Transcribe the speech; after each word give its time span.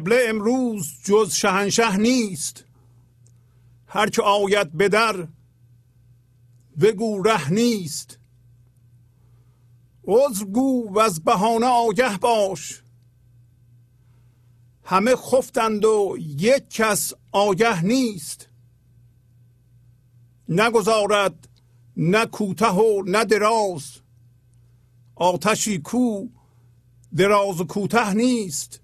قبله 0.00 0.24
امروز 0.28 0.92
جز 1.04 1.32
شهنشه 1.34 1.96
نیست. 1.96 2.64
هر 3.86 4.10
که 4.10 4.22
آید 4.22 4.72
به 4.72 4.88
در 4.88 5.28
بگو 6.80 7.22
ره 7.22 7.52
نیست. 7.52 8.18
عذر 10.04 10.44
گو 10.44 10.92
و 10.92 10.98
از 10.98 11.24
بهانه 11.24 11.66
آگه 11.66 12.18
باش. 12.18 12.82
همه 14.84 15.16
خفتند 15.16 15.84
و 15.84 16.16
یک 16.18 16.70
کس 16.70 17.12
آگه 17.32 17.84
نیست. 17.84 18.48
نگذارد 20.48 21.48
نه 21.96 22.26
کوته 22.26 22.70
و 22.70 23.02
نه 23.06 23.24
دراز. 23.24 23.82
آتشی 25.14 25.78
کو 25.78 26.26
دراز 27.16 27.60
و 27.60 27.64
کوته 27.64 28.14
نیست. 28.14 28.80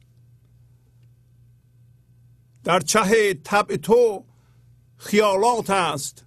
در 2.66 2.80
چه 2.80 3.34
طبع 3.34 3.76
تو 3.76 4.24
خیالات 4.96 5.70
است؟ 5.70 6.24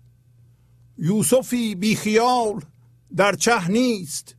یوسفی 0.98 1.76
بی 1.76 1.96
خیال 1.96 2.66
در 3.16 3.36
چه 3.36 3.68
نیست؟ 3.72 4.36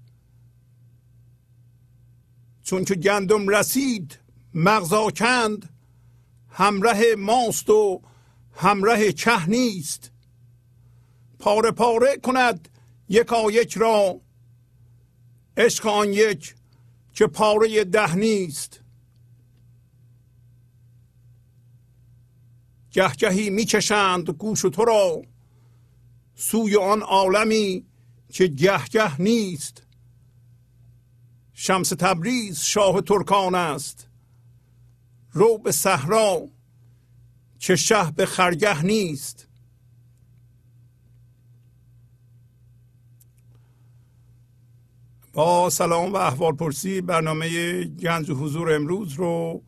چون 2.62 2.84
که 2.84 2.94
گندم 2.94 3.48
رسید 3.48 4.18
مغزا 4.54 5.10
کند 5.10 5.68
همراه 6.50 7.14
ماست 7.18 7.70
و 7.70 8.02
همراه 8.54 9.12
چه 9.12 9.46
نیست؟ 9.46 10.10
پاره 11.38 11.70
پاره 11.70 12.16
کند 12.16 12.68
یکا 13.08 13.50
یک 13.50 13.76
را 13.76 14.20
عشق 15.56 15.86
آن 15.86 16.12
یک 16.12 16.54
که 17.14 17.26
پاره 17.26 17.84
ده 17.84 18.14
نیست. 18.14 18.79
گهگهی 22.90 23.50
می‌کشند 23.50 24.30
گوش 24.30 24.60
تو 24.60 24.84
را. 24.84 25.22
سوی 26.34 26.76
آن 26.76 27.02
عالمی 27.02 27.86
که 28.28 28.46
گهگه 28.46 29.20
نیست. 29.20 29.82
شمس 31.52 31.88
تبریز 31.88 32.60
شاه 32.60 33.00
ترکان 33.00 33.54
است. 33.54 34.08
رو 35.32 35.58
به 35.58 35.72
صحرا 35.72 36.48
که 37.58 37.76
شه 37.76 38.10
به 38.10 38.26
خرگه 38.26 38.84
نیست. 38.84 39.46
با 45.32 45.70
سلام 45.70 46.12
و 46.12 46.16
احوال 46.16 46.52
پرسی 46.52 47.00
برنامه 47.00 47.84
گنج 47.84 48.30
و 48.30 48.34
حضور 48.34 48.72
امروز 48.72 49.12
رو 49.12 49.62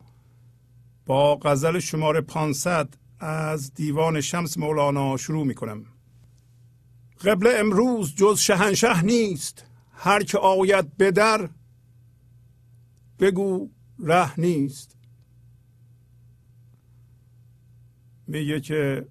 با 1.05 1.35
غزل 1.35 1.79
شماره 1.79 2.21
500 2.21 2.93
از 3.19 3.73
دیوان 3.73 4.21
شمس 4.21 4.57
مولانا 4.57 5.17
شروع 5.17 5.45
می 5.45 5.55
کنم 5.55 5.85
قبل 7.25 7.53
امروز 7.59 8.15
جز 8.15 8.39
شهنشه 8.39 9.01
نیست. 9.01 9.65
هر 9.91 10.23
که 10.23 10.37
آید 10.37 10.97
به 10.97 11.11
در 11.11 11.49
بگو 13.19 13.69
ره 13.99 14.39
نیست. 14.39 14.97
میگه 18.27 18.59
که 18.59 19.07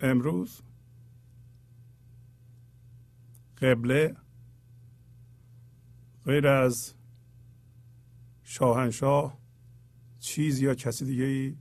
امروز 0.00 0.62
قبله 3.62 4.16
غیر 6.24 6.46
از 6.46 6.94
شاهنشاه 8.42 9.43
چیز 10.24 10.60
یا 10.60 10.74
کسی 10.74 11.04
دیگه 11.04 11.24
ای 11.24 11.56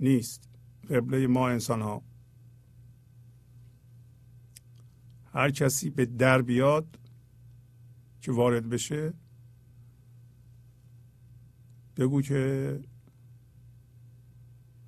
نیست. 0.00 0.48
قبله 0.90 1.26
ما 1.26 1.48
انسان 1.48 1.82
ها 1.82 2.02
هر 5.32 5.50
کسی 5.50 5.90
به 5.90 6.06
در 6.06 6.42
بیاد 6.42 6.98
که 8.20 8.32
وارد 8.32 8.68
بشه 8.68 9.14
بگو 11.96 12.22
که 12.22 12.80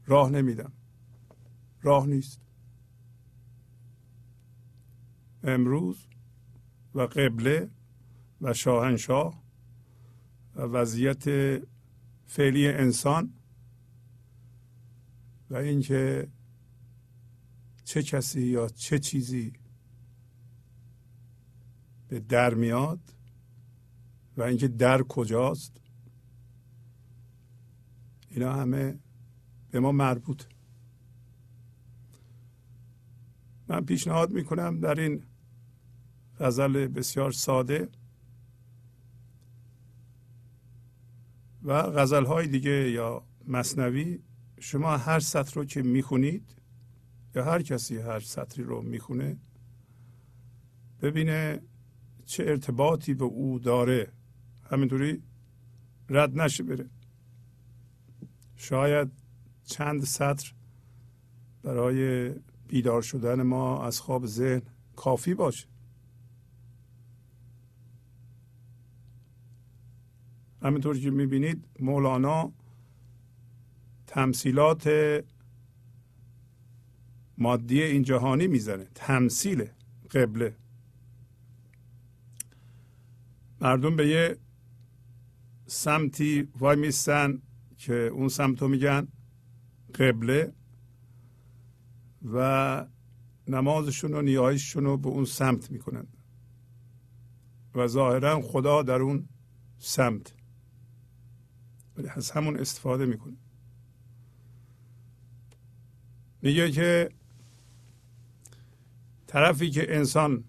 راه 0.06 0.31
نمیدم. 0.31 0.72
راه 1.82 2.06
نیست. 2.06 2.40
امروز 5.43 6.06
و 6.94 7.00
قبله 7.00 7.70
و 8.40 8.55
شاهنشاه 8.55 9.43
و 10.55 10.62
وضعیت 10.62 11.25
فعلی 12.26 12.68
انسان 12.68 13.34
و 15.50 15.56
اینکه 15.56 16.28
چه 17.84 18.02
کسی 18.02 18.42
یا 18.42 18.68
چه 18.68 18.98
چیزی 18.98 19.52
به 22.08 22.20
در 22.20 22.54
میاد 22.54 23.00
و 24.36 24.42
اینکه 24.42 24.68
در 24.68 25.02
کجاست 25.02 25.80
اینا 28.30 28.52
همه 28.52 28.98
به 29.70 29.80
ما 29.80 29.92
مربوط. 29.92 30.44
من 33.68 33.84
پیشنهاد 33.84 34.32
می‌کنم 34.32 34.80
در 34.80 35.00
این 35.00 35.24
غزل 36.40 36.86
بسیار 36.86 37.32
ساده 37.32 37.88
و 41.64 41.82
غزل 41.82 42.25
های 42.25 42.46
دیگه 42.46 42.90
یا 42.90 43.25
مصنوی 43.46 44.19
شما 44.60 44.96
هر 44.96 45.20
سطر 45.20 45.55
رو 45.55 45.65
که 45.65 45.82
می‌خونید 45.82 46.55
یا 47.34 47.44
هر 47.44 47.62
کسی 47.62 47.98
هر 47.98 48.20
سطری 48.20 48.65
رو 48.65 48.82
می‌خونه 48.82 49.36
ببینه 51.03 51.62
چه 52.24 52.44
ارتباطی 52.46 53.15
به 53.15 53.24
او 53.24 53.58
داره. 53.58 54.12
همینطوری 54.70 55.22
رد 56.08 56.38
نشه 56.38 56.62
بره. 56.62 56.91
شاید 58.56 59.08
چند 59.65 60.05
سطر 60.05 60.53
برای 61.62 62.31
بیدار 62.69 63.03
شدن 63.03 63.43
ما 63.43 63.86
از 63.86 64.00
خواب 64.00 64.27
ذهن 64.27 64.62
کافی 64.96 65.34
باشه. 65.34 65.73
همینطور 70.64 70.98
که 70.98 71.10
می‌بینید 71.10 71.68
مولانا 71.80 72.52
تمثیلات 74.06 74.88
مادی 77.38 77.82
این 77.82 78.02
جهانی 78.02 78.46
می‌زنه. 78.46 78.86
تمثیل 78.94 79.64
قبله. 80.10 80.56
مردم 83.60 83.96
به 83.96 84.08
یه 84.08 84.36
سمتی 85.66 86.48
وای 86.58 86.76
میستن 86.76 87.42
که 87.76 87.94
اون 87.94 88.28
سمت 88.28 88.62
رو 88.62 88.68
میگن 88.68 89.08
قبله 89.94 90.52
و 92.32 92.86
نمازشون 93.48 94.14
و 94.14 94.22
نیایششون 94.22 94.84
رو 94.84 94.96
به 94.96 95.08
اون 95.08 95.24
سمت 95.24 95.70
می‌کنن. 95.70 96.06
و 97.74 97.86
ظاهرا 97.86 98.40
خدا 98.42 98.82
در 98.82 99.00
اون 99.00 99.28
سمت. 99.78 100.34
ولی 101.96 102.08
از 102.08 102.31
همون 102.31 102.56
استفاده 102.56 103.06
می‌کنه. 103.06 103.36
میگه 106.43 106.70
که 106.70 107.10
طرفی 109.27 109.70
که 109.70 109.96
انسان 109.96 110.44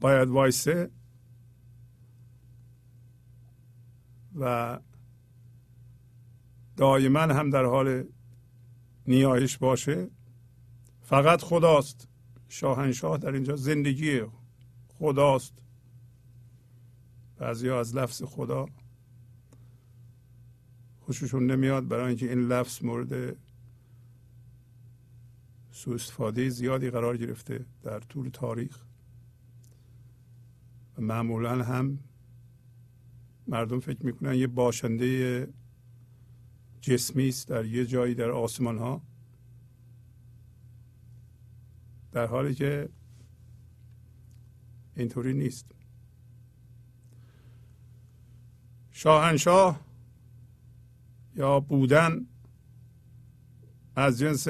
باید 0.00 0.28
وایسه 0.28 0.90
و 4.34 4.78
دائما 6.76 7.20
هم 7.20 7.50
در 7.50 7.64
حال 7.64 8.04
نیایش 9.06 9.58
باشه 9.58 10.10
فقط 11.02 11.42
خداست. 11.42 12.08
شاهنشاه 12.48 13.18
در 13.18 13.32
اینجا 13.32 13.56
زندگی 13.56 14.20
خداست. 14.98 15.52
بعضی 17.36 17.70
از 17.70 17.96
لفظ 17.96 18.22
خدا 18.22 18.66
خوششون 21.18 21.46
نمیاد 21.46 21.88
برای 21.88 22.08
اینکه 22.08 22.28
این 22.28 22.48
لفظ 22.48 22.84
مورد 22.84 23.36
سوء 25.70 25.94
استفاده 25.94 26.48
زیادی 26.48 26.90
قرار 26.90 27.16
گرفته 27.16 27.66
در 27.82 28.00
طول 28.00 28.28
تاریخ. 28.28 28.78
و 30.98 31.02
معمولا 31.02 31.64
هم 31.64 31.98
مردم 33.46 33.80
فکر 33.80 34.06
می‌کنن 34.06 34.34
یه 34.34 34.46
باشنده 34.46 35.48
جسمی 36.80 37.28
است 37.28 37.48
در 37.48 37.64
یه 37.64 37.86
جایی 37.86 38.14
در 38.14 38.30
آسمان 38.30 38.78
ها 38.78 39.02
در 42.12 42.26
حالی 42.26 42.54
که 42.54 42.88
اینطوری 44.96 45.34
نیست. 45.34 45.66
شاهنشاه 48.90 49.91
یا 51.36 51.60
بودن 51.60 52.26
از 53.96 54.18
جنس 54.18 54.48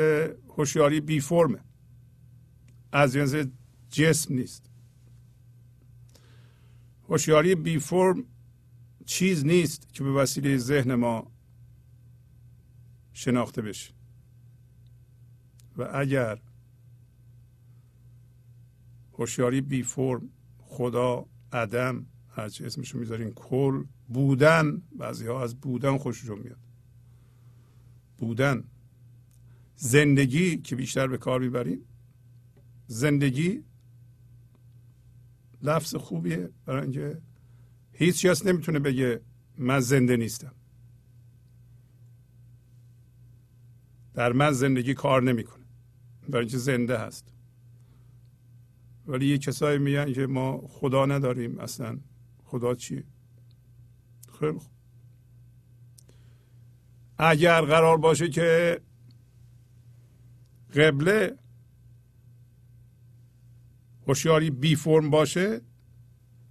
هوشیاری 0.48 1.00
بی 1.00 1.20
فرمه 1.20 1.60
از 2.92 3.12
جنس 3.12 3.34
جسم 3.90 4.34
نیست. 4.34 4.70
هوشیاری 7.08 7.54
بی 7.54 7.78
فرم 7.78 8.24
چیز 9.06 9.46
نیست 9.46 9.94
که 9.94 10.04
به 10.04 10.12
وسیله 10.12 10.56
ذهن 10.56 10.94
ما 10.94 11.32
شناخته 13.12 13.62
بشه. 13.62 13.92
و 15.76 15.88
اگر 15.94 16.40
هوشیاری 19.18 19.60
بی 19.60 19.82
فرم 19.82 20.28
خدا 20.58 21.26
عدم 21.52 22.06
هرچی 22.28 22.64
اسمشو 22.64 22.98
می‌ذارین 22.98 23.30
کل 23.30 23.84
بودن 24.08 24.82
بعضی 24.98 25.26
ها 25.26 25.42
از 25.42 25.60
بودن 25.60 25.98
خوششون 25.98 26.38
میاد. 26.38 26.61
بودن. 28.18 28.64
زندگی 29.74 30.56
که 30.56 30.76
بیشتر 30.76 31.06
به 31.06 31.18
کار 31.18 31.40
می‌بریم 31.40 31.84
زندگی 32.86 33.64
لفظ 35.62 35.94
خوبیه 35.94 36.50
برای 36.66 36.82
اینکه 36.82 37.22
هیچ 37.92 38.26
کس 38.26 38.46
نمی‌تونه 38.46 38.78
بگه 38.78 39.20
من 39.58 39.80
زنده 39.80 40.16
نیستم. 40.16 40.54
در 44.14 44.32
من 44.32 44.52
زندگی 44.52 44.94
کار 44.94 45.22
نمی‌کنه. 45.22 45.64
برای 46.28 46.40
اینکه 46.40 46.58
زنده 46.58 46.98
هست. 46.98 47.34
ولی 49.06 49.26
یه 49.26 49.38
کسایی 49.38 49.78
میگن 49.78 50.12
که 50.12 50.26
ما 50.26 50.66
خدا 50.68 51.06
نداریم 51.06 51.58
اصلا. 51.58 51.98
خدا 52.44 52.74
چیه 52.74 53.04
خیلی 54.38 54.58
اگر 57.18 57.60
قرار 57.60 57.96
باشه 57.96 58.28
که 58.28 58.80
قبله 60.74 61.36
هوشیاری 64.08 64.50
بی 64.50 64.76
فرم 64.76 65.10
باشه 65.10 65.60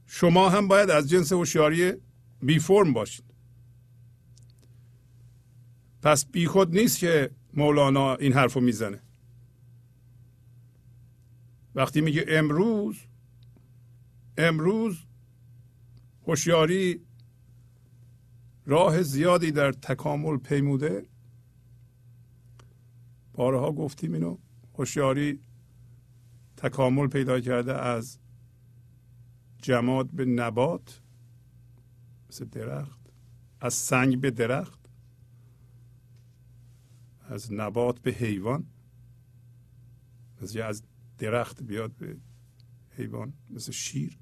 شما 0.06 0.50
هم 0.50 0.68
باید 0.68 0.90
از 0.90 1.10
جنس 1.10 1.32
هوشیاری 1.34 1.94
بی 2.42 2.60
فرم 2.60 2.94
باشید. 2.94 3.26
پس 6.02 6.26
بی 6.26 6.48
خود 6.48 6.78
نیست 6.78 7.00
که 7.00 7.32
مولانا 7.54 8.16
این 8.16 8.34
حرفو 8.34 8.60
می‌زنه. 8.60 9.02
وقتی 11.76 12.02
میگه 12.02 12.26
امروز 12.28 12.98
امروز 14.38 15.06
هوشیاری 16.28 17.02
راه 18.66 19.02
زیادی 19.02 19.52
در 19.52 19.72
تکامل 19.72 20.38
پیموده. 20.38 21.06
بارها 23.34 23.72
گفتیم 23.72 24.14
اینو 24.14 24.38
هوشیاری 24.74 25.40
تکامل 26.58 27.08
پیدا 27.08 27.40
کرده 27.40 27.74
از 27.74 28.20
جماد 29.62 30.12
به 30.12 30.26
نبات 30.26 31.02
مثل 32.30 32.46
درخت 32.46 33.00
از 33.60 33.74
سنگ 33.74 34.22
به 34.22 34.32
درخت 34.32 34.80
از 37.22 37.54
نبات 37.54 38.00
به 38.00 38.12
حیوان. 38.12 38.66
از 40.42 40.84
درخت 41.18 41.64
بیاد 41.64 41.92
به 41.92 42.18
حیوان 42.90 43.34
مثل 43.50 43.72
شیر. 43.72 44.20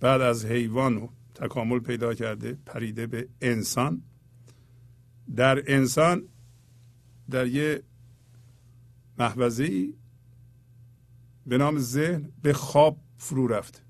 بعد 0.00 0.20
از 0.20 0.44
حیوان 0.44 1.08
تکامل 1.34 1.78
پیدا 1.78 2.14
کرده 2.14 2.58
پریده 2.66 3.06
به 3.06 3.28
انسان. 3.40 4.02
در 5.36 5.62
انسان 5.66 6.28
در 7.30 7.46
یه 7.46 7.82
محوزه 9.18 9.92
به 11.46 11.58
نام 11.58 11.78
ذهن 11.78 12.32
به 12.42 12.52
خواب 12.52 13.00
فرو 13.16 13.46
رفته. 13.46 13.80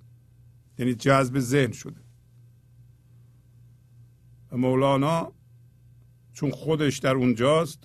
یعنی 0.79 0.95
جذب 0.95 1.39
ذهن 1.39 1.73
شده. 1.73 2.01
و 4.53 4.57
مولانا 4.57 5.33
چون 6.33 6.51
خودش 6.51 6.99
در 6.99 7.15
اونجاست 7.15 7.85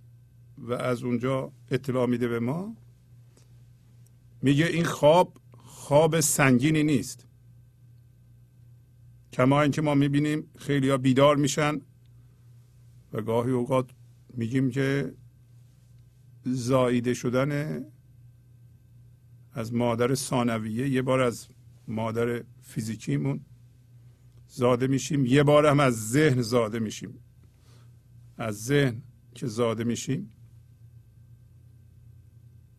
و 0.58 0.74
از 0.74 1.04
اونجا 1.04 1.52
اطلاع 1.72 2.06
میده 2.06 2.28
به 2.28 2.40
ما 2.40 2.76
میگه 4.42 4.66
این 4.66 4.86
خواب 4.86 5.38
خواب 5.58 6.20
سنگینی 6.20 6.84
نیست. 6.84 7.27
کما 9.38 9.62
اینکه 9.62 9.82
ما 9.82 9.96
می‌بینیم 9.96 10.52
خیلی 10.58 10.98
بیدار 10.98 11.36
میشن 11.36 11.82
و 13.14 13.22
گاهی 13.22 13.52
اوقات 13.52 13.90
میگیم 14.34 14.70
که 14.70 15.16
زاییده 16.44 17.14
شدن 17.14 17.82
از 19.52 19.74
مادر 19.74 20.16
ثانویه 20.16 20.90
یه 20.90 21.02
بار 21.02 21.22
از 21.22 21.48
مادر 21.88 22.44
فیزیکیمون 22.62 23.46
زاده 24.48 24.88
میشیم 24.88 25.26
یه 25.26 25.44
بار 25.44 25.66
هم 25.66 25.80
از 25.80 26.10
ذهن 26.10 26.42
زاده 26.42 26.80
میشیم. 26.80 27.20
از 28.38 28.66
ذهن 28.66 29.02
که 29.36 29.48
زاده 29.48 29.84
میشیم 29.84 30.30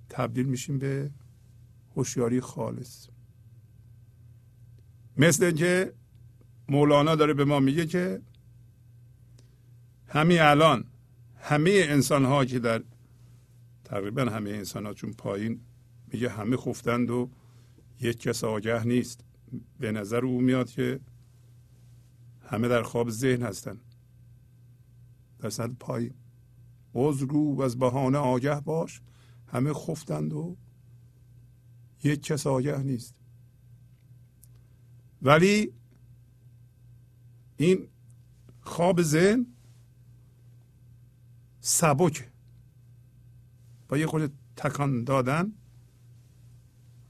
تبدیل 0.09 0.47
میشیم 0.47 0.79
به 0.79 1.11
هوشیاری 1.97 2.41
خالص. 2.41 3.09
مثل 5.17 5.45
اینکه 5.45 5.93
مولانا 6.69 7.15
داره 7.15 7.35
به 7.35 7.45
ما 7.45 7.61
میگه 7.61 7.87
که 7.87 8.23
همین 10.09 10.41
الان 10.41 10.85
همه 11.41 11.71
انسان 11.75 12.25
ها 12.25 12.45
که 12.45 12.59
در 12.59 12.83
تقریبا 13.85 14.23
همه 14.23 14.51
انسان 14.51 14.87
ها 14.87 14.95
چون 14.95 15.13
پایین 15.13 15.61
میگه 16.13 16.29
همه 16.29 16.57
خفتند 16.57 17.11
و 17.11 17.31
یک 18.01 18.21
کس 18.21 18.45
آگه 18.45 18.87
نیست. 18.87 19.25
به 19.79 19.93
نظر 19.93 20.25
او 20.25 20.41
میاد 20.41 20.71
که 20.71 21.01
همه 22.41 22.69
در 22.69 22.83
خواب 22.83 23.11
ذهن 23.11 23.43
هستند. 23.43 23.81
در 25.39 25.51
سطح 25.51 25.75
پایین. 25.81 26.15
عذرگو 26.95 27.57
و 27.57 27.63
از 27.63 27.79
بهانه 27.79 28.19
آگه 28.19 28.61
باش. 28.61 29.01
همه 29.47 29.73
خفتند 29.73 30.33
و 30.33 30.57
یک 32.05 32.23
کس 32.23 32.47
آگه 32.47 32.83
نیست. 32.83 33.15
ولی 35.23 35.73
این 37.59 37.89
خواب 38.61 39.03
ذهن 39.03 39.47
سبک 41.61 42.29
با 43.89 43.99
یه 43.99 44.07
خود 44.07 44.33
تکان 44.57 45.05
دادن 45.05 45.53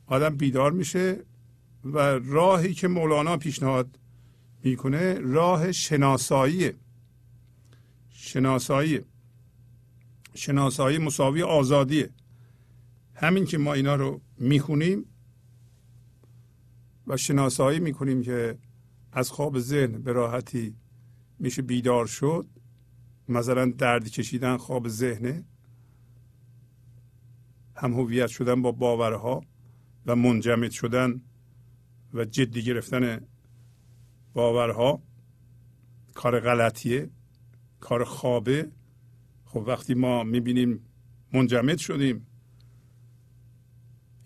آدم 0.06 0.36
بیدار 0.36 0.72
میشه 0.72 1.24
و 1.84 1.98
راهی 2.18 2.74
که 2.74 2.88
مولانا 2.88 3.36
پیشنهاد 3.36 3.98
می‌کنه 4.64 5.14
راه 5.14 5.72
شناسایی 5.72 6.72
شناسایی. 8.10 9.00
شناسایی 10.34 10.98
مساوی 10.98 11.42
آزادیه. 11.42 12.10
همین 13.14 13.44
که 13.44 13.58
ما 13.58 13.74
اینا 13.74 13.94
رو 13.94 14.20
می‌خونیم 14.38 15.04
و 17.06 17.16
شناسایی 17.16 17.80
می‌کنیم 17.80 18.22
که 18.22 18.58
از 19.18 19.30
خواب 19.30 19.58
ذهن 19.58 20.02
به 20.02 20.12
راحتی 20.12 20.76
میشه 21.38 21.62
بیدار 21.62 22.06
شد؟ 22.06 22.46
مثلا 23.28 23.72
درد 23.78 24.08
کشیدن 24.08 24.56
خواب 24.56 24.88
ذهنه؟ 24.88 25.44
هم 27.76 27.92
هویت 27.92 28.26
شدن 28.26 28.62
با 28.62 28.72
باورها 28.72 29.44
و 30.06 30.16
منجمد 30.16 30.70
شدن 30.70 31.20
و 32.14 32.24
جدی 32.24 32.62
گرفتن 32.62 33.20
باورها 34.32 35.02
کار 36.14 36.40
غلطیه 36.40 37.10
کار 37.80 38.04
خوابه. 38.04 38.70
خب 39.44 39.64
وقتی 39.66 39.94
ما 39.94 40.24
می‌بینیم 40.24 40.80
منجمد 41.32 41.78
شدیم 41.78 42.26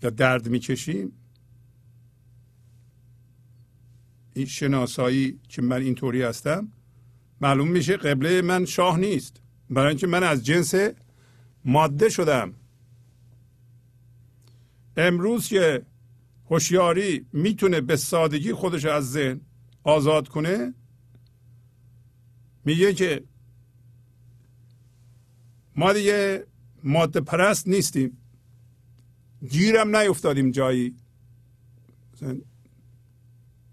یا 0.03 0.09
درد 0.09 0.49
می‌کشیم 0.49 1.11
این 4.33 4.45
شناسایی 4.45 5.39
که 5.49 5.61
من 5.61 5.81
اینطوری 5.81 6.21
هستم 6.21 6.71
معلوم 7.41 7.67
میشه 7.67 7.97
قبله 7.97 8.41
من 8.41 8.65
شاه 8.65 8.97
نیست. 8.99 9.41
برای 9.69 9.89
اینکه 9.89 10.07
من 10.07 10.23
از 10.23 10.45
جنس 10.45 10.73
ماده 11.65 12.09
شدم. 12.09 12.53
امروز 14.97 15.47
که 15.47 15.85
هوشیاری 16.49 17.25
می‌تونه 17.33 17.81
به 17.81 17.95
سادگی 17.95 18.53
خودش 18.53 18.85
از 18.85 19.11
ذهن 19.11 19.41
آزاد 19.83 20.27
کنه 20.27 20.73
میگه 22.65 22.93
که 22.93 23.23
ما 25.75 25.93
دیگه 25.93 26.45
ماده 26.83 27.21
پرست 27.21 27.67
نیستیم. 27.67 28.17
گیرم 29.49 29.95
نیفتادیم 29.95 30.51
جایی. 30.51 30.95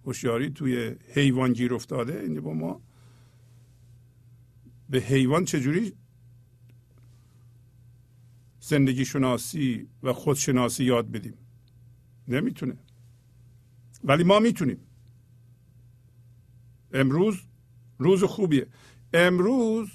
هوشیاری 0.04 0.50
توی 0.50 0.96
حیوان 1.14 1.52
گیر 1.52 1.74
افتاده. 1.74 2.20
اینجا 2.20 2.40
با 2.40 2.54
ما 2.54 2.80
به 4.90 4.98
حیوان 4.98 5.44
چجوری 5.44 5.92
زندگی 8.60 9.04
شناسی 9.04 9.88
و 10.02 10.12
خودشناسی 10.12 10.84
یاد 10.84 11.10
بدیم؟ 11.10 11.34
نمی‌تونه. 12.28 12.76
ولی 14.04 14.24
ما 14.24 14.38
می‌تونیم. 14.38 14.78
امروز 16.92 17.40
روز 17.98 18.24
خوبیه. 18.24 18.66
امروز 19.12 19.88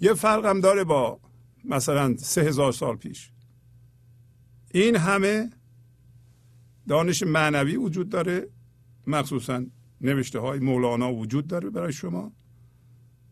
یه 0.00 0.14
فرق 0.14 0.44
هم 0.46 0.60
داره 0.60 0.84
با 0.84 1.20
مثلا 1.64 2.16
سه 2.16 2.40
هزار 2.40 2.72
سال 2.72 2.96
پیش. 2.96 3.30
این 4.74 4.96
همه 4.96 5.50
دانش 6.88 7.22
معنوی 7.22 7.76
وجود 7.76 8.08
داره. 8.08 8.48
مخصوصا 9.06 9.66
نوشته 10.00 10.38
های 10.38 10.58
مولانا 10.58 11.12
وجود 11.12 11.46
داره 11.46 11.70
برای 11.70 11.92
شما. 11.92 12.32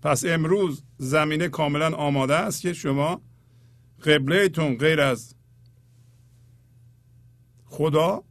پس 0.02 0.24
امروز 0.24 0.84
زمینه 0.98 1.48
کاملا 1.48 1.90
آماده 1.90 2.34
است 2.34 2.60
که 2.60 2.72
شما 2.72 3.22
قبلهتون 4.04 4.76
غیر 4.76 5.00
از 5.00 5.34
خدا 7.64 8.24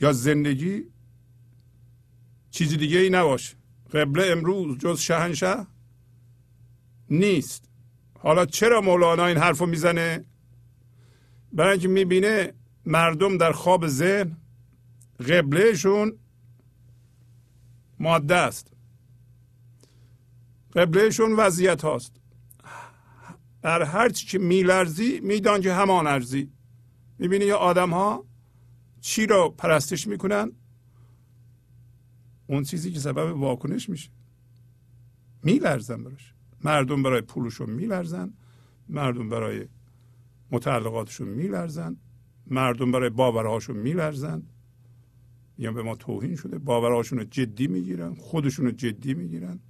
یا 0.00 0.12
زندگی 0.12 0.82
چیزی 2.50 2.76
دیگه 2.76 2.98
ای 2.98 3.10
نباشه. 3.10 3.56
قبله 3.92 4.26
امروز 4.26 4.78
جز 4.78 5.00
شهنشه 5.00 5.66
نیست. 7.10 7.70
حالا 8.18 8.46
چرا 8.46 8.80
مولانا 8.80 9.26
این 9.26 9.36
حرف 9.36 9.58
رو 9.58 9.66
می‌زنه؟ 9.66 10.24
برای 11.52 11.72
اینکه 11.72 11.88
می‌بینه 11.88 12.52
مردم 12.86 13.36
در 13.36 13.52
خواب 13.52 13.86
ذهن 13.86 14.36
قبلهشون 15.20 16.18
ماده 17.98 18.34
است. 18.34 18.72
قبلهشون 20.74 21.32
وضعیت 21.32 21.82
هاست. 21.82 22.20
در 23.62 23.82
هر 23.82 24.08
چی 24.08 24.26
که 24.26 24.38
میلرزی 24.38 25.20
میدان 25.20 25.60
که 25.60 25.72
همان 25.72 26.06
ارزی. 26.06 26.52
می‌بینی 27.18 27.44
یه 27.44 27.54
آدم 27.54 27.90
ها 27.90 28.24
چی 29.00 29.26
رو 29.26 29.54
پرستش 29.58 30.06
می‌کنن؟ 30.06 30.52
اون 32.46 32.62
چیزی 32.62 32.92
که 32.92 33.00
سبب 33.00 33.36
واکنش 33.36 33.88
میشه. 33.88 34.10
میلرزن 35.42 36.04
براش. 36.04 36.34
مردم 36.64 37.02
برای 37.02 37.20
پولشون 37.20 37.70
میلرزن. 37.70 38.32
مردم 38.88 39.28
برای 39.28 39.68
متعلقاتشون 40.50 41.28
میلرزن. 41.28 41.96
مردم 42.46 42.92
برای 42.92 43.10
باورهاشون 43.10 43.76
میلرزن. 43.76 44.42
یا 45.58 45.72
به 45.72 45.82
ما 45.82 45.96
توهین 45.96 46.36
شده. 46.36 46.58
باورهاشون 46.58 47.18
رو 47.18 47.24
جدی 47.24 47.66
می‌گیرن. 47.66 48.14
خودشون 48.14 48.66
رو 48.66 48.72
جدی 48.72 49.14
می‌گیرن. 49.14 49.60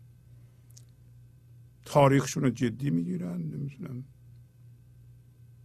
تاریخشون 1.85 2.43
رو 2.43 2.51
جدی 2.51 2.91
می‌گیرن. 2.91 3.37
نمی‌دونم. 3.43 4.05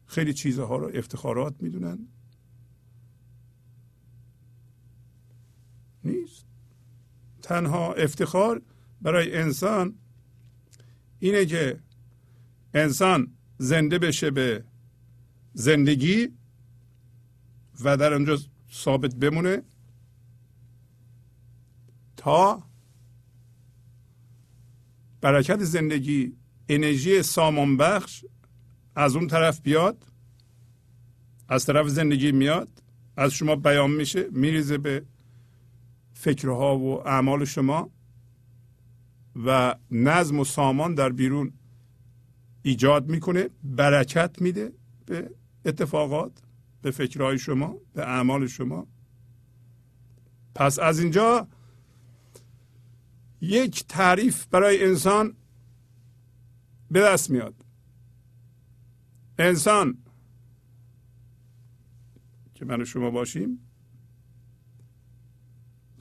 خیلی 0.05 0.33
چیزها 0.33 0.77
رو 0.77 0.91
افتخارات 0.93 1.55
می‌دونن. 1.59 2.07
نیست. 6.03 6.45
تنها 7.41 7.93
افتخار 7.93 8.61
برای 9.01 9.35
انسان 9.35 9.95
اینه 11.19 11.45
که 11.45 11.79
انسان 12.73 13.33
زنده 13.57 13.99
بشه 13.99 14.31
به 14.31 14.63
زندگی 15.53 16.27
و 17.83 17.97
در 17.97 18.13
اونجا 18.13 18.37
ثابت 18.73 19.15
بمونه 19.15 19.61
تا 22.17 22.63
برکت 25.21 25.63
زندگی 25.63 26.33
انرژی 26.69 27.23
سامان 27.23 27.77
بخش 27.77 28.25
از 28.95 29.15
اون 29.15 29.27
طرف 29.27 29.61
بیاد 29.61 30.05
از 31.49 31.65
طرف 31.65 31.87
زندگی 31.87 32.31
میاد 32.31 32.69
از 33.17 33.31
شما 33.33 33.55
بیان 33.55 33.91
میشه 33.91 34.27
میریزه 34.31 34.77
به 34.77 35.05
فکرها 36.13 36.77
و 36.77 37.07
اعمال 37.07 37.45
شما 37.45 37.89
و 39.45 39.75
نظم 39.91 40.39
و 40.39 40.43
سامان 40.43 40.95
در 40.95 41.09
بیرون 41.09 41.53
ایجاد 42.63 43.09
می‌کنه 43.09 43.49
برکت 43.63 44.41
میده 44.41 44.71
به 45.05 45.31
اتفاقات. 45.65 46.31
به 46.81 46.91
فکرهای 46.91 47.39
شما 47.39 47.77
به 47.93 48.01
اعمال 48.01 48.47
شما. 48.47 48.87
پس 50.55 50.79
از 50.79 50.99
اینجا 50.99 51.47
یک 53.41 53.87
تعریف 53.87 54.45
برای 54.45 54.83
انسان 54.83 55.35
به 56.91 57.01
دست 57.01 57.29
میاد. 57.29 57.65
انسان 59.39 59.97
که 62.53 62.65
من 62.65 62.81
و 62.81 62.85
شما 62.85 63.11
باشیم 63.11 63.67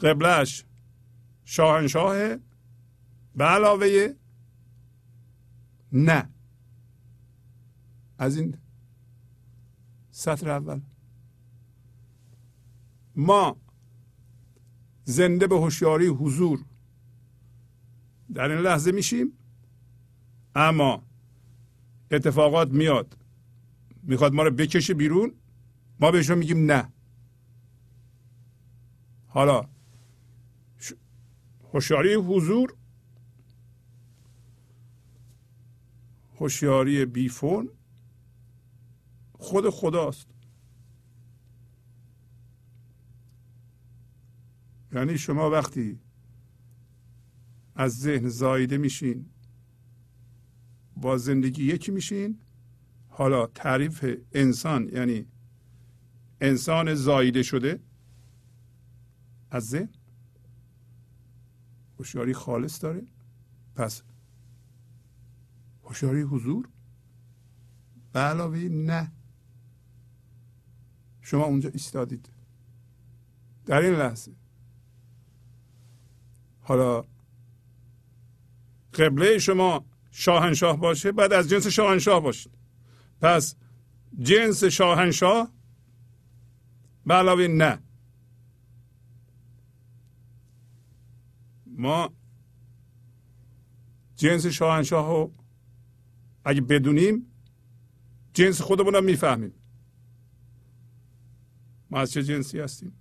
قبلش 0.01 0.65
شاهنشاه 1.45 2.37
به 3.37 3.45
علاوه 3.45 4.15
نه. 5.93 6.29
از 8.19 8.37
این 8.37 8.59
سطر 10.21 10.51
اول. 10.51 10.81
ما 13.17 13.57
زنده 15.05 15.47
به 15.47 15.57
هوشیاری 15.57 16.07
حضور. 16.07 16.65
در 18.35 18.51
این 18.51 18.61
لحظه 18.61 18.93
میشیم 18.93 19.33
اما 20.55 21.03
اتفاقات 22.11 22.71
میاد. 22.71 23.19
می‌خواد 24.03 24.35
ما 24.35 24.43
رو 24.43 24.51
بکشه 24.51 24.95
بیرون 24.95 25.35
ما 26.01 26.11
بهشون 26.11 26.39
میگیم 26.39 26.71
نه. 26.73 26.93
حالا 29.29 29.69
هوشیاری 31.73 32.15
حضور 32.15 32.75
هوشیاری 36.39 37.05
بیفون 37.07 37.69
خود 39.41 39.71
خداست. 39.71 40.27
یعنی 44.93 45.19
شما 45.19 45.51
وقتی 45.51 46.01
از 47.75 47.99
ذهن 47.99 48.29
زایده 48.29 48.79
میشین 48.79 49.27
با 50.97 51.19
زندگی 51.19 51.65
یکی 51.65 51.93
میشین 51.93 52.39
حالا 53.09 53.47
تعریف 53.47 54.17
انسان 54.33 54.89
یعنی 54.89 55.27
انسان 56.41 56.95
زایده 56.95 57.43
شده 57.43 57.81
از 59.51 59.69
ذهن 59.69 59.89
هوشیاری 61.99 62.33
خالص 62.33 62.83
داره. 62.83 63.03
پس 63.75 64.03
هوشیاری 65.83 66.23
حضور؟ 66.23 66.69
به 68.13 68.21
علاوه 68.21 68.59
نه. 68.59 69.13
شما 71.31 71.45
اونجا 71.45 71.69
ایستادید. 71.69 72.29
در 73.67 73.81
این 73.81 73.95
لحظه. 73.95 74.33
حالا 76.61 77.05
قبله 78.95 79.39
شما 79.39 79.85
شاهنشاه 80.11 80.81
باشه 80.81 81.13
بعد 81.13 81.33
از 81.33 81.49
جنس 81.49 81.67
شاهنشاه 81.67 82.23
باشید 82.23 82.53
پس 83.21 83.57
جنس 84.19 84.65
شاهنشاه 84.65 85.53
به 87.07 87.15
علاوه 87.15 87.47
نه. 87.47 87.79
ما 91.67 92.13
جنس 94.17 94.47
شاهنشاه 94.47 95.09
رو 95.09 95.33
اگه 96.45 96.61
بدونیم 96.61 97.27
جنس 98.35 98.61
خودمون 98.61 98.95
رو 98.95 99.01
می‌فهمیم. 99.01 99.60
ما 101.91 102.01
از 102.01 102.13
چه 102.13 102.23
جنسی 102.23 102.61
هستیم؟ 102.61 102.93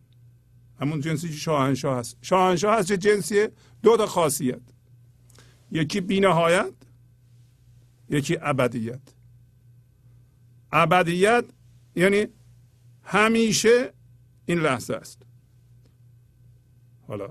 همون 0.82 1.02
جنسی 1.02 1.28
که 1.28 1.36
شاهنشاه 1.36 2.00
هست. 2.00 2.18
شاهنشاه 2.22 2.76
از 2.76 2.88
چه 2.88 2.98
جنسیه 2.98 3.52
دو 3.84 3.98
تا 3.98 4.06
خاصیت. 4.06 4.62
یکی 5.72 6.02
بینهایت 6.02 6.74
یکی 8.10 8.38
ابدیت. 8.42 9.02
ابدیت 10.72 11.46
یعنی 11.96 12.28
همیشه 13.04 13.94
این 14.46 14.60
لحظه 14.60 14.94
است. 14.94 15.22
حالا 17.08 17.30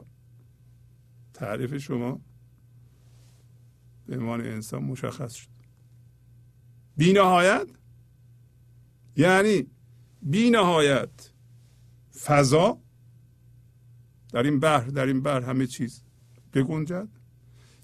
تعریف 1.35 1.77
شما 1.77 2.21
به 4.07 4.17
عنوان 4.17 4.41
انسان 4.41 4.85
مشخص 4.85 5.35
شد. 5.35 5.49
بینهایت 6.97 7.69
یعنی 9.17 9.67
بینهایت 10.23 11.28
فضا 12.25 12.79
در 14.33 14.43
این 14.43 14.61
بحر 14.61 14.89
در 14.89 15.07
این 15.07 15.23
بحر 15.23 15.41
همه 15.41 15.67
چیز 15.67 16.03
بگنجد 16.53 17.09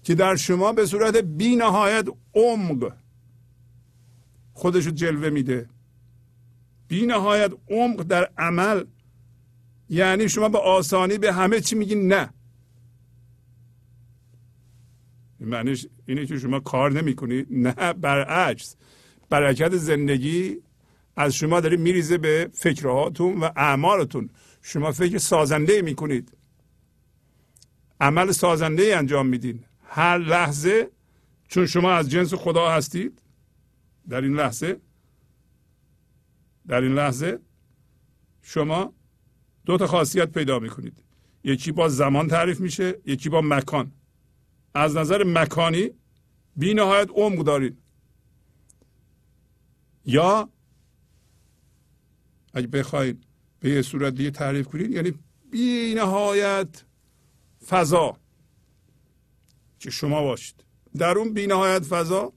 که 0.03 0.15
در 0.15 0.35
شما 0.35 0.73
به 0.73 0.85
صورت 0.85 1.17
بی 1.17 1.55
نهایت 1.55 2.07
عمق 2.33 2.93
خودشو 4.53 4.91
جلوه 4.91 5.29
میده. 5.29 5.69
بی 6.87 7.05
نهایت 7.05 7.51
عمق 7.69 8.03
در 8.03 8.29
عمل 8.37 8.83
یعنی 9.89 10.29
شما 10.29 10.49
به 10.49 10.57
آسانی 10.57 11.17
به 11.17 11.33
همه 11.33 11.59
چی 11.59 11.75
میگین 11.75 12.13
نه. 12.13 12.29
معنیش 15.39 15.87
اینه 16.05 16.25
که 16.25 16.37
شما 16.37 16.59
کار 16.59 16.91
نمی 16.91 17.15
نه 17.49 17.93
برعکس. 17.93 18.75
برکت 19.29 19.75
زندگی 19.75 20.57
از 21.15 21.35
شما 21.35 21.59
داره 21.59 21.77
میریزه 21.77 22.17
به 22.17 22.49
فکرهاتون 22.53 23.39
و 23.39 23.49
اعمالتون. 23.55 24.29
شما 24.61 24.91
فکر 24.91 25.17
سازنده 25.17 25.81
می‌کنید. 25.81 26.37
عمل 27.99 28.31
سازنده 28.31 28.97
انجام 28.97 29.27
میدین. 29.27 29.65
هر 29.83 30.17
لحظه 30.17 30.91
چون 31.47 31.65
شما 31.65 31.91
از 31.91 32.09
جنس 32.09 32.33
خدا 32.33 32.71
هستید 32.71 33.21
در 34.09 34.21
این 34.21 34.35
لحظه 34.35 34.79
در 36.67 36.81
این 36.81 36.93
لحظه 36.93 37.39
شما 38.41 38.93
دو 39.65 39.77
تا 39.77 39.87
خاصیت 39.87 40.31
پیدا 40.31 40.59
می‌کنید. 40.59 41.03
یکی 41.43 41.71
با 41.71 41.89
زمان 41.89 42.27
تعریف 42.27 42.59
میشه 42.59 42.95
یکی 43.05 43.29
با 43.29 43.41
مکان. 43.41 43.91
از 44.73 44.95
نظر 44.97 45.23
مکانی 45.23 45.89
بی 46.55 46.73
نهایت 46.73 47.09
عمق 47.15 47.43
دارید 47.43 47.77
یا 50.05 50.49
اگه 52.55 52.67
بخواید 52.67 53.23
به 53.59 53.69
یه 53.69 53.81
صورت 53.81 54.15
دیگه 54.15 54.31
تعریف 54.31 54.67
کنید 54.67 54.91
یعنی 54.91 55.13
بی 55.51 55.93
نهایت 55.95 56.83
فضا. 57.67 58.17
که 59.79 59.89
شما 59.89 60.21
باشید. 60.21 60.63
در 60.97 61.17
اون 61.17 61.33
بی 61.33 61.47
نهایت 61.47 61.83
فضا 61.83 62.33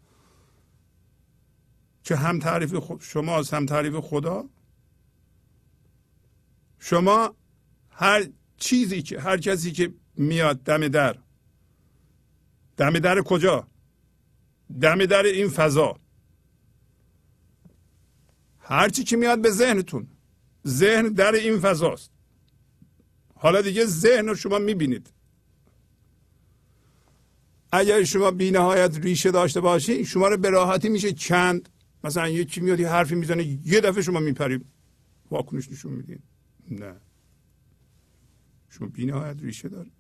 که 2.04 2.16
هم 2.16 2.38
تعریف 2.38 2.74
شماست 3.00 3.54
هم 3.54 3.66
تعریف 3.66 3.94
خدا 3.94 4.44
شما 6.78 7.34
هر 7.90 8.28
چیزی 8.56 9.02
که 9.02 9.20
هر 9.20 9.36
کسی 9.36 9.72
که 9.72 9.94
میاد 10.16 10.62
دم 10.62 10.88
در. 10.88 11.16
دم 12.76 12.98
در 12.98 13.22
کجا؟ 13.22 13.66
دم 14.80 15.06
در 15.06 15.22
این 15.22 15.48
فضا. 15.48 16.00
هرچی 18.68 19.04
که 19.04 19.16
میاد 19.16 19.42
به 19.42 19.50
ذهنتون 19.50 20.06
ذهن 20.66 21.08
در 21.08 21.32
این 21.32 21.60
فضاست. 21.60 22.10
حالا 23.34 23.62
دیگه 23.62 23.84
ذهن 23.84 24.28
رو 24.28 24.34
شما 24.34 24.58
می‌بینید. 24.58 25.10
اگر 27.72 28.04
شما 28.04 28.30
بینهایت 28.30 28.98
ریشه 28.98 29.30
داشته 29.30 29.60
باشین 29.60 30.04
شما 30.04 30.28
رو 30.28 30.36
به 30.36 30.50
راحتی 30.50 30.88
میشه 30.88 31.12
چند 31.12 31.68
مثلا 32.04 32.28
یکی 32.28 32.60
میاد 32.60 32.80
یه 32.80 32.88
حرفی 32.88 33.14
می‌زنه 33.14 33.58
یه 33.64 33.80
دفعه 33.80 34.02
شما 34.02 34.20
میپریم، 34.20 34.72
واکنش 35.30 35.68
نشون 35.70 35.92
میدین. 35.92 36.18
نه. 36.70 36.94
شما 38.68 38.88
بینهایت 38.88 39.36
ریشه 39.42 39.68
داره 39.68 39.90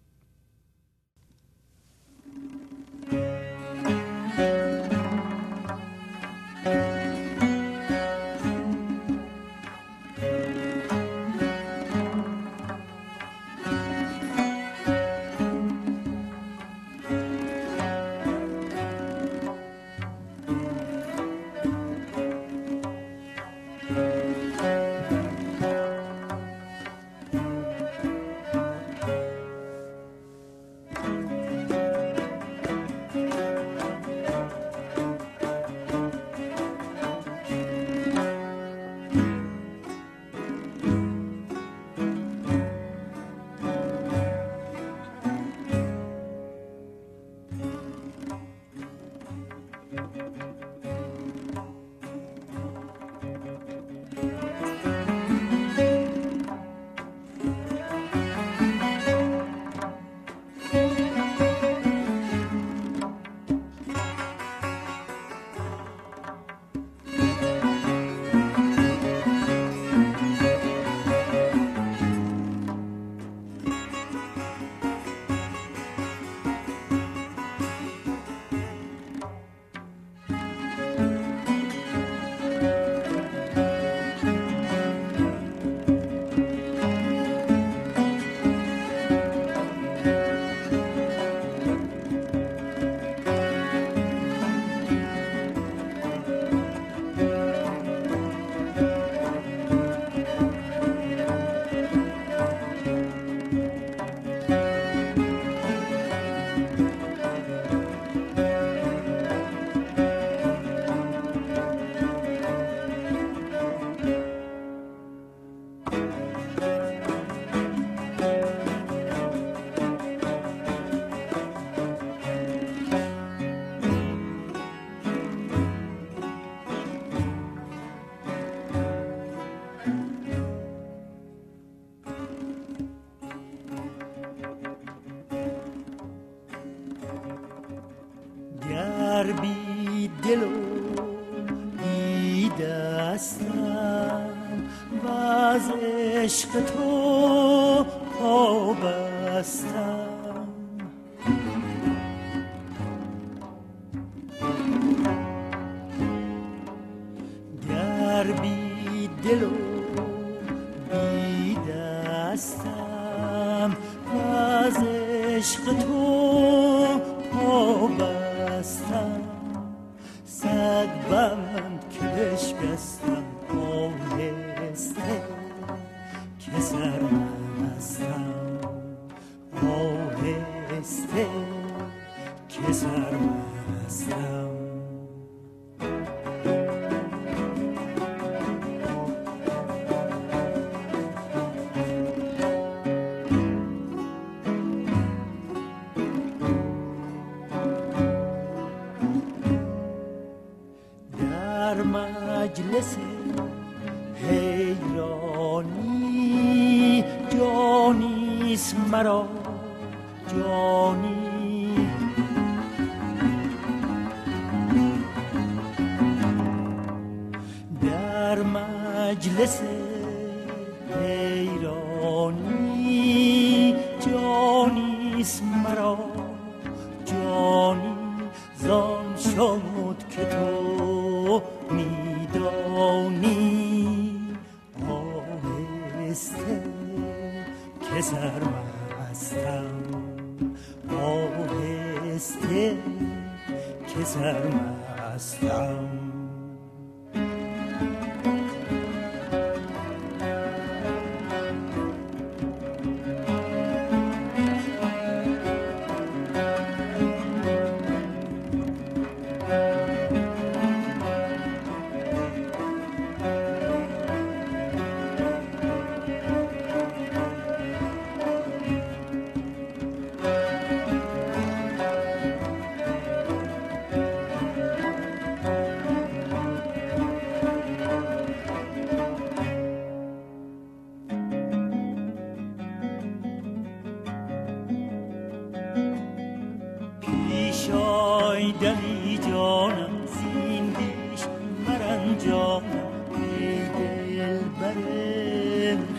بر 294.60 294.74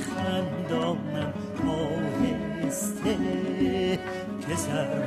خندانم 0.05 1.33
آهسته 1.67 3.17
که 4.47 4.55
سر 4.55 5.05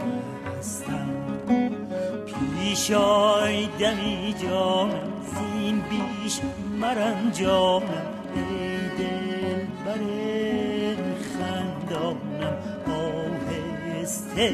هستم 0.58 1.08
پیش 2.26 2.90
آی 2.90 3.66
دمی 3.78 4.34
جانم 4.42 5.12
زین 5.34 5.82
بیش 5.90 6.40
مرنجانم 6.80 8.12
ای 8.34 8.78
دل 8.98 9.64
بر 9.84 10.02
خندانم 11.38 12.56
آهسته 12.86 14.48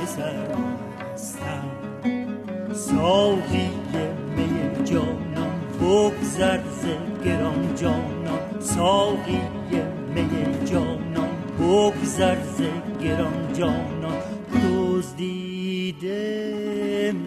که 0.00 0.06
سر 0.06 0.46
هستم 1.14 1.64
ساقی 2.72 3.70
می 4.36 4.84
جانم 4.84 5.28
بگذر 5.80 6.60
گران 7.24 7.74
جانان 7.74 8.60
ساقی 8.60 9.40
می 10.14 10.28
جانان 10.64 11.28
بگذر 11.58 12.36
ز 12.36 12.60
گران 13.02 13.52
جانان 13.52 14.18
دزدیدم 14.64 16.06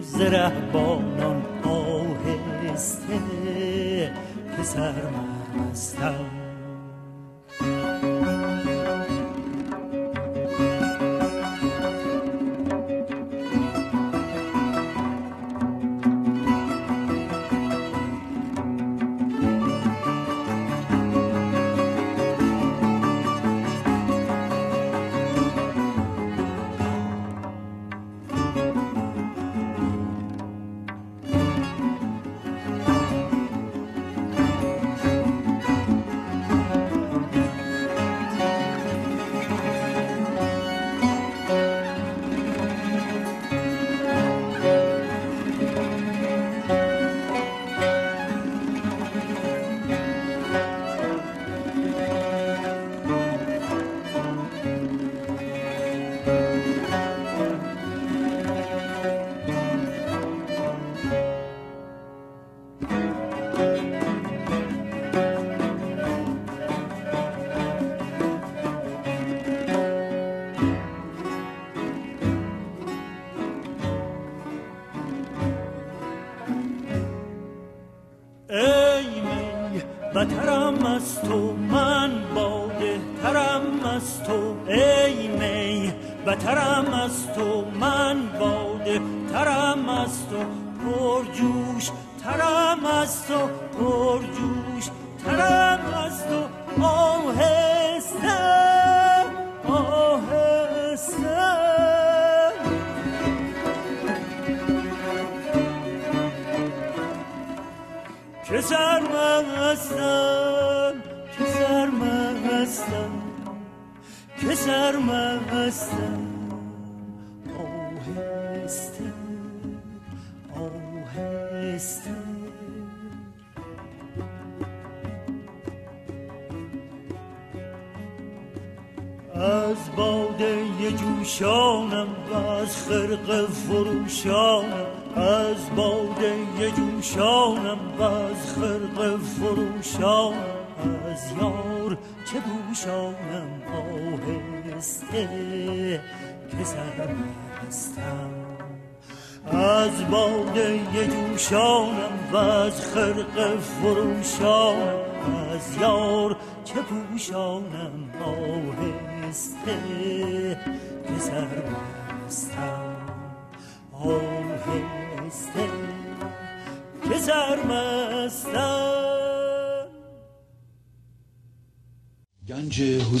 ز 0.00 0.20
رهبانان. 0.20 1.42
آهسته 1.64 3.18
که 4.56 4.62
سرمستم 4.62 6.41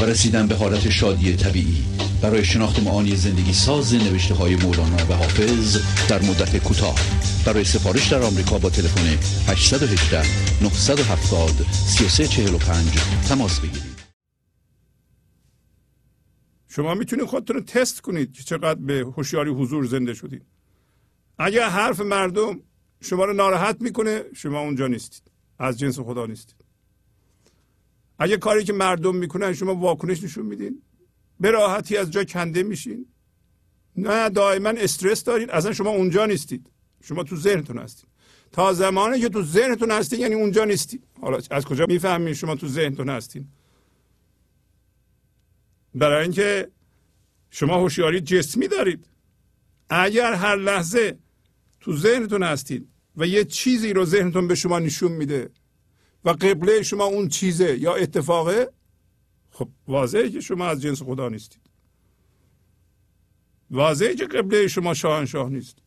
و 0.00 0.04
رسیدن 0.04 0.46
به 0.46 0.54
حالت 0.54 0.90
شادی 0.90 1.36
طبیعی. 1.36 1.84
برای 2.22 2.44
شناخت 2.44 2.82
معانی 2.82 3.16
زندگی 3.16 3.52
ساز 3.52 3.94
نوشته 3.94 4.34
های 4.34 4.56
مولانا 4.56 4.96
و 4.96 5.12
حافظ 5.14 5.78
در 6.08 6.22
مدت 6.22 6.64
کوتاه. 6.64 6.98
برای 7.46 7.64
سفارش 7.64 8.12
در 8.12 8.22
آمریکا 8.22 8.58
با 8.58 8.70
تلفن 8.70 9.06
818 9.48 10.22
970 10.62 11.50
3345 11.72 12.98
تماس 13.28 13.60
بگیرید. 13.60 13.96
شما 16.68 16.94
می‌تونید 16.94 17.26
خودتون 17.26 17.56
رو 17.56 17.62
تست 17.62 18.00
کنید 18.00 18.32
که 18.32 18.42
چقدر 18.42 18.80
به 18.80 19.00
هوشیاری 19.16 19.50
حضور 19.50 19.86
زنده 19.86 20.14
شدید. 20.14 20.42
اگر 21.38 21.68
حرف 21.68 22.00
مردم 22.00 22.60
شما 23.00 23.24
رو 23.24 23.32
ناراحت 23.32 23.76
می‌کنه 23.80 24.22
شما 24.34 24.60
اونجا 24.60 24.86
نیستید. 24.86 25.22
از 25.58 25.78
جنس 25.78 25.98
خدا 26.00 26.26
نیستید. 26.26 26.65
اگه 28.18 28.36
کاری 28.36 28.64
که 28.64 28.72
مردم 28.72 29.16
می‌کنن 29.16 29.52
شما 29.52 29.74
واکنش 29.74 30.22
نشون 30.22 30.46
میدین. 30.46 30.82
به 31.40 31.50
راحتی 31.50 31.96
از 31.96 32.10
جا 32.10 32.24
کنده 32.24 32.62
میشین. 32.62 33.06
نه 33.96 34.28
دائما 34.28 34.68
استرس 34.68 35.24
دارید 35.24 35.50
اصلا 35.50 35.72
شما 35.72 35.90
اونجا 35.90 36.26
نیستید. 36.26 36.70
شما 37.02 37.22
تو 37.22 37.36
ذهنتون 37.36 37.78
هستید. 37.78 38.08
تا 38.52 38.72
زمانی 38.72 39.20
که 39.20 39.28
تو 39.28 39.42
ذهنتون 39.42 39.90
هستید 39.90 40.18
یعنی 40.18 40.34
اونجا 40.34 40.64
نیستید. 40.64 41.04
حالا 41.20 41.40
از 41.50 41.64
کجا 41.64 41.86
می‌فهمید 41.88 42.32
شما 42.32 42.54
تو 42.56 42.68
ذهنتون 42.68 43.08
هستید 43.08 43.46
برای 45.94 46.22
اینکه 46.22 46.68
شما 47.50 47.76
هوشیاری 47.76 48.20
جسمی 48.20 48.68
دارید. 48.68 49.06
اگر 49.90 50.32
هر 50.32 50.56
لحظه 50.56 51.18
تو 51.80 51.96
ذهنتون 51.96 52.42
هستید 52.42 52.88
و 53.16 53.26
یه 53.26 53.44
چیزی 53.44 53.92
رو 53.92 54.04
ذهنتون 54.04 54.48
به 54.48 54.54
شما 54.54 54.78
نشون 54.78 55.12
میده 55.12 55.50
و 56.26 56.30
قبله 56.30 56.82
شما 56.82 57.04
اون 57.04 57.28
چیزه 57.28 57.78
یا 57.78 57.94
اتفاقه؟ 57.94 58.72
خب 59.50 59.68
واضحه 59.88 60.30
که 60.30 60.40
شما 60.40 60.66
از 60.66 60.82
جنس 60.82 61.02
خدا 61.02 61.28
نیستید. 61.28 61.62
واضحه 63.70 64.14
که 64.14 64.24
قبله 64.26 64.68
شما 64.68 64.94
شاهنشاه 64.94 65.48
نیست. 65.48 65.78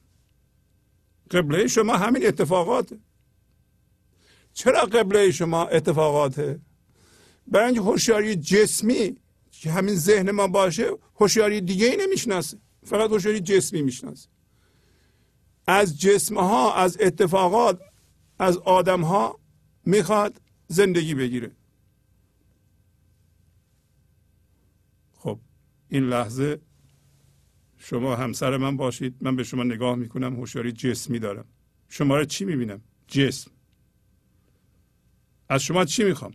قبله 1.32 1.68
شما 1.68 1.98
همین 1.98 2.28
اتفاقاته. 2.28 2.98
چرا 4.54 4.82
قبله 4.82 5.32
شما 5.32 5.66
اتفاقاته؟ 5.66 6.60
برای 7.48 7.66
اینکه 7.66 7.82
هوشیاری 7.82 8.36
جسمی 8.36 9.18
که 9.52 9.72
همین 9.72 9.96
ذهن 9.96 10.32
ما 10.32 10.48
باشه 10.48 10.92
هوشیاری 11.16 11.62
دیگه 11.62 11.86
ای 11.86 11.98
نمی‌شناسه. 11.98 12.58
فقط 12.84 13.10
هوشیاری 13.12 13.40
جسمی 13.40 13.82
می‌شناسه. 13.82 14.30
از 15.68 16.00
جسم 16.00 16.38
ها 16.38 16.76
از 16.76 16.98
اتفاقات 17.00 17.80
از 18.40 18.58
آدم 18.58 19.02
ها 19.02 19.39
می‌خواد 19.90 20.42
زندگی 20.68 21.16
بگیره. 21.16 21.52
خب 25.14 25.40
این 25.90 26.04
لحظه 26.04 26.62
شما 27.78 28.16
همسر 28.16 28.58
من 28.58 28.78
باشید. 28.78 29.16
من 29.22 29.36
به 29.36 29.44
شما 29.44 29.64
نگاه 29.64 29.96
می‌کنم 29.96 30.36
هوشیاری 30.36 30.72
جسمی 30.72 31.20
دارم. 31.20 31.46
شما 31.90 32.18
رو 32.18 32.26
چی 32.26 32.46
می‌بینم؟ 32.46 32.82
جسم. 33.08 33.52
از 35.50 35.64
شما 35.64 35.86
چی 35.86 36.04
می‌خوام؟ 36.04 36.34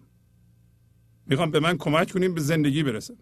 می‌خوام 1.27 1.51
به 1.51 1.61
من 1.61 1.77
کمک 1.77 2.11
کنیم 2.11 2.35
به 2.35 2.40
زندگی 2.40 2.83
برسم. 2.83 3.17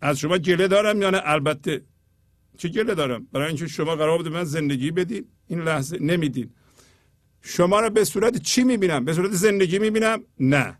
از 0.00 0.18
شما 0.18 0.38
گله 0.38 0.68
دارم 0.68 1.02
یا 1.02 1.10
نه 1.10 1.20
البته 1.24 1.84
چه 2.58 2.68
گله 2.68 2.94
دارم؟ 2.94 3.26
برای 3.32 3.48
اینکه 3.48 3.66
شما 3.66 3.96
قرار 3.96 4.18
بود 4.18 4.28
من 4.28 4.44
زندگی 4.44 4.90
بدین. 4.90 5.28
این 5.46 5.60
لحظه 5.60 5.98
نمیدین. 5.98 6.54
شما 7.46 7.80
رو 7.80 7.90
به 7.90 8.04
صورت 8.04 8.42
چی 8.42 8.64
می‌بینم؟ 8.64 9.04
به 9.04 9.12
صورت 9.12 9.32
زندگی 9.32 9.78
می‌بینم؟ 9.78 10.24
نه. 10.40 10.78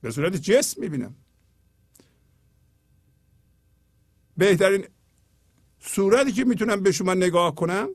به 0.00 0.10
صورت 0.10 0.36
جسم 0.36 0.80
می‌بینم. 0.80 1.14
بهترین 4.36 4.84
صورتی 5.80 6.32
که 6.32 6.44
می‌تونم 6.44 6.82
به 6.82 6.92
شما 6.92 7.14
نگاه 7.14 7.54
کنم 7.54 7.88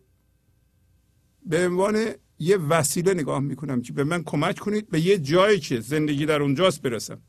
به 1.45 1.67
عنوان 1.67 2.13
یه 2.39 2.57
وسیله 2.57 3.13
نگاه 3.13 3.39
می‌کنم 3.39 3.81
که 3.81 3.93
به 3.93 4.03
من 4.03 4.23
کمک 4.23 4.59
کنید 4.59 4.89
به 4.89 5.01
یه 5.01 5.17
جایی 5.17 5.59
که 5.59 5.79
زندگی 5.79 6.25
در 6.25 6.41
اونجاست 6.41 6.81
برسم. 6.81 7.21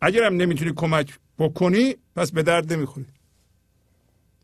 اگرم 0.00 0.34
نمی‌تونی 0.34 0.72
کمک 0.76 1.18
بکنی 1.38 1.96
پس 2.16 2.32
به 2.32 2.42
درد 2.42 2.72
نمی‌خوری. 2.72 3.06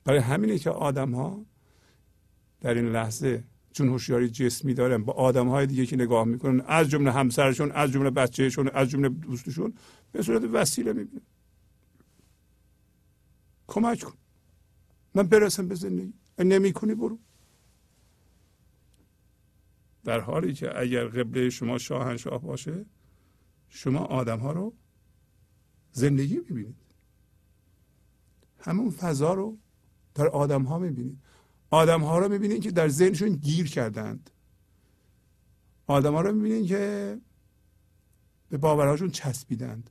برای 0.05 0.21
همینه 0.21 0.59
که 0.59 0.71
آدم 0.71 1.15
ها 1.15 1.47
در 2.61 2.75
این 2.75 2.93
لحظه 2.93 3.45
چون 3.73 3.89
هوشیاری 3.89 4.31
جسمی 4.31 4.75
دارن 4.75 5.05
با 5.05 5.13
آدم 5.13 5.49
های 5.49 5.67
دیگه 5.67 5.87
که 5.87 5.97
نگاه 5.97 6.25
می‌کنن 6.25 6.61
از 6.67 6.89
جمله 6.91 7.13
همسرشون 7.13 7.73
از 7.73 7.91
جمله 7.91 8.11
بچهشون 8.11 8.69
از 8.69 8.89
جمله 8.89 9.09
دوستشون 9.09 9.75
به 10.13 10.23
صورت 10.23 10.43
وسیله 10.53 10.93
می‌بینن. 10.93 11.23
کمک 13.67 14.01
کن. 14.01 14.15
من 15.15 15.23
برسم 15.23 15.69
به 15.69 15.75
زندگی. 15.75 16.15
نمی 16.39 16.73
برو. 16.73 17.19
در 20.05 20.21
حالی 20.21 20.53
که 20.53 20.81
اگر 20.81 21.05
قبله 21.09 21.51
شما 21.51 21.79
شاهنشاه 21.79 22.43
باشه 22.43 22.87
شما 23.69 23.99
آدم 23.99 24.39
ها 24.39 24.53
رو 24.53 24.75
زندگی 25.93 26.37
می‌بینید. 26.37 26.77
همون 28.59 28.91
فضا 28.91 29.35
رو 29.35 29.59
در 30.15 30.29
آدم 30.29 30.63
ها 30.63 30.79
می‌بینید. 30.79 31.19
آدم 31.73 32.01
ها 32.01 32.19
رو 32.19 32.29
می‌بینید 32.29 32.63
که 32.63 32.71
در 32.71 32.89
ذهنشون 32.89 33.29
گیر 33.29 33.71
کردند. 33.71 34.31
آدم 35.87 36.15
ها 36.15 36.21
رو 36.21 36.33
می‌بینید 36.33 36.67
که 36.67 37.19
به 38.49 38.59
باورهاشون 38.59 39.11
چسبیدند. 39.11 39.90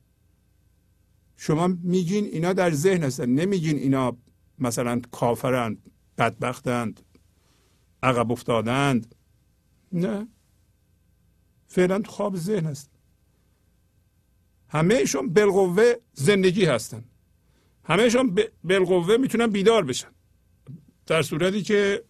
شما 1.36 1.68
میگین 1.68 2.24
اینا 2.24 2.52
در 2.52 2.70
ذهن 2.70 3.02
هستن. 3.02 3.26
نمیگین 3.26 3.76
اینا 3.78 4.16
مثلا 4.58 5.00
کافرند 5.10 5.90
بدبختند 6.18 7.00
عقب 8.02 8.32
افتادند. 8.32 9.14
نه. 9.92 10.28
فعلا 11.66 11.98
تو 11.98 12.10
خواب 12.10 12.36
ذهن 12.36 12.66
هست. 12.66 12.90
همهشون 14.68 15.32
بالقوه 15.32 15.94
زندگی 16.12 16.64
هستن. 16.64 17.04
همهشون 17.84 18.36
بالقوه 18.64 19.16
می‌تونن 19.16 19.46
بیدار 19.46 19.84
بشن. 19.84 20.10
در 21.12 21.22
صورتی 21.22 21.62
که 21.62 22.04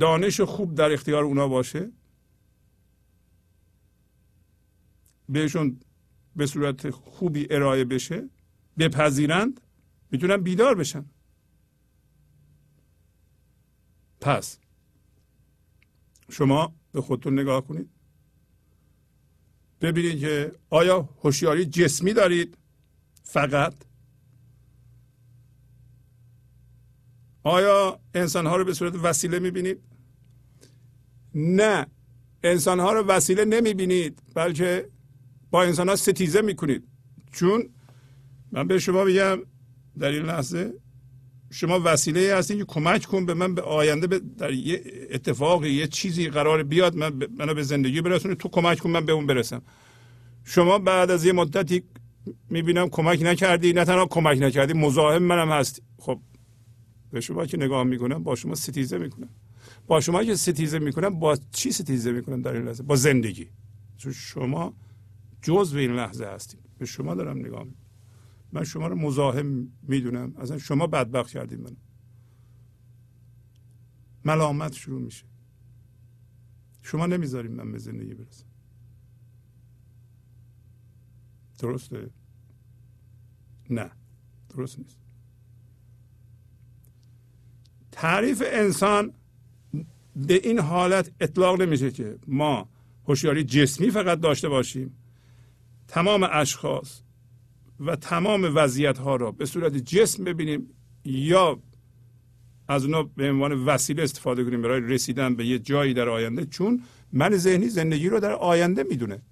دانش 0.00 0.40
خوب 0.40 0.74
در 0.74 0.92
اختیار 0.92 1.24
اونا 1.24 1.48
باشه 1.48 1.92
بهشون 5.28 5.80
به 6.36 6.46
صورت 6.46 6.90
خوبی 6.90 7.46
ارائه 7.50 7.84
بشه 7.84 8.28
بپذیرند 8.78 9.60
می‌تونن 10.10 10.36
بیدار 10.36 10.74
بشن. 10.74 11.04
پس 14.20 14.58
شما 16.30 16.74
به 16.92 17.00
خودتون 17.00 17.38
نگاه 17.38 17.66
کنید. 17.66 17.90
ببینید 19.80 20.20
که 20.20 20.52
آیا 20.70 21.08
هوشیاری 21.22 21.64
جسمی 21.64 22.12
دارید؟ 22.12 22.56
فقط 23.22 23.74
آیا 27.48 28.00
انسان 28.14 28.46
ها 28.46 28.56
رو 28.56 28.64
به 28.64 28.74
صورت 28.74 28.94
وسیله 28.94 29.38
می‌بینید؟ 29.38 29.78
نه. 31.34 31.86
انسان 32.42 32.80
ها 32.80 32.92
رو 32.92 33.02
وسیله 33.02 33.44
نمی‌بینید 33.44 34.22
بلکه 34.34 34.88
با 35.50 35.62
انسان 35.62 35.88
ها 35.88 35.96
ستیزه 35.96 36.40
می‌کنید. 36.40 36.84
چون 37.32 37.68
من 38.52 38.66
به 38.66 38.78
شما 38.78 39.04
بگم 39.04 39.38
در 39.98 40.08
این 40.08 40.22
لحظه 40.22 40.72
شما 41.50 41.80
وسیله 41.84 42.34
هستین 42.34 42.58
که 42.58 42.64
کمک 42.64 43.04
کن 43.04 43.26
به 43.26 43.34
من 43.34 43.54
به 43.54 43.62
آینده 43.62 44.20
در 44.38 44.52
یه 44.52 44.82
اتفاق 45.10 45.66
یه 45.66 45.86
چیزی 45.86 46.28
قرار 46.28 46.62
بیاد 46.62 46.96
من 46.96 47.12
منو 47.38 47.54
به 47.54 47.62
زندگی 47.62 48.00
برسونه 48.00 48.34
تو 48.34 48.48
کمک 48.48 48.78
کن 48.78 48.90
من 48.90 49.04
به 49.06 49.12
اون 49.12 49.26
برسم. 49.26 49.62
شما 50.44 50.78
بعد 50.78 51.10
از 51.10 51.24
یه 51.24 51.32
مدتی 51.32 51.82
می‌بینم 52.50 52.88
کمک 52.88 53.22
نکردی 53.22 53.72
نه 53.72 53.84
تنها 53.84 54.06
کمک 54.06 54.38
نکردی 54.38 54.72
مزاحم 54.72 55.22
منم 55.22 55.50
هستی. 55.50 55.82
خب 55.98 56.20
به 57.10 57.20
شما 57.20 57.46
که 57.46 57.56
نگاه 57.56 57.84
می‌کنم 57.84 58.22
با 58.22 58.34
شما 58.34 58.54
ستیزه 58.54 58.98
می‌کنم. 58.98 59.28
با 59.86 60.00
شما 60.00 60.24
که 60.24 60.36
ستیزه 60.36 60.78
می‌کنم 60.78 61.18
با 61.18 61.36
چی 61.50 61.72
ستیزه 61.72 62.12
می‌کنم 62.12 62.42
در 62.42 62.52
این 62.52 62.62
لحظه؟ 62.62 62.82
با 62.82 62.96
زندگی. 62.96 63.48
چون 63.96 64.12
شما 64.12 64.74
جزء 65.42 65.78
این 65.78 65.92
لحظه 65.92 66.24
هستید. 66.24 66.60
به 66.78 66.86
شما 66.86 67.14
دارم 67.14 67.38
نگاه 67.38 67.64
می‌کنم. 67.64 67.84
من 68.52 68.64
شما 68.64 68.86
رو 68.86 68.94
مزاحم 68.94 69.72
می‌دونم. 69.82 70.34
اصلا 70.36 70.58
شما 70.58 70.86
بدبخت 70.86 71.30
کردید 71.30 71.60
من 71.60 71.76
ملامت 74.24 74.72
شروع 74.72 75.00
میشه. 75.02 75.24
شما 76.82 77.06
نمی‌ذاریم 77.06 77.52
من 77.52 77.72
به 77.72 77.78
زندگی 77.78 78.14
برسم. 78.14 78.44
درسته؟ 81.58 82.10
نه. 83.70 83.90
درست 84.48 84.78
نیست. 84.78 85.07
تعریف 87.98 88.42
انسان 88.46 89.12
به 90.16 90.34
این 90.34 90.58
حالت 90.58 91.10
اطلاق 91.20 91.62
نمیشه 91.62 91.90
که 91.90 92.18
ما 92.26 92.68
هوشیاری 93.08 93.44
جسمی 93.44 93.90
فقط 93.90 94.20
داشته 94.20 94.48
باشیم. 94.48 94.96
تمام 95.88 96.28
اشخاص 96.32 97.00
و 97.80 97.96
تمام 97.96 98.52
وضعیت 98.54 98.98
ها 98.98 99.16
را 99.16 99.32
به 99.32 99.46
صورت 99.46 99.76
جسم 99.76 100.24
ببینیم 100.24 100.68
یا 101.04 101.58
از 102.68 102.84
اونا 102.84 103.02
به 103.02 103.30
عنوان 103.30 103.64
وسیله 103.64 104.02
استفاده 104.02 104.44
کنیم 104.44 104.62
برای 104.62 104.80
رسیدن 104.80 105.36
به 105.36 105.46
یه 105.46 105.58
جایی 105.58 105.94
در 105.94 106.08
آینده 106.08 106.46
چون 106.46 106.82
من 107.12 107.36
ذهنی 107.36 107.68
زندگی 107.68 108.08
رو 108.08 108.20
در 108.20 108.32
آینده 108.32 108.82
می‌دونه. 108.82 109.22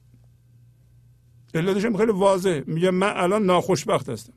علتش 1.55 1.87
خیلی 1.97 2.13
واضح 2.13 2.63
میگه 2.67 2.91
من 2.91 3.13
الان 3.17 3.47
ناخوشبخت 3.47 4.09
هستم. 4.09 4.33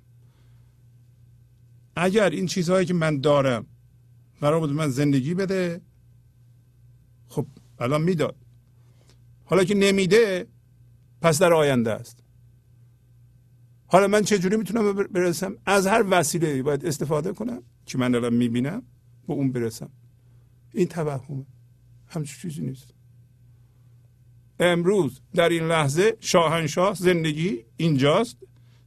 اگر 1.96 2.30
این 2.30 2.46
چیزهایی 2.46 2.86
که 2.86 2.94
من 2.94 3.20
دارم 3.20 3.66
قرار 4.42 4.60
بود 4.60 4.72
من 4.72 4.90
زندگی 4.90 5.34
بده. 5.34 5.82
خب 7.28 7.48
الان 7.80 8.02
می‌داد. 8.02 8.36
حالا 9.46 9.64
که 9.64 9.76
نمیده 9.76 10.48
پس 11.22 11.42
در 11.42 11.54
آینده 11.54 11.92
است. 11.92 12.24
حالا 13.88 14.08
من 14.08 14.22
چجوری 14.22 14.58
می‌تونم 14.58 14.94
برسم؟ 14.94 15.56
از 15.66 15.88
هر 15.88 16.06
وسیله 16.10 16.64
باید 16.64 16.86
استفاده 16.86 17.34
کنم 17.34 17.64
که 17.86 17.98
من 17.98 18.16
الان 18.16 18.34
می‌بینم 18.34 18.84
به 19.28 19.34
اون 19.34 19.52
برسم. 19.52 19.90
این 20.74 20.88
توهمه. 20.88 21.46
همچون 22.08 22.38
چیزی 22.42 22.62
نیست. 22.66 22.94
امروز 24.60 25.22
در 25.34 25.50
این 25.50 25.64
لحظه 25.64 26.18
شاهنشاه 26.20 26.94
زندگی 26.94 27.66
اینجاست. 27.78 28.38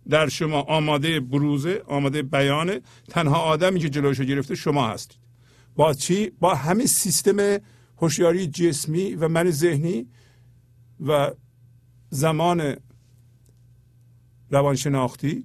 در 0.09 0.29
شما 0.29 0.61
آماده 0.61 1.21
بروزه 1.21 1.83
آماده 1.87 2.23
بیانه 2.23 2.81
تنها 3.09 3.39
آدمی 3.39 3.81
که 3.81 3.91
جلوشو 3.91 4.25
گرفته 4.25 4.55
شما 4.55 4.89
هستید. 4.89 5.22
با 5.77 5.95
چی؟ 5.95 6.31
با 6.31 6.55
همین 6.55 6.87
سیستم 6.87 7.59
هوشیاری 7.99 8.47
جسمی 8.47 9.15
و 9.15 9.29
من 9.29 9.51
ذهنی 9.51 10.07
و 11.07 11.31
زمان 12.11 12.77
روانشناختی. 14.51 15.45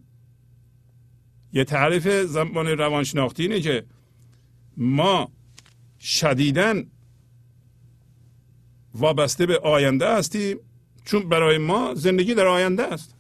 یه 1.54 1.64
تعریف 1.64 2.08
زمان 2.08 2.68
روانشناختی 2.68 3.44
اینه 3.44 3.60
که 3.60 3.86
ما 4.78 5.32
شدیدن 6.00 6.88
وابسته 8.94 9.46
به 9.46 9.60
آینده 9.60 10.16
هستیم 10.16 10.58
چون 11.06 11.30
برای 11.30 11.58
ما 11.58 11.94
زندگی 11.94 12.34
در 12.36 12.48
آینده 12.48 12.84
است. 12.84 13.16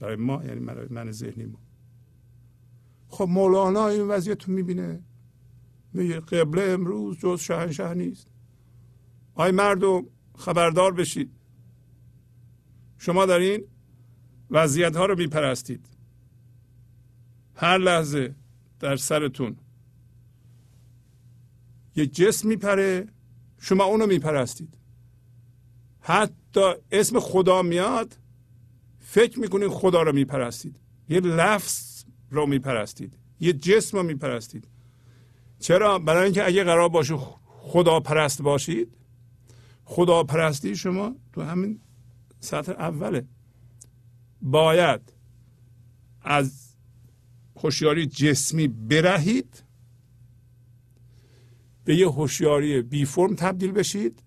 برای 0.00 0.16
ما 0.16 0.44
یعنی 0.44 0.60
من 0.90 1.12
ذهنی 1.12 1.44
ما. 1.44 1.58
خب 3.10 3.24
مولانا 3.28 3.88
این 3.88 4.08
وضعیت 4.08 4.44
رو 4.44 4.54
می‌بینه. 4.54 5.02
میگه 5.92 6.20
قبله 6.20 6.62
امروز 6.62 7.18
جز 7.18 7.40
شهنشه 7.40 7.94
نیست. 7.94 8.26
آی 9.34 9.50
مردم 9.50 10.02
خبردار 10.36 10.92
بشید. 10.92 11.30
شما 12.98 13.26
در 13.26 13.38
این 13.38 13.64
وضعیت 14.50 14.96
ها 14.96 15.06
رو 15.06 15.18
میپرستید. 15.18 15.86
هر 17.54 17.78
لحظه 17.78 18.34
در 18.80 18.96
سرتون 18.96 19.56
یک 21.96 22.14
جسم 22.14 22.48
میپره 22.48 23.08
شما 23.58 23.84
اونو 23.84 24.06
میپرستید. 24.06 24.78
حتی 26.00 26.72
اسم 26.92 27.20
خدا 27.20 27.62
میاد 27.62 28.16
فکر 28.98 29.40
می‌کنید 29.40 29.68
خدا 29.68 30.02
رو 30.02 30.12
میپرستید. 30.12 30.80
یه 31.08 31.20
لفظ 31.20 31.89
رو 32.30 32.46
میپرستید. 32.46 33.18
یه 33.40 33.52
جسم 33.52 33.96
رو 33.96 34.02
میپرستید. 34.02 34.68
چرا؟ 35.58 35.98
برای 35.98 36.24
اینکه 36.24 36.46
اگه 36.46 36.64
قرار 36.64 36.88
باشه 36.88 37.16
خدا 37.46 38.00
پرست 38.00 38.42
باشید 38.42 38.96
خدا 39.84 40.24
پرستی 40.24 40.76
شما 40.76 41.16
تو 41.32 41.42
همین 41.42 41.80
سطح 42.40 42.72
اوله. 42.72 43.24
باید 44.42 45.12
از 46.22 46.76
هوشیاری 47.56 48.06
جسمی 48.06 48.68
برهید 48.68 49.62
به 51.84 51.96
یه 51.96 52.08
هوشیاری 52.08 52.82
بی 52.82 53.04
فرم 53.04 53.34
تبدیل 53.34 53.72
بشید. 53.72 54.22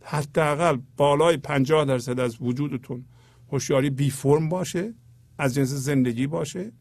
حداقل 0.00 0.78
بالای 0.96 1.36
پنجاه 1.36 1.84
درصد 1.84 2.20
از 2.20 2.36
وجودتون 2.40 3.04
هوشیاری 3.52 3.90
بی 3.90 4.10
فرم 4.10 4.48
باشه 4.48 4.94
از 5.38 5.54
جنس 5.54 5.68
زندگی 5.68 6.26
باشه. 6.26 6.72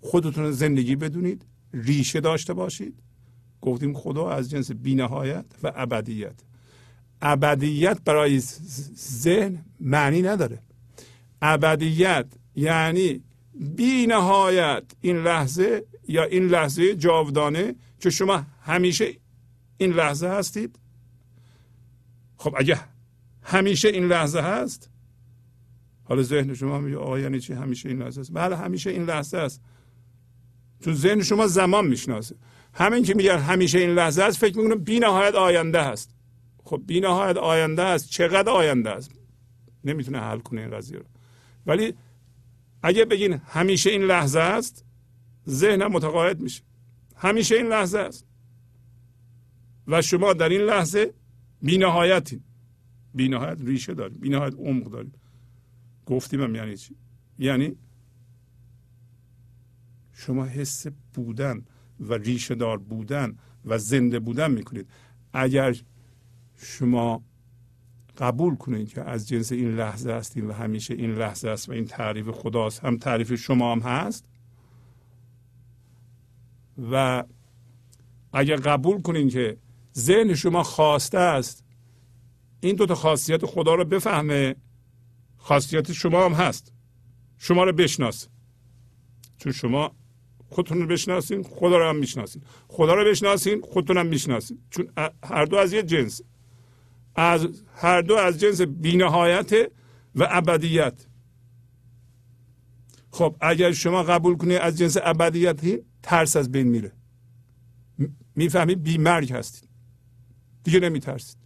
خودتون 0.00 0.50
زندگی 0.50 0.96
بدونید 0.96 1.46
ریشه 1.74 2.20
داشته 2.20 2.54
باشید. 2.54 2.94
گفتیم 3.60 3.94
خدا 3.94 4.30
از 4.30 4.50
جنس 4.50 4.70
بینهایت 4.72 5.44
و 5.62 5.72
ابدیت. 5.76 6.40
ابدیت 7.22 8.00
برای 8.04 8.38
ذهن 8.96 9.64
معنی 9.80 10.22
نداره. 10.22 10.62
ابدیت 11.42 12.26
یعنی 12.54 13.22
بی 13.76 14.06
نهایت 14.06 14.84
این 15.00 15.16
لحظه 15.16 15.84
یا 16.08 16.24
این 16.24 16.46
لحظه 16.46 16.94
جاودانه 16.94 17.74
که 18.00 18.10
شما 18.10 18.42
همیشه 18.62 19.14
این 19.78 19.92
لحظه 19.92 20.28
هستید. 20.28 20.78
خب 22.36 22.54
اگه 22.58 22.80
همیشه 23.42 23.88
این 23.88 24.08
لحظه 24.08 24.40
هست 24.40 24.90
حالا 26.04 26.22
ذهن 26.22 26.54
شما 26.54 26.80
میگه 26.80 26.96
آقا 26.96 27.18
یعنی 27.18 27.40
چی 27.40 27.52
همیشه 27.52 27.88
این 27.88 28.02
لحظه 28.02 28.20
است 28.20 28.32
بله 28.34 28.56
همیشه 28.56 28.90
این 28.90 29.04
لحظه 29.04 29.38
است 29.38 29.62
چون 30.80 30.94
ذهن 30.94 31.22
شما 31.22 31.46
زمان 31.46 31.86
می‌شناسه. 31.86 32.36
همین 32.74 33.02
که 33.02 33.14
میگن 33.14 33.38
همیشه 33.38 33.78
این 33.78 33.90
لحظه 33.90 34.22
است 34.22 34.38
فکر 34.38 34.58
می‌کنم 34.58 34.84
بی 34.84 35.00
نهایت 35.00 35.34
آینده 35.34 35.82
هست. 35.82 36.14
خب 36.64 36.82
بی 36.86 37.00
نهایت 37.00 37.36
آینده 37.36 37.82
است 37.82 38.08
چقدر 38.08 38.50
آینده 38.50 38.90
است؟ 38.90 39.10
نمی‌تونه 39.84 40.20
حل 40.20 40.38
کنه 40.38 40.60
این 40.60 40.70
قضیه 40.70 40.98
رو. 40.98 41.04
ولی 41.66 41.94
اگه 42.82 43.04
بگین 43.04 43.32
همیشه 43.32 43.90
این 43.90 44.02
لحظه 44.02 44.40
است 44.40 44.84
ذهنم 45.48 45.92
متقاعد 45.92 46.40
میشه. 46.40 46.62
همیشه 47.16 47.56
این 47.56 47.66
لحظه 47.66 47.98
است. 47.98 48.26
و 49.86 50.02
شما 50.02 50.32
در 50.32 50.48
این 50.48 50.60
لحظه 50.60 51.14
بی 51.62 51.78
نهایتین. 51.78 52.40
بی 53.14 53.28
نهایت 53.28 53.58
ریشه 53.60 53.94
داریم 53.94 54.18
بی 54.18 54.28
نهایت 54.28 54.54
عمق 54.54 54.84
داریم 54.90 55.12
گفتیم 56.06 56.42
هم 56.42 56.54
یعنی 56.54 56.76
چی؟ 56.76 56.96
یعنی 57.38 57.76
شما 60.18 60.44
حس 60.44 60.86
بودن 61.14 61.64
و 62.00 62.14
ریشه 62.14 62.54
دار 62.54 62.78
بودن 62.78 63.36
و 63.64 63.78
زنده 63.78 64.18
بودن 64.18 64.50
می‌کنید. 64.50 64.88
اگر 65.32 65.76
شما 66.56 67.22
قبول 68.18 68.56
کنید 68.56 68.88
که 68.88 69.02
از 69.02 69.28
جنس 69.28 69.52
این 69.52 69.76
لحظه 69.76 70.12
هستیم 70.12 70.48
و 70.48 70.52
همیشه 70.52 70.94
این 70.94 71.14
لحظه 71.14 71.48
است 71.48 71.68
و 71.68 71.72
این 71.72 71.84
تعریف 71.84 72.28
خداست 72.28 72.84
هم 72.84 72.96
تعریف 72.96 73.34
شما 73.34 73.72
هم 73.72 73.80
هست 73.80 74.24
و 76.90 77.24
اگر 78.32 78.56
قبول 78.56 79.02
کنید 79.02 79.32
که 79.32 79.56
ذهن 79.96 80.34
شما 80.34 80.62
خواسته 80.62 81.18
است 81.18 81.64
این 82.60 82.76
دوتا 82.76 82.94
خاصیت 82.94 83.46
خدا 83.46 83.74
رو 83.74 83.84
بفهمه 83.84 84.56
خاصیت 85.36 85.92
شما 85.92 86.24
هم 86.24 86.32
هست. 86.32 86.72
شما 87.38 87.64
رو 87.64 87.72
بشناس. 87.72 88.28
چون 89.38 89.52
شما 89.52 89.92
خودتون 90.48 90.78
رو 90.78 90.86
بشناسین 90.86 91.42
خدا 91.42 91.78
رو 91.78 91.88
هم 91.88 91.96
می‌شناسین. 91.96 92.42
خدا 92.68 92.94
رو 92.94 93.04
بشناسین 93.04 93.60
خودتون 93.60 93.98
هم 93.98 94.06
می‌شناسین. 94.06 94.58
چون 94.70 94.88
هر 95.24 95.44
دو 95.44 95.56
از 95.56 95.72
یه 95.72 95.82
جنس. 95.82 96.20
از 97.14 97.62
هر 97.74 98.02
دو 98.02 98.16
از 98.16 98.40
جنس 98.40 98.60
بینهایت 98.60 99.52
و 100.14 100.28
ابدیت. 100.30 101.06
خب 103.10 103.36
اگر 103.40 103.72
شما 103.72 104.02
قبول 104.02 104.36
کنید 104.36 104.58
از 104.58 104.78
جنس 104.78 104.96
ابدیت 105.02 105.60
ترس 106.02 106.36
از 106.36 106.52
بین 106.52 106.68
میره. 106.68 106.92
می‌فهمید؟ 108.36 108.82
بیمرگ 108.82 109.32
هستید. 109.32 109.68
دیگه 110.64 110.80
نمیترسید. 110.80 111.38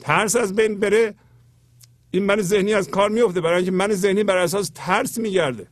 ترس 0.00 0.36
از 0.36 0.54
بین 0.54 0.80
بره 0.80 1.14
این 2.10 2.22
من 2.22 2.40
ذهنی 2.40 2.74
از 2.74 2.88
کار 2.88 3.10
میفته 3.10 3.40
برای 3.40 3.56
اینکه 3.56 3.70
من 3.70 3.92
ذهنی 3.92 4.24
بر 4.24 4.36
اساس 4.36 4.70
ترس 4.74 5.18
میگرده. 5.18 5.68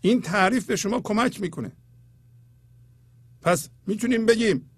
این 0.00 0.20
تعریف 0.20 0.66
به 0.66 0.76
شما 0.76 1.00
کمک 1.00 1.40
می‌کنه. 1.40 1.72
پس 3.42 3.68
می‌تونیم 3.86 4.26
بگیم 4.26 4.70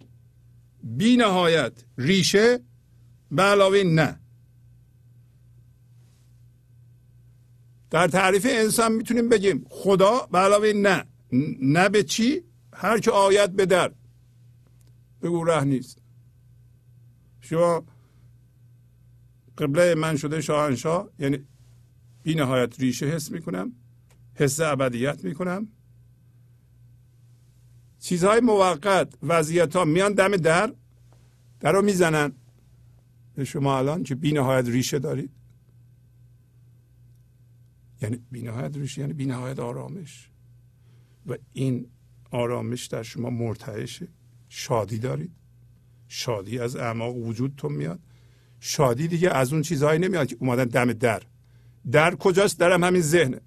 بی 0.83 1.17
نهایت 1.17 1.85
ریشه 1.99 2.61
به 3.31 3.43
علاوه 3.43 3.83
نه. 3.83 4.21
در 7.91 8.09
تعریف 8.09 8.47
انسان 8.51 8.93
می‌تونیم 8.93 9.29
بگیم 9.29 9.67
خدا 9.71 10.29
به 10.33 10.39
علاوه 10.39 10.73
نه. 10.73 11.05
نه 11.63 11.89
به 11.89 12.03
چی؟ 12.03 12.43
هر 12.73 12.99
که 12.99 13.11
آید 13.11 13.57
به 13.57 13.67
در. 13.67 13.93
بگو 15.23 15.45
ره 15.45 15.65
نیست. 15.65 16.03
شما 17.41 17.85
قبله 19.59 19.95
من 19.95 20.17
شده 20.17 20.41
شاهنشاه 20.41 21.11
یعنی 21.19 21.39
بی 22.23 22.35
نهایت 22.35 22.81
ریشه 22.81 23.07
حس 23.07 23.31
می‌کنم. 23.31 23.73
حس 24.39 24.61
ابدیت 24.61 25.25
می‌کنم. 25.25 25.69
چیزهای 28.01 28.41
موقت 28.41 29.15
وضعیت 29.23 29.77
ها 29.77 29.85
میان 29.85 30.13
دم 30.13 30.37
در 30.37 30.73
در 31.61 31.73
رو 31.73 31.83
می‌زنن. 31.83 32.33
به 33.35 33.45
شما 33.45 33.79
الان 33.79 34.03
که 34.03 34.15
بی 34.15 34.33
نهایت 34.33 34.69
ریشه 34.69 34.99
دارید. 34.99 35.31
یعنی 38.03 38.21
بی 38.31 38.43
نهایت 38.43 38.77
ریشه 38.77 39.01
یعنی 39.01 39.13
بی 39.13 39.27
نهایت 39.27 39.59
آرامش. 39.59 40.31
و 41.27 41.37
این 41.53 41.87
آرامش 42.31 42.87
در 42.87 43.03
شما 43.03 43.31
مرتعشه 43.31 44.09
شادی 44.49 44.99
دارید. 44.99 45.33
شادی 46.09 46.59
از 46.59 46.77
اعماق 46.77 47.17
وجودتون 47.17 47.73
میاد. 47.73 48.01
شادی 48.61 49.09
دیگه 49.09 49.31
از 49.31 49.53
اون 49.53 49.63
چیزهایی 49.63 49.99
نمیاد 49.99 50.27
که 50.27 50.37
اومدن 50.41 50.65
دم 50.65 50.93
در. 50.93 51.23
در 51.91 52.15
کجاست؟ 52.15 52.59
درم 52.59 52.85
همین 52.85 53.03
ذهنه. 53.03 53.41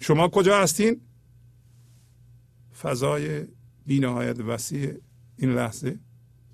شما 0.00 0.28
کجا 0.28 0.62
هستین؟ 0.62 1.00
فضای 2.82 3.46
بینهایت 3.86 4.40
وسیع 4.40 4.94
این 5.36 5.50
لحظه 5.50 5.98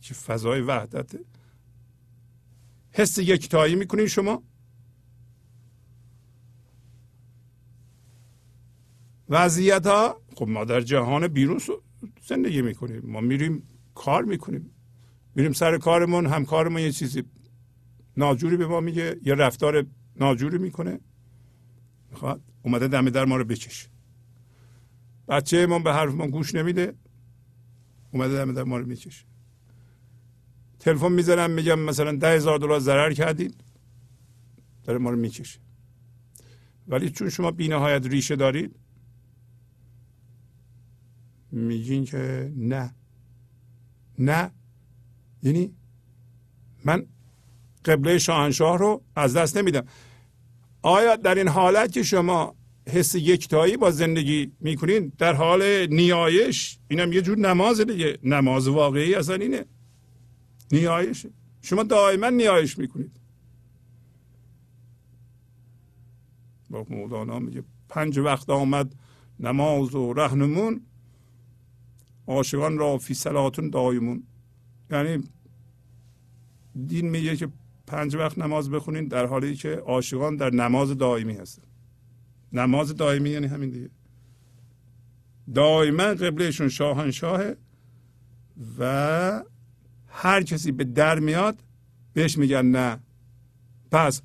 که 0.01 0.15
فضای 0.15 0.61
وحدته 0.61 1.21
حس 2.91 3.19
یکتایی 3.19 3.75
می‌کنین 3.75 4.07
شما؟ 4.07 4.43
وضعیت 9.29 9.87
ها 9.87 10.21
خب 10.37 10.49
ما 10.49 10.65
در 10.65 10.81
جهان 10.81 11.29
بیرون 11.29 11.61
زندگی 12.23 12.63
می‌کنیم. 12.63 13.03
ما 13.05 13.21
میریم 13.21 13.63
کار 13.95 14.25
می‌کنیم. 14.25 14.71
میریم 15.35 15.53
سر 15.53 15.79
کارمون 15.79 16.27
همکارمون 16.27 16.81
یه 16.81 16.93
چیزی 16.93 17.23
ناجوری 18.17 18.57
به 18.57 18.67
ما 18.67 18.81
میگه 18.81 19.21
یه 19.25 19.35
رفتار 19.35 19.87
ناجوری 20.17 20.59
می‌کنه. 20.59 21.01
می‌خواد 22.11 22.43
اومده 22.65 22.89
دم 22.89 23.11
در 23.11 23.25
ما 23.25 23.37
رو 23.37 23.45
بکشه 23.45 23.89
بچه 25.29 25.67
ما 25.67 25.79
به 25.79 25.93
حرف 25.93 26.13
ما 26.13 26.27
گوش 26.27 26.55
نمیده 26.55 26.95
اومده 28.13 28.45
دم 28.45 28.53
در 28.53 28.63
ما 28.63 28.79
رو 28.79 28.87
می‌کشه. 28.87 29.25
تلفن 30.79 31.13
می‌زنم 31.13 31.51
میگم 31.51 31.79
مثلا 31.79 32.17
ده 32.17 32.37
هزار 32.37 32.59
دلار 32.59 32.81
ضرر 32.81 33.13
کردید 33.13 33.65
داره 34.85 34.99
ما 34.99 35.11
رو 35.11 35.17
می‌کشه. 35.17 35.61
ولی 36.89 37.11
چون 37.11 37.29
شما 37.29 37.51
بینهایت 37.51 38.07
ریشه 38.07 38.37
دارید 38.37 38.77
میگین 41.53 42.05
که 42.05 42.53
نه. 42.57 42.95
نه. 44.19 44.51
یعنی 45.43 45.75
من 46.85 47.07
قبله 47.85 48.19
شاهنشاه 48.19 48.79
رو 48.79 49.03
از 49.17 49.37
دست 49.37 49.57
نمیدم. 49.57 49.87
آیا 50.85 51.17
در 51.17 51.35
این 51.35 51.49
حالت 51.49 51.93
که 51.93 52.03
شما 52.03 52.55
حس 52.89 53.15
یکتایی 53.15 53.77
با 53.77 53.91
زندگی 53.91 54.53
می‌کنین 54.61 55.13
در 55.19 55.35
حال 55.35 55.87
نیایش 55.87 56.79
اینم 56.89 57.13
یه 57.13 57.23
جور 57.23 57.39
نماز 57.39 57.81
دیگه. 57.81 58.19
نماز 58.23 58.69
واقعی 58.69 59.15
اصلا 59.15 59.35
اینه. 59.35 59.65
نیایش. 60.73 61.27
شما 61.63 61.83
دائما 61.83 62.29
نیایش 62.29 62.79
می‌کنید. 62.79 63.21
با 66.71 66.87
مولانا 66.91 67.39
میگه 67.39 67.65
پنج 67.89 68.19
وقت 68.19 68.51
آمد 68.51 68.95
نماز 69.41 69.95
و 69.95 70.13
رهنمون 70.13 70.81
عاشقان 72.27 72.79
را 72.79 72.99
فی 72.99 73.15
صلاتون 73.15 73.71
دایمون 73.71 74.23
یعنی 74.91 75.25
دین 76.87 77.11
میگه 77.11 77.37
که 77.37 77.49
پنج 77.95 78.17
وقت 78.17 78.39
نماز 78.39 78.71
بخونین 78.71 79.09
در 79.09 79.27
حالی 79.27 79.55
که 79.55 79.69
عاشقان 79.69 80.37
در 80.37 80.51
نماز 80.51 80.99
دائمی 80.99 81.33
هستن. 81.33 81.63
نماز 82.53 82.97
دائمی 82.97 83.31
یعنی 83.31 83.47
همین 83.47 83.71
دیگه. 83.71 83.91
دائما 85.55 86.03
قبلشون 86.05 86.69
شاهنشاهه 86.69 87.57
و 88.79 89.43
هر 90.09 90.43
کسی 90.43 90.73
به 90.73 90.85
در 90.85 91.19
میاد 91.19 91.59
بهش 92.13 92.39
میگن 92.39 92.67
نه. 92.67 93.01
پس 93.91 94.23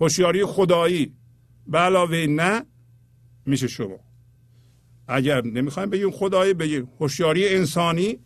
هوشیاری 0.00 0.44
خدایی 0.44 1.14
به 1.66 1.78
علاوه 1.78 2.26
نه 2.28 2.64
میشه 3.46 3.68
شما. 3.68 3.98
اگر 5.08 5.44
نمی‌خوایم 5.44 5.90
بگیم 5.90 6.10
خدایی 6.10 6.54
بگیم 6.54 6.88
هوشیاری 7.00 7.48
انسانی 7.48 8.18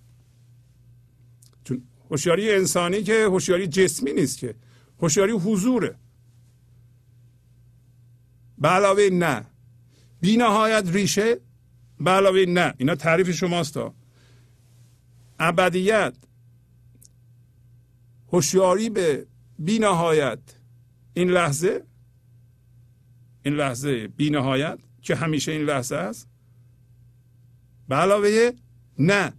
هوشیاری 2.11 2.51
انسانی 2.51 3.03
که 3.03 3.25
هوشیاری 3.25 3.67
جسمی 3.67 4.13
نیست 4.13 4.39
که. 4.39 4.55
هوشیاری 5.03 5.33
حضوره. 5.33 5.97
به 8.59 8.69
علاوه 8.69 9.09
نه. 9.13 9.47
بی 10.21 10.37
نهایت 10.37 10.85
ریشه 10.89 11.41
به 12.01 12.11
علاوه 12.11 12.45
نه. 12.49 12.75
اینا 12.79 12.95
تعریف 12.95 13.31
شماست 13.31 13.79
ابدیت. 15.39 16.15
هوشیاری 18.33 18.91
به 18.91 19.27
بی 19.59 19.79
نهایت. 19.79 20.39
این 21.15 21.31
لحظه 21.31 21.85
این 23.43 23.55
لحظه 23.55 24.09
بی 24.09 24.31
نهایت 24.31 24.79
که 25.03 25.15
همیشه 25.15 25.53
این 25.53 25.63
لحظه 25.63 25.97
است. 25.97 26.29
به 27.89 27.95
علاوه 27.95 28.51
نه. 28.99 29.33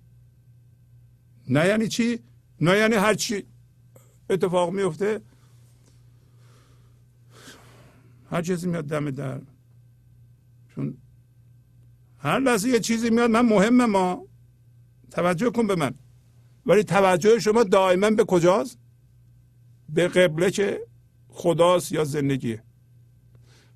نه 1.49 1.67
یعنی 1.67 1.87
چی؟ 1.87 2.19
نه 2.61 2.77
یعنی 2.77 2.95
هر 2.95 3.13
چی 3.13 3.43
اتفاق 4.29 4.71
میفته 4.73 5.21
هر 8.31 8.41
چیزی 8.41 8.67
میاد 8.67 8.85
دم 8.85 9.11
در. 9.11 9.41
چون 10.75 10.97
هر 12.17 12.39
لحظه 12.39 12.69
یه 12.69 12.79
چیزی 12.79 13.09
میاد 13.09 13.29
من 13.29 13.45
مهمه 13.45 13.85
ما 13.85 14.25
توجه 15.11 15.49
کن 15.49 15.67
به 15.67 15.75
من. 15.75 15.93
ولی 16.65 16.83
توجه 16.83 17.39
شما 17.39 17.63
دائما 17.63 18.09
به 18.09 18.23
کجاست؟ 18.23 18.77
به 19.89 20.07
قبله 20.07 20.51
که 20.51 20.87
خداست 21.29 21.91
یا 21.91 22.03
زندگیه. 22.03 22.63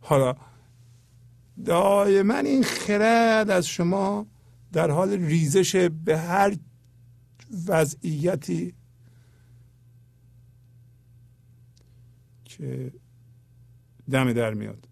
حالا 0.01 0.35
دائما 1.65 2.33
این 2.33 2.63
خرد 2.63 3.49
از 3.49 3.67
شما 3.67 4.27
در 4.73 4.91
حال 4.91 5.09
ریزش 5.09 5.75
به 5.75 6.17
هر 6.17 6.55
وضعیتی 7.67 8.74
که 12.57 12.91
دم 14.11 14.33
در 14.33 14.53
میاد. 14.53 14.87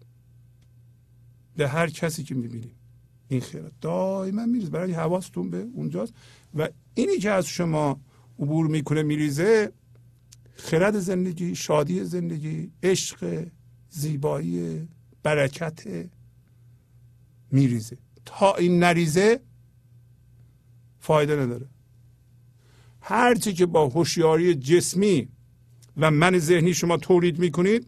به 1.56 1.68
هر 1.68 1.90
کسی 1.90 2.22
که 2.24 2.34
می‌بینیم. 2.34 2.74
این 3.28 3.40
خیرات 3.40 3.72
دائما 3.80 4.46
میریزه. 4.46 4.70
برای 4.70 4.92
حواستون 4.92 5.50
به 5.50 5.66
اونجاست. 5.74 6.14
و 6.54 6.68
اینی 6.94 7.18
که 7.18 7.30
از 7.30 7.46
شما 7.46 8.00
عبور 8.38 8.66
می‌کنه 8.66 9.02
میریزه 9.02 9.72
خرد 10.54 10.98
زندگی 10.98 11.54
شادی 11.54 12.04
زندگی 12.04 12.70
عشق 12.82 13.46
زیبایی 13.90 14.88
برکت 15.22 15.82
میریزه. 17.50 17.96
تا 18.24 18.54
این 18.54 18.78
نریزه 18.78 19.40
فایده 20.98 21.36
نداره. 21.36 21.66
هرچی 23.00 23.52
که 23.52 23.66
با 23.66 23.88
هوشیاری 23.88 24.54
جسمی 24.54 25.28
و 25.96 26.10
من 26.10 26.38
ذهنی 26.38 26.74
شما 26.74 26.96
تولید 26.96 27.38
می‌کنید 27.38 27.86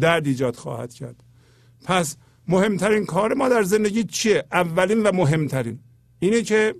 درد 0.00 0.26
ایجاد 0.26 0.56
خواهد 0.56 0.94
کرد. 0.94 1.24
پس 1.84 2.16
مهمترین 2.48 3.06
کار 3.06 3.34
ما 3.34 3.48
در 3.48 3.62
زندگی 3.62 4.04
چیه؟ 4.04 4.44
اولین 4.52 5.02
و 5.02 5.12
مهمترین. 5.12 5.78
اینه 6.18 6.42
که 6.42 6.74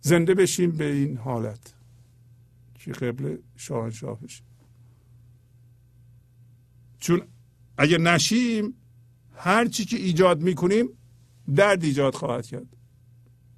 زنده 0.00 0.34
بشیم 0.34 0.70
به 0.70 0.92
این 0.92 1.16
حالت. 1.16 1.74
که 2.74 2.92
قبل 2.92 3.36
شاهنشاه 3.56 4.20
بشیم. 4.20 4.46
چون 6.98 7.22
اگر 7.78 7.98
نشیم 7.98 8.74
هر 9.36 9.66
چی 9.66 9.84
که 9.84 9.96
ایجاد 9.96 10.42
می‌کنیم 10.42 10.88
درد 11.54 11.84
ایجاد 11.84 12.14
خواهد 12.14 12.46
کرد. 12.46 12.66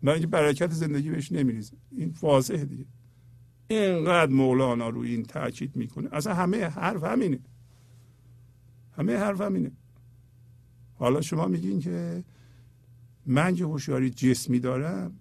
و 0.02 0.10
اینکه 0.10 0.26
برکت 0.26 0.72
زندگی 0.72 1.10
بهش 1.10 1.32
نمیریزه. 1.32 1.76
این 1.90 2.14
واضحه 2.20 2.64
دیگه. 2.64 2.84
اینقدر 3.68 4.32
مولانا 4.32 4.88
روی 4.88 5.10
این 5.10 5.22
تاکید 5.22 5.76
می‌کنه. 5.76 6.08
اصلا 6.12 6.34
همه 6.34 6.64
حرف 6.64 7.04
همینه. 7.04 7.38
همه 8.96 9.16
حرف 9.16 9.40
همینه. 9.40 9.72
حالا 10.94 11.20
شما 11.20 11.46
میگین 11.46 11.80
که 11.80 12.24
من 13.26 13.54
که 13.54 13.64
هوشیاری 13.64 14.10
جسمی 14.10 14.60
دارم 14.60 15.12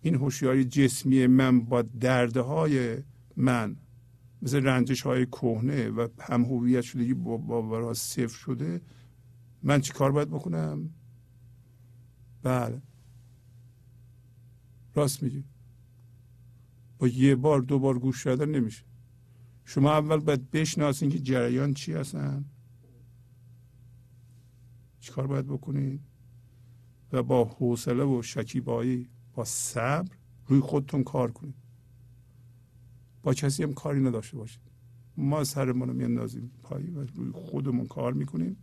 این 0.00 0.14
هوشیاری 0.14 0.64
جسمی 0.64 1.26
من 1.26 1.60
با 1.60 1.82
دردهای 1.82 2.98
من 3.36 3.76
مثل 4.42 4.64
رنجش 4.64 5.02
های 5.02 5.26
کهنه 5.26 5.88
و 5.88 6.08
هم 6.20 6.44
هویت 6.44 6.80
شدگی 6.80 7.14
با 7.14 7.36
باورها 7.36 7.94
صفر 7.94 8.26
شده 8.28 8.80
من 9.62 9.80
چی 9.80 9.92
کار 9.92 10.12
باید 10.12 10.30
بکنم؟ 10.30 10.90
بله. 12.42 12.82
راست 14.94 15.22
میگی. 15.22 15.44
با 16.98 17.08
یه 17.08 17.34
بار 17.34 17.60
دو 17.60 17.78
بار 17.78 17.98
گوش 17.98 18.24
کردن 18.24 18.48
نمیشه. 18.48 18.84
شما 19.64 19.92
اول 19.92 20.16
باید 20.16 20.50
بشناسین 20.50 21.10
که 21.10 21.18
جریان 21.18 21.74
چی 21.74 21.92
هستن. 21.92 22.44
چیکار 25.00 25.26
باید 25.26 25.46
بکنید 25.46 26.00
و 27.12 27.22
با 27.22 27.44
حوصله 27.44 28.04
و 28.04 28.22
شکیبایی 28.22 29.08
با 29.34 29.44
صبر 29.44 30.16
روی 30.46 30.60
خودتون 30.60 31.04
کار 31.04 31.30
کنید 31.30 31.54
با 33.22 33.34
کسی 33.34 33.62
هم 33.62 33.72
کاری 33.72 34.00
نداشته 34.00 34.36
باشید 34.36 34.60
ما 35.16 35.44
سرمون 35.44 35.88
رو 35.88 35.94
میاندازیم 35.94 36.50
پایی 36.62 36.90
و 36.90 37.00
روی 37.00 37.32
خودمون 37.32 37.86
کار 37.86 38.12
می‌کنیم. 38.12 38.56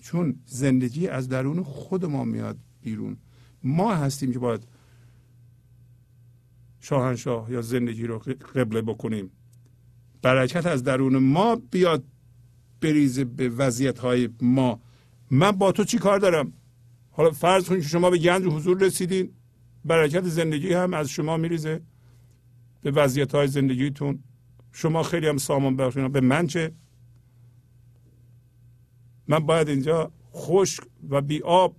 چون 0.00 0.38
زندگی 0.46 1.08
از 1.08 1.28
درون 1.28 1.62
خود 1.62 2.04
ما 2.04 2.24
میاد 2.24 2.58
بیرون. 2.82 3.16
ما 3.62 3.94
هستیم 3.94 4.32
که 4.32 4.38
باید 4.38 4.66
شاهنشاه 6.88 7.52
یا 7.52 7.62
زندگی 7.62 8.06
رو 8.06 8.18
قبله 8.54 8.82
بکنیم. 8.82 9.30
برکت 10.22 10.66
از 10.66 10.84
درون 10.84 11.16
ما 11.16 11.56
بیاد 11.70 12.04
بریزه 12.80 13.24
به 13.24 13.48
وضعیت 13.48 13.98
های 13.98 14.28
ما. 14.40 14.80
من 15.30 15.50
با 15.50 15.72
تو 15.72 15.84
چی 15.84 15.98
کار 15.98 16.18
دارم؟ 16.18 16.52
حالا 17.10 17.30
فرض 17.30 17.68
کنید 17.68 17.82
که 17.82 17.88
شما 17.88 18.10
به 18.10 18.18
گنج 18.18 18.44
حضور 18.44 18.78
رسیدین. 18.78 19.32
برکت 19.84 20.24
زندگی 20.24 20.72
هم 20.72 20.94
از 20.94 21.08
شما 21.08 21.36
میریزه 21.36 21.80
به 22.82 22.90
وضعیت 22.90 23.34
های 23.34 23.48
زندگیتون. 23.48 24.18
شما 24.72 25.02
خیلی 25.02 25.28
هم 25.28 25.36
سامان 25.36 25.76
بخشین 25.76 26.08
به 26.08 26.20
من 26.20 26.46
چه؟ 26.46 26.72
من 29.28 29.38
باید 29.38 29.68
اینجا 29.68 30.12
خشک 30.34 30.82
و 31.10 31.20
بی 31.20 31.42
آب 31.42 31.76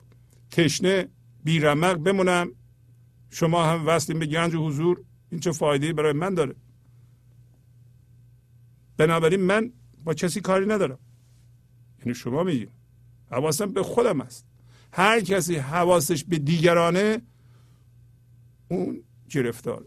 تشنه 0.51 1.07
بی 1.43 1.59
رمق 1.59 1.97
بمونم. 1.97 2.51
شما 3.29 3.65
هم 3.65 3.87
وصلین 3.87 4.19
به 4.19 4.25
گنج 4.25 4.55
و 4.55 4.67
حضور. 4.67 5.03
این 5.29 5.39
چه 5.39 5.51
فایده 5.51 5.93
برای 5.93 6.13
من 6.13 6.33
داره؟ 6.33 6.55
بنابراین 8.97 9.41
من 9.41 9.71
با 10.03 10.13
کسی 10.13 10.41
کاری 10.41 10.65
ندارم. 10.65 10.99
یعنی 11.99 12.13
شما 12.13 12.43
میگید 12.43 12.69
حواسم 13.31 13.65
به 13.65 13.83
خودم 13.83 14.21
است. 14.21 14.45
هر 14.93 15.21
کسی 15.21 15.55
حواسش 15.55 16.23
به 16.23 16.37
دیگرانه 16.37 17.21
اون 18.67 19.03
گرفتار. 19.29 19.85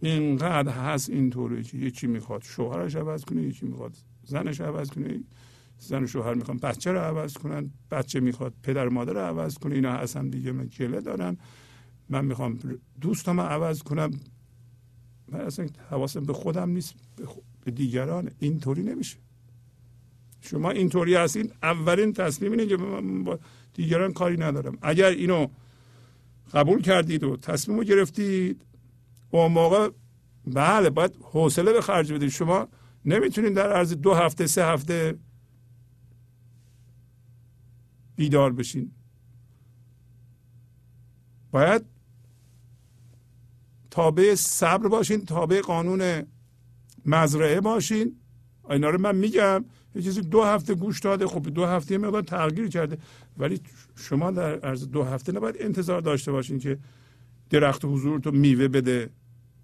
اینقدر 0.00 0.72
هست 0.72 1.10
اینطوری 1.10 1.62
که 1.62 1.78
یکی 1.78 2.06
می‌خواد 2.06 2.42
شوهرش 2.42 2.96
عوض 2.96 3.24
کنه 3.24 3.42
یکی 3.42 3.66
می‌خواد 3.66 3.96
زنش 4.24 4.60
عوض 4.60 4.90
کنه. 4.90 5.20
زن 5.86 6.02
و 6.02 6.06
شوهر 6.06 6.34
می‌خوان 6.34 6.56
بچه 6.56 6.92
رو 6.92 6.98
عوض 6.98 7.32
کنن 7.32 7.70
بچه 7.90 8.20
می‌خواد 8.20 8.54
پدر 8.62 8.88
مادر 8.88 9.12
رو 9.12 9.20
عوض 9.20 9.58
کنه 9.58 9.74
اینا 9.74 9.92
اصلا 9.92 10.28
دیگه 10.28 10.52
من 10.52 10.66
گله 10.66 11.00
دارن. 11.00 11.36
من 12.08 12.24
می‌خوام 12.24 12.58
دوستم 13.00 13.40
رو 13.40 13.46
عوض 13.46 13.82
کنم. 13.82 14.10
من 15.28 15.40
اصلا 15.40 15.66
حواسم 15.90 16.22
به 16.22 16.32
خودم 16.32 16.70
نیست 16.70 16.94
به 17.64 17.70
دیگران. 17.70 18.30
اینطوری 18.38 18.82
نمیشه. 18.82 19.16
شما 20.40 20.70
اینطوری 20.70 21.14
هستین 21.14 21.50
اولین 21.62 22.12
تصمیم 22.12 22.50
اینه 22.50 22.66
که 22.66 22.76
من 22.76 23.24
با 23.24 23.38
دیگران 23.74 24.12
کاری 24.12 24.36
ندارم. 24.36 24.78
اگر 24.82 25.08
اینو 25.08 25.46
قبول 26.54 26.82
کردید 26.82 27.24
و 27.24 27.36
تصمیم 27.36 27.78
رو 27.78 27.84
گرفتید 27.84 28.62
اون 29.30 29.52
موقع 29.52 29.88
بله 30.46 30.90
باید 30.90 31.16
حوصله 31.22 31.72
به 31.72 31.80
خرج 31.80 32.12
بدید. 32.12 32.28
شما 32.28 32.68
نمی‌تونید 33.04 33.54
در 33.54 33.72
عرض 33.72 33.92
دو 33.92 34.14
هفته 34.14 34.46
سه 34.46 34.64
هفته 34.64 35.18
بیدار 38.16 38.52
بشین. 38.52 38.90
باید 41.50 41.82
تابع 43.90 44.34
صبر 44.34 44.88
باشین 44.88 45.24
تابع 45.24 45.60
قانون 45.60 46.22
مزرعه 47.06 47.60
باشین. 47.60 48.16
اینا 48.70 48.90
رو 48.90 49.00
من 49.00 49.16
میگم 49.16 49.64
یه 49.94 50.02
چیزی 50.02 50.20
دو 50.20 50.42
هفته 50.44 50.74
گوش 50.74 51.00
داده 51.00 51.26
خب 51.26 51.42
دو 51.42 51.66
هفته 51.66 51.98
مقدار 51.98 52.22
تغییر 52.22 52.68
کرده. 52.68 52.98
ولی 53.38 53.60
شما 53.96 54.30
در 54.30 54.60
عرض 54.60 54.88
دو 54.88 55.02
هفته 55.02 55.32
نباید 55.32 55.56
انتظار 55.58 56.00
داشته 56.00 56.32
باشین 56.32 56.58
که 56.58 56.78
درخت 57.50 57.84
حضور 57.84 58.20
تو 58.20 58.30
میوه 58.30 58.68
بده. 58.68 59.10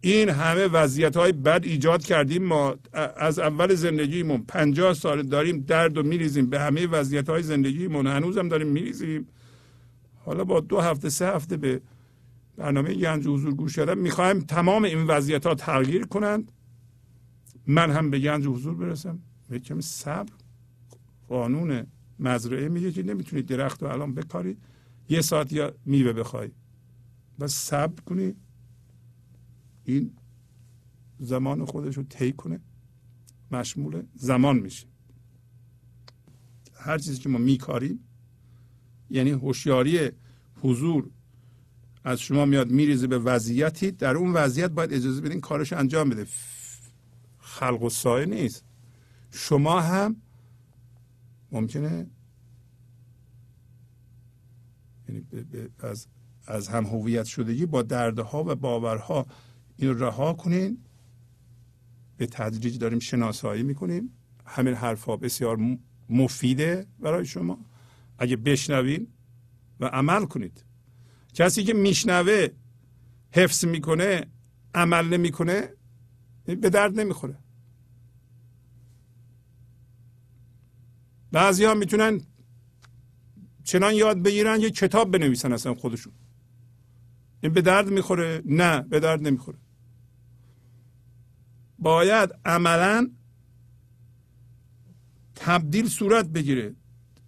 این 0.01 0.29
همه 0.29 0.67
وضعیت 0.67 1.17
های 1.17 1.33
بد 1.33 1.61
ایجاد 1.65 2.05
کردیم. 2.05 2.45
ما 2.45 2.77
از 3.17 3.39
اول 3.39 3.75
زندگیمون 3.75 4.45
پنجاه 4.49 4.95
سال 4.95 5.23
داریم 5.23 5.61
درد 5.61 5.99
و 5.99 6.03
میریزیم. 6.03 6.51
به 6.51 6.61
همه 6.61 6.87
وضعیت 6.87 7.31
های 7.31 7.43
زندگیمون 7.43 8.07
هنوزم 8.07 8.49
داریم 8.49 8.69
میریزیم. 8.69 9.29
حالا 10.25 10.45
با 10.45 10.61
دو 10.61 10.81
هفته 10.81 11.09
سه 11.09 11.27
هفته 11.27 11.57
به 11.57 11.81
برنامه 12.57 12.95
گنج 12.95 13.27
حضور 13.27 13.55
گوش 13.55 13.77
کردن 13.77 13.99
می‌خوایم 13.99 14.41
تمام 14.41 14.85
این 14.85 15.07
وضعیت 15.07 15.47
ها 15.47 15.55
تغییر 15.55 16.07
کنند. 16.07 16.53
من 17.67 17.91
هم 17.91 18.11
به 18.11 18.19
گنج 18.19 18.47
حضور 18.47 18.75
برسم. 18.75 19.19
کمی 19.65 19.83
صبر. 19.83 20.33
قانون 21.29 21.87
مزرعه 22.19 22.69
میگه 22.69 22.93
که 22.93 23.03
نمی‌تونید 23.03 23.47
درخت 23.47 23.83
رو 23.83 23.89
الان 23.89 24.15
بکارید 24.15 24.59
یه 25.09 25.21
ساعت 25.21 25.53
یا 25.53 25.75
میوه 25.87 26.13
بخوای. 26.13 26.51
و 27.39 27.47
صبر 27.47 28.03
کنی. 28.03 28.35
این 29.91 30.17
زمان 31.19 31.65
خودش 31.65 31.97
رو 31.97 32.03
طی 32.03 32.33
کنه. 32.33 32.61
مشمول 33.51 34.03
زمان 34.15 34.59
میشه. 34.59 34.87
هر 36.75 36.99
چیزی 36.99 37.19
که 37.19 37.29
ما 37.29 37.39
میکاریم 37.39 38.01
یعنی 39.11 39.31
هوشیاری 39.31 40.11
حضور 40.63 41.11
از 42.05 42.21
شما 42.21 42.45
میاد 42.45 42.71
میریزه 42.71 43.07
به 43.07 43.19
وضعیتی. 43.19 43.91
در 43.91 44.17
اون 44.17 44.33
وضعیت 44.33 44.71
باید 44.71 44.93
اجازه 44.93 45.21
بدین 45.21 45.41
کارش 45.41 45.73
انجام 45.73 46.09
بده. 46.11 46.27
خلق 47.39 47.83
و 47.83 47.91
سایه 47.91 48.27
نیست. 48.27 48.65
شما 49.31 49.81
هم 49.81 50.17
ممکنه 51.53 52.07
یعنی 55.09 55.27
از 55.79 56.07
از 56.47 56.69
هم 56.69 56.85
هویت 56.85 57.25
شدگی 57.25 57.67
با 57.67 57.83
دردها 57.83 58.45
و 58.45 58.55
باورها 58.55 59.27
این 59.81 59.99
رها 59.99 60.33
کنین. 60.33 60.79
به 62.17 62.27
تدریج 62.27 62.79
داریم 62.79 62.99
شناسایی 62.99 63.63
می‌کنیم. 63.63 64.11
همین 64.47 64.75
حرفها 64.75 65.17
بسیار 65.17 65.79
مفیده 66.09 66.87
برای 66.99 67.27
شما. 67.27 67.59
اگه 68.19 68.37
بشنوین 68.37 69.07
و 69.81 69.87
عمل 69.87 70.25
کنید. 70.25 70.65
کسی 71.35 71.65
که 71.65 71.75
میشنوه 71.75 72.49
حفظ 73.33 73.65
می‌کنه 73.65 74.27
عمل 74.75 75.09
نمی‌کنه 75.09 75.69
به 76.45 76.71
درد 76.71 77.01
نمی‌خوره. 77.01 77.39
بعضی 81.33 81.65
ها 81.65 81.75
می‌تونن 81.75 82.21
چنان 83.65 83.95
یاد 83.95 84.23
بگیرن 84.23 84.61
یه 84.61 84.71
کتاب 84.71 85.11
بنویسن 85.11 85.53
اصلا 85.53 85.75
خودشون. 85.75 86.13
این 87.41 87.53
به 87.53 87.63
درد 87.63 87.89
می‌خوره؟ 87.91 88.43
نه 88.45 88.83
به 88.83 89.01
درد 89.01 89.27
نمی‌خوره. 89.27 89.59
باید 91.81 92.31
عملا 92.45 93.11
تبدیل 95.37 95.89
صورت 95.89 96.29
بگیره. 96.29 96.75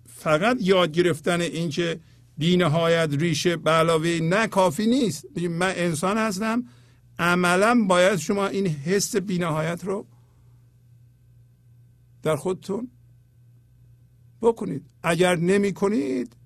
فقط 0.07 0.57
یاد 0.61 0.93
گرفتن 0.93 1.41
اینکه 1.41 2.01
بینهایت 2.39 3.09
ریشه 3.13 3.57
به 3.57 3.71
علاوه 3.71 4.19
نه 4.23 4.47
کافی 4.47 4.87
نیست. 4.87 5.25
من 5.37 5.73
انسان 5.77 6.19
هستم 6.19 6.65
عملا 7.19 7.85
باید 7.89 8.17
شما 8.17 8.47
این 8.47 8.67
حس 8.67 9.17
بینهایت 9.17 9.85
رو 9.85 10.07
در 12.23 12.37
خودتون 12.37 12.91
بکنید. 14.43 14.87
اگر 15.03 15.37
نمی 15.37 15.73
کنید 15.73 16.37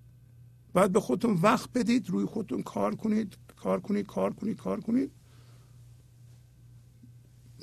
باید 0.72 0.92
به 0.92 1.00
خودتون 1.00 1.38
وقت 1.42 1.72
بدید 1.72 2.10
روی 2.10 2.24
خودتون 2.24 2.62
کار 2.62 2.94
کنید 2.94 3.36
کار 3.56 3.80
کنید 3.80 4.06
کار 4.06 4.32
کنید 4.32 4.56
کار 4.56 4.80
کنید. 4.80 5.12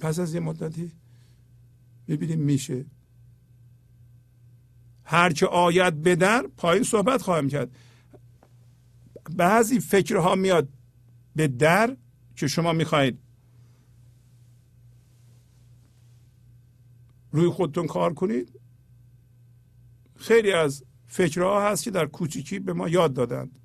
پس 0.03 0.19
از 0.19 0.33
یه 0.33 0.39
مدتی 0.39 0.91
می‌بینیم 2.07 2.39
میشه. 2.39 2.85
هر 5.03 5.33
که 5.33 5.45
آید 5.45 6.01
به 6.01 6.15
در 6.15 6.47
پایین 6.57 6.83
صحبت 6.83 7.21
خواهم 7.21 7.47
کرد. 7.47 7.75
بعضی 9.35 9.79
فکرها 9.79 10.35
میاد 10.35 10.69
به 11.35 11.47
در 11.47 11.97
که 12.35 12.47
شما 12.47 12.73
می‌خواهید. 12.73 13.19
روی 17.31 17.49
خودتون 17.49 17.87
کار 17.87 18.13
کنید. 18.13 18.59
خیلی 20.15 20.51
از 20.51 20.83
فکرها 21.07 21.69
هست 21.69 21.83
که 21.83 21.91
در 21.91 22.05
کوچیکی 22.05 22.59
به 22.59 22.73
ما 22.73 22.89
یاد 22.89 23.13
دادند. 23.13 23.59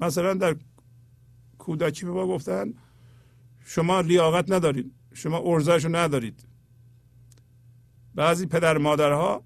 مثلا 0.00 0.34
در 0.34 0.56
کودکی 1.58 2.04
به 2.04 2.12
ما 2.12 2.26
گفتن 2.26 2.74
شما 3.64 4.00
لیاقت 4.00 4.50
ندارید. 4.50 4.97
شما 5.18 5.38
ارزش 5.38 5.84
رو 5.84 5.96
ندارید. 5.96 6.44
بعضی 8.14 8.46
پدر 8.46 8.78
مادرها 8.78 9.44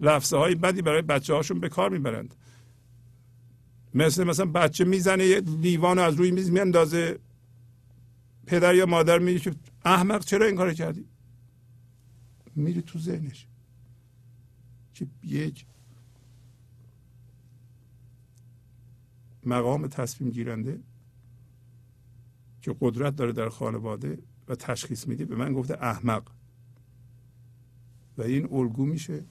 لفظه 0.00 0.36
های 0.36 0.54
بدی 0.54 0.82
برای 0.82 1.02
بچه 1.02 1.34
هاشون 1.34 1.60
به 1.60 1.68
کار 1.68 1.90
می‌برند. 1.90 2.34
مثل 3.94 4.24
مثلا 4.24 4.46
بچه 4.46 4.84
می‌زنه 4.84 5.26
یه 5.26 5.40
لیوان 5.40 5.98
از 5.98 6.14
روی 6.14 6.30
میز 6.30 6.50
میاندازه. 6.50 7.18
پدر 8.46 8.74
یا 8.74 8.86
مادر 8.86 9.18
میگه 9.18 9.38
که 9.38 9.54
احمق 9.84 10.24
چرا 10.24 10.46
این 10.46 10.56
کار 10.56 10.74
کردی؟ 10.74 11.06
میره 12.56 12.82
تو 12.82 12.98
ذهنش 12.98 13.46
که 14.94 15.06
یک 15.22 15.66
مقام 19.44 19.86
تصمیم 19.86 20.30
گیرنده 20.30 20.80
که 22.62 22.76
قدرت 22.80 23.16
داره 23.16 23.32
در 23.32 23.48
خانواده 23.48 24.18
و 24.48 24.54
تشخیص 24.54 25.08
میده 25.08 25.24
به 25.24 25.36
من 25.36 25.52
گفته 25.52 25.78
احمق. 25.80 26.30
و 28.18 28.22
این 28.22 28.48
الگو 28.52 28.86
میشه 28.86 29.24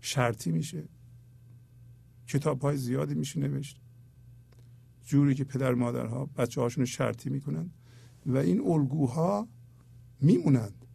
شرطی 0.00 0.52
میشه. 0.52 0.88
کتاب 2.26 2.60
های 2.60 2.76
زیادی 2.76 3.14
میشه 3.14 3.40
نوشت. 3.40 3.80
جوری 5.04 5.34
که 5.34 5.44
پدر 5.44 5.74
مادرها 5.74 6.26
بچه 6.26 6.60
هاشون 6.60 6.84
شرطی 6.84 7.30
می‌کنن. 7.30 7.70
و 8.26 8.36
این 8.36 8.60
الگوها 8.60 9.48
میمونند. 10.20 10.86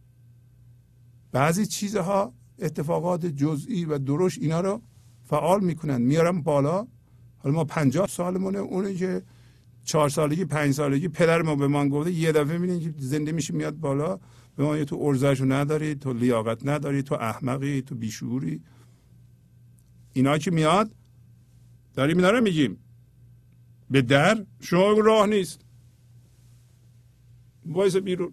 بعضی 1.32 1.66
چیزها 1.66 2.34
اتفاقات 2.58 3.26
جزئی 3.26 3.84
و 3.84 3.98
درش 3.98 4.38
اینا 4.38 4.60
رو 4.60 4.82
فعال 5.24 5.64
می‌کنن 5.64 6.02
میارم 6.02 6.42
بالا. 6.42 6.86
حالا 7.38 7.54
ما 7.54 7.64
پنجاه 7.64 8.06
سالمونه 8.06 8.58
اونی 8.58 8.94
که 8.94 9.22
چهار 9.88 10.08
سالگی 10.08 10.44
پنج 10.44 10.74
سالگی 10.74 11.08
پدر 11.08 11.42
ما 11.42 11.54
به 11.54 11.68
من 11.68 11.88
گفته 11.88 12.12
یه 12.12 12.32
دفعه 12.32 12.58
می‌بینید 12.58 12.82
که 12.82 12.92
زنده 12.98 13.32
میشه 13.32 13.54
میاد 13.54 13.74
بالا. 13.74 14.18
به 14.56 14.64
ما 14.64 14.84
تو 14.84 14.96
ارزشو 15.00 15.44
نداری 15.44 15.94
تو 15.94 16.12
لیاقت 16.12 16.66
نداری 16.66 17.02
تو 17.02 17.14
احمقی 17.14 17.82
تو 17.82 17.94
بیشوری. 17.94 18.62
اینا 20.12 20.38
که 20.38 20.50
میاد 20.50 20.90
داریم 21.94 22.16
اینا 22.16 22.30
رو 22.30 22.40
میگیم. 22.40 22.78
به 23.90 24.02
در 24.02 24.46
شما 24.60 24.92
راه 24.92 25.26
نیست. 25.26 25.60
وایس 27.66 27.96
بیرون. 27.96 28.32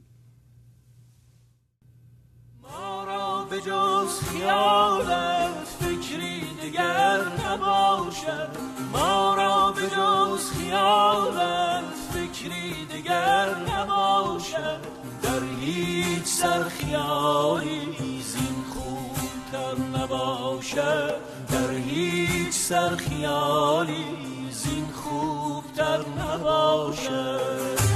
ما 2.62 3.03
را 3.03 3.47
به 3.49 3.62
جز 3.62 4.20
خیالت 4.20 5.66
فکری 5.80 6.41
دیگر 6.62 7.20
نباشد. 7.47 8.74
ما 8.96 9.36
را 9.36 9.72
به 9.72 9.82
جز 9.82 10.52
خیالت 10.52 11.84
فکری 12.14 12.86
دیگر 12.86 13.56
نباشد. 13.56 14.80
در 15.24 15.39
هیچ 15.62 16.26
سر 16.26 16.64
خیالی 16.64 18.22
زین 18.22 18.64
خوبتر 18.74 20.00
نباشد. 20.00 21.16
در 21.50 21.72
هیچ 21.72 22.54
سر 22.54 22.96
خیالی 22.96 24.06
زین 24.52 24.88
خوبتر 24.93 26.00
نباشد. 26.20 27.95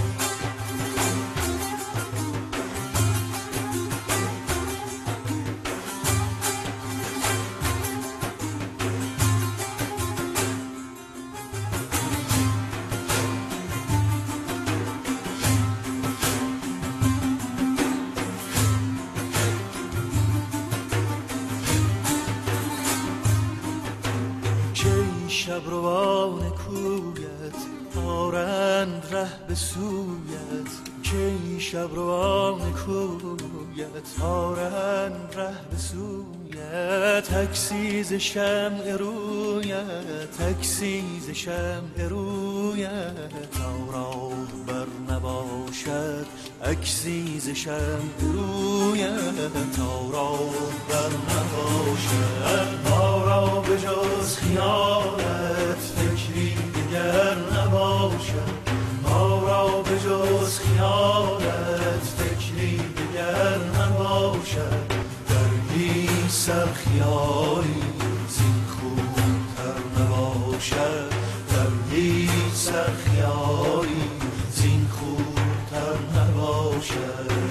شب 25.50 25.70
روان 25.70 26.50
کویت 26.50 27.56
آرند 28.08 29.08
ره 29.12 29.30
به 29.48 29.56
سویت. 29.56 30.72
کی 31.04 31.60
شب 31.60 31.96
روان 31.96 32.74
کویت 32.74 34.22
آرند 34.24 35.34
ره 35.36 35.54
به 35.72 35.78
سویت. 35.78 36.39
عکسی 37.22 37.99
ز 37.99 38.14
شمع 38.14 38.92
رویت 39.00 40.32
عکسی 40.40 41.15
ز 41.15 41.30
شمع 41.34 42.08
رویت 42.10 43.50
تا 43.52 44.34
راهبر 44.68 45.14
نباشد 45.16 46.26
عکسی 46.64 47.36
ز 47.36 47.50
شمع 47.50 48.34
رویت 48.34 49.76
تا 49.78 50.02
بر 50.90 51.12
نباشد. 51.30 52.90
ما 52.90 53.26
را 53.26 53.62
به 53.62 53.78
جز 53.78 54.38
خیالت 54.38 55.78
فکری 55.96 56.56
دیگر 56.56 57.36
نباشد. 57.36 58.70
ما 59.04 59.48
را 59.48 59.82
به 59.82 60.00
جز 60.00 60.60
خیالت 60.60 62.04
فکری 62.18 62.78
دیگر 62.78 63.58
نباشد. 63.80 65.09
هیچ 66.30 66.38
سر 66.38 66.66
خیالی 66.74 67.82
زین 68.30 68.66
خوبتر 68.68 70.04
نباشد 70.04 71.10
در 71.50 71.96
هیچ 71.96 72.54
سر 72.54 72.90
خیالی 73.06 74.04
زین 74.54 74.88
خوبتر 74.92 76.20
نباشد. 76.20 77.49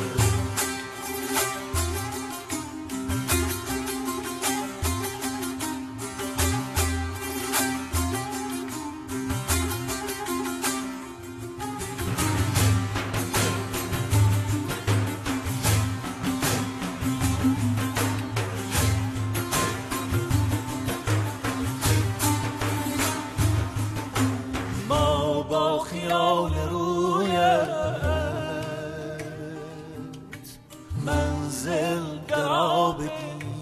آب 32.59 33.03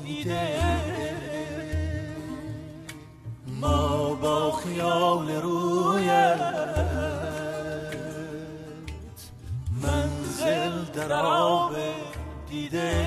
دیده. 0.05 0.49
ما 3.61 4.15
با 4.15 4.53
خیال 4.53 5.31
رویت 5.31 6.41
منزل 9.83 10.85
در 10.95 11.13
آب 11.13 11.77
دیده. 12.49 13.07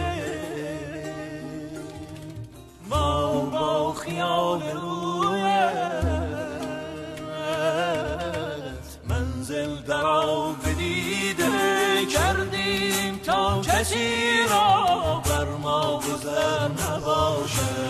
ما 2.90 3.40
با 3.46 3.94
خیال 3.94 4.62
رویت 4.62 5.80
منزل 9.10 9.76
در 9.82 10.06
آب 10.06 10.69
کسی 13.80 14.40
را 14.50 15.22
بر 15.26 15.46
ما 15.46 16.00
گذر 16.00 16.68
نباشد 16.68 17.90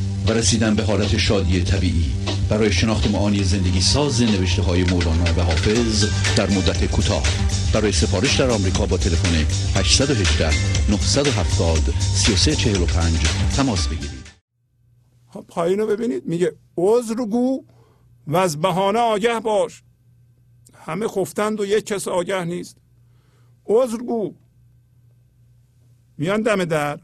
و 0.27 0.31
رسیدن 0.31 0.75
به 0.75 0.83
حالت 0.83 1.17
شادی 1.17 1.63
طبیعی. 1.63 2.11
برای 2.49 2.71
شناخت 2.71 3.11
معانی 3.11 3.43
زندگی 3.43 3.81
ساز 3.81 4.21
نوشته 4.21 4.61
های 4.61 4.83
مولانا 4.83 5.33
و 5.37 5.41
حافظ 5.41 6.05
در 6.35 6.49
مدت 6.49 6.85
کوتاه. 6.91 7.23
برای 7.73 7.91
سفارش 7.91 8.39
در 8.39 8.49
آمریکا 8.49 8.85
با 8.85 8.97
تلفن 8.97 9.35
818 9.75 10.49
970 10.89 11.77
3345 11.99 13.19
تماس 13.55 13.87
بگیرید. 13.87 14.21
پایین 15.47 15.79
رو 15.79 15.87
ببینید. 15.87 16.25
میگه 16.25 16.51
عذر 16.77 17.15
گو 17.15 17.63
و 18.27 18.37
از 18.37 18.61
بهانه 18.61 18.99
آگه 18.99 19.39
باش. 19.39 19.83
همه 20.73 21.07
خفتند 21.07 21.59
و 21.59 21.65
یک 21.65 21.85
کس 21.85 22.07
آگه 22.07 22.43
نیست. 22.43 22.77
عذر 23.65 23.97
گو. 23.97 24.33
میان 26.17 26.41
دم 26.41 26.65
در. 26.65 26.99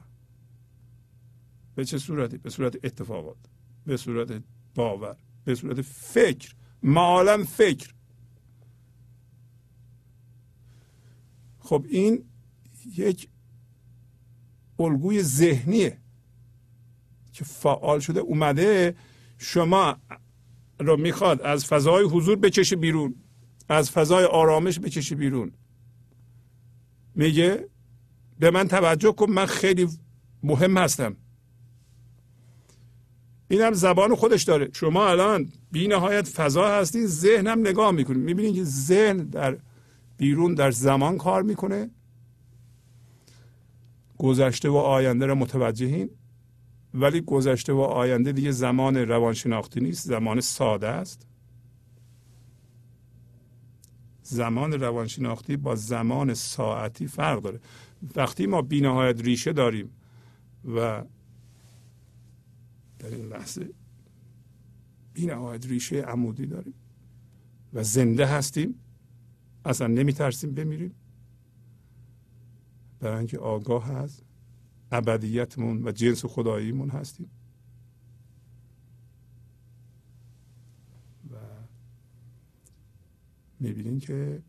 به 1.78 1.86
چه 1.86 1.97
صورتی؟ 1.97 2.38
به 2.38 2.49
صورت 2.49 2.75
اتفاقات 2.86 3.38
به 3.86 3.97
صورت 3.97 4.43
باور 4.75 5.17
به 5.45 5.55
صورت 5.55 5.82
فکر 5.82 6.53
معالم 6.84 7.43
فکر. 7.43 7.93
خب 11.59 11.86
این 11.89 12.23
یک 12.97 13.30
الگوی 14.80 15.23
ذهنیه 15.23 15.97
که 17.34 17.45
فعال 17.45 17.99
شده 17.99 18.19
اومده 18.19 18.95
شما 19.38 19.97
رو 20.80 20.97
می‌خواد 20.97 21.41
از 21.41 21.65
فضای 21.65 22.03
حضور 22.03 22.36
بکشه 22.36 22.75
بیرون 22.75 23.15
از 23.69 23.91
فضای 23.91 24.25
آرامش 24.25 24.80
بکشه 24.80 25.15
بیرون. 25.15 25.51
میگه 27.15 27.69
به 28.39 28.51
من 28.51 28.67
توجه 28.67 29.11
کن 29.11 29.32
من 29.32 29.45
خیلی 29.45 29.88
مهم 30.43 30.78
هستم. 30.78 31.17
این 33.48 33.62
هم 33.62 33.74
زبان 33.74 34.16
خودش 34.16 34.43
داره. 34.43 34.70
شما 34.74 35.08
الان 35.08 35.50
بی 35.72 35.88
نهایت 35.88 36.28
فضا 36.28 36.68
هستین 36.68 37.06
ذهن 37.06 37.48
هم 37.48 37.60
نگاه 37.60 37.91
می‌کنید 37.91 38.24
می‌بینید 38.24 38.56
که 38.56 38.64
ذهن 38.64 39.18
در 39.18 39.58
بیرون 40.18 40.54
در 40.54 40.72
زمان 40.72 41.18
کار 41.18 41.43
می‌کنه. 41.43 41.89
گذشته 44.18 44.70
و 44.70 44.76
آینده 44.76 45.26
را 45.26 45.36
متوجهین. 45.36 46.10
ولی 46.93 47.22
گذشته 47.22 47.74
و 47.74 47.80
آینده 47.80 48.32
دیگه 48.32 48.52
زمان 48.52 48.98
روانشناختی 48.98 49.80
نیست 49.80 50.08
زمان 50.08 50.41
ساده 50.41 50.88
است. 50.88 51.28
زمان 54.22 54.74
روانشناختی 54.74 55.58
با 55.58 55.76
زمان 55.76 56.34
ساعتی 56.34 57.08
فرق 57.08 57.41
داره. 57.41 57.60
وقتی 58.16 58.48
ما 58.48 58.62
بینهایت 58.62 59.22
ریشه 59.22 59.54
داریم 59.54 59.89
و 60.76 61.04
در 63.00 63.08
این 63.08 63.26
لحظه 63.26 63.74
بینهایت 65.14 65.66
ریشه 65.66 66.02
عمودی 66.02 66.45
داریم. 66.45 66.74
و 67.74 67.84
زنده 67.84 68.26
هستیم. 68.26 68.76
اصلا 69.66 69.88
نمی 69.88 70.14
ترسیم 70.14 70.54
بمیریم. 70.54 70.95
برای 73.00 73.18
اینکه 73.18 73.38
آگاه 73.38 73.86
هست 73.86 74.24
ابدیتمون 74.91 75.88
و 75.88 75.91
جنس 75.91 76.26
خداییمون 76.26 76.89
هستیم. 76.89 77.30
و 81.32 81.36
می‌بینیم 83.60 84.00
که 84.00 84.41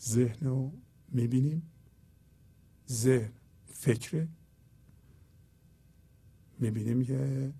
ذهن 0.00 0.46
رو 0.46 0.72
می‌بینیم. 1.08 1.62
ذهن 2.88 3.32
فکره 3.66 4.28
می‌بینیم 6.60 7.04
که 7.04 7.52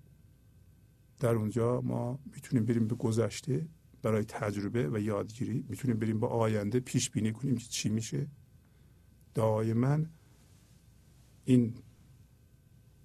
در 1.19 1.35
اونجا 1.35 1.81
ما 1.81 2.19
می‌تونیم 2.25 2.65
بریم 2.65 2.87
به 2.87 2.95
گذشته 2.95 3.67
برای 4.01 4.23
تجربه 4.23 4.89
و 4.89 4.99
یادگیری 4.99 5.65
می‌تونیم 5.69 5.97
بریم 5.97 6.19
با 6.19 6.27
آینده 6.27 6.79
پیش 6.79 7.09
بینی 7.09 7.31
کنیم 7.31 7.57
که 7.57 7.67
چی 7.67 7.89
میشه. 7.89 8.27
دائما 9.33 9.99
این 11.45 11.73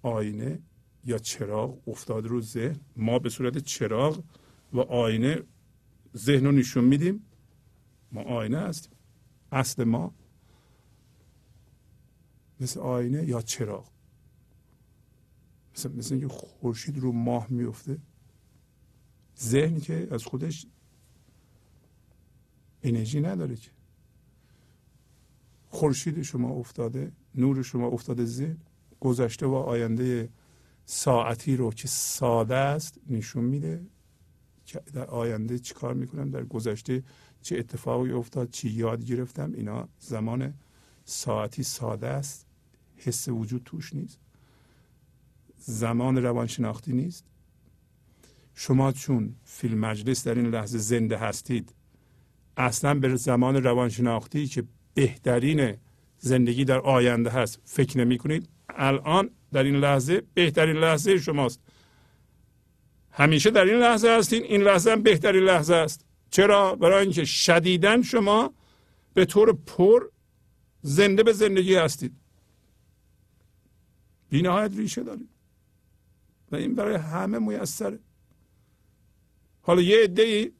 آینه 0.01 0.59
یا 1.05 1.17
چراغ 1.17 1.89
افتاده 1.89 2.27
رو 2.27 2.41
ذهن. 2.41 2.79
ما 2.95 3.19
به 3.19 3.29
صورت 3.29 3.57
چراغ 3.57 4.23
و 4.73 4.79
آینه 4.79 5.43
ذهن 6.15 6.45
رو 6.45 6.51
نشون 6.51 6.83
میدیم. 6.83 7.25
ما 8.11 8.21
آینه 8.21 8.59
هستیم. 8.59 8.93
اصل 9.51 9.83
ما 9.83 10.13
مثل 12.59 12.79
آینه 12.79 13.25
یا 13.27 13.41
چراغ. 13.41 13.96
مثل, 15.77 15.91
مثل 15.91 16.13
اینکه 16.13 16.27
خورشید 16.27 16.97
رو 16.97 17.11
ماه 17.11 17.47
میفته 17.49 17.97
ذهن 19.39 19.79
که 19.79 20.07
از 20.11 20.25
خودش 20.25 20.67
انرژی 22.83 23.21
نداره 23.21 23.55
که. 23.55 23.71
خورشید 25.69 26.21
شما 26.21 26.49
افتاده 26.49 27.11
نور 27.35 27.61
شما 27.61 27.87
افتاده 27.87 28.25
ذهن 28.25 28.57
گذشته 28.99 29.45
و 29.45 29.53
آینده 29.53 30.29
ساعتی 30.85 31.55
رو 31.55 31.71
که 31.71 31.87
ساده 31.87 32.55
است 32.55 32.99
نشون 33.09 33.43
میده 33.43 33.85
که 34.65 34.81
در 34.93 35.05
آینده 35.05 35.59
چی 35.59 35.73
کار 35.73 35.93
می‌کنم 35.93 36.29
در 36.29 36.43
گذشته 36.43 37.03
چه 37.41 37.57
اتفاقی 37.57 38.11
افتاد 38.11 38.49
چی 38.49 38.69
یاد 38.69 39.05
گرفتم. 39.05 39.53
اینا 39.53 39.89
زمان 39.99 40.53
ساعتی 41.05 41.63
ساده 41.63 42.07
است 42.07 42.45
حس 42.95 43.27
وجود 43.27 43.61
توش 43.65 43.93
نیست. 43.93 44.19
زمان 45.69 46.17
روانشناختی 46.23 46.93
نیست. 46.93 47.25
شما 48.55 48.91
چون 48.91 49.35
فیلم 49.43 49.79
مجلس 49.79 50.27
در 50.27 50.35
این 50.35 50.45
لحظه 50.45 50.77
زنده 50.77 51.17
هستید 51.17 51.73
اصلا 52.57 52.93
به 52.93 53.15
زمان 53.15 53.63
روانشناختی 53.63 54.47
که 54.47 54.63
بهترین 54.93 55.77
زندگی 56.17 56.65
در 56.65 56.79
آینده 56.79 57.29
هست 57.29 57.61
فکر 57.65 57.97
نمی 57.97 58.17
کنید 58.17 58.49
الان 58.69 59.29
در 59.53 59.63
این 59.63 59.75
لحظه 59.75 60.23
بهترین 60.33 60.75
لحظه 60.75 61.17
شماست. 61.17 61.59
همیشه 63.11 63.49
در 63.49 63.65
این 63.65 63.79
لحظه 63.79 64.09
هستین 64.09 64.43
این 64.43 64.61
لحظه 64.61 64.91
هم 64.91 65.01
بهترین 65.01 65.43
لحظه 65.43 65.75
است. 65.75 66.05
چرا؟ 66.29 66.75
برای 66.75 67.03
اینکه 67.03 67.25
شدیدن 67.25 68.01
شما 68.01 68.53
به 69.13 69.25
طور 69.25 69.53
پر 69.53 70.09
زنده 70.81 71.23
به 71.23 71.33
زندگی 71.33 71.75
هستید. 71.75 72.13
بینهایت 74.29 74.71
ریشه 74.77 75.03
دارید. 75.03 75.36
و 76.51 76.55
این 76.55 76.75
برای 76.75 76.95
همه 76.95 77.39
میسره 77.39 77.99
حالا 79.61 79.81
یه 79.81 80.03
عده 80.03 80.51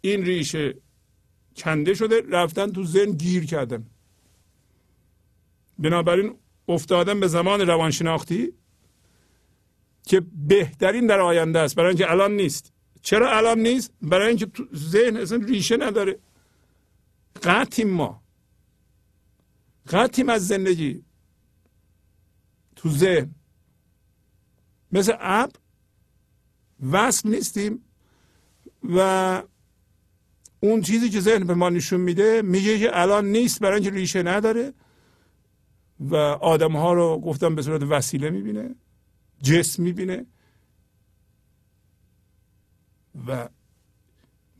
این 0.00 0.24
ریشه 0.24 0.74
کنده 1.56 1.94
شده 1.94 2.22
رفتن 2.28 2.72
تو 2.72 2.84
ذهن 2.84 3.12
گیر 3.12 3.46
کردن. 3.46 3.86
بنابراین 5.78 6.34
افتادن 6.68 7.20
به 7.20 7.28
زمان 7.28 7.60
روانشناختی 7.60 8.52
که 10.06 10.22
بهترین 10.48 11.06
در 11.06 11.20
آینده 11.20 11.58
است. 11.58 11.74
برای 11.74 11.88
اینکه 11.88 12.10
الان 12.10 12.32
نیست. 12.32 12.72
چرا 13.02 13.36
الان 13.36 13.58
نیست؟ 13.58 13.92
برای 14.02 14.28
اینکه 14.28 14.46
تو 14.46 14.66
ذهن 14.74 15.16
اصلا 15.16 15.38
ریشه 15.46 15.76
نداره. 15.76 16.18
قطیم 17.42 17.90
ما. 17.90 18.22
قطیم 19.86 20.28
از 20.28 20.46
زندگی 20.46 21.04
تو 22.76 22.90
ذهن 22.90 23.34
مثل 24.92 25.12
اب 25.20 25.52
وصل 26.92 27.28
نیستیم 27.28 27.84
و 28.94 29.42
اون 30.60 30.80
چیزی 30.80 31.10
که 31.10 31.20
ذهن 31.20 31.44
به 31.44 31.54
ما 31.54 31.70
نشون 31.70 32.00
میده 32.00 32.42
میگه 32.42 32.78
که 32.78 33.00
الان 33.00 33.26
نیست 33.26 33.60
برای 33.60 33.74
اینکه 33.74 33.90
ریشه 33.90 34.22
نداره 34.22 34.72
و 36.00 36.16
آدم 36.16 36.76
ها 36.76 36.92
رو 36.92 37.20
گفتم 37.20 37.54
به 37.54 37.62
صورت 37.62 37.82
وسیله 37.82 38.30
می‌بینه 38.30 38.74
جسم 39.42 39.82
می‌بینه 39.82 40.26
و 43.26 43.48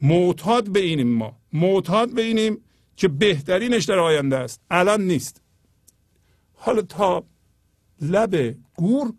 معتاد 0.03 0.69
به 0.69 0.81
اینیم 0.81 1.09
ما 1.09 1.37
معتاد 1.53 2.15
به 2.15 2.23
اینیم 2.23 2.65
که 2.97 3.09
بهترینش 3.09 3.85
در 3.85 3.99
آینده 3.99 4.37
است. 4.37 4.61
الان 4.71 5.01
نیست. 5.01 5.43
حالا 6.55 6.83
تا 6.83 7.25
لب 8.01 8.57
گور 8.77 9.13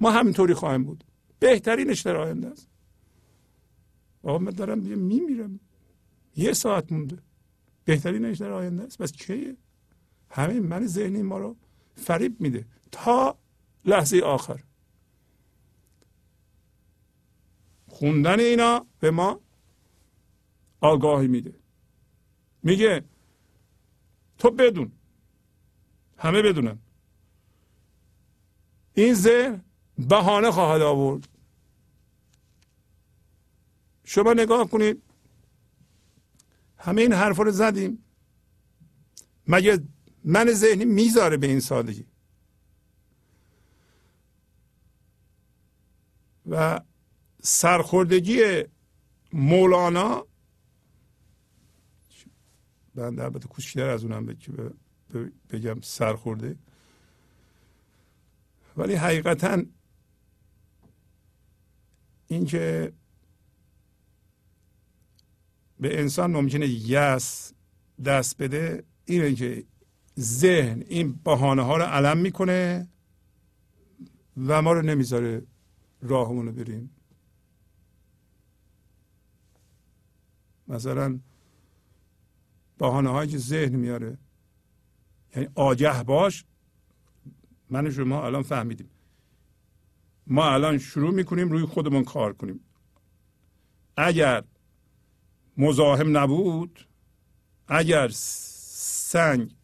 ما 0.00 0.10
همینطوری 0.10 0.54
خواهیم 0.54 0.84
بود. 0.84 1.04
بهترینش 1.38 2.00
در 2.00 2.16
آینده 2.16 2.48
است. 2.48 2.68
آقا 4.22 4.38
من 4.38 4.50
دارم 4.50 4.78
میمیرم 4.78 5.60
یه 6.36 6.52
ساعت 6.52 6.92
مونده. 6.92 7.18
بهترینش 7.84 8.38
در 8.38 8.50
آینده 8.50 8.82
است. 8.82 8.98
بس 8.98 9.12
کیه 9.12 9.56
همین 10.30 10.58
من 10.58 10.86
ذهنی 10.86 11.22
ما 11.22 11.38
رو 11.38 11.56
فریب 11.96 12.40
میده. 12.40 12.66
تا 12.92 13.38
لحظه 13.84 14.20
آخر. 14.20 14.64
خوندن 17.86 18.40
اینا 18.40 18.86
به 19.00 19.10
ما 19.10 19.40
آگاهی 20.80 21.28
میده. 21.28 21.54
میگه 22.62 23.04
تو 24.38 24.50
بدون. 24.50 24.92
همه 26.18 26.42
بدونن. 26.42 26.78
این 28.94 29.14
ذهن 29.14 29.64
بهانه 30.08 30.50
خواهد 30.50 30.82
آورد. 30.82 31.28
شما 34.04 34.32
نگاه 34.32 34.68
کنید. 34.68 35.02
همه 36.78 37.02
این 37.02 37.12
حرفا 37.12 37.42
رو 37.42 37.50
زدیم. 37.50 38.04
مگه 39.46 39.80
من 40.24 40.52
ذهنی 40.52 40.84
می‌ذاره 40.84 41.36
به 41.36 41.46
این 41.46 41.60
سادگی؟ 41.60 42.06
و 46.50 46.80
سرخوردگی 47.42 48.64
مولانا 49.32 50.26
من 52.94 53.14
در 53.14 53.30
کوچکتر 53.30 53.88
از 53.88 54.04
اونم 54.04 54.36
بگم 55.50 55.80
سرخورده 55.80 56.56
ولی 58.76 58.94
حقیقتا 58.94 59.62
اینکه 62.30 62.92
به 65.80 66.00
انسان 66.00 66.30
ممکنه 66.30 66.68
یس 66.68 67.52
دست 68.04 68.42
بده 68.42 68.84
اینه 69.04 69.34
که 69.34 69.64
ذهن 70.18 70.82
این 70.86 71.12
بهانه 71.12 71.62
ها 71.62 71.76
رو 71.76 71.82
علم 71.82 72.18
می‌کنه 72.18 72.88
و 74.36 74.62
ما 74.62 74.72
رو 74.72 74.82
نمی‌ذاره 74.82 75.42
راهمون 76.02 76.46
رو 76.46 76.52
بریم. 76.52 76.90
مثلا 80.68 81.20
بهانه 82.78 83.08
هایی 83.10 83.30
که 83.30 83.38
ذهن 83.38 83.76
میاره 83.76 84.18
یعنی 85.36 85.48
آگه 85.54 86.02
باش 86.02 86.44
من 87.70 87.90
شما 87.90 88.26
الان 88.26 88.42
فهمیدیم. 88.42 88.90
ما 90.30 90.50
الان 90.50 90.78
شروع 90.78 91.14
می‌کنیم 91.14 91.48
روی 91.48 91.64
خودمون 91.64 92.04
کار 92.04 92.32
کنیم. 92.32 92.60
اگر 93.96 94.44
مزاحم 95.56 96.16
نبود 96.16 96.86
اگر 97.68 98.08
سنگ 98.12 99.54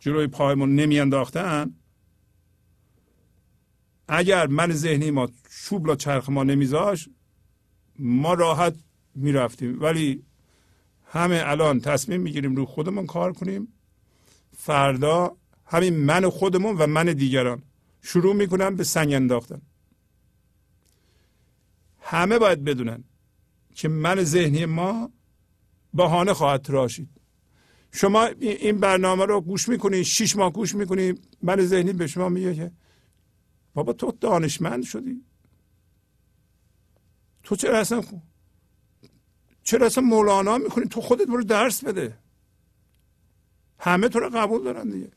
جلوی 0.00 0.26
پایمون 0.26 0.74
نمیانداختن 0.74 1.74
اگر 4.08 4.46
من 4.46 4.72
ذهنی 4.72 5.10
ما 5.10 5.28
چوب 5.50 5.94
چرخ 5.94 6.28
ما 6.28 6.44
نمیذاش 6.44 7.08
ما 7.98 8.34
راحت 8.34 8.74
می‌رفتیم. 9.14 9.82
ولی 9.82 10.22
همه 11.04 11.42
الان 11.44 11.80
تصمیم 11.80 12.20
می‌گیریم 12.20 12.56
روی 12.56 12.66
خودمون 12.66 13.06
کار 13.06 13.32
کنیم. 13.32 13.68
فردا 14.56 15.36
همین 15.66 15.96
من 15.96 16.28
خودمون 16.28 16.76
و 16.76 16.86
من 16.86 17.04
دیگران. 17.04 17.62
شروع 18.04 18.34
می‌کنن 18.34 18.76
به 18.76 18.84
سنگ 18.84 19.12
انداختن. 19.12 19.62
همه 22.00 22.38
باید 22.38 22.64
بدونن 22.64 23.04
که 23.74 23.88
من 23.88 24.24
ذهنی 24.24 24.66
ما 24.66 25.10
بهانه 25.94 26.34
خواهد 26.34 26.62
تراشید 26.62 27.08
شما 27.92 28.24
این 28.24 28.80
برنامه 28.80 29.24
رو 29.24 29.40
گوش 29.40 29.68
می‌کنید 29.68 30.02
شیش 30.02 30.36
ماه 30.36 30.52
گوش 30.52 30.74
می‌کنید 30.74 31.38
من 31.42 31.66
ذهنی 31.66 31.92
به 31.92 32.06
شما 32.06 32.28
میگه 32.28 32.54
که 32.54 32.72
بابا 33.74 33.92
تو 33.92 34.12
دانشمند 34.12 34.84
شدی. 34.84 35.24
تو 37.42 37.56
چرا 37.56 37.78
اصلا 37.78 38.02
چرا 39.62 39.86
اصلا 39.86 40.04
مولانا 40.04 40.58
می‌کنی 40.58 40.84
تو 40.84 41.00
خودت 41.00 41.26
برو 41.26 41.44
درس 41.44 41.84
بده. 41.84 42.18
همه 43.78 44.08
تو 44.08 44.18
رو 44.20 44.30
قبول 44.30 44.64
دارن 44.64 44.90
دیگه. 44.90 45.12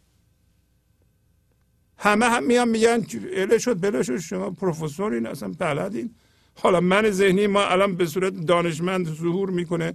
همه 1.98 2.26
هم 2.26 2.48
میان 2.48 2.70
میگن 2.70 3.06
اله 3.34 3.58
شد 3.58 3.82
بله 3.82 4.04
شد 4.04 4.18
شما 4.18 4.52
پروفسورین 4.52 5.26
اصلا 5.26 5.52
بلدین 5.60 6.16
حالا 6.56 6.80
من 6.82 7.10
ذهنی 7.10 7.48
ما 7.48 7.64
الان 7.64 7.96
به 7.96 8.06
صورت 8.06 8.34
دانشمند 8.34 9.08
ظهور 9.08 9.50
می‌کنه. 9.50 9.94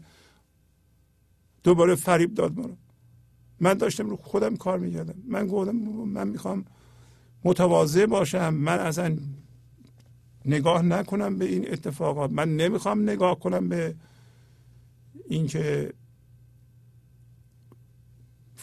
دوباره 1.64 1.94
فریب 1.94 2.34
داد 2.34 2.58
ما 2.58 2.66
رو. 2.66 2.76
من 3.60 3.74
داشتم 3.74 4.10
رو 4.10 4.16
خودم 4.16 4.56
کار 4.56 4.78
می‌کردم. 4.78 5.14
من 5.28 5.46
گفتم 5.46 5.76
من 6.06 6.28
می‌خوام 6.28 6.64
متواضع 7.44 8.06
باشم. 8.06 8.54
من 8.54 8.78
اصلا 8.78 9.16
نگاه 10.44 10.82
نکنم 10.82 11.38
به 11.38 11.44
این 11.44 11.72
اتفاقات. 11.72 12.30
من 12.30 12.56
نمی‌خوام 12.56 13.02
نگاه 13.02 13.38
کنم 13.40 13.68
به 13.68 13.94
اینکه 15.28 15.92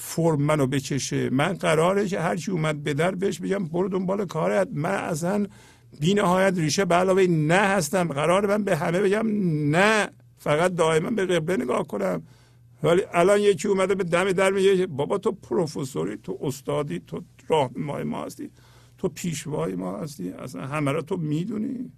فرم 0.01 0.41
منو 0.41 0.67
بچشه 0.67 1.29
من 1.29 1.53
قراره 1.53 2.07
که 2.07 2.19
هرچی 2.19 2.51
اومد 2.51 2.83
به 2.83 2.93
در 2.93 3.15
بهش 3.15 3.39
بگم 3.39 3.65
برو 3.65 3.89
دنبال 3.89 4.25
کارت. 4.25 4.67
من 4.73 4.89
اصلا 4.89 5.47
بی 5.99 6.13
نهایت 6.13 6.57
ریشه 6.57 6.85
به 6.85 6.95
علاوه 6.95 7.21
نه 7.29 7.55
هستم. 7.55 8.07
قرار 8.07 8.47
من 8.47 8.63
به 8.63 8.75
همه 8.75 8.99
بگم 9.01 9.27
نه. 9.75 10.09
فقط 10.37 10.75
دائما 10.75 11.09
به 11.09 11.25
قبله 11.25 11.63
نگاه 11.63 11.87
کنم. 11.87 12.23
ولی 12.83 13.01
الان 13.13 13.39
یکی 13.39 13.67
اومده 13.67 13.95
به 13.95 14.03
دم 14.03 14.31
در 14.31 14.51
میگه 14.51 14.87
بابا 14.87 15.17
تو 15.17 15.31
پروفسوری 15.31 16.17
تو 16.17 16.37
استادی 16.41 16.99
تو 16.99 17.23
راهنمای 17.47 18.03
ما 18.03 18.23
هستی 18.25 18.49
تو 18.97 19.09
پیشوای 19.09 19.75
ما 19.75 19.97
هستی. 19.97 20.29
اصلا 20.29 20.67
همه 20.67 20.91
را 20.91 21.01
تو 21.01 21.17
می‌دونی. 21.17 21.91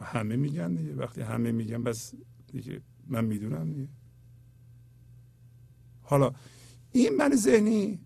همه 0.00 0.36
میگن 0.36 0.74
دیگه. 0.74 0.94
وقتی 0.94 1.20
همه 1.20 1.52
میگن 1.52 1.82
بس 1.82 2.14
دیگه 2.52 2.80
من 3.08 3.24
می‌دونم 3.24 3.72
دیگه. 3.72 3.88
حالا 6.10 6.32
این 6.92 7.16
من 7.16 7.36
ذهنی 7.36 7.98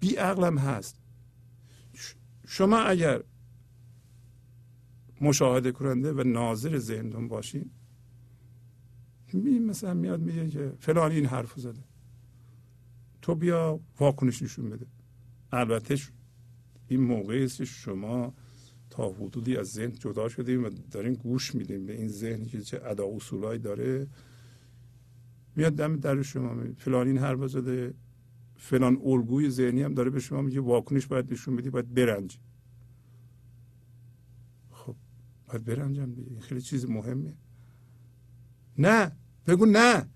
بی 0.00 0.16
عقلم 0.16 0.58
هست. 0.58 1.00
شما 2.46 2.78
اگر 2.78 3.22
مشاهده 5.20 5.72
کننده 5.72 6.12
و 6.12 6.22
ناظر 6.22 6.78
ذهنتون 6.78 7.28
باشین 7.28 7.70
می 9.32 9.58
مثلا 9.58 9.94
میاد 9.94 10.20
میگه 10.20 10.48
که 10.48 10.72
فلان 10.78 11.12
این 11.12 11.26
حرف 11.26 11.60
زده. 11.60 11.84
تو 13.22 13.34
بیا 13.34 13.80
واکنش 14.00 14.42
نشون 14.42 14.70
بده. 14.70 14.86
البته 15.52 15.98
این 16.88 17.00
موقعی 17.00 17.44
است 17.44 17.56
که 17.56 17.64
شما 17.64 18.34
تا 18.90 19.08
حدودی 19.12 19.56
از 19.56 19.66
ذهن 19.66 19.92
جدا 19.92 20.28
شدیم 20.28 20.64
و 20.64 20.68
دارین 20.90 21.14
گوش 21.14 21.54
میدیم 21.54 21.86
به 21.86 21.92
این 21.92 22.08
ذهنی 22.08 22.46
که 22.46 22.60
چه 22.60 22.80
ادا 22.84 23.06
اصولایی 23.06 23.58
داره 23.58 24.06
میاد 25.58 25.72
دم 25.72 25.96
در 25.96 26.22
شما 26.22 26.54
می 26.54 26.74
فلان 26.74 27.06
این 27.06 27.18
حرف 27.18 27.46
زده. 27.46 27.94
فلان 28.56 28.98
الگوی 29.04 29.50
ذهنی 29.50 29.82
هم 29.82 29.94
داره 29.94 30.10
به 30.10 30.20
شما 30.20 30.42
میگه 30.42 30.60
واکنش 30.60 31.06
باید 31.06 31.32
نشون 31.32 31.56
بدی 31.56 31.70
باید 31.70 31.94
برنج. 31.94 32.38
خب 34.70 34.96
باید 35.48 35.64
برنجم 35.64 36.14
دیگه. 36.14 36.40
خیلی 36.40 36.60
چیز 36.60 36.90
مهمه 36.90 37.34
نه 38.78 39.12
بگو 39.46 39.66
نه. 39.66 40.08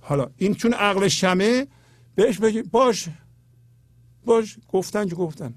حالا 0.00 0.30
این 0.36 0.54
چون 0.54 0.72
عقل 0.72 1.08
شمه 1.08 1.66
بهش 2.14 2.38
بگی 2.38 2.62
باش. 2.62 3.08
باش. 4.24 4.58
گفتن 4.68 5.06
که 5.06 5.14
گفتن؟ 5.14 5.54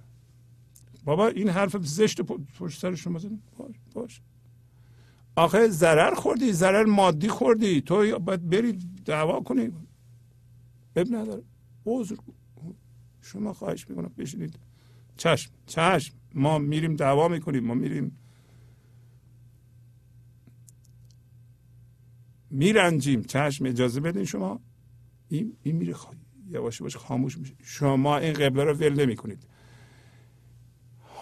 بابا 1.06 1.28
این 1.28 1.50
حرف 1.50 1.78
زشت 1.78 2.22
پشت 2.22 2.82
سر 2.82 2.96
شما 2.96 3.20
زدن 3.20 3.40
باش 3.58 3.76
باش. 3.94 4.22
آخه 5.36 5.68
ضرر 5.68 6.14
خوردی 6.14 6.54
ضرر 6.54 6.86
مادی 6.86 7.28
خوردی. 7.28 7.82
تو 7.82 8.20
باید 8.20 8.50
بری 8.50 8.80
دعوا 9.06 9.42
کنی. 9.42 9.72
اب 10.96 11.08
نداره. 11.12 11.44
عذر 11.86 12.16
شما 13.22 13.54
خواهش 13.54 13.90
می‌کنم 13.90 14.12
بشینید. 14.18 14.60
چشم. 15.18 15.52
چشم. 15.66 16.16
ما 16.34 16.60
میریم 16.60 16.96
دعوا 16.96 17.28
می‌کنیم. 17.28 17.64
ما 17.66 17.74
میریم. 17.74 18.18
میرنجیم. 22.50 23.22
چشم 23.22 23.66
اجازه 23.66 24.02
بدین 24.02 24.26
شما. 24.26 24.60
این, 25.28 25.58
این 25.64 25.76
میره 25.76 25.96
یواش 26.50 26.80
یواش 26.80 26.98
خاموش 26.98 27.38
میشه. 27.38 27.56
شما 27.64 28.18
این 28.18 28.34
قبله 28.34 28.64
رو 28.64 28.74
ول 28.74 29.02
نمی 29.02 29.16
کنید 29.16 29.48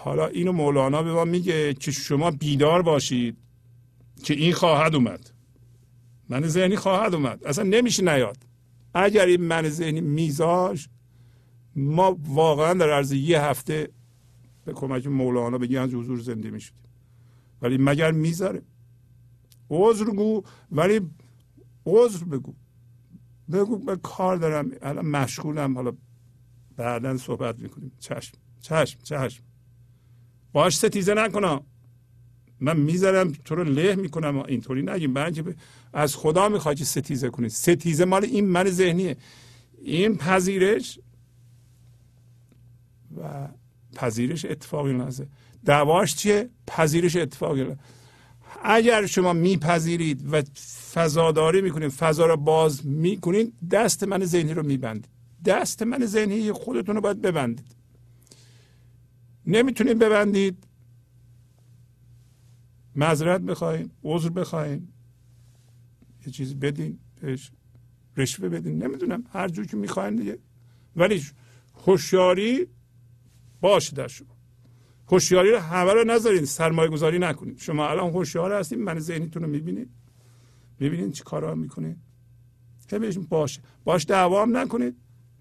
حالا 0.03 0.27
اینو 0.27 0.51
مولانا 0.51 1.03
به 1.03 1.13
ما 1.13 1.25
میگه 1.25 1.73
که 1.73 1.91
شما 1.91 2.31
بیدار 2.31 2.81
باشید 2.81 3.37
که 4.23 4.33
این 4.33 4.53
خواهد 4.53 4.95
اومد. 4.95 5.32
من 6.33 6.47
ذهنی 6.47 6.75
خواهد 6.75 7.15
اومد. 7.15 7.45
اصلا 7.45 7.63
نمیشه 7.63 8.03
نیاد. 8.03 8.37
اگر 8.93 9.25
این 9.25 9.41
من 9.41 9.69
ذهنی 9.69 10.01
میزاش 10.01 10.89
ما 11.75 12.17
واقعا 12.27 12.73
در 12.73 12.89
عرض 12.89 13.11
یه 13.11 13.41
هفته 13.41 13.89
به 14.65 14.73
کمک 14.73 15.07
مولانا 15.07 15.57
به 15.57 15.67
گنج 15.67 15.95
حضور 15.95 16.19
زنده 16.19 16.51
می‌شدیم 16.51 16.83
ولی 17.61 17.77
مگر 17.77 18.11
می‌ذاره؟ 18.11 18.61
عذر 19.69 20.05
گو 20.05 20.43
ولی 20.71 21.01
عذر 21.85 22.25
بگو. 22.25 22.53
بگو 23.51 23.77
به 23.77 23.95
کار 23.95 24.37
دارم. 24.37 24.71
الان 24.81 25.05
مشغولم. 25.05 25.75
حالا 25.75 25.91
بعدا 26.75 27.17
صحبت 27.17 27.59
می‌کنیم. 27.59 27.91
چشم 27.99 28.37
چشم 28.61 28.99
چشم. 29.03 29.43
باش 30.51 30.77
ستیزه 30.77 31.13
نکنم 31.13 31.61
من 32.63 32.77
می‌ذارم 32.77 33.31
تو 33.45 33.55
رو 33.55 33.63
له 33.63 33.95
می‌کنم 33.95 34.37
اینطوری 34.37 34.81
نگیم 34.81 35.13
برای 35.13 35.43
از 35.93 36.15
خدا 36.15 36.49
می‌خوای 36.49 36.75
که 36.75 36.85
ستیزه 36.85 37.29
کنید 37.29 37.49
ستیزه 37.49 38.05
مال 38.05 38.23
این 38.25 38.45
من 38.45 38.69
ذهنیه. 38.69 39.17
این 39.81 40.17
پذیرش 40.17 40.99
و 43.17 43.47
پذیرش 43.95 44.45
اتفاقی 44.45 44.93
نازه. 44.93 45.27
دعواش 45.65 46.15
چیه؟ 46.15 46.49
پذیرش 46.67 47.15
اتفاقی. 47.15 47.65
اگر 48.63 49.05
شما 49.05 49.33
میپذیرید 49.33 50.33
و 50.33 50.41
فضاداری 50.93 51.61
می‌کنید 51.61 51.89
فضا 51.89 52.25
رو 52.25 52.37
باز 52.37 52.85
می‌کنید 52.85 53.53
دست 53.71 54.03
من 54.03 54.25
ذهنی 54.25 54.53
رو 54.53 54.63
میبندید. 54.63 55.07
دست 55.45 55.83
من 55.83 56.05
ذهنی 56.05 56.51
خودتون 56.51 56.95
رو 56.95 57.01
باید 57.01 57.21
ببندید. 57.21 57.75
نمی‌تونید 59.47 59.99
ببندید. 59.99 60.57
معذرت 62.95 63.41
بخواین 63.41 63.91
عذر 64.03 64.29
بخواین. 64.29 64.87
یه 66.25 66.33
چیزی 66.33 66.55
بدین 66.55 66.99
بهش 67.21 67.51
رشوه 68.17 68.49
بدین. 68.49 68.83
نمی‌دونم 68.83 69.23
هر 69.29 69.47
جور 69.47 69.65
که 69.65 69.77
می‌خواین 69.77 70.15
دیگه. 70.15 70.39
ولی 70.95 71.23
هوشیاری 71.85 72.67
باشه 73.61 73.95
در 73.95 74.07
شما. 74.07 74.37
هوشیاری 75.11 75.51
رو 75.51 75.59
همه 75.59 75.93
رو 75.93 76.03
نذارین 76.03 76.45
سرمایه 76.45 76.89
گذاری 76.89 77.19
نکنید 77.19 77.57
شما 77.57 77.89
الان 77.89 78.09
هوشیار 78.09 78.53
هستید 78.53 78.79
من 78.79 78.99
ذهنیتون 78.99 79.43
رو 79.43 79.49
می‌بینید 79.49 79.89
می‌بینید 80.79 81.11
چی 81.11 81.23
کارا 81.23 81.55
می‌کنید 81.55 81.97
بهش 82.99 83.17
باشه. 83.17 83.61
باش 83.83 84.05
دعوا 84.05 84.41
هم 84.41 84.57
نکنید 84.57 84.95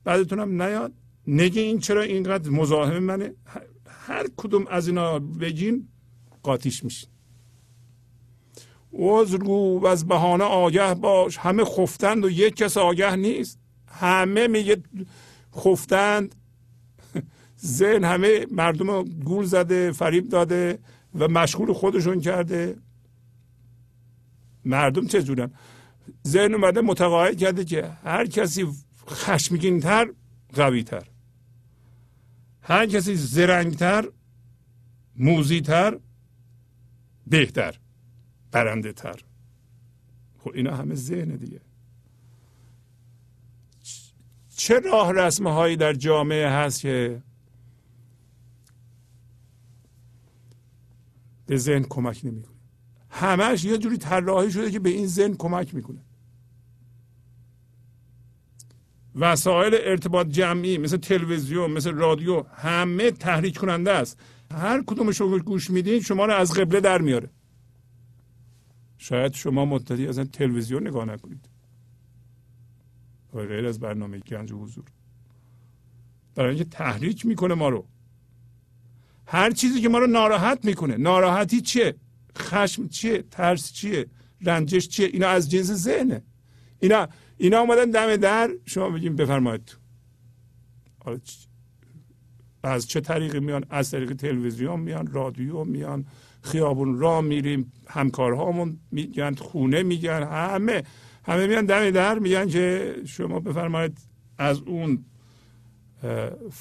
بعدتون 0.05 0.41
هم 0.41 0.63
نیاد. 0.63 0.93
نگی 1.27 1.61
این 1.61 1.79
چرا 1.79 2.03
اینقدر 2.03 2.51
مزاحم 2.51 2.99
منه. 2.99 3.35
هر 3.87 4.27
کدوم 4.37 4.67
از 4.67 4.89
اینا 4.89 5.19
بگین 5.19 5.89
قاتیش 6.43 6.85
میشین. 6.85 7.11
عذرگو 8.93 9.81
و 9.81 9.87
از 9.87 10.07
بهانه 10.07 10.45
آگه 10.45 10.95
باش. 10.95 11.37
همه 11.37 11.65
خفتند 11.65 12.25
و 12.25 12.31
یک 12.31 12.57
کس 12.57 12.77
آگه 12.77 13.17
نیست. 13.17 13.59
همه 13.87 14.47
میگه 14.47 14.77
خفتند. 15.57 16.35
ذهن 17.67 18.05
همه 18.05 18.47
مردم 18.51 19.03
گول 19.03 19.45
زده 19.45 19.93
فریب 19.93 20.29
داده 20.29 20.79
و 21.15 21.29
مشغول 21.29 21.73
خودشون 21.73 22.21
کرده. 22.21 22.77
مردم 24.65 25.07
چه 25.07 25.23
جورن؟ 25.23 25.51
ذهن 26.29 26.55
اومده 26.55 26.81
متقاعد 26.81 27.39
کرده 27.39 27.65
که 27.65 27.91
هر 28.05 28.27
کسی 28.27 28.67
خشمگین 29.09 29.81
تر 29.81 30.09
قوی 30.55 30.83
تر 30.83 31.05
هر 32.63 32.87
کسی 32.87 33.15
زرنگتر 33.15 34.09
موزیتر 35.17 35.99
بهتر. 37.27 37.79
برنده 38.53 38.93
تر 38.93 39.21
خب 40.39 40.51
اینا 40.55 40.77
همه 40.77 40.95
ذهن 40.95 41.37
دیگه. 41.37 41.61
چه 44.57 44.79
راه 44.79 45.13
رسمه 45.13 45.53
هایی 45.53 45.77
در 45.77 45.93
جامعه 45.93 46.49
هست 46.49 46.81
که 46.81 47.23
به 51.47 51.57
ذهن 51.57 51.83
کمک 51.83 52.21
نمی‌کنه؟ 52.25 52.57
همش 53.11 53.65
یه 53.65 53.79
جوری 53.79 53.97
طراحی 53.97 54.51
شده 54.51 54.71
که 54.71 54.79
به 54.79 54.91
این 54.91 55.07
ذهن 55.07 55.35
کمک 55.35 55.75
می‌کنه. 55.75 56.05
وسایل 59.15 59.75
ارتباط 59.75 60.27
جمعی 60.27 60.79
مثل 60.79 60.97
تلویزیون 60.97 61.71
مثل 61.71 61.95
رادیو 61.95 62.43
همه 62.43 63.11
تحریک 63.11 63.59
کننده 63.59 63.91
است. 63.91 64.21
هر 64.51 64.83
کدومش 64.87 65.21
رو 65.21 65.39
گوش 65.39 65.71
میدین 65.71 66.01
شما 66.01 66.27
رو 66.27 66.35
از 66.35 66.53
قبله 66.53 66.81
در 66.81 67.01
میاره. 67.01 67.31
شاید 69.03 69.33
شما 69.33 69.65
مدتی 69.65 70.07
از 70.07 70.19
تلویزیون 70.19 70.87
نگاه 70.87 71.05
نکنید. 71.05 71.49
و 73.35 73.39
غیر 73.39 73.67
از 73.67 73.81
برنامه 73.81 74.19
گنج 74.19 74.53
و 74.53 74.59
حضور. 74.59 74.85
برای 76.35 76.49
اینکه 76.49 76.65
تحریک 76.65 77.27
می‌کنه 77.27 77.55
ما 77.55 77.69
رو. 77.69 77.87
هر 79.27 79.51
چیزی 79.51 79.81
که 79.81 79.89
ما 79.89 79.99
رو 79.99 80.07
ناراحت 80.07 80.65
می‌کنه. 80.65 80.97
ناراحتی 80.97 81.61
چیه؟ 81.61 81.95
خشم 82.39 82.89
چیه؟ 82.89 83.23
ترس 83.23 83.73
چیه؟ 83.73 84.07
رنجش 84.41 84.89
چیه؟ 84.89 85.07
اینا 85.07 85.29
از 85.29 85.51
جنس 85.51 85.73
ذهنه. 85.73 86.23
اینا 86.81 87.09
اینا 87.37 87.61
اومدن 87.61 87.91
دم 87.91 88.17
در. 88.17 88.51
شما 88.67 88.91
بگیم 88.91 89.17
بفرمایید 89.17 89.65
تو. 89.65 89.77
از 92.63 92.89
چه 92.89 93.01
طریقی 93.01 93.41
میان؟ 93.41 93.65
از 93.71 93.91
طریق 93.91 94.13
تلویزیون 94.13 94.81
میان؟ 94.81 95.07
رادیو 95.07 95.65
میان؟ 95.65 96.07
خیابون 96.43 96.99
را 96.99 97.21
میریم 97.21 97.73
همکارهامون 97.87 98.79
میگن 98.91 99.35
خونه 99.35 99.83
میگن 99.83 100.23
همه 100.23 100.83
همه 101.25 101.47
میان 101.47 101.67
دم 101.67 101.91
در 101.91 102.19
میگن 102.19 102.49
که 102.49 102.97
شما 103.07 103.41
بفرمایید 103.41 103.99
از 104.39 104.61
اون 104.61 105.05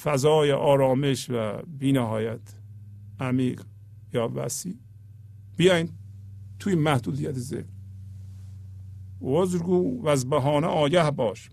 فضای 0.02 0.52
آرامش 0.52 1.30
و 1.30 1.62
بینهایت 1.78 2.40
عمیق 3.20 3.62
یا 4.12 4.32
وسیع 4.34 4.74
بیاین 5.56 5.88
توی 6.58 6.74
محدودیت 6.74 7.38
ذهن. 7.38 7.68
وزرگو 9.22 10.02
و 10.02 10.08
از 10.08 10.30
بهانه 10.30 10.66
آگه 10.66 11.10
باش. 11.10 11.50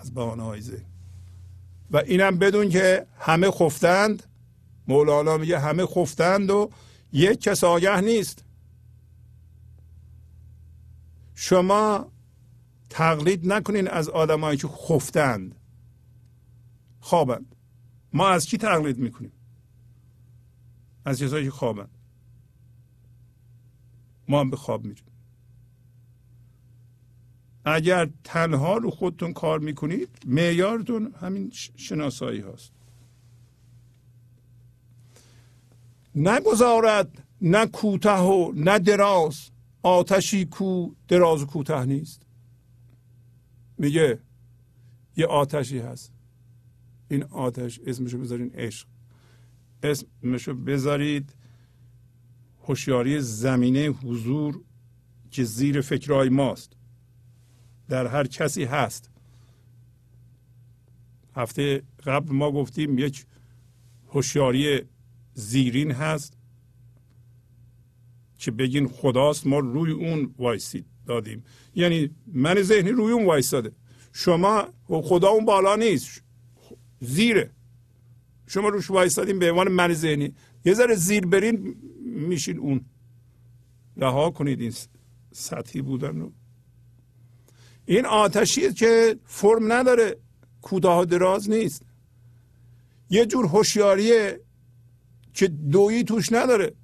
از 0.00 0.14
بهانه 0.14 0.42
های 0.42 0.60
ذهن. 0.60 0.86
و 1.90 1.96
اینم 1.96 2.38
بدون 2.38 2.68
که 2.68 3.06
همه 3.18 3.50
خفتند 3.50 4.22
مولانا 4.88 5.36
میگه 5.36 5.58
همه 5.58 5.86
خفتند 5.86 6.50
و 6.50 6.70
یک 7.16 7.40
کس 7.40 7.64
آگه 7.64 8.00
نیست. 8.00 8.44
شما 11.34 12.12
تقلید 12.90 13.52
نکنین 13.52 13.88
از 13.88 14.08
آدمایی 14.08 14.58
که 14.58 14.68
خفتند. 14.68 15.54
خوابند. 17.00 17.56
ما 18.12 18.28
از 18.28 18.46
کی 18.46 18.58
تقلید 18.58 18.98
می‌کنیم؟ 18.98 19.32
از 21.04 21.22
کسایی 21.22 21.44
که 21.44 21.50
خوابند. 21.50 21.98
ما 24.28 24.40
هم 24.40 24.50
به 24.50 24.56
خواب 24.56 24.84
میریم. 24.84 25.04
اگر 27.64 28.10
تنها 28.24 28.76
رو 28.76 28.90
خودتون 28.90 29.32
کار 29.32 29.58
می‌کنید 29.58 30.08
معیارتون 30.26 31.14
همین 31.20 31.50
شناسایی 31.76 32.40
هست 32.40 32.75
نگذارد 36.16 37.22
نه 37.40 37.66
کوته 37.66 38.18
و 38.18 38.52
نه 38.54 38.78
دراز. 38.78 39.50
آتشی 39.82 40.44
کو 40.44 40.90
دراز 41.08 41.42
و 41.42 41.46
کوته 41.46 41.84
نیست. 41.84 42.22
میگه 43.78 44.18
یه 45.16 45.26
آتشی 45.26 45.78
هست. 45.78 46.12
این 47.08 47.22
آتش 47.22 47.80
اسمشو 47.86 48.18
بذارین 48.18 48.50
عشق. 48.54 48.86
اسمشو 49.82 50.54
بذارید 50.54 51.34
هوشیاری 52.62 53.20
زمینه 53.20 53.86
حضور 53.86 54.60
که 55.30 55.44
زیر 55.44 55.80
فکرهای 55.80 56.28
ماست. 56.28 56.72
در 57.88 58.06
هر 58.06 58.26
کسی 58.26 58.64
هست. 58.64 59.10
هفته 61.36 61.82
قبل 62.06 62.32
ما 62.32 62.52
گفتیم 62.52 62.98
یک 62.98 63.26
هوشیاری 64.08 64.82
زیرین 65.36 65.90
هست 65.90 66.38
که 68.38 68.50
بگین 68.50 68.88
خداست 68.88 69.46
ما 69.46 69.58
روی 69.58 69.92
اون 69.92 70.34
وایسید 70.38 70.86
دادیم. 71.06 71.44
یعنی 71.74 72.10
من 72.26 72.62
ذهنی 72.62 72.90
روی 72.90 73.12
اون 73.12 73.26
وایستاده. 73.26 73.72
شما 74.12 74.68
خدا 74.88 75.28
اون 75.28 75.44
بالا 75.44 75.76
نیست. 75.76 76.22
زیره. 77.00 77.50
شما 78.46 78.68
روش 78.68 78.90
وایستادیم 78.90 79.38
به 79.38 79.50
عنوان 79.50 79.68
من 79.68 79.92
ذهنی. 79.92 80.34
یه 80.64 80.74
ذره 80.74 80.94
زیر 80.94 81.26
برین 81.26 81.76
میشین 82.04 82.58
اون. 82.58 82.84
رها 83.96 84.30
کنید 84.30 84.60
این 84.60 84.74
سطحی 85.32 85.82
بودن 85.82 86.20
رو. 86.20 86.32
این 87.86 88.06
آتشی 88.06 88.72
که 88.72 89.18
فرم 89.24 89.72
نداره 89.72 90.16
کوتاه 90.62 91.04
دراز 91.04 91.50
نیست. 91.50 91.82
یه 93.10 93.26
جور 93.26 93.46
هوشیاریه. 93.46 94.45
که 95.36 95.48
دویی 95.48 96.04
توش 96.04 96.32
نداره. 96.32 96.74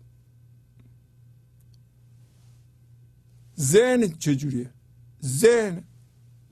ذهن 3.58 4.08
چجوریه 4.08 4.70
ذهن 5.24 5.84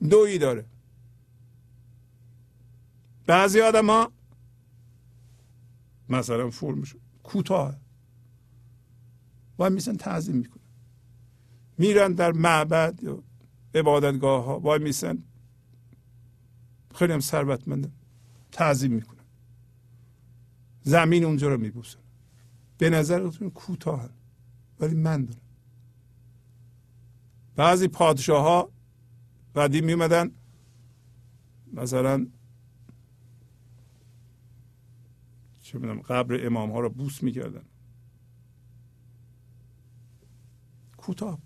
دویی 0.09 0.37
داره. 0.37 0.65
بعضی 3.27 3.61
آدم 3.61 3.89
ها 3.89 4.11
مثلا 6.09 6.49
فرمشون 6.49 7.01
کوتاه. 7.23 7.77
و 9.59 9.69
میسن 9.69 9.97
تعظیم 9.97 10.35
می‌کنن. 10.35 10.61
میرن 11.77 12.13
در 12.13 12.31
معبد 12.31 12.99
یا 13.03 13.23
عبادتگاه 13.75 14.43
ها 14.45 14.59
وای 14.59 14.79
میسن 14.79 15.23
خیلی 16.95 17.13
هم 17.13 17.19
ثروتمندن 17.19 17.91
تعظیم 18.51 18.91
می‌کنن. 18.93 19.10
زمین 20.81 21.23
اونجا 21.23 21.47
رو 21.47 21.57
میبوسن 21.57 21.99
به 22.77 22.89
نظرتون 22.89 23.49
کوتاه 23.49 24.09
ولی 24.79 24.95
من 24.95 25.25
دارم. 25.25 25.41
بعضی 27.55 27.87
پادشاه 27.87 28.43
ها 28.43 28.71
قدیم 29.55 29.85
میمدن 29.85 30.31
مثلا 31.73 32.27
چه 35.61 35.79
می‌دونم 35.79 36.01
قبر 36.01 36.45
امام 36.45 36.71
ها 36.71 36.79
رو 36.79 36.89
بوس 36.89 37.23
می‌کردن. 37.23 37.65
کوتاه. 40.97 41.39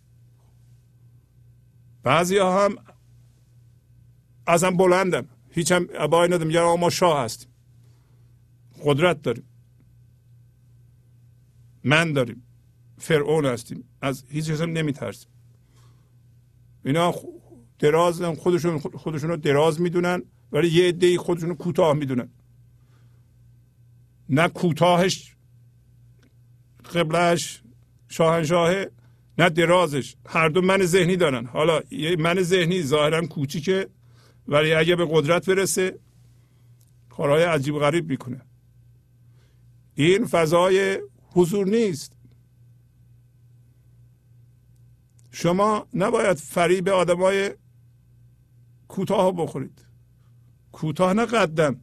بعضی 2.04 2.38
ها 2.38 2.66
هم 2.66 2.76
ازم 4.48 4.78
بلندن. 4.78 5.28
هیچ 5.50 5.72
هم 5.72 5.88
ابایی 5.94 6.34
ندارم 6.34 6.50
یا 6.50 6.76
ما 6.76 6.90
شاه 6.90 7.24
هستیم. 7.24 7.50
قدرت 8.84 9.22
داریم. 9.22 9.44
من 11.84 12.14
داریم. 12.14 12.44
فرعون 12.98 13.46
هستیم. 13.46 13.84
از 14.02 14.24
هیچ 14.30 14.46
چیز 14.46 14.62
هم 14.62 14.70
نمیترسیم. 14.70 15.30
اینا 16.86 17.14
دراز 17.80 18.22
خودشون 18.22 18.80
خودشون 18.80 19.30
رو 19.30 19.38
دراز 19.38 19.82
می‌دونن 19.82 20.24
ولی 20.52 20.68
یه 20.68 20.88
عده 20.88 21.18
خودشون 21.18 21.50
رو 21.50 21.56
کوتاه 21.56 21.94
می‌دونن. 21.94 22.30
نه 24.30 24.48
کوتاهش 24.48 25.36
قبلش 26.96 27.64
شاهنشاهه 28.08 28.92
نه 29.38 29.50
درازش. 29.50 30.16
هر 30.26 30.50
دو 30.50 30.62
من 30.62 30.86
ذهنی 30.86 31.16
دارن. 31.16 31.46
حالا 31.46 31.82
یه 31.92 32.16
من 32.16 32.42
ذهنی 32.42 32.82
ظاهرا 32.82 33.28
کوچیکه 33.28 33.90
ولی 34.48 34.74
اگه 34.74 34.96
به 34.96 35.08
قدرت 35.10 35.50
برسه 35.50 36.00
کارهای 37.10 37.44
عجیب 37.44 37.76
غریب 37.76 38.10
می‌کنه. 38.10 38.42
این 39.96 40.26
فضای 40.26 41.02
حضور 41.32 41.68
نیست. 41.68 42.12
شما 45.32 45.88
نباید 45.94 46.38
فریب 46.38 46.90
آدمای 46.90 47.56
کوتاه 48.88 49.32
بخورید. 49.32 49.86
کوتاه 50.72 51.14
نه 51.14 51.26
قدم. 51.26 51.82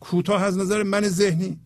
کوتاه 0.00 0.42
از 0.42 0.58
نظر 0.58 0.82
من 0.82 1.08
ذهنی. 1.08 1.60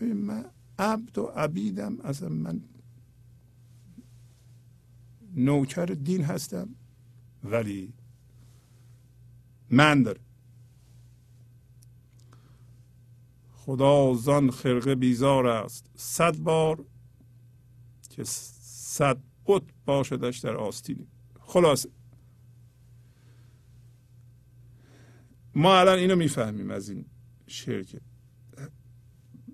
من 0.00 0.44
عبد 0.78 1.18
و 1.18 1.26
عبیدم. 1.26 2.00
اصلا 2.00 2.28
من 2.28 2.60
نوکر 5.34 5.86
دین 5.86 6.24
هستم. 6.24 6.68
ولی 7.44 7.92
من 9.70 10.02
داره 10.02 10.20
خدا 13.66 14.14
زان 14.14 14.50
خرقه 14.50 14.94
بیزار 14.94 15.46
است. 15.46 15.90
صد 15.94 16.36
بار 16.36 16.84
که 18.10 18.24
صد 18.24 19.18
بت 19.46 19.62
باشدش 19.84 20.38
در 20.38 20.56
آستینی 20.56 21.06
خلاص 21.40 21.86
ما 25.54 25.78
الان 25.78 25.98
اینو 25.98 26.16
می‌فهمیم 26.16 26.70
از 26.70 26.88
این 26.88 27.04
شرکه. 27.46 28.00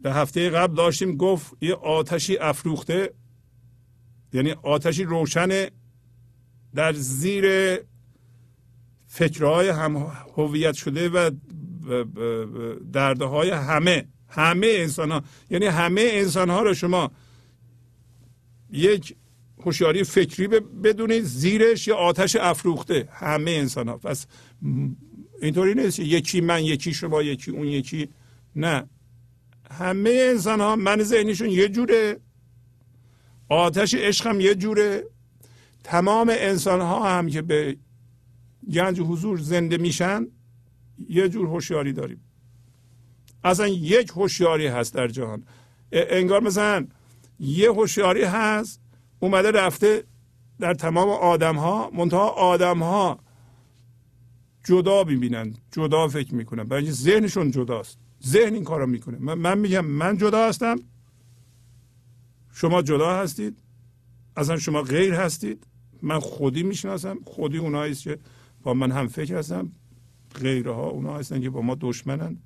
به 0.03 0.13
هفته 0.13 0.51
قبل 0.51 0.75
داشتیم 0.75 1.17
گفت 1.17 1.53
یه 1.61 1.75
آتشی 1.75 2.37
افروخته 2.37 3.15
یعنی 4.33 4.51
آتشی 4.53 5.05
روشن 5.05 5.69
در 6.75 6.93
زیر 6.93 7.79
فکرهای 9.07 9.69
هم 9.69 9.97
هویت 10.37 10.75
شده 10.75 11.09
و 11.09 11.31
درده 12.93 13.25
های 13.25 13.51
همه 13.51 14.09
همه 14.29 14.67
انسان 14.71 15.11
ها 15.11 15.23
یعنی 15.51 15.67
همه 15.67 16.09
انسان 16.13 16.51
ها 16.51 16.63
رو 16.63 16.75
شما 16.75 17.11
یک 18.71 19.17
هوشیاری 19.65 20.05
فکری 20.05 20.49
بدونید 20.85 21.25
زیرش 21.25 21.89
یا 21.89 21.97
آتش 21.97 22.37
افروخته. 22.37 23.09
همه 23.13 23.51
انسان 23.51 23.89
ها 23.89 23.97
پس 23.97 24.27
اینطوری 25.43 25.75
نیست 25.75 25.99
یکی 25.99 26.41
من 26.41 26.65
یکی 26.65 26.95
شما 26.95 27.23
یکی 27.23 27.51
اون 27.51 27.67
یکی 27.67 28.09
نه. 28.57 28.87
همه 29.71 30.11
انسان 30.11 30.61
ها 30.61 30.77
من 30.77 31.03
ذهنیشون 31.03 31.51
یه 31.51 31.69
جوره. 31.69 32.21
آتش 33.49 33.95
عشق 33.95 34.27
هم 34.27 34.41
یه 34.41 34.55
جوره. 34.55 35.05
تمام 35.85 36.29
انسان 36.31 36.81
ها 36.81 37.19
هم 37.19 37.29
که 37.29 37.43
به 37.43 37.77
گنج 38.73 39.01
حضور 39.01 39.39
زنده 39.39 39.77
میشن 39.77 40.27
یه 41.09 41.29
جور 41.29 41.47
هوشیاری 41.47 41.93
داریم. 41.93 42.21
اصلا 43.45 43.69
یک 43.69 44.11
هوشیاری 44.11 44.67
هست 44.67 44.95
در 44.95 45.09
جهان. 45.09 45.45
انگار 45.93 46.41
مثلا 46.43 46.87
یه 47.39 47.73
هوشیاری 47.73 48.25
هست 48.25 48.81
اومده 49.21 49.51
رفته 49.51 50.05
در 50.61 50.75
تمام 50.75 51.09
آدم 51.09 51.57
ها 51.57 51.91
منتها 51.91 52.29
آدم 52.29 52.79
ها 52.79 53.19
جدا 54.65 55.05
می‌بینن 55.05 55.55
جدا 55.73 56.09
فکر 56.09 56.35
می‌کنن. 56.35 56.65
برای 56.65 56.83
اینکه 56.83 56.97
ذهنشون 56.97 57.51
جداست. 57.51 57.99
ذهن 58.27 58.55
این 58.55 58.65
کارو 58.65 58.87
می‌کنه. 58.87 59.19
من, 59.19 59.35
من 59.35 59.59
میگم 59.59 59.85
من 59.85 60.17
جدا 60.17 60.49
هستم. 60.49 60.77
شما 62.53 62.83
جدا 62.83 63.11
هستید. 63.15 63.63
اصلا 64.37 64.59
شما 64.59 64.83
غیر 64.83 65.15
هستید. 65.15 65.67
من 66.03 66.19
خودی 66.19 66.63
می‌شناسم. 66.63 67.19
خودی 67.25 67.59
اونایی 67.59 67.95
که 67.95 68.19
با 68.63 68.75
من 68.75 68.93
هم 68.93 69.09
فکر 69.09 69.37
هستم 69.37 69.73
غیرها 70.35 70.89
اونا 70.89 71.17
هستن 71.17 71.41
که 71.41 71.51
با 71.51 71.63
ما 71.63 71.77
دشمنن. 71.81 72.39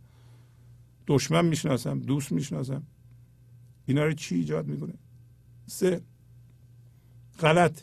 دشمن 1.06 1.44
می‌شناسم 1.44 1.98
دوست 1.98 2.32
می‌شناسم. 2.32 2.82
اینا 3.86 4.04
رو 4.04 4.12
چی 4.12 4.34
ایجاد 4.34 4.66
می‌کنه؟ 4.66 4.94
سه 5.66 6.00
غلط 7.38 7.80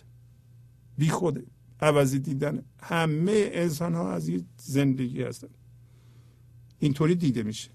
بی 0.98 1.10
خوده 1.10 1.46
عوضی 1.80 2.20
دیدن. 2.20 2.64
همه 2.82 3.50
انسان 3.54 3.94
ها 3.94 4.12
از 4.12 4.28
این 4.28 4.46
زندگی 4.58 5.24
هستن. 5.24 5.50
اینطوری 6.80 7.16
دیده 7.16 7.44
میشه. 7.44 7.70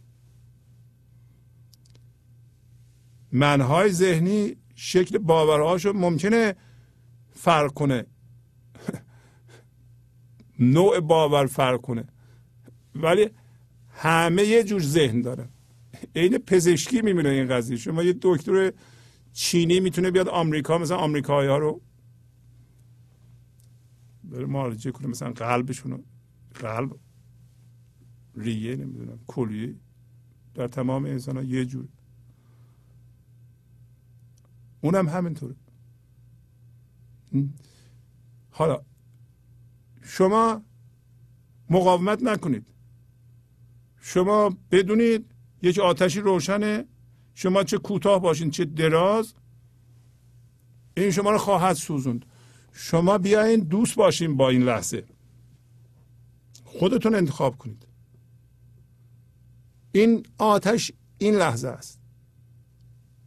منهای 3.33 3.93
ذهنی 3.93 4.57
شکل 4.75 5.19
باورهاشو 5.19 5.93
ممکنه 5.93 6.57
فرق 7.31 7.73
کنه. 7.73 8.07
نوع 10.59 11.01
باور 11.01 11.47
فرق 11.47 11.81
کنه. 11.81 12.05
ولی 12.95 13.31
همه 13.89 14.43
یه 14.43 14.65
جور 14.65 14.81
ذهن 14.83 15.21
دارن 15.21 15.49
عین 16.17 16.39
پزشکی 16.39 17.03
میمونه 17.03 17.29
این 17.29 17.49
قضیه. 17.49 17.77
شما 17.77 18.03
یه 18.03 18.15
دکتر 18.23 18.73
چینی 19.33 19.81
می‌تونه 19.81 20.11
بیاد 20.11 20.29
آمریکا 20.29 20.79
مثلا 20.79 20.97
آمریکایی 20.97 21.49
ها 21.49 21.59
رو 21.59 21.81
بره 24.25 24.47
معالجه 24.47 24.91
کنه 24.91 25.07
مثلا 25.07 25.33
قلبشون 25.33 26.05
قلب 26.55 26.97
ریه 28.37 28.77
نمی‌دونم 28.77 29.19
کلیه. 29.27 29.75
در 30.55 30.69
تمام 30.69 31.05
انسان 31.05 31.37
ها 31.37 31.43
یه 31.43 31.65
جور. 31.65 31.89
اونم 34.81 35.09
همینطوره. 35.09 35.55
حالا 38.51 38.83
شما 40.03 40.63
مقاومت 41.71 42.23
نکنید. 42.23 42.67
شما 44.01 44.57
بدونید 44.71 45.31
یک 45.63 45.79
آتشی 45.79 46.21
روشنه 46.21 46.85
شما 47.35 47.65
چه 47.65 47.79
کوتاه 47.79 48.21
باشین 48.21 48.51
چه 48.51 48.65
دراز 48.65 49.35
این 50.97 51.11
شما 51.11 51.31
رو 51.31 51.39
خواهد 51.39 51.77
سوزوند. 51.77 52.25
شما 52.73 53.19
بیاین 53.19 53.61
دوست 53.61 53.97
باشین 53.97 54.37
با 54.37 54.49
این 54.49 54.63
لحظه. 54.63 55.05
خودتون 56.65 57.15
انتخاب 57.15 57.59
کنید. 57.59 57.87
این 59.93 60.27
آتش 60.39 60.93
این 61.19 61.35
لحظه 61.35 61.69
است. 61.69 62.01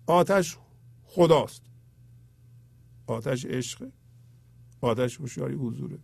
آتش 0.07 0.57
خداست. 1.03 1.61
آتش 3.07 3.45
عشق. 3.45 3.89
آتش 4.81 5.19
هوشیاری 5.19 5.55
حضوره. 5.55 5.99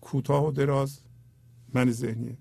کوتاه 0.00 0.46
و 0.46 0.52
دراز. 0.52 1.00
من 1.74 1.90
ذهنیه. 1.90 2.38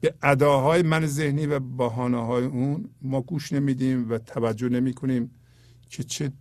به 0.00 0.14
اداهای 0.22 0.82
من 0.82 1.06
ذهنی 1.06 1.46
و 1.46 1.60
بحانه 1.60 2.26
های 2.26 2.44
اون 2.44 2.88
ما 3.02 3.20
گوش 3.20 3.52
نمیدیم 3.52 4.10
و 4.10 4.18
توجه 4.18 4.68
نمی 4.68 4.94
کنیم 4.94 5.30
که 5.88 6.02
چه 6.04 6.32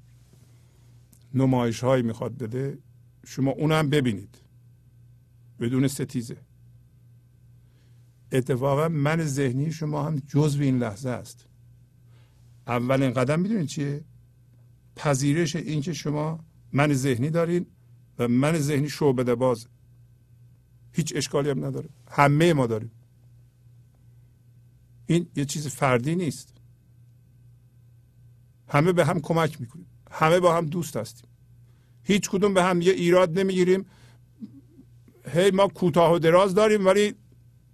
نمایش 1.34 1.84
هایی 1.84 2.04
می‌خواد 2.04 2.38
بده. 2.38 2.78
شما 3.26 3.52
اونم 3.52 3.90
ببینید. 3.90 4.38
بدون 5.60 5.88
ستیزه. 5.88 6.38
اتفاقا 8.32 8.88
من 8.90 9.24
ذهنی 9.24 9.72
شما 9.72 10.04
هم 10.04 10.16
جزو 10.28 10.62
این 10.62 10.78
لحظه 10.78 11.10
است. 11.10 11.46
اولین 12.68 13.14
قدم 13.14 13.40
می‌دونید 13.40 13.66
چیه؟ 13.66 14.04
پذیرش 14.96 15.56
اینکه 15.56 15.94
شما 15.94 16.40
من 16.74 16.94
ذهنی 16.94 17.30
دارین 17.30 17.66
و 18.20 18.28
من 18.28 18.58
ذهنی 18.58 18.90
شعبده 18.90 19.36
باز 19.36 19.68
هیچ 20.92 21.14
اشکالی 21.16 21.50
هم 21.50 21.66
نداره. 21.66 21.90
همه 22.12 22.54
ما 22.54 22.68
داریم. 22.68 22.92
این 25.06 25.28
یه 25.36 25.46
چیز 25.46 25.68
فردی 25.68 26.16
نیست. 26.16 26.54
همه 28.68 28.92
به 28.92 29.06
هم 29.06 29.20
کمک 29.20 29.62
می‌کنیم. 29.62 29.86
همه 30.12 30.40
با 30.40 30.56
هم 30.56 30.66
دوست 30.66 30.98
هستیم. 30.98 31.30
هیچ 32.04 32.30
کدوم 32.30 32.54
به 32.54 32.64
هم 32.64 32.82
یه 32.82 32.94
ایراد 32.94 33.40
نمی‌گیریم. 33.40 33.86
هی 35.28 35.52
ما 35.52 35.68
کوتاه 35.68 36.14
و 36.14 36.20
دراز 36.20 36.54
داریم 36.54 36.86
ولی 36.86 37.16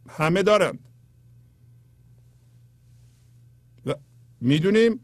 همه 0.10 0.44
دارن. 0.44 0.80
و 3.86 3.94
می‌دونیم 4.42 5.00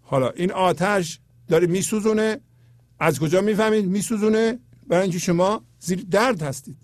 حالا 0.00 0.30
این 0.30 0.52
آتش 0.52 1.20
داره 1.48 1.66
میسوزونه. 1.66 2.40
از 2.98 3.20
کجا 3.20 3.40
می‌فهمید؟ 3.40 3.84
میسوزونه. 3.84 4.58
برای 4.86 5.02
اینکه 5.02 5.18
شما 5.18 5.64
زیر 5.80 6.06
درد 6.10 6.42
هستید. 6.42 6.76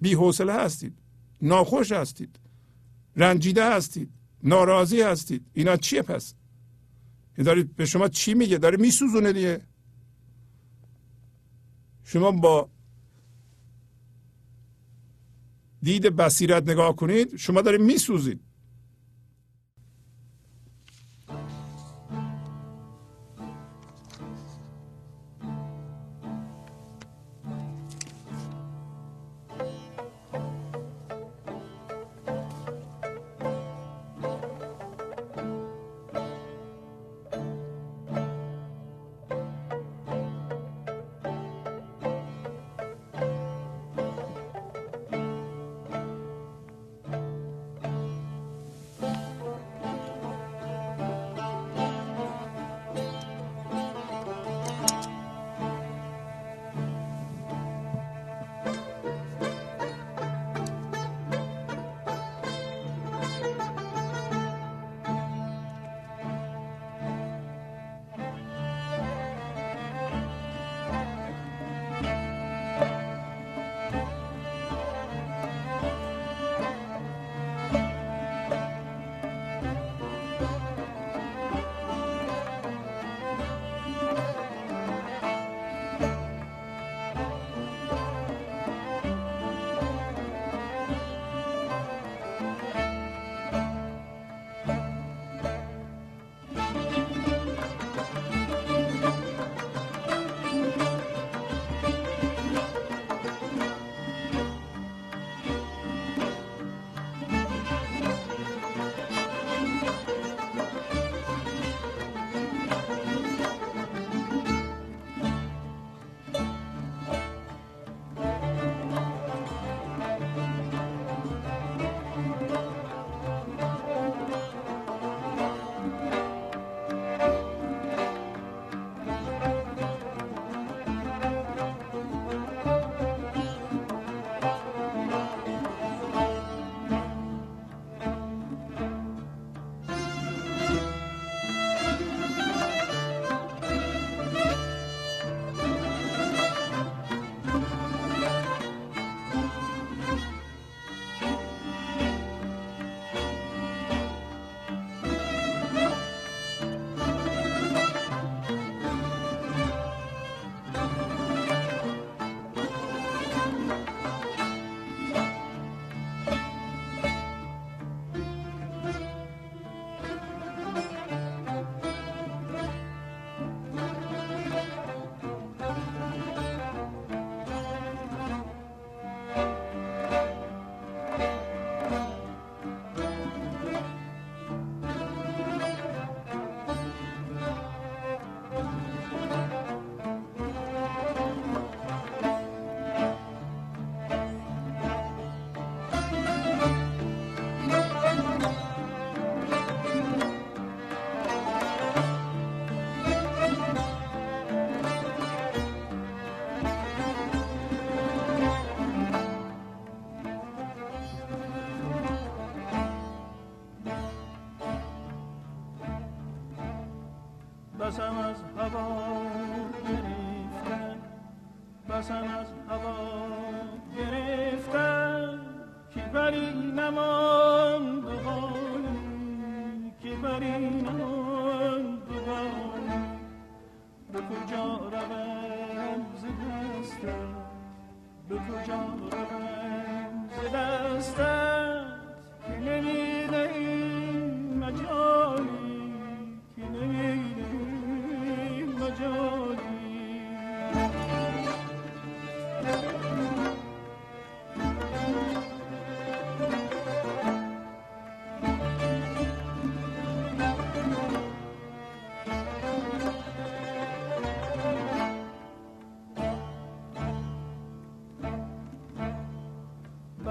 بی 0.00 0.14
حوصله 0.14 0.52
هستید. 0.52 0.98
ناخوش 1.42 1.92
هستید. 1.92 2.38
رنجیده 3.16 3.70
هستید. 3.70 4.10
ناراضی 4.42 5.00
هستید. 5.02 5.46
اینا 5.52 5.76
چیه 5.76 6.02
پس؟ 6.02 6.34
دارید 7.36 7.76
به 7.76 7.86
شما 7.86 8.08
چی 8.08 8.34
میگه؟ 8.34 8.58
داره 8.58 8.76
میسوزونه 8.76 9.32
دیگه. 9.32 9.60
شما 12.04 12.30
با 12.30 12.70
دید 15.82 16.16
بصیرت 16.16 16.62
نگاه 16.68 16.96
کنید 16.96 17.36
شما 17.36 17.62
دارید 17.62 17.80
میسوزید. 17.80 18.40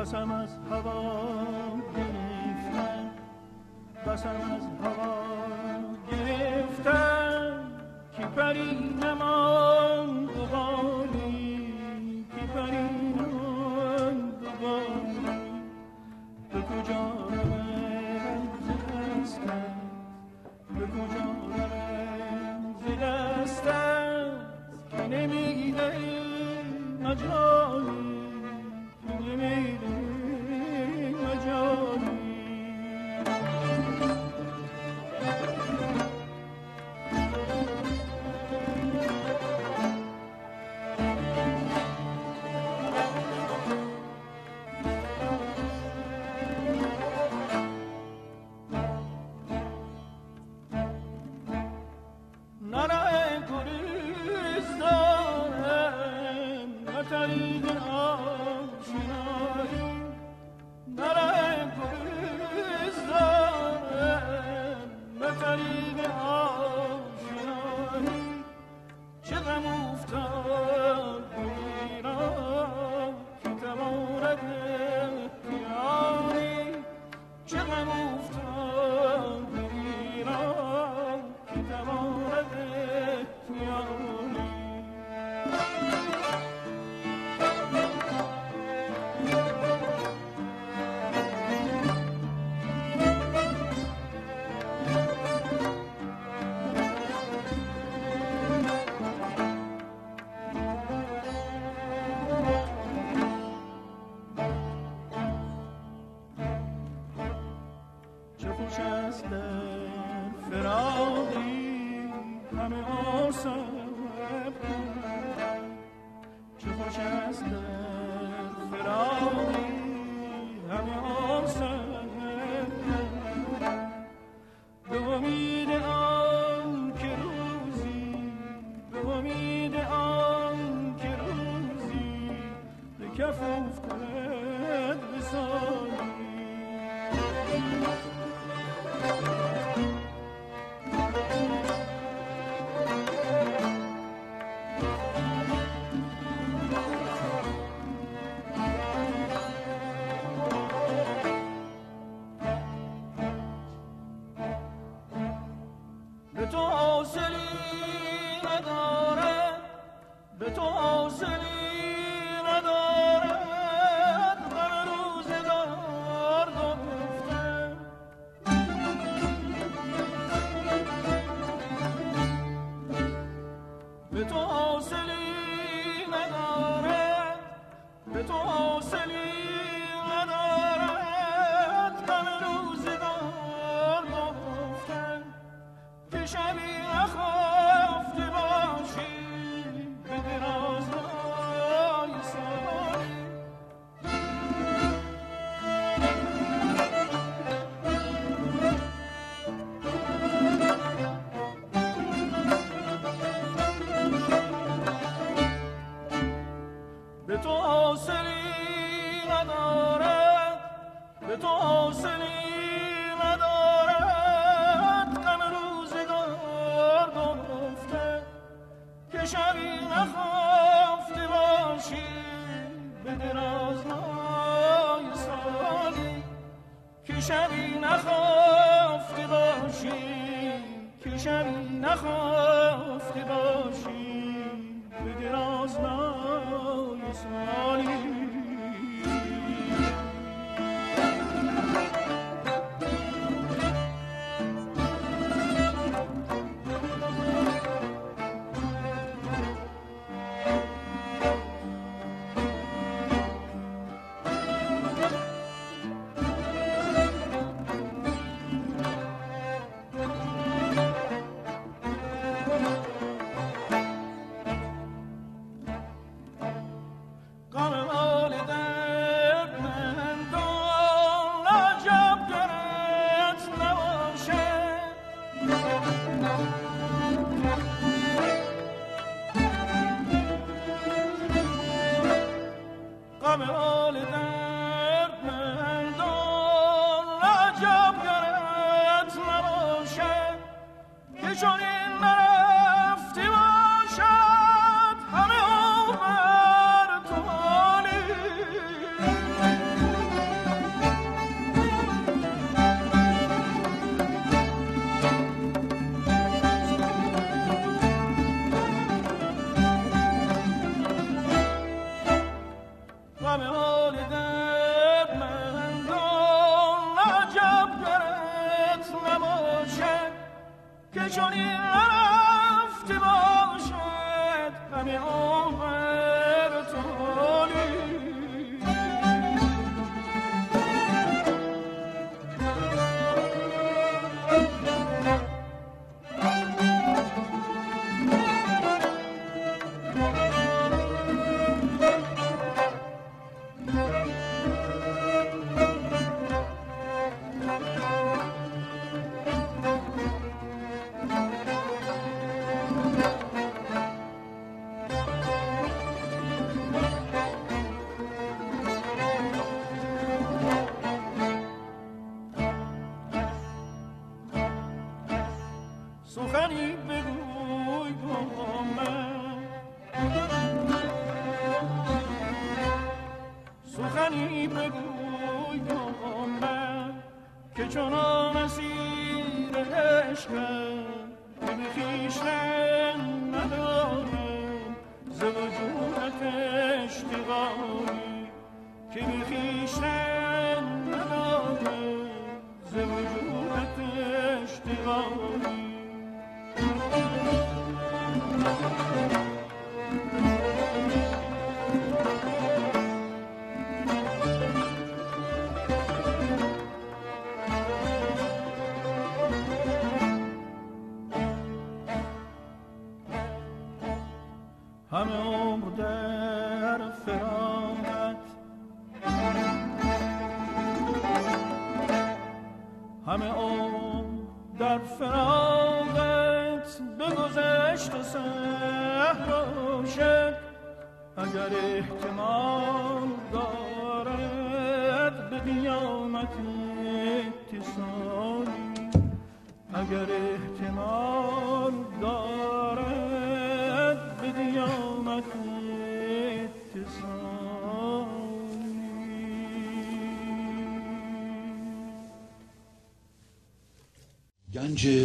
sama. 0.06 0.45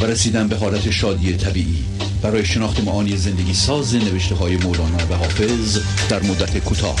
و 0.00 0.04
رسیدن 0.04 0.48
به 0.48 0.56
حالت 0.56 0.90
شادی 0.90 1.36
طبیعی. 1.36 1.84
برای 2.22 2.44
شناخت 2.44 2.84
معانی 2.84 3.16
زندگی 3.16 3.54
ساز 3.54 3.94
نوشته 3.94 4.34
های 4.34 4.56
مولانا 4.56 5.06
و 5.10 5.14
حافظ 5.14 5.78
در 6.10 6.22
مدت 6.22 6.58
کوتاه. 6.58 6.96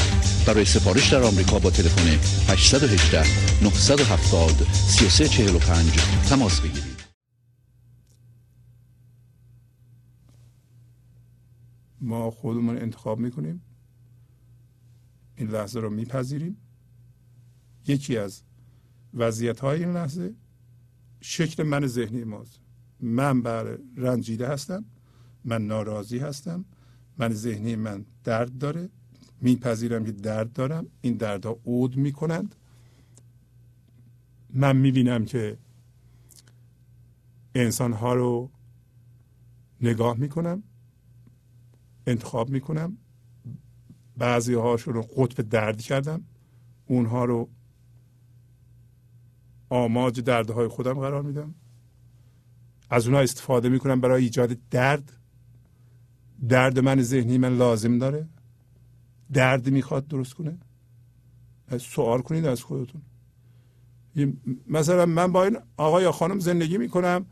برای 0.46 0.64
سفارش 0.64 1.12
در 1.12 1.22
آمریکا 1.22 1.58
با 1.58 1.70
تلفن 1.70 2.08
818 2.52 3.64
970 3.64 4.50
3345 4.72 5.92
تماس 6.28 6.60
بگیرید. 6.60 6.94
ما 12.00 12.30
خودمون 12.30 12.78
انتخاب 12.78 13.18
می‌کنیم. 13.18 13.62
این 15.36 15.48
لحظه 15.48 15.80
رو 15.80 15.90
میپذیریم. 15.90 16.56
یکی 17.86 18.16
از 18.16 18.42
وضعیت 19.14 19.60
های 19.60 19.84
این 19.84 19.92
لحظه 19.92 20.34
شکل 21.20 21.62
من 21.62 21.86
ذهنی 21.86 22.24
ماست. 22.24 22.63
من 23.04 23.42
بر 23.42 23.78
رنجیده 23.96 24.48
هستم 24.48 24.84
من 25.44 25.66
ناراضی 25.66 26.18
هستم 26.18 26.64
من 27.18 27.32
ذهنی 27.32 27.76
من 27.76 28.04
درد 28.24 28.58
داره 28.58 28.88
میپذیرم 29.40 30.04
که 30.04 30.12
درد 30.12 30.52
دارم 30.52 30.86
این 31.00 31.14
دردها 31.14 31.60
عود 31.64 31.96
می‌کنند. 31.96 32.54
من 34.50 34.76
می‌بینم 34.76 35.24
که 35.24 35.58
انسان 37.54 37.92
ها 37.92 38.14
رو 38.14 38.50
نگاه 39.80 40.16
می‌کنم 40.16 40.62
انتخاب 42.06 42.50
می‌کنم 42.50 42.96
بعضی 44.16 44.54
هاشون 44.54 44.94
رو 44.94 45.02
قطب 45.02 45.48
درد 45.48 45.82
کردم 45.82 46.24
اونها 46.86 47.24
رو 47.24 47.48
آماج 49.68 50.20
دردهای 50.20 50.68
خودم 50.68 50.94
قرار 50.94 51.22
میدم. 51.22 51.54
از 52.90 53.06
اونها 53.06 53.20
استفاده 53.20 53.68
می‌کنم 53.68 54.00
برای 54.00 54.22
ایجاد 54.22 54.56
درد. 54.70 55.12
درد 56.48 56.78
من 56.78 57.02
ذهنی 57.02 57.38
من 57.38 57.56
لازم 57.56 57.98
داره. 57.98 58.28
درد 59.32 59.70
می‌خواد 59.70 60.08
درست 60.08 60.34
کنه. 60.34 60.58
سوال 61.78 62.20
کنید 62.22 62.46
از 62.46 62.62
خودتون. 62.62 63.02
مثلا 64.66 65.06
من 65.06 65.32
با 65.32 65.44
این 65.44 65.58
آقا 65.76 66.02
یا 66.02 66.12
خانم 66.12 66.38
زندگی 66.38 66.78
می‌کنم. 66.78 67.26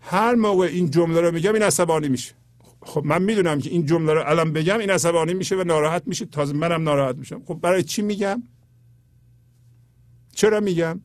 هر 0.00 0.34
موقع 0.34 0.66
این 0.66 0.90
جمله 0.90 1.20
رو 1.20 1.32
میگم 1.32 1.54
این 1.54 1.62
عصبانی 1.62 2.08
میشه. 2.08 2.34
خب 2.80 3.04
من 3.04 3.22
می‌دونم 3.22 3.60
که 3.60 3.70
این 3.70 3.86
جمله 3.86 4.12
رو 4.12 4.22
الان 4.26 4.52
بگم 4.52 4.78
این 4.78 4.90
عصبانی 4.90 5.34
میشه 5.34 5.56
و 5.56 5.64
ناراحت 5.64 6.02
میشه. 6.06 6.26
تازه 6.26 6.52
منم 6.54 6.82
ناراحت 6.82 7.16
میشم. 7.16 7.42
خب 7.44 7.54
برای 7.54 7.82
چی 7.82 8.02
میگم؟ 8.02 8.42
چرا 10.34 10.60
میگم؟ 10.60 11.00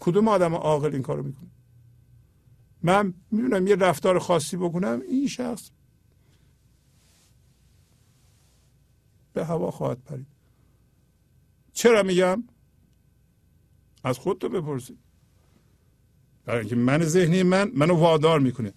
کدوم 0.00 0.28
آدم 0.28 0.54
عاقل 0.54 0.92
این 0.92 1.02
کارو 1.02 1.22
می‌کنه؟ 1.22 1.49
من 2.82 3.14
می‌دونم 3.30 3.66
یه 3.66 3.76
رفتار 3.76 4.18
خاصی 4.18 4.56
بکنم 4.56 5.00
این 5.08 5.28
شخص 5.28 5.70
به 9.32 9.44
هوا 9.44 9.70
خواهد 9.70 10.02
پرید. 10.04 10.26
چرا 11.72 12.02
میگم؟ 12.02 12.44
از 14.04 14.18
خودتو 14.18 14.48
بپرسید 14.48 14.98
برای 16.44 16.60
اینکه 16.60 16.76
من 16.76 17.02
ذهنی 17.02 17.42
من 17.42 17.70
منو 17.74 17.94
وادار 17.94 18.40
می‌کنه. 18.40 18.72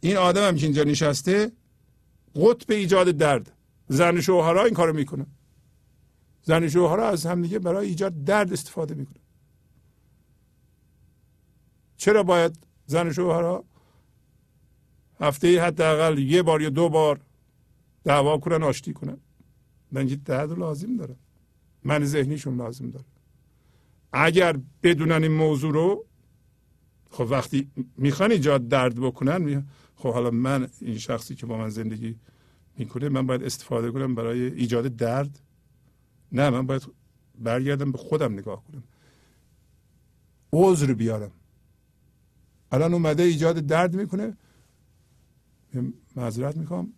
این 0.00 0.16
آدم 0.16 0.48
هم 0.48 0.56
که 0.56 0.66
اینجا 0.66 0.84
نشسته 0.84 1.52
قطب 2.34 2.70
ایجاد 2.70 3.08
درد. 3.08 3.52
زن 3.88 4.20
شوهرها 4.20 4.64
این 4.64 4.74
کارو 4.74 4.92
می‌کنه. 4.92 5.26
زن 6.42 6.68
شوهرها 6.68 7.08
از 7.08 7.26
همدیگه 7.26 7.58
برای 7.58 7.88
ایجاد 7.88 8.24
درد 8.24 8.52
استفاده 8.52 8.94
می‌کنه. 8.94 9.20
چرا 11.96 12.22
باید 12.22 12.58
زن 12.86 13.12
شوهرها. 13.12 13.64
هفته 15.20 15.62
حداقل 15.62 16.18
یه 16.18 16.42
بار 16.42 16.62
یا 16.62 16.70
دو 16.70 16.88
بار 16.88 17.20
دعوا 18.04 18.38
کنن 18.38 18.62
آشتی 18.62 18.92
کنن. 18.92 19.16
من 19.92 20.06
درد 20.06 20.58
لازم 20.58 20.96
دارم. 20.96 21.16
من 21.84 22.04
ذهنیشون 22.04 22.56
لازم 22.56 22.90
داره 22.90 23.04
اگر 24.12 24.58
بدونن 24.82 25.22
این 25.22 25.32
موضوع 25.32 25.72
رو 25.72 26.04
خب 27.10 27.26
وقتی 27.30 27.70
می‌خوان 27.96 28.30
ایجاد 28.32 28.68
درد 28.68 28.94
بکنن 29.00 29.66
خب 29.96 30.12
حالا 30.12 30.30
من 30.30 30.68
این 30.80 30.98
شخصی 30.98 31.34
که 31.34 31.46
با 31.46 31.58
من 31.58 31.68
زندگی 31.68 32.16
می‌کنه 32.78 33.08
من 33.08 33.26
باید 33.26 33.42
استفاده 33.42 33.90
کنم 33.90 34.14
برای 34.14 34.40
ایجاد 34.40 34.96
درد؟ 34.96 35.40
نه 36.32 36.50
من 36.50 36.66
باید 36.66 36.82
برگردم 37.38 37.92
به 37.92 37.98
خودم 37.98 38.32
نگاه 38.32 38.64
کنم. 38.64 38.82
عذر 40.52 40.94
بیارم. 40.94 41.30
الان 42.74 42.94
اومده 42.94 43.22
ایجاد 43.22 43.58
درد 43.58 43.94
می‌کنه. 43.94 44.36
معذرت 46.16 46.56
می‌خوام. 46.56 46.92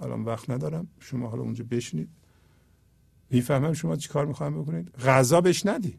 الان 0.00 0.24
وقت 0.24 0.50
ندارم. 0.50 0.88
شما 1.00 1.28
حالا 1.28 1.42
اونجا 1.42 1.64
بشینید. 1.70 2.08
می‌فهمم 3.30 3.72
شما 3.72 3.96
چی 3.96 4.08
کار 4.08 4.26
می‌خوایم 4.26 4.62
بکنید. 4.62 4.88
غذا 4.90 5.40
بهش 5.40 5.66
ندی. 5.66 5.98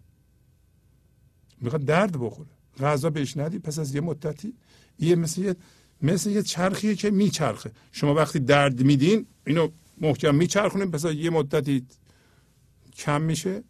می‌خواد 1.62 1.86
درد 1.86 2.20
بخوره. 2.20 2.50
غذا 2.80 3.10
بهش 3.10 3.38
ندی. 3.38 3.60
پس 3.60 3.80
از 3.80 3.96
یه 3.96 4.02
مدتی 4.02 4.54
یه 5.00 5.16
مثل 5.16 5.42
یه 5.42 5.56
مثل 6.02 6.30
یه 6.30 6.42
چرخیه 6.42 6.96
که 6.96 7.12
میچرخه. 7.12 7.72
شما 7.92 8.14
وقتی 8.14 8.40
درد 8.40 8.84
میدین 8.84 9.26
اینو 9.48 9.70
محکم 10.02 10.36
میچرخونید 10.36 10.92
پس 10.92 11.06
از 11.06 11.14
یه 11.14 11.30
مدتی 11.30 11.86
کم 12.96 13.22
میشه. 13.22 13.64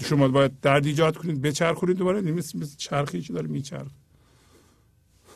شما 0.00 0.28
باید 0.28 0.60
درد 0.60 0.86
ایجاد 0.86 1.16
کنید. 1.16 1.40
بچرخونید 1.40 1.96
دوباره. 1.96 2.20
مثل, 2.20 2.58
مثل 2.58 2.76
چرخی 2.76 3.20
که 3.20 3.32
داره 3.32 3.48
میچرخه. 3.48 4.03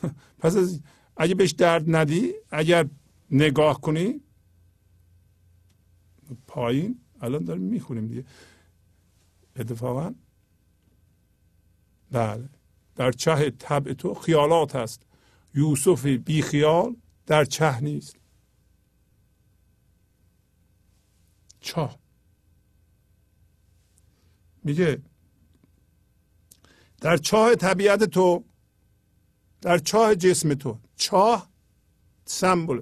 پس 0.39 0.55
از 0.55 0.81
اگه 1.17 1.35
بهش 1.35 1.51
درد 1.51 1.95
ندی 1.95 2.33
اگر 2.51 2.87
نگاه 3.31 3.81
کنی 3.81 4.21
پایین 6.47 6.99
الان 7.21 7.43
داریم 7.43 7.63
می‌خونیم 7.63 8.07
دیگه. 8.07 8.25
اتفاقا؟ 9.55 10.15
بله. 12.11 12.49
در 12.95 13.11
چه 13.11 13.49
طبع 13.49 13.93
تو 13.93 14.13
خیالات 14.13 14.75
هست. 14.75 15.05
یوسف 15.53 16.05
بی 16.05 16.41
خیال 16.41 16.95
در 17.25 17.45
چه 17.45 17.79
نیست. 17.79 18.15
چاه 21.59 21.99
میگه 24.63 25.01
در 27.01 27.17
چاه 27.17 27.55
طبیعت 27.55 28.03
تو 28.03 28.43
در 29.61 29.77
چاه 29.77 30.15
جسم 30.15 30.53
تو. 30.53 30.79
چاه 30.95 31.49
سمبل. 32.25 32.81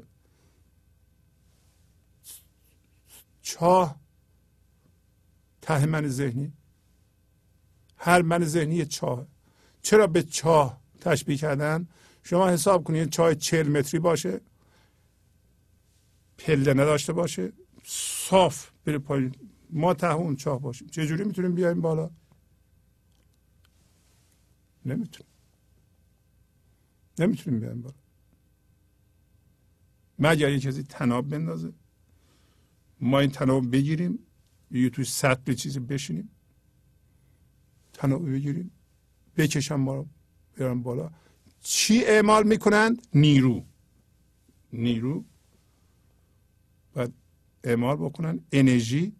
چاه 3.41 3.99
ته 5.61 5.85
من 5.85 6.07
ذهنی. 6.07 6.53
هر 7.97 8.21
من 8.21 8.45
ذهنی 8.45 8.85
چاه. 8.85 9.27
چرا 9.81 10.07
به 10.07 10.23
چاه 10.23 10.81
تشبیه 11.01 11.37
کردن؟ 11.37 11.87
شما 12.23 12.49
حساب 12.49 12.83
کنید 12.83 13.09
چاه 13.09 13.35
چهل 13.35 13.67
متری 13.67 13.99
باشه. 13.99 14.41
پله 16.37 16.73
نداشته 16.73 17.13
باشه. 17.13 17.53
صاف 17.85 18.71
بره 18.85 18.97
پایین. 18.97 19.35
ما 19.69 19.93
ته 19.93 20.11
اون 20.11 20.35
چاه 20.35 20.61
باشیم. 20.61 20.87
چجوری 20.87 21.23
می‌تونیم 21.23 21.55
بیایم 21.55 21.81
بالا؟ 21.81 22.09
نمی‌تونیم. 24.85 25.36
نمی‌تونیم 27.19 27.59
بیایم 27.59 27.81
بالا. 27.81 27.95
مگر 30.19 30.49
یه 30.49 30.59
کسی 30.59 30.83
تناب 30.83 31.29
بندازه 31.29 31.73
ما 32.99 33.19
این 33.19 33.31
تناب 33.31 33.71
بگیریم 33.71 34.19
یه 34.71 34.89
توی 34.89 35.05
سطل 35.05 35.53
چیزی 35.53 35.79
بشینیم 35.79 36.29
تناب 37.93 38.31
بگیریم 38.31 38.71
بکشم 39.37 39.75
ما 39.75 40.05
برم 40.57 40.83
بالا. 40.83 41.11
چی 41.61 42.05
اعمال 42.05 42.47
می‌کنند؟ 42.47 43.07
نیرو. 43.13 43.65
نیرو. 44.73 45.25
و 46.95 47.07
اعمال 47.63 47.97
بکنن. 47.97 48.39
انرژی. 48.51 49.15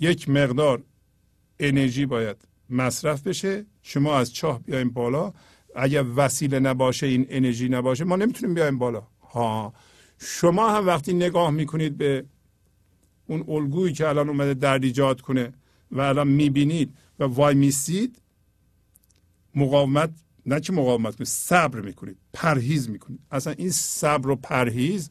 یک 0.00 0.28
مقدار 0.28 0.84
انرژی 1.58 2.06
باید 2.06 2.48
مصرف 2.70 3.26
بشه. 3.26 3.66
شما 3.82 4.18
از 4.18 4.32
چاه 4.32 4.62
بیایم 4.62 4.90
بالا. 4.90 5.32
اگر 5.76 6.04
وسیله 6.16 6.60
نباشه 6.60 7.06
این 7.06 7.26
انرژی 7.28 7.68
نباشه 7.68 8.04
ما 8.04 8.16
نمی‌تونیم 8.16 8.54
بیایم 8.54 8.78
بالا. 8.78 9.02
ها. 9.32 9.72
شما 10.18 10.76
هم 10.76 10.86
وقتی 10.86 11.12
نگاه 11.12 11.50
می‌کنید 11.50 11.98
به 11.98 12.24
اون 13.26 13.44
الگویی 13.48 13.92
که 13.92 14.08
الان 14.08 14.28
اومده 14.28 14.54
درد 14.54 14.84
ایجاد 14.84 15.20
کنه 15.20 15.52
و 15.90 16.00
الان 16.00 16.28
می‌بینید 16.28 16.98
و 17.18 17.24
وای 17.24 17.54
میسید 17.54 18.16
مقاومت 19.54 20.10
نه 20.46 20.60
که 20.60 20.72
مقاومت 20.72 21.16
کنید 21.16 21.28
صبر 21.28 21.80
می‌کنید 21.80 22.16
پرهیز 22.32 22.90
می‌کنید. 22.90 23.20
اصلا 23.30 23.52
این 23.52 23.70
صبر 23.70 24.28
و 24.28 24.36
پرهیز 24.36 25.10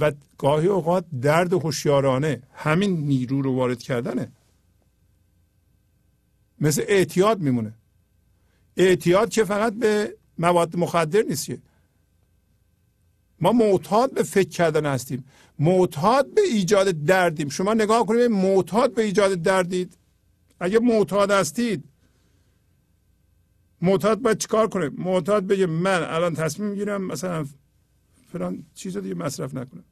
و 0.00 0.12
گاهی 0.38 0.66
اوقات 0.66 1.04
درد 1.22 1.52
هوشیارانه 1.52 2.42
همین 2.54 2.96
نیرو 2.96 3.42
رو 3.42 3.54
وارد 3.54 3.82
کردنه. 3.82 4.32
مثل 6.60 6.84
اعتیاد 6.88 7.40
میمونه. 7.40 7.74
اعتیاد 8.76 9.28
که 9.28 9.44
فقط 9.44 9.72
به 9.74 10.16
مواد 10.38 10.76
مخدر 10.76 11.22
نیست. 11.22 11.50
ما 13.40 13.52
معتاد 13.52 14.14
به 14.14 14.22
فکر 14.22 14.48
کردن 14.48 14.86
هستیم. 14.86 15.24
معتاد 15.58 16.34
به 16.34 16.40
ایجاد 16.40 17.04
دردیم. 17.04 17.48
شما 17.48 17.74
نگاه 17.74 18.06
کنید 18.06 18.30
معتاد 18.30 18.94
به 18.94 19.02
ایجاد 19.02 19.42
دردید. 19.42 19.98
اگه 20.60 20.78
معتاد 20.78 21.30
هستید 21.30 21.84
معتاد 23.80 24.20
باید 24.20 24.38
چیکار 24.38 24.68
کنه؟ 24.68 24.88
معتاد 24.88 25.46
بگه 25.46 25.66
من 25.66 26.02
الان 26.02 26.34
تصمیم 26.34 26.68
می‌گیرم 26.68 27.04
مثلا 27.04 27.46
فلان 28.32 28.66
چیز 28.74 28.96
دیگه 28.96 29.14
مصرف 29.14 29.54
نکنم. 29.54 29.84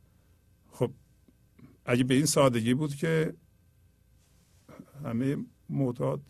خب 0.71 0.91
اگه 1.85 2.05
به 2.05 2.15
این 2.15 2.27
سادگی 2.27 2.75
بود 2.75 2.95
که 2.95 3.35
همه 5.05 5.37
معتاد 5.71 6.21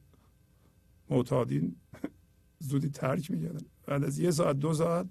معتادین 1.11 1.77
زودی 2.63 2.89
ترک 2.89 3.31
می‌کردن. 3.31 3.61
بعد 3.87 4.05
از 4.05 4.19
یه 4.19 4.31
ساعت 4.31 4.57
دو 4.57 4.75
ساعت 4.75 5.07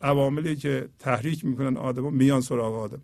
عواملی 0.00 0.56
که 0.56 0.88
تحریک 0.98 1.44
می‌کنن 1.44 1.76
آدم 1.76 2.12
میان 2.12 2.40
سراغ 2.40 2.74
آدم. 2.74 3.02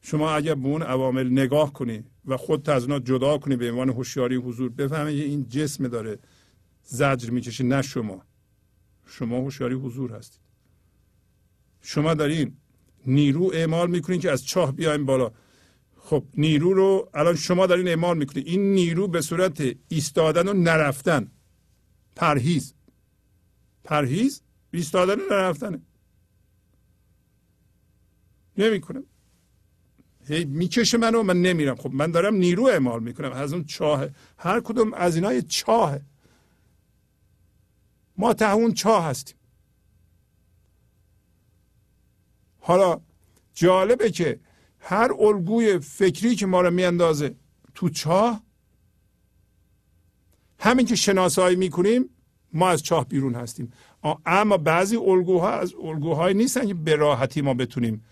شما 0.00 0.30
اگر 0.30 0.54
به 0.54 0.66
اون 0.68 0.82
عوامل 0.82 1.30
نگاه 1.30 1.72
کنی 1.72 2.04
و 2.26 2.36
خود 2.36 2.70
از 2.70 2.82
اونا 2.82 2.98
جدا 2.98 3.38
کنی 3.38 3.56
به 3.56 3.70
عنوان 3.70 3.88
هوشیاری 3.88 4.36
حضور 4.36 4.68
بفهمی 4.68 5.12
این 5.12 5.48
جسم 5.48 5.88
داره 5.88 6.18
زجر 6.82 7.30
می‌کشه 7.30 7.64
نه 7.64 7.82
شما. 7.82 8.22
شما 9.06 9.38
هوشیاری 9.38 9.74
حضور 9.74 10.12
هستید. 10.12 10.40
شما 11.80 12.14
دارین 12.14 12.56
نیرو 13.06 13.50
اعمال 13.54 13.90
می‌کنین 13.90 14.20
که 14.20 14.30
از 14.30 14.46
چاه 14.46 14.72
بیایم 14.72 15.06
بالا. 15.06 15.32
خب 15.96 16.24
نیرو 16.34 16.74
رو 16.74 17.10
الان 17.14 17.34
شما 17.34 17.66
دارین 17.66 17.88
اعمال 17.88 18.18
می‌کنید 18.18 18.46
این 18.46 18.74
نیرو 18.74 19.08
به 19.08 19.20
صورت 19.20 19.76
ایستادن 19.88 20.48
و 20.48 20.52
نرفتن. 20.52 21.30
پرهیز. 22.16 22.74
پرهیز 23.84 24.42
ایستادن 24.70 25.16
نرفتنه 25.30 25.80
نمی‌کنم 28.58 29.04
هی 30.26 30.44
می‌کشه 30.44 30.98
منو 30.98 31.22
من 31.22 31.42
نمیرم. 31.42 31.76
خب 31.76 31.90
من 31.92 32.10
دارم 32.10 32.34
نیرو 32.34 32.64
اعمال 32.64 33.02
می‌کنم. 33.02 33.32
از 33.32 33.52
اون 33.52 33.64
چاه 33.64 34.08
هر 34.38 34.60
کدوم 34.60 34.94
از 34.94 35.14
اینا 35.14 35.32
یه 35.32 35.42
چاهه 35.42 36.02
ما 38.16 38.34
ته 38.34 38.54
اون 38.54 38.74
چاه 38.74 39.04
هستیم. 39.04 39.36
حالا 42.60 43.00
جالبه 43.54 44.10
که 44.10 44.40
هر 44.78 45.12
الگوی 45.18 45.78
فکری 45.78 46.36
که 46.36 46.46
ما 46.46 46.60
رو 46.60 46.70
میاندازه 46.70 47.34
تو 47.74 47.88
چاه 47.88 48.43
همین 50.64 50.86
که 50.86 50.94
شناسایی 50.96 51.56
می‌کنیم 51.56 52.08
ما 52.52 52.68
از 52.68 52.82
چاه 52.82 53.08
بیرون 53.08 53.34
هستیم. 53.34 53.72
اما 54.26 54.56
بعضی 54.56 54.96
الگوها 54.96 55.50
از 55.50 55.74
الگوهای 55.74 56.34
نیستن 56.34 56.66
که 56.66 56.74
به 56.74 56.96
راحتی 56.96 57.40
ما 57.40 57.54
بتونیم 57.54 58.04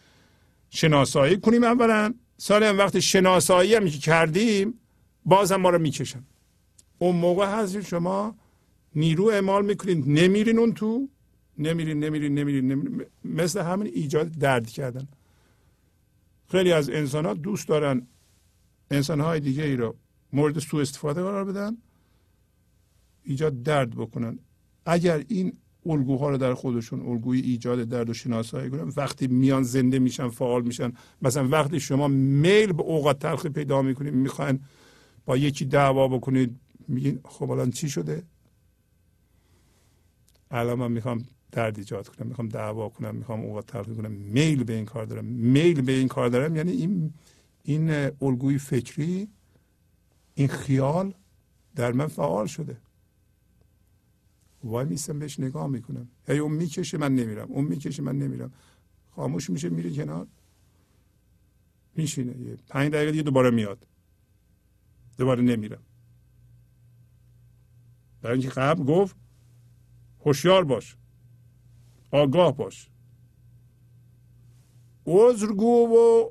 شناسایی 0.70 1.36
کنیم 1.36 1.64
اولا. 1.64 2.14
سال 2.36 2.62
هم 2.62 2.78
وقت 2.78 2.98
شناسایی 3.00 3.74
هم 3.74 3.84
که 3.84 3.98
کردیم 3.98 4.74
باز 5.24 5.52
هم 5.52 5.60
ما 5.60 5.70
رو 5.70 5.78
می‌کشن. 5.78 6.24
اون 6.98 7.16
موقع 7.16 7.46
هست 7.46 7.80
شما 7.80 8.34
نیرو 8.94 9.24
اعمال 9.24 9.64
می‌کنید 9.64 10.08
نمیرین 10.08 10.58
اون 10.58 10.72
تو 10.74 11.08
نمیرین 11.58 12.04
نمیرین 12.04 12.38
نمیرین 12.38 12.72
نمیرین 12.72 13.06
مثل 13.24 13.60
همین 13.60 13.86
ایجاد 13.94 14.30
درد 14.30 14.70
کردن. 14.70 15.08
خیلی 16.50 16.72
از 16.72 16.90
انسان 16.90 17.26
ها 17.26 17.34
دوست 17.34 17.68
دارن 17.68 18.06
انسان 18.90 19.20
های 19.20 19.40
دیگه 19.40 19.64
ای 19.64 19.76
رو 19.76 19.94
مورد 20.32 20.58
سوء 20.58 20.80
استفاده 20.80 21.22
قرار 21.22 21.44
بدن. 21.44 21.76
ایجاد 23.24 23.62
درد 23.62 23.90
بکنن. 23.90 24.38
اگر 24.86 25.24
این 25.28 25.52
الگوها 25.86 26.30
رو 26.30 26.36
در 26.36 26.54
خودشون 26.54 27.00
الگوی 27.00 27.40
ایجاد 27.40 27.82
درد 27.82 28.10
و 28.10 28.14
شناسایی 28.14 28.70
کنن 28.70 28.92
وقتی 28.96 29.26
میان 29.26 29.62
زنده 29.62 29.98
میشن 29.98 30.28
فعال 30.28 30.62
میشن 30.62 30.92
مثلا 31.22 31.48
وقتی 31.48 31.80
شما 31.80 32.08
میل 32.08 32.72
به 32.72 32.82
اوقات 32.82 33.18
تلخی 33.18 33.48
پیدا 33.48 33.82
می‌کنید 33.82 34.14
می‌خواین 34.14 34.60
با 35.24 35.36
یکی 35.36 35.64
دعوا 35.64 36.08
بکنید 36.08 36.60
میگین 36.88 37.20
خب 37.24 37.50
الان 37.50 37.70
چی 37.70 37.88
شده؟ 37.88 38.22
الان 40.50 40.78
من 40.78 40.92
می‌خوام 40.92 41.24
درد 41.52 41.78
ایجاد 41.78 42.08
کنم 42.08 42.26
می‌خوام 42.26 42.48
دعوا 42.48 42.88
کنم 42.88 43.14
می‌خوام 43.14 43.40
اوقات 43.40 43.66
تلخی 43.66 43.94
کنم. 43.94 44.12
میل 44.12 44.64
به 44.64 44.72
این 44.72 44.84
کار 44.84 45.04
دارم. 45.04 45.24
میل 45.24 45.80
به 45.80 45.92
این 45.92 46.08
کار 46.08 46.28
دارم 46.28 46.56
یعنی 46.56 46.72
این 46.72 47.12
این 47.62 47.90
الگوی 48.22 48.58
فکری 48.58 49.28
این 50.34 50.48
خیال 50.48 51.14
در 51.76 51.92
من 51.92 52.06
فعال 52.06 52.46
شده. 52.46 52.76
وای 54.64 54.84
میستم 54.86 55.18
بهش 55.18 55.40
نگاه 55.40 55.66
می‌کنم. 55.66 56.08
هی 56.26 56.38
اون 56.38 56.52
می‌کشه 56.52 56.98
من 56.98 57.14
نمیرم. 57.14 57.48
اون 57.48 57.64
می‌کشه 57.64 58.02
من 58.02 58.18
نمیرم. 58.18 58.52
خاموش 59.10 59.50
میشه 59.50 59.68
میره 59.68 59.90
کنار. 59.90 60.26
میشینه. 61.96 62.38
یه 62.38 62.56
پنج 62.68 62.92
دقیقه 62.92 63.10
دیگه 63.10 63.22
دوباره 63.22 63.50
میاد. 63.50 63.86
دوباره 65.18 65.42
نمیرم 65.42 65.82
برای 68.22 68.38
اینکه 68.38 68.54
قبل 68.54 68.84
گفت 68.84 69.16
هوشیار 70.24 70.64
باش. 70.64 70.96
آگاه 72.10 72.56
باش. 72.56 72.88
عذرگو 75.06 75.86
و 75.86 76.30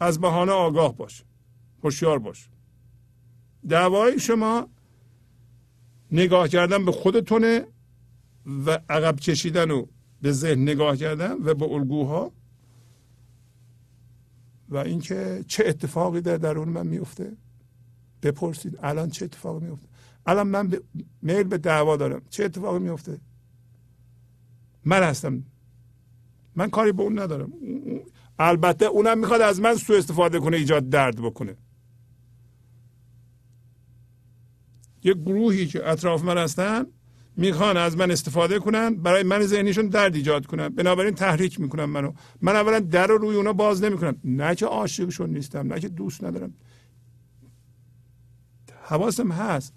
از 0.00 0.20
بهانه 0.20 0.52
آگاه 0.52 0.96
باش. 0.96 1.24
هوشیار 1.84 2.18
باش. 2.18 2.48
دعوای 3.68 4.20
شما 4.20 4.68
نگاه 6.12 6.48
کردن 6.48 6.84
به 6.84 6.92
خودتونه 6.92 7.66
و 8.66 8.80
عقب 8.88 9.20
کشیدن 9.20 9.70
و 9.70 9.86
به 10.22 10.32
ذهن 10.32 10.62
نگاه 10.62 10.96
کردن 10.96 11.32
و 11.32 11.54
به 11.54 11.64
الگوها. 11.64 12.32
و 14.68 14.76
اینکه 14.76 15.44
چه 15.46 15.64
اتفاقی 15.66 16.20
در 16.20 16.36
درون 16.36 16.68
من 16.68 16.86
میفته؟ 16.86 17.36
بپرسید. 18.22 18.78
الان 18.82 19.10
چه 19.10 19.24
اتفاقی 19.24 19.66
میفته؟ 19.66 19.88
الان 20.26 20.46
من 20.46 20.68
ب... 20.68 20.76
میل 21.22 21.42
به 21.42 21.58
دعوا 21.58 21.96
دارم. 21.96 22.22
چه 22.30 22.44
اتفاقی 22.44 22.78
میفته؟ 22.78 23.20
من 24.84 25.02
هستم. 25.02 25.44
من 26.56 26.70
کاری 26.70 26.92
به 26.92 27.02
اون 27.02 27.18
ندارم. 27.18 27.52
البته 28.38 28.86
اونم 28.86 29.18
می‌خواد 29.18 29.40
از 29.40 29.60
من 29.60 29.74
سوء 29.74 29.98
استفاده 29.98 30.40
کنه 30.40 30.56
ایجاد 30.56 30.88
درد 30.88 31.16
بکنه. 31.16 31.56
یک 35.02 35.16
گروهی 35.16 35.66
که 35.66 35.88
اطراف 35.88 36.24
من 36.24 36.38
هستن 36.38 36.86
می‌خوان 37.36 37.76
از 37.76 37.96
من 37.96 38.10
استفاده 38.10 38.58
کنن 38.58 38.94
برای 38.94 39.22
من 39.22 39.42
ذهنیشون 39.46 39.86
درد 39.86 40.14
ایجاد 40.14 40.46
کنن. 40.46 40.68
بنابراین 40.68 41.14
تحریک 41.14 41.60
می‌کنن 41.60 41.84
منو. 41.84 42.12
من 42.42 42.56
اولا 42.56 42.80
در 42.80 43.06
رو 43.06 43.18
روی 43.18 43.36
اونا 43.36 43.52
باز 43.52 43.84
نمی‌کنم. 43.84 44.16
نه 44.24 44.54
که 44.54 44.66
عاشقشون 44.66 45.30
نیستم 45.30 45.72
نه 45.72 45.80
که 45.80 45.88
دوست 45.88 46.24
ندارم. 46.24 46.54
حواسم 48.82 49.32
هست. 49.32 49.74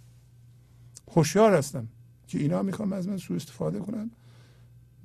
هوشیار 1.11 1.53
هستم 1.53 1.87
که 2.27 2.39
اینا 2.39 2.63
می‌خوام 2.63 2.93
از 2.93 3.07
من 3.07 3.17
سوء 3.17 3.35
استفاده 3.35 3.79
کنن 3.79 4.11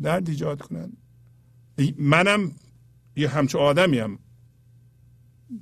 درد 0.02 0.28
ایجاد 0.28 0.62
کنن. 0.62 0.92
منم 1.98 2.52
یه 3.16 3.28
همچه 3.28 3.58
آدمی 3.58 3.98
هم 3.98 4.18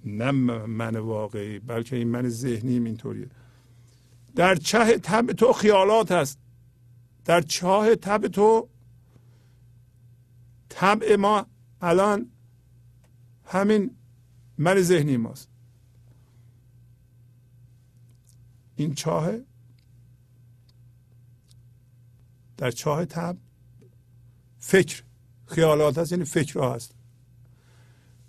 نه 0.04 0.30
من 0.66 0.96
واقعی 0.96 1.58
بلکه 1.58 1.96
این 1.96 2.08
من 2.08 2.28
ذهنیم 2.28 2.84
اینطوریه. 2.84 3.28
در 4.36 4.54
چه 4.54 4.98
تب 4.98 5.32
تو 5.32 5.52
خیالات 5.52 6.12
هست. 6.12 6.38
در 7.24 7.40
چاه 7.40 7.94
تب 7.94 8.26
تو 8.28 8.68
طبع 10.68 11.16
ما 11.16 11.46
الان 11.80 12.30
همین 13.44 13.96
من 14.58 14.80
ذهنی 14.82 15.16
ماست. 15.16 15.48
این 18.76 18.94
چاه 18.94 19.32
در 22.56 22.70
چاه 22.70 23.04
تب 23.04 23.36
فکر 24.58 25.02
خیالات 25.46 25.98
هست 25.98 26.12
یعنی 26.12 26.24
فکر 26.24 26.74
هست. 26.74 26.94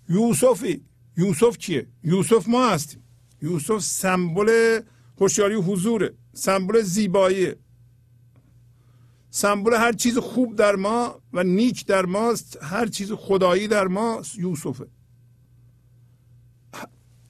یوسفی 0.09 0.85
یوسف 1.17 1.57
کیه 1.57 1.87
یوسف 2.03 2.47
ما 2.47 2.69
هستیم. 2.69 3.03
یوسف 3.41 3.79
سمبل 3.79 4.81
هوشیاری 5.21 5.55
حضوره 5.55 6.13
سمبل 6.33 6.81
زیبایی. 6.81 7.53
سمبل 9.29 9.73
هر 9.73 9.91
چیز 9.91 10.17
خوب 10.17 10.55
در 10.55 10.75
ما 10.75 11.21
و 11.33 11.43
نیک 11.43 11.85
در 11.85 12.05
ماست 12.05 12.63
هر 12.63 12.87
چیز 12.87 13.11
خدایی 13.11 13.67
در 13.67 13.87
ما 13.87 14.21
یوسفه. 14.37 14.87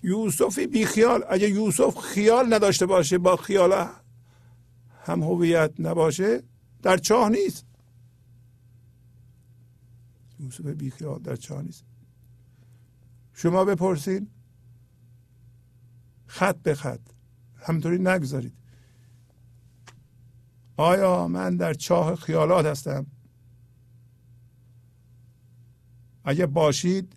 یوسفی 0.03 0.67
بی 0.67 0.85
خیال 0.85 1.23
اگه 1.29 1.49
یوسف 1.49 1.97
خیال 1.97 2.53
نداشته 2.53 2.85
باشه 2.85 3.17
با 3.17 3.35
خیال 3.35 3.87
هم 5.05 5.23
هویت 5.23 5.73
نباشه 5.79 6.43
در 6.81 6.97
چاه 6.97 7.29
نیست. 7.29 7.65
یوسف 10.39 10.65
بی 10.65 10.91
خیال 10.91 11.19
در 11.19 11.35
چاه 11.35 11.61
نیست. 11.61 11.85
شما 13.33 13.65
بپرسین. 13.65 14.27
خط 16.25 16.57
به 16.63 16.75
خط. 16.75 17.16
همطوری 17.67 17.97
نگذارید. 17.97 18.53
آیا 20.77 21.27
من 21.27 21.57
در 21.57 21.73
چاه 21.73 22.15
خیالات 22.15 22.65
هستم؟ 22.65 23.05
اگر 26.25 26.45
باشید 26.45 27.13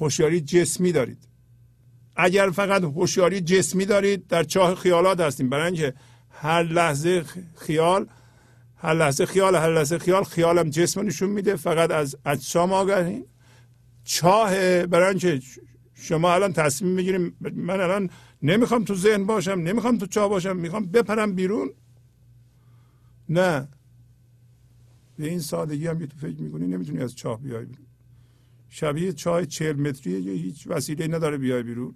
هوشیاری 0.00 0.40
جسمی 0.40 0.92
دارید. 0.92 1.28
اگر 2.16 2.50
فقط 2.50 2.82
هوشیاری 2.82 3.40
جسمی 3.40 3.84
دارید 3.84 4.26
در 4.26 4.44
چاه 4.44 4.74
خیالات 4.74 5.20
هستیم. 5.20 5.50
برای 5.50 5.66
اینکه 5.66 5.94
هر 6.30 6.62
لحظه 6.62 7.24
خیال 7.56 8.06
هر 8.76 8.94
لحظه 8.94 9.26
خیال 9.26 9.54
هر 9.54 9.74
لحظه 9.74 9.98
خیال 9.98 10.24
خیالم 10.24 10.70
جسم 10.70 11.06
نشون 11.06 11.30
میده. 11.30 11.56
فقط 11.56 11.90
از 11.90 12.16
اجسام 12.26 12.72
آگاهی 12.72 13.24
چاه 14.04 14.50
برای 14.86 15.08
اینکه 15.08 15.40
شما 15.94 16.34
الان 16.34 16.52
تصمیم 16.52 16.92
می‌گیریم 16.92 17.36
من 17.40 17.80
الان 17.80 18.10
نمی‌خوام 18.42 18.84
تو 18.84 18.94
ذهن 18.94 19.26
باشم 19.26 19.50
نمی‌خوام 19.50 19.98
تو 19.98 20.06
چاه 20.06 20.28
باشم 20.28 20.56
می‌خوام 20.56 20.86
بپرم 20.86 21.34
بیرون. 21.34 21.70
نه. 23.28 23.68
به 25.16 25.28
این 25.28 25.40
سادگی 25.40 25.86
هم 25.86 25.98
که 25.98 26.06
تو 26.06 26.16
فکر 26.16 26.40
می‌کنی 26.40 26.66
نمی‌تونی 26.66 27.02
از 27.02 27.14
چاه 27.14 27.40
بیای 27.40 27.64
بیرون. 27.64 27.86
شبیه 28.68 29.12
چاه 29.12 29.44
چهل 29.44 29.80
متریه 29.80 30.22
که 30.22 30.30
هیچ 30.30 30.66
وسیله 30.66 31.06
نداره 31.06 31.38
بیای 31.38 31.62
بیرون. 31.62 31.94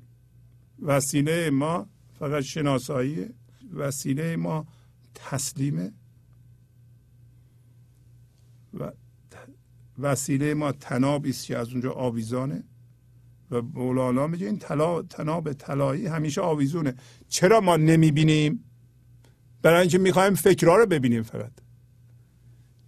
وسیله 0.82 1.50
ما 1.50 1.86
فقط 2.18 2.42
شناسایی 2.42 3.28
وسیله 3.72 4.36
ما 4.36 4.66
تسلیمه 5.14 5.92
و 8.74 8.92
وسیله 9.98 10.54
ما 10.54 10.72
تنابی 10.72 11.30
است 11.30 11.46
که 11.46 11.58
از 11.58 11.70
اونجا 11.70 11.92
آویزانه. 11.92 12.64
و 13.52 13.62
مولانا 13.62 14.26
میگه 14.26 14.46
این 14.46 14.58
طلا 14.58 15.02
تناب 15.02 15.52
طلایی 15.52 16.06
همیشه 16.06 16.40
آویزونه. 16.40 16.94
چرا 17.28 17.60
ما 17.60 17.76
نمی‌بینیم؟ 17.76 18.64
برای 19.62 19.80
اینکه 19.80 19.98
می‌خوایم 19.98 20.34
فکرها 20.34 20.76
رو 20.76 20.86
ببینیم 20.86 21.22
فقط. 21.22 21.52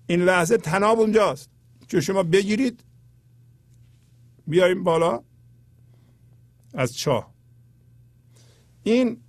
این 0.06 0.20
لحظه 0.20 0.56
تناب 0.56 1.00
اونجاست. 1.00 1.50
که 1.88 2.00
شما 2.00 2.22
بگیرید 2.22 2.84
بیاریم 4.46 4.84
بالا. 4.84 5.22
از 6.74 6.96
چاه. 6.96 7.34
این 8.82 9.20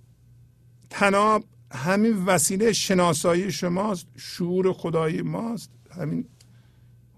تناب 0.90 1.44
همین 1.72 2.24
وسیله 2.24 2.72
شناسایی 2.72 3.52
شماست 3.52 4.06
شعور 4.16 4.72
خدایی 4.72 5.22
ماست. 5.22 5.70
همین 5.90 6.28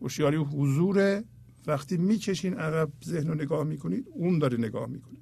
هوشیاری 0.01 0.37
حضور 0.37 1.25
وقتی 1.69 1.97
می‌کشین 1.97 2.55
عقب 2.55 2.93
ذهن 3.05 3.29
رو 3.29 3.35
نگاه 3.35 3.65
می‌کنید 3.65 4.07
اون 4.15 4.39
داره 4.39 4.59
نگاه 4.59 4.87
می‌کنه. 4.87 5.19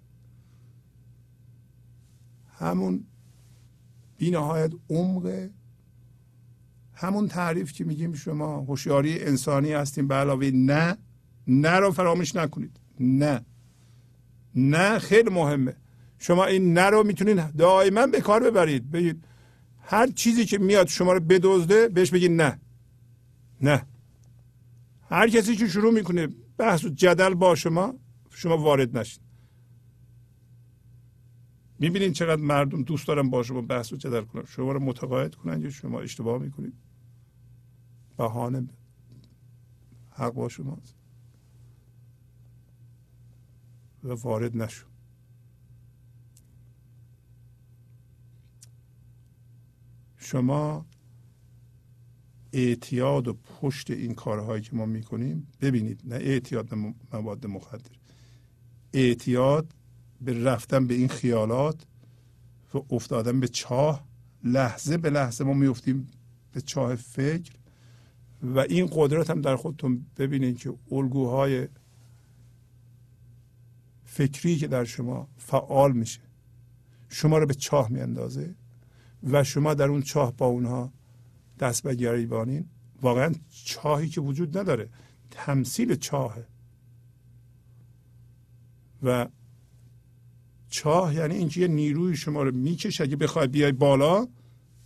همون 2.59 3.05
بی 4.19 4.31
نهایت 4.31 4.73
عمق 4.91 5.49
همون 6.93 7.29
تعریف 7.29 7.73
که 7.73 7.85
میگیم 7.85 8.13
شما 8.13 8.61
هوشیاری 8.61 9.25
انسانی 9.25 9.73
هستیم 9.73 10.09
به 10.09 10.15
علاوه 10.15 10.51
نه 10.55 10.97
نه 11.47 11.71
رو 11.71 11.91
فراموش 11.91 12.37
نکنید. 12.37 12.81
نه. 13.01 13.45
نه 14.55 14.99
خیلی 14.99 15.31
مهمه. 15.31 15.77
شما 16.19 16.45
این 16.45 16.73
نه 16.73 16.91
رو 16.91 17.05
می‌تونید 17.05 17.57
دائما 17.57 18.07
به 18.07 18.21
کار 18.21 18.51
ببرید. 18.51 18.91
بگید 18.91 19.25
هر 19.81 20.07
چیزی 20.07 20.45
که 20.45 20.59
میاد 20.59 20.87
شما 20.87 21.13
رو 21.13 21.21
بدزده 21.21 21.89
بهش 21.89 22.11
بگید 22.11 22.31
نه. 22.31 22.61
نه. 23.63 23.87
هر 25.09 25.29
کسی 25.29 25.57
که 25.57 25.69
شروع 25.69 25.93
می‌کنه 25.95 26.29
بحث 26.59 26.85
و 26.85 26.89
جدل 26.89 27.35
با 27.35 27.55
شما 27.55 27.95
شما 28.31 28.59
وارد 28.59 28.99
نشید 28.99 29.23
می‌بینید 31.79 32.13
چقدر 32.13 32.43
مردم 32.43 32.83
دوست 32.83 33.09
دارن 33.09 33.31
با 33.31 33.43
شما 33.43 33.63
بحث 33.63 33.93
و 33.93 33.97
جدل 33.97 34.23
کنن. 34.23 34.45
شما 34.45 34.73
رو 34.73 34.81
متقاعد 34.81 35.35
کنن 35.35 35.61
یا 35.61 35.71
شما 35.71 36.01
اشتباه 36.01 36.43
می‌کنید. 36.43 36.75
بهانه 38.17 38.69
حق 40.11 40.33
با 40.33 40.49
شماست. 40.49 40.97
و 44.05 44.13
وارد 44.13 44.57
نشو. 44.57 44.87
شما 50.17 50.87
اعتیاد 52.57 53.29
و 53.29 53.33
پشت 53.33 53.91
این 53.91 54.15
کارهایی 54.15 54.63
که 54.63 54.77
ما 54.77 54.87
می‌کنیم 54.87 55.49
ببینید 55.61 56.01
نه 56.05 56.15
اعتیاد 56.15 56.75
مواد 57.13 57.47
مخدر. 57.47 57.91
اعتیاد 58.93 59.75
به 60.21 60.45
رفتن 60.45 60.87
به 60.87 60.95
این 60.95 61.09
خیالات 61.09 61.87
و 62.75 62.79
افتادن 62.91 63.41
به 63.41 63.49
چاه 63.49 64.07
لحظه 64.45 64.97
به 64.97 65.11
لحظه 65.11 65.45
ما 65.45 65.53
میفتیم 65.53 66.07
به 66.53 66.61
چاه 66.61 66.95
فکر 66.95 67.53
و 68.43 68.59
این 68.59 68.89
قدرت 68.93 69.31
هم 69.31 69.41
در 69.41 69.57
خودتون 69.57 70.07
ببینید 70.17 70.59
که 70.59 70.75
الگوهای 70.93 71.69
فکری 74.05 74.57
که 74.57 74.67
در 74.67 74.85
شما 74.85 75.29
فعال 75.37 75.93
میشه 75.93 76.21
شما 77.09 77.39
رو 77.39 77.47
به 77.47 77.55
چاه 77.55 77.93
میاندازه 77.93 78.55
و 79.23 79.45
شما 79.45 79.75
در 79.75 79.89
اون 79.89 80.03
چاه 80.03 80.37
با 80.37 80.47
اونها 80.47 80.93
دست 81.59 81.83
به 81.83 81.95
گریبانین. 81.95 82.69
واقعا 83.03 83.35
چاهی 83.65 84.09
که 84.09 84.21
وجود 84.21 84.59
نداره. 84.59 84.89
تمثیل 85.31 85.95
چاهه. 85.95 86.47
و 89.03 89.29
چاه 90.71 91.15
یعنی 91.15 91.35
اینکه 91.35 91.61
یه 91.61 91.69
نیروی 91.69 92.17
شما 92.17 92.43
رو 92.43 92.55
می‌کشه. 92.55 93.05
اگه 93.05 93.17
بخوای 93.17 93.47
بیای 93.47 93.73
بالا 93.73 94.29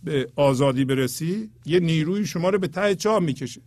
به 0.03 0.31
آزادی 0.35 0.85
برسی 0.85 1.51
یه 1.65 1.79
نیروی 1.79 2.25
شما 2.25 2.49
رو 2.49 2.59
به 2.59 2.67
ته 2.67 2.95
چاه 2.95 3.19
می‌کشه. 3.19 3.61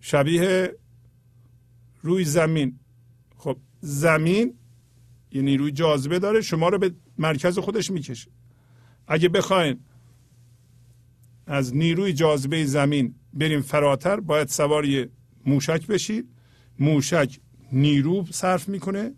شبیه 0.00 0.76
روی 2.02 2.24
زمین. 2.24 2.78
خب 3.36 3.56
زمین 3.80 4.54
یه 5.32 5.42
نیروی 5.42 5.72
جاذبه 5.72 6.18
داره 6.18 6.40
شما 6.40 6.68
رو 6.68 6.78
به 6.78 6.94
مرکز 7.18 7.58
خودش 7.58 7.90
می‌کشه. 7.90 8.30
اگه 9.06 9.28
بخواین 9.28 9.80
از 11.50 11.76
نیروی 11.76 12.12
جاذبه 12.12 12.64
زمین 12.64 13.14
بریم 13.34 13.60
فراتر 13.60 14.20
باید 14.20 14.48
سوار 14.48 14.84
موشک 15.46 15.86
بشید 15.86 16.28
موشک 16.78 17.40
نیرو 17.72 18.24
صرف 18.30 18.68
می‌کنه. 18.68 19.14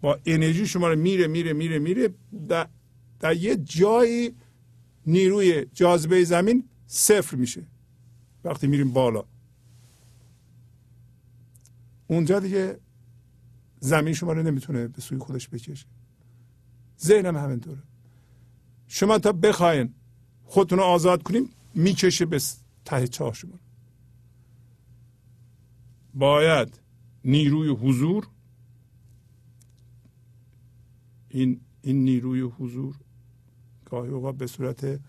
با 0.00 0.18
انرژی 0.26 0.66
شما 0.66 0.88
رو 0.88 0.98
میره 0.98 1.26
میره 1.26 1.52
میره 1.52 1.78
میره. 1.78 2.08
در, 2.48 2.68
در 3.20 3.36
یه 3.36 3.56
جایی 3.56 4.34
نیروی 5.06 5.64
جاذبه 5.72 6.24
زمین 6.24 6.68
صفر 6.86 7.36
میشه. 7.36 7.66
وقتی 8.44 8.66
میریم 8.66 8.92
بالا. 8.92 9.24
اونجا 12.06 12.40
دیگه 12.40 12.78
زمین 13.80 14.14
شما 14.14 14.32
رو 14.32 14.42
نمی‌تونه 14.42 14.88
به 14.88 15.00
سوی 15.00 15.18
خودش 15.18 15.48
بکشه. 15.48 15.86
ذهنم 17.00 17.36
همینطوره. 17.36 17.82
شما 18.86 19.18
تا 19.18 19.32
بخواین 19.32 19.94
خودتون 20.44 20.78
رو 20.78 20.84
آزاد 20.84 21.22
کنیم 21.22 21.50
می‌کشه 21.74 22.26
به 22.26 22.40
ته 22.84 23.08
چاه 23.08 23.34
شما 23.34 23.58
باید 26.14 26.80
نیروی 27.24 27.68
حضور 27.68 28.28
این 31.28 31.60
این 31.82 32.04
نیروی 32.04 32.40
حضور 32.40 32.96
گاهی 33.90 34.10
اوقات 34.10 34.36
به 34.36 34.46
صورت 34.46 35.00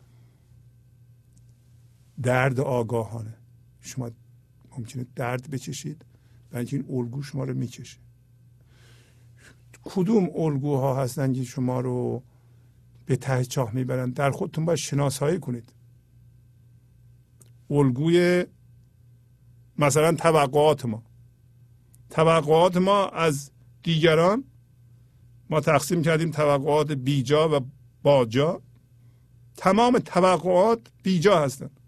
درد 2.22 2.60
آگاهانه. 2.60 3.34
شما 3.82 4.12
ممکنه 4.78 5.06
درد 5.16 5.50
بکشید 5.50 6.06
و 6.52 6.58
این 6.58 6.86
الگو 6.90 7.24
شما 7.24 7.44
رو 7.44 7.54
می‌کشه. 7.54 7.98
کدوم 9.84 10.30
الگوها 10.36 11.04
هستن 11.04 11.34
که 11.34 11.44
شما 11.44 11.80
رو 11.80 12.24
به 13.06 13.16
ته 13.16 13.46
چاه 13.46 13.72
می‌برن. 13.72 14.10
در 14.10 14.32
خودتون 14.32 14.66
باید 14.66 14.80
شناسایی 14.80 15.40
کنید. 15.40 15.74
الگوی 17.70 18.46
مثلا 19.78 20.16
توقعات 20.16 20.86
ما. 20.86 21.04
توقعات 22.10 22.78
ما 22.78 23.08
از 23.08 23.52
دیگران 23.84 24.44
ما 25.50 25.60
تقسیم 25.62 26.02
کردیم 26.02 26.32
توقعات 26.32 26.92
بیجا 26.92 27.58
و 27.58 27.66
باجا. 28.04 28.62
تمام 29.58 30.00
توقعات 30.00 30.80
بیجا 31.04 31.40
هستند 31.40 31.80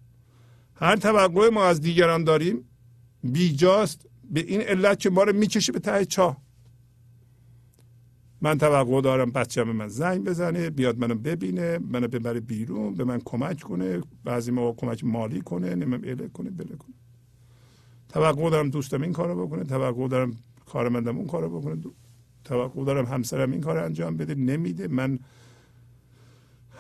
هر 0.76 0.96
توقع 0.96 1.50
ما 1.50 1.66
از 1.66 1.82
دیگران 1.82 2.24
داریم 2.24 2.70
بیجاست. 3.24 4.08
به 4.30 4.40
این 4.40 4.62
علت 4.62 5.00
که 5.00 5.10
ما 5.10 5.24
رو 5.24 5.36
می‌کشه 5.36 5.72
به 5.72 5.80
ته 5.80 6.06
چاه. 6.06 6.47
من 8.42 8.58
توقع 8.58 9.02
دارم 9.02 9.32
بچه 9.32 9.64
به 9.64 9.74
من 9.74 9.88
زنگ 9.88 10.24
بزنه 10.24 10.70
بیاد 10.70 10.98
منو 10.98 11.16
ببینه 11.16 11.78
منو 11.78 12.08
ببره 12.08 12.40
بیرون 12.40 12.94
به 12.94 13.04
من 13.04 13.22
کمک 13.26 13.62
کنه 13.62 14.02
بعضی 14.24 14.52
ما 14.52 14.72
کمک 14.72 15.04
مالی 15.04 15.42
کنه 15.42 15.76
نمیم 15.76 16.02
اله 16.04 16.28
کنه 16.28 16.50
بله 16.50 16.76
کنه. 16.76 16.96
توقع 18.10 18.50
دارم 18.50 18.70
دوستم 18.70 19.02
این 19.02 19.14
کارو 19.14 19.48
بکنه 19.48 19.64
توقع 19.64 20.08
دارم 20.08 20.32
کارمندم 20.66 21.18
اون 21.18 21.28
کارو 21.28 21.60
بکنه. 21.60 21.82
توقع 22.44 22.86
دارم 22.86 23.06
همسرم 23.06 23.52
این 23.52 23.62
کار 23.62 23.78
انجام 23.78 24.18
بده 24.18 24.36
نمیده. 24.36 24.88
من 24.88 25.20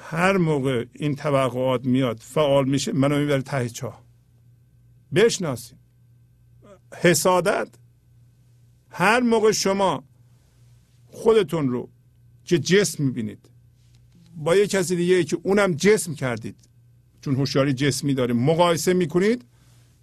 هر 0.09 0.37
موقع 0.37 0.85
این 0.93 1.15
توقعات 1.15 1.85
میاد 1.85 2.19
فعال 2.19 2.69
میشه 2.69 2.93
منو 2.93 3.19
می‌بره 3.19 3.41
ته 3.41 3.69
چاه. 3.69 4.03
بشناسیم. 5.15 5.79
حسادت. 7.01 7.67
هر 8.89 9.19
موقع 9.19 9.51
شما 9.51 10.03
خودتون 11.17 11.69
رو 11.69 11.89
که 12.43 12.59
جسم 12.59 13.03
می‌بینید. 13.03 13.49
با 14.35 14.55
یه 14.55 14.67
کسی 14.67 14.95
دیگه 14.95 15.23
که 15.23 15.37
اونم 15.43 15.73
جسم 15.73 16.13
کردید. 16.13 16.55
چون 17.21 17.35
هوشیاری 17.35 17.73
جسمی 17.73 18.13
داره 18.13 18.33
مقایسه 18.33 18.93
می‌کنید 18.93 19.45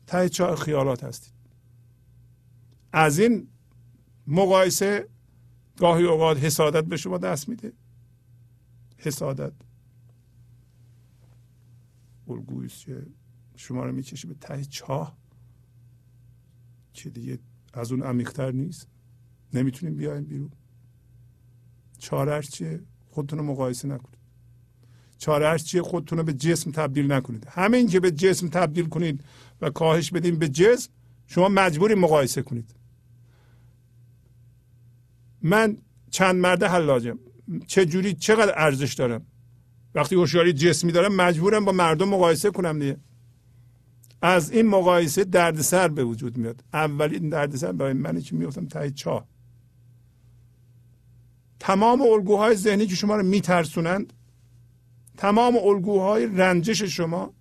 ته 0.07 0.29
چاه 0.29 0.57
خیالات 0.57 1.05
هستید. 1.05 1.33
از 2.93 3.19
این 3.19 3.49
مقایسه 4.27 5.09
گاهی 5.77 6.05
اوقات 6.05 6.39
حسادت 6.39 6.85
به 6.85 6.97
شما 6.97 7.19
دست 7.19 7.49
میده. 7.49 7.73
حسادت. 8.97 9.53
الگویست 12.29 12.85
که 12.85 13.07
شما 13.57 13.85
رو 13.85 13.93
می‌کشه 13.93 14.29
به 14.29 14.35
ته 14.35 14.65
چاه. 14.65 15.17
که 16.93 17.11
دیگه 17.11 17.39
از 17.73 17.93
اون 17.93 18.03
عمیقتر 18.03 18.51
نیست. 18.51 18.89
نمی‌تونیم 19.53 19.97
بیایم 19.97 20.25
بیرون. 20.25 20.51
چارهش 22.05 22.49
چیه؟ 22.49 22.81
خودتون 23.11 23.39
رو 23.39 23.45
مقایسه 23.45 23.89
نکنید. 23.89 24.19
چارهش 25.19 25.65
چیه؟ 25.65 25.83
خودتون 25.83 26.19
رو 26.19 26.25
به 26.25 26.33
جسم 26.33 26.71
تبدیل 26.71 27.13
نکنید. 27.13 27.47
همین 27.49 27.89
که 27.89 28.01
به 28.01 28.11
جسم 28.11 28.49
تبدیل 28.49 28.87
کنید 28.89 29.25
و 29.61 29.71
کاهش 29.71 30.11
بدیم 30.11 30.39
به 30.39 30.49
جسم 30.49 30.91
شما 31.27 31.49
مجبوری 31.49 31.95
مقایسه 31.95 32.43
کنید. 32.43 32.75
من 35.43 35.77
چند 36.11 36.37
مرده 36.37 36.69
حلاجم. 36.69 37.19
چه 37.67 37.87
جوری 37.87 38.15
چقدر 38.15 38.53
ارزش 38.57 38.95
دارم؟ 38.95 39.27
وقتی 39.95 40.15
هوشیاری 40.15 40.53
جسمی 40.53 40.93
دارم 40.93 41.15
مجبورم 41.15 41.65
با 41.65 41.73
مردم 41.73 42.09
مقایسه 42.09 42.51
کنم 42.51 42.79
دیگه. 42.79 42.97
از 44.23 44.51
این 44.51 44.67
مقایسه 44.67 45.25
دردسر 45.25 45.89
به 45.89 46.05
وجود 46.05 46.37
میاد. 46.37 46.65
اولین 46.73 47.29
دردسر 47.29 47.73
برای 47.73 47.93
منی 47.93 48.23
که 48.23 48.35
میفتم 48.35 48.67
تای 48.67 48.91
چاه. 48.91 49.34
تمام 51.61 52.03
الگوهای 52.03 52.57
ذهنی 52.57 52.87
که 52.87 52.95
شما 52.95 53.17
رو 53.17 53.23
میترسونند 53.23 54.13
تمام 55.17 55.57
الگوهای 55.57 56.27
رنجش 56.27 56.83
شما 56.83 57.35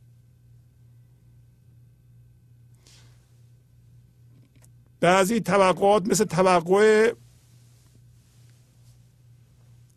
بعضی 4.99 5.39
توقعات 5.39 6.07
مثل 6.07 6.23
توقع 6.23 7.13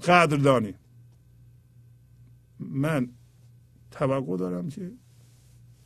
قدردانی. 0.05 0.74
من 2.59 3.10
توقع 3.90 4.36
دارم 4.36 4.68
که 4.68 4.93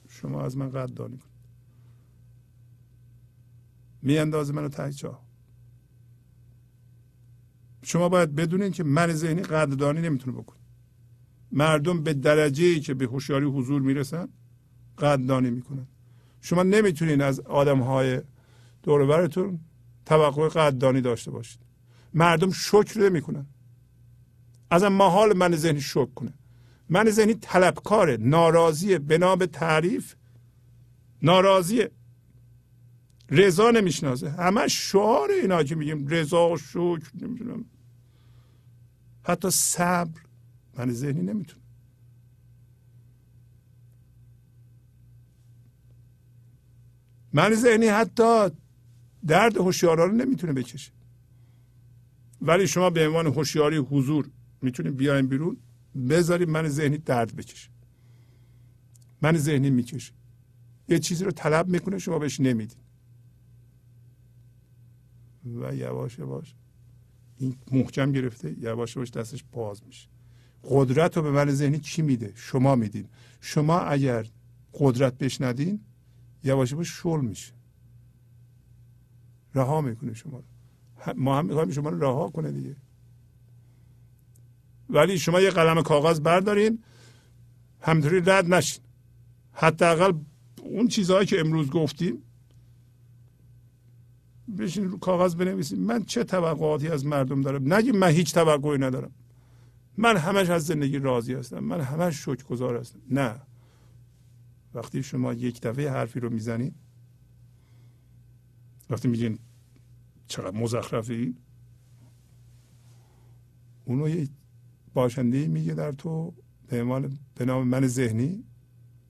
شما 0.08 0.42
از 0.42 0.56
من 0.56 0.70
قدردانی 0.70 1.18
کنید. 1.18 1.30
میاندازه 4.02 4.52
منو 4.52 4.68
ته 4.68 4.92
چاه. 4.92 5.29
شما 7.82 8.08
باید 8.08 8.34
بدونید 8.34 8.72
که 8.72 8.84
من 8.84 9.12
ذهنی 9.12 9.42
قدردانی 9.42 10.00
نمی‌تونه 10.00 10.38
بکنه. 10.38 10.58
مردم 11.52 12.02
به 12.02 12.14
درجه 12.14 12.64
ای 12.64 12.80
که 12.80 12.94
به 12.94 13.04
هوشیاری 13.04 13.46
حضور 13.46 13.82
می‌رسن 13.82 14.28
قدردانی 14.98 15.50
می‌کنن. 15.50 15.86
شما 16.40 16.62
نمی‌تونین 16.62 17.20
از 17.20 17.40
آدم 17.40 17.78
های 17.80 18.20
دورورتون 18.82 19.60
توقع 20.06 20.48
قدردانی 20.48 21.00
داشته 21.00 21.30
باشید. 21.30 21.60
مردم 22.14 22.50
شکر 22.50 23.00
نمی‌کنن. 23.00 23.46
از 24.70 24.82
محال 24.82 25.36
من 25.36 25.56
ذهنی 25.56 25.80
شکر 25.80 26.14
کنه. 26.14 26.34
من 26.88 27.10
ذهنی 27.10 27.34
طلبکاره 27.34 28.16
ناراضیه. 28.20 28.98
بنا 28.98 29.36
به 29.36 29.46
تعریف 29.46 30.14
ناراضیه. 31.22 31.90
رضا 33.30 33.70
نمی‌شناسه. 33.70 34.30
همه 34.30 34.68
شعار 34.68 35.30
اینا 35.30 35.62
که 35.62 35.74
میگیم. 35.74 36.08
رضا 36.08 36.50
و 36.50 36.56
شکر 36.56 37.10
نمی‌دونم. 37.22 37.64
حتی 39.22 39.50
صبر 39.50 40.20
من 40.78 40.92
ذهنی 40.92 41.22
نمی‌تونه 41.22 41.62
من 47.32 47.54
ذهنی 47.54 47.86
حتی 47.86 48.48
درد 49.26 49.56
هوشیارا 49.56 50.04
رو 50.04 50.12
نمی‌تونه 50.12 50.52
بکشه. 50.52 50.92
ولی 52.42 52.66
شما 52.66 52.90
به 52.90 53.08
عنوان 53.08 53.26
هوشیاری 53.26 53.76
حضور 53.76 54.30
می‌تونید 54.62 54.96
بیاین 54.96 55.26
بیرون 55.26 55.56
بذارید 56.08 56.48
من 56.48 56.68
ذهنی 56.68 56.98
درد 56.98 57.36
بکشه. 57.36 57.68
من 59.22 59.36
ذهنی 59.36 59.70
می‌کشه. 59.70 60.12
یه 60.88 60.98
چیزی 60.98 61.24
رو 61.24 61.30
طلب 61.30 61.68
می‌کنه 61.68 61.98
شما 61.98 62.18
بهش 62.18 62.40
نمی‌دید. 62.40 62.89
و 65.44 65.74
یواش 65.74 66.18
یواش 66.18 66.54
این 67.36 67.56
محکم 67.72 68.12
گرفته 68.12 68.56
یواش 68.58 68.96
یواش 68.96 69.10
دستش 69.10 69.44
باز 69.52 69.82
میشه. 69.86 70.08
قدرت 70.64 71.16
رو 71.16 71.22
به 71.22 71.30
من 71.30 71.50
ذهنی 71.50 71.78
چی 71.78 72.02
میده؟ 72.02 72.32
شما 72.34 72.74
میدین. 72.74 73.08
شما 73.40 73.78
اگر 73.78 74.26
قدرت 74.74 75.18
بهش 75.18 75.40
ندین 75.40 75.80
یواش 76.44 76.72
یواش 76.72 76.88
شل 76.88 77.20
میشه. 77.20 77.52
رها 79.54 79.80
می‌کنه 79.80 80.14
شما 80.14 80.38
رو. 80.38 80.44
ما 81.16 81.38
هم 81.38 81.46
می‌خوایم 81.46 81.70
شما 81.70 81.88
رو 81.88 82.00
رها 82.00 82.28
کنه 82.28 82.52
دیگه. 82.52 82.76
ولی 84.90 85.18
شما 85.18 85.40
یه 85.40 85.50
قلم 85.50 85.82
کاغذ 85.82 86.20
بردارین 86.20 86.82
همطوری 87.80 88.20
رد 88.20 88.54
نشین. 88.54 88.84
حداقل 89.52 90.12
اون 90.62 90.88
چیزهایی 90.88 91.26
که 91.26 91.40
امروز 91.40 91.70
گفتیم 91.70 92.22
بشین 94.56 94.90
رو 94.90 94.98
کاغذ 94.98 95.34
بنویسید 95.34 95.78
من 95.78 96.04
چه 96.04 96.24
توقعاتی 96.24 96.88
از 96.88 97.06
مردم 97.06 97.40
دارم؟ 97.40 97.72
نگیم 97.72 97.96
من 97.96 98.10
هیچ 98.10 98.34
توقعی 98.34 98.78
ندارم. 98.78 99.12
من 99.96 100.16
همش 100.16 100.50
از 100.50 100.66
زندگی 100.66 100.98
راضی 100.98 101.34
هستم. 101.34 101.58
من 101.58 101.80
همش 101.80 102.24
شکر 102.24 102.44
گذار 102.44 102.76
هستم. 102.76 102.98
نه. 103.10 103.40
وقتی 104.74 105.02
شما 105.02 105.32
یک 105.32 105.60
دفعه 105.60 105.90
حرفی 105.90 106.20
رو 106.20 106.30
می‌زنید 106.30 106.74
وقتی 108.90 109.08
میگین 109.08 109.38
چقدر 110.26 110.56
مزخرفی 110.56 111.36
اونو 113.84 114.08
یه 114.08 114.28
باشنده 114.94 115.48
میگه 115.48 115.74
در 115.74 115.92
تو 115.92 116.34
به 116.66 117.08
به 117.34 117.44
نام 117.44 117.68
من 117.68 117.86
ذهنی 117.86 118.44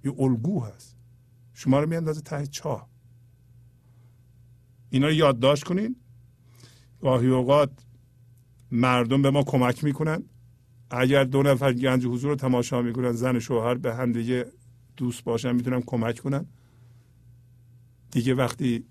یه 0.04 0.14
الگو 0.18 0.60
هست. 0.64 0.96
شما 1.52 1.80
رو 1.80 1.88
میاندازه 1.88 2.20
ته 2.20 2.46
چاه. 2.46 2.88
اینا 4.90 5.06
رو 5.06 5.12
یادداشت 5.12 5.64
کنین. 5.64 5.96
گاهی 7.00 7.28
اوقات 7.28 7.70
مردم 8.70 9.22
به 9.22 9.30
ما 9.30 9.42
کمک 9.42 9.84
می‌کنن. 9.84 10.22
اگر 10.90 11.24
دو 11.24 11.42
نفر 11.42 11.72
گنج 11.72 12.06
حضور 12.06 12.30
رو 12.30 12.36
تماشا 12.36 12.82
می‌کنن 12.82 13.12
زن 13.12 13.38
شوهر 13.38 13.74
به 13.74 13.94
هم 13.94 14.12
دیگه 14.12 14.46
دوست 14.96 15.24
باشن 15.24 15.52
می‌تونن 15.52 15.82
کمک 15.86 16.18
کنن. 16.18 16.46
دیگه 18.10 18.34
وقتی 18.34 18.84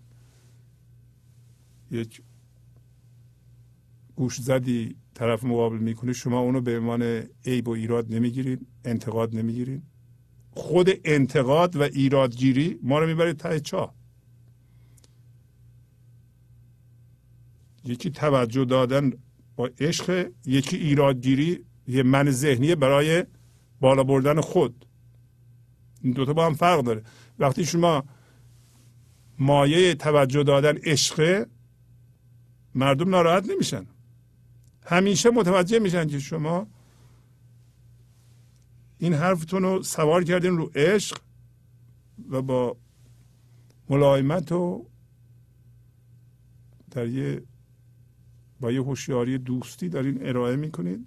یک 1.92 2.22
گوش 4.16 4.42
زدی 4.42 4.96
طرف 5.14 5.44
مقابل 5.44 5.78
می‌کنه 5.78 6.14
شما 6.14 6.40
اونو 6.40 6.62
به 6.62 6.80
عنوان 6.80 7.02
عیب 7.46 7.68
و 7.68 7.72
ایراد 7.72 8.14
نمی‌گیرید 8.14 8.68
انتقاد 8.86 9.36
نمی‌گیرید 9.36 9.84
خود 10.52 10.90
انتقاد 11.06 11.76
و 11.76 11.82
ایرادگیری 11.82 12.80
ما 12.84 13.00
رو 13.00 13.08
می‌برید 13.08 13.38
ته 13.38 13.60
چاه. 13.60 13.99
یکی 17.86 18.10
توجه 18.10 18.66
دادن 18.66 19.12
با 19.56 19.70
عشق 19.80 20.32
یکی 20.46 20.78
ایرادگیری 20.78 21.66
یه 21.88 22.04
من 22.04 22.32
ذهنی 22.32 22.76
برای 22.76 23.26
بالا 23.80 24.04
بردن 24.04 24.42
خود. 24.42 24.86
این 26.02 26.14
دوتا 26.14 26.34
با 26.34 26.46
هم 26.46 26.54
فرق 26.54 26.82
داره. 26.82 27.04
وقتی 27.40 27.66
شما 27.66 28.04
مایه 29.40 29.96
توجه 29.96 30.44
دادن 30.44 30.78
عشق 30.78 31.48
مردم 32.76 33.10
ناراحت 33.10 33.50
نمیشن. 33.50 33.86
همیشه 34.86 35.30
متوجه 35.30 35.80
میشن 35.80 36.08
که 36.08 36.20
شما 36.20 36.68
این 38.98 39.14
حرفتون 39.14 39.64
رو 39.64 39.84
سوار 39.84 40.24
کردین 40.24 40.58
رو 40.58 40.72
عشق 40.76 41.18
و 42.30 42.42
با 42.42 42.78
ملایمت 43.90 44.52
و 44.52 44.86
در 46.92 47.08
یه 47.08 47.44
با 48.60 48.72
یه 48.72 48.82
هوشیاری 48.82 49.38
دوستی 49.38 49.90
دارین 49.90 50.28
ارائه 50.28 50.56
می‌کنید 50.56 51.06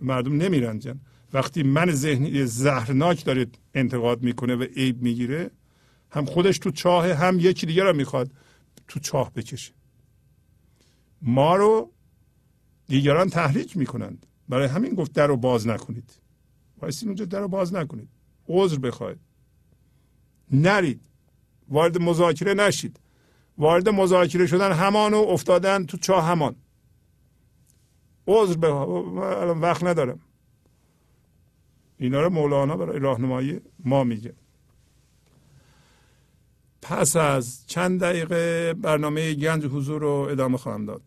مردم 0.00 0.36
نمیرنجن 0.36 1.00
وقتی 1.32 1.62
من 1.62 1.90
ذهنی 1.90 2.46
زهرناک 2.46 3.24
دارید 3.24 3.58
انتقاد 3.74 4.22
می‌کنه 4.22 4.56
و 4.56 4.62
عیب 4.62 5.02
می‌گیره 5.02 5.50
هم 6.10 6.24
خودش 6.24 6.58
تو 6.58 6.70
چاه 6.70 7.12
هم 7.12 7.38
یکی 7.40 7.66
دیگه 7.66 7.84
رو 7.84 7.96
می‌خواد 7.96 8.30
تو 8.88 9.00
چاه 9.00 9.32
بکشه. 9.32 9.72
ما 11.22 11.56
رو 11.56 11.92
دیگران 12.88 13.28
تحریک 13.28 13.76
می‌کنند. 13.76 14.26
برای 14.48 14.68
همین 14.68 14.94
گفت 14.94 15.12
در 15.12 15.26
رو 15.26 15.36
باز 15.36 15.66
نکنید. 15.66 16.20
وایسین 16.82 17.08
اونجا 17.08 17.24
در 17.24 17.40
رو 17.40 17.48
باز 17.48 17.74
نکنید. 17.74 18.08
عذر 18.48 18.78
بخواید. 18.78 19.18
نرید. 20.50 21.00
وارد 21.68 22.02
مذاکره 22.02 22.54
نشید. 22.54 23.00
وارد 23.58 23.88
مذاکره 23.88 24.46
شدن 24.46 24.72
همان 24.72 25.14
و 25.14 25.16
افتادن 25.16 25.86
تو 25.86 25.96
چاه 25.96 26.26
همان. 26.26 26.56
عذر 28.26 28.56
بخواید 28.56 29.18
الان 29.18 29.60
وقت 29.60 29.84
ندارم. 29.84 30.20
اینا 31.98 32.20
رو 32.22 32.30
مولانا 32.30 32.76
برای 32.76 32.98
راهنمایی 32.98 33.60
ما 33.84 34.04
میگه. 34.04 34.34
پس 36.82 37.16
از 37.16 37.66
چند 37.66 38.00
دقیقه 38.00 38.74
برنامه 38.74 39.34
گنج 39.34 39.64
حضور 39.64 40.00
رو 40.00 40.28
ادامه 40.30 40.58
خواهم 40.58 40.84
داد. 40.84 41.02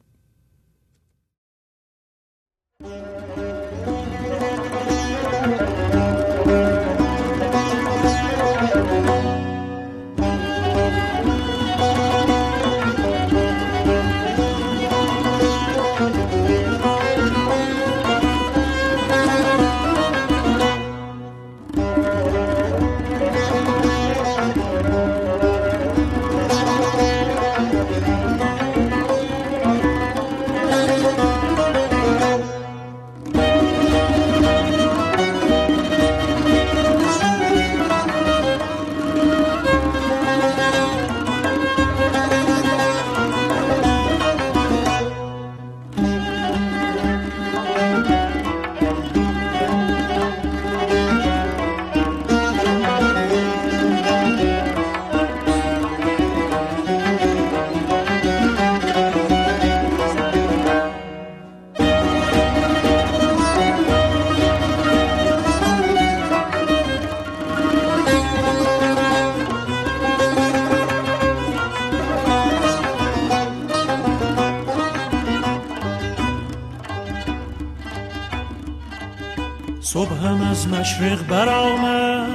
مشرق 80.69 81.27
برآمد. 81.27 82.29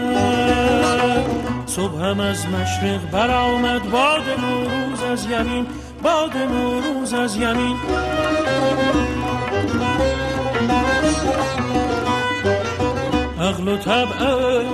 صبحم 1.67 2.21
از 2.21 2.47
مشرق 2.49 3.11
برآمد. 3.13 3.91
باد 3.91 4.23
نوروز 4.41 5.03
از 5.03 5.27
یمین 5.27 5.67
باد 6.03 6.37
نوروز 6.37 7.15
از 7.15 7.37
یمین. 7.37 7.77
عقل 13.41 13.69
و 13.69 13.77
طبعم 13.77 14.65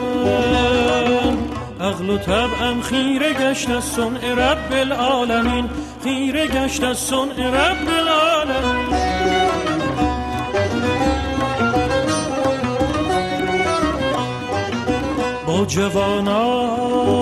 عقل 1.80 2.10
و 2.10 2.18
طبعم 2.18 2.80
خیره 2.82 3.32
گشت 3.32 3.70
از 3.70 3.84
صنع 3.84 4.34
رب 4.34 4.72
العالمین. 4.72 5.70
خیره 6.04 6.46
گشت 6.46 6.84
از 6.84 6.98
صنع 6.98 7.50
رب 7.50 7.88
العالمین. 7.88 8.29
جوانان 15.66 17.20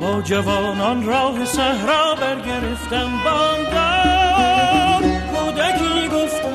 با 0.00 0.22
جوانان 0.22 1.06
راه 1.06 1.44
صحرا 1.44 2.14
برگرفتم 2.14 3.10
باندار 3.24 5.02
کودکی 5.34 6.08
گفتا 6.08 6.50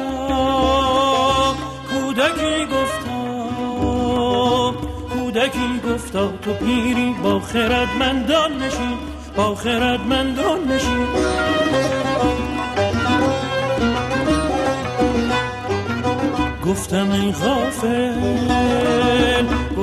کودکی 1.89 2.65
گفتا 2.65 3.13
کودکی 5.09 5.81
گفتا 5.89 6.27
تو 6.27 6.53
پیری 6.53 7.15
با 7.23 7.39
خردمندان 7.39 8.57
نشین 8.57 8.97
با 9.35 9.55
خردمندان 9.55 10.67
نشین. 10.67 11.07
گفتم 16.65 17.11
ای 17.11 17.31
غافل 17.31 18.13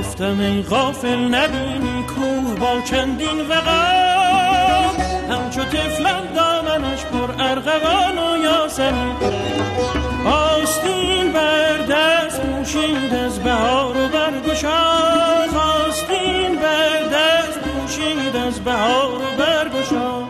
گفتم 0.00 0.40
ای 0.40 0.62
غافل 0.62 1.18
نبینی 1.18 2.02
کوه 2.02 2.54
با 2.60 2.80
چندین 2.84 3.40
وقام 3.48 4.94
همچو 5.30 5.64
تفلان 5.64 6.32
دامنش 6.34 7.04
پر 7.04 7.44
ارغوان 7.44 8.18
و 8.18 8.42
یاسمین 8.44 9.16
آستین 10.26 11.32
بر 11.32 11.76
دست 11.76 12.40
پوشید 12.40 13.14
از 13.14 13.38
بهار 13.38 13.96
و 13.96 14.08
برگشا 14.08 14.84
خواستین 15.52 16.56
بر 16.56 17.02
دست 17.12 17.58
پوشید 17.58 18.36
از 18.36 18.60
بهار 18.60 19.14
و 19.14 19.36
برگشا 19.38 20.22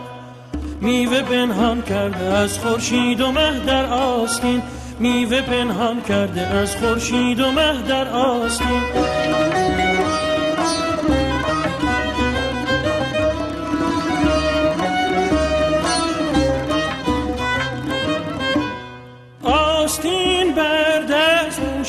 میوه 0.81 1.21
پنهان 1.21 1.81
کرده 1.81 2.25
از 2.25 2.59
خورشید 2.59 3.21
و 3.21 3.31
مه 3.31 3.59
در 3.59 3.85
آستین. 3.85 4.61
میوه 4.99 5.41
پنهان 5.41 6.01
کرده 6.01 6.41
از 6.41 6.75
خورشید 6.75 7.39
و 7.39 7.51
مه 7.51 7.81
در 7.87 8.07
آستین 8.07 8.67
آستین. 8.67 9.10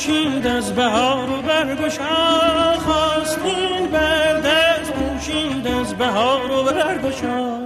پوشید 0.03 0.47
از 0.47 0.75
بهار 0.75 1.29
و 1.29 1.41
برگشا 1.41 2.79
خواستین 2.79 3.87
بر 3.91 4.41
دست 4.41 4.91
پوشید 4.91 5.67
از 5.67 5.93
بهار 5.97 6.51
و 6.51 6.63
برگشا 6.63 7.57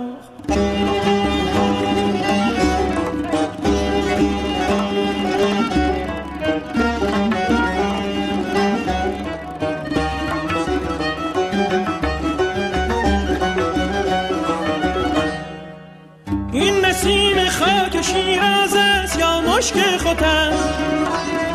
این 16.51 16.85
نسیم 16.85 17.49
خاک 17.49 18.01
شیراز 18.01 18.75
است 18.75 19.19
یا 19.19 19.41
مشک 19.41 19.75
این 19.97 21.46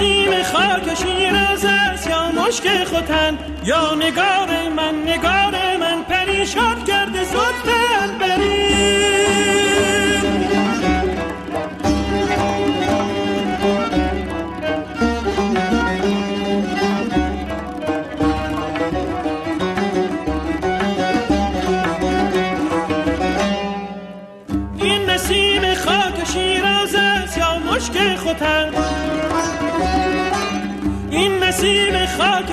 نسیم 0.00 0.42
خاک 0.42 0.94
شیراز 0.94 1.64
است 1.64 2.06
یا 2.06 2.32
مشک 2.32 2.84
خوتن 2.84 3.38
یا 3.64 3.94
نگار 3.94 4.68
من 4.76 5.02
نگار 5.02 5.76
من 5.80 6.02
پریشان 6.02 6.84
کرده 6.84 6.99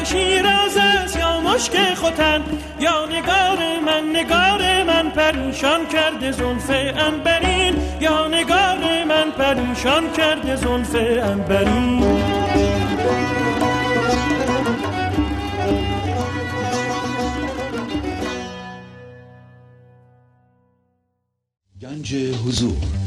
شیراز 0.10 0.78
است 0.78 1.18
یا 1.18 1.42
مشک 1.42 1.94
خوتن 1.94 2.44
یا 2.80 3.06
نگار 3.06 3.80
من 3.86 4.10
نگار 4.10 4.84
من 4.84 5.10
پریشان 5.10 5.88
کرده 5.88 6.32
زلف 6.32 6.70
انبرین 6.70 7.76
یا 8.02 8.28
نگار 8.28 9.04
من 9.04 9.32
پریشان 9.32 10.12
کرده 10.12 10.56
زلف 10.56 10.96
انبرین 10.96 12.00
گنج 21.82 22.16
حضور 22.16 23.07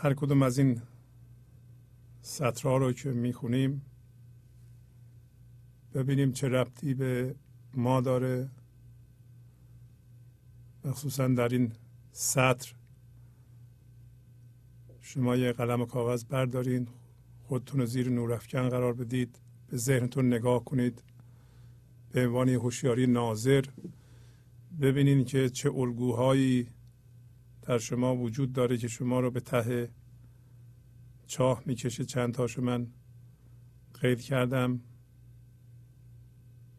هر 0.00 0.14
کدوم 0.14 0.42
از 0.42 0.58
این 0.58 0.80
سطرها 2.22 2.76
رو 2.76 2.92
که 2.92 3.10
می‌خونیم 3.10 3.82
ببینیم 5.94 6.32
چه 6.32 6.48
ربطی 6.48 6.94
به 6.94 7.34
ما 7.74 8.00
داره. 8.00 8.50
مخصوصا 10.84 11.28
در 11.28 11.48
این 11.48 11.72
سطر 12.12 12.74
شما 15.00 15.36
یه 15.36 15.52
قلم 15.52 15.80
و 15.80 15.86
کاغذ 15.86 16.24
بردارین 16.24 16.88
خودتون 17.42 17.80
رو 17.80 17.86
زیر 17.86 18.10
نورافکن 18.10 18.68
قرار 18.68 18.92
بدید 18.92 19.38
به 19.68 19.76
ذهنتون 19.76 20.26
نگاه 20.26 20.64
کنید 20.64 21.02
به 22.12 22.26
عنوان 22.26 22.48
هوشیاری 22.48 23.06
ناظر 23.06 23.64
ببینین 24.80 25.24
که 25.24 25.48
چه 25.48 25.70
الگوهایی 25.70 26.68
در 27.68 27.78
شما 27.78 28.16
وجود 28.16 28.52
داره 28.52 28.76
که 28.76 28.88
شما 28.88 29.20
رو 29.20 29.30
به 29.30 29.40
ته 29.40 29.90
چاه 31.26 31.62
می‌کشه. 31.66 32.04
چند 32.04 32.34
تاشو 32.34 32.62
من 32.62 32.86
قید 34.00 34.20
کردم. 34.20 34.80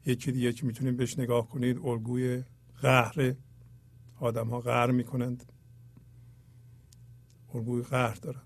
یکی 0.06 0.32
دیگه 0.32 0.54
که 0.54 0.66
می‌تونید 0.66 0.98
بهش 0.98 1.20
نگاه 1.20 1.50
کنید 1.50 1.78
الگوی 1.78 2.44
قهر 2.82 3.36
آدم 4.16 4.50
ها 4.50 4.60
قهر 4.60 4.92
می‌کنند. 4.92 5.52
الگوی 7.54 7.82
قهر 7.82 8.16
دارن. 8.16 8.46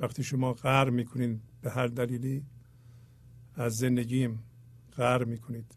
وقتی 0.00 0.24
شما 0.24 0.52
قهر 0.52 0.90
می‌کنید 0.90 1.42
به 1.60 1.70
هر 1.70 1.86
دلیلی 1.86 2.46
از 3.54 3.76
زندگیم 3.76 4.42
قهر 4.92 5.24
می‌کنید. 5.24 5.74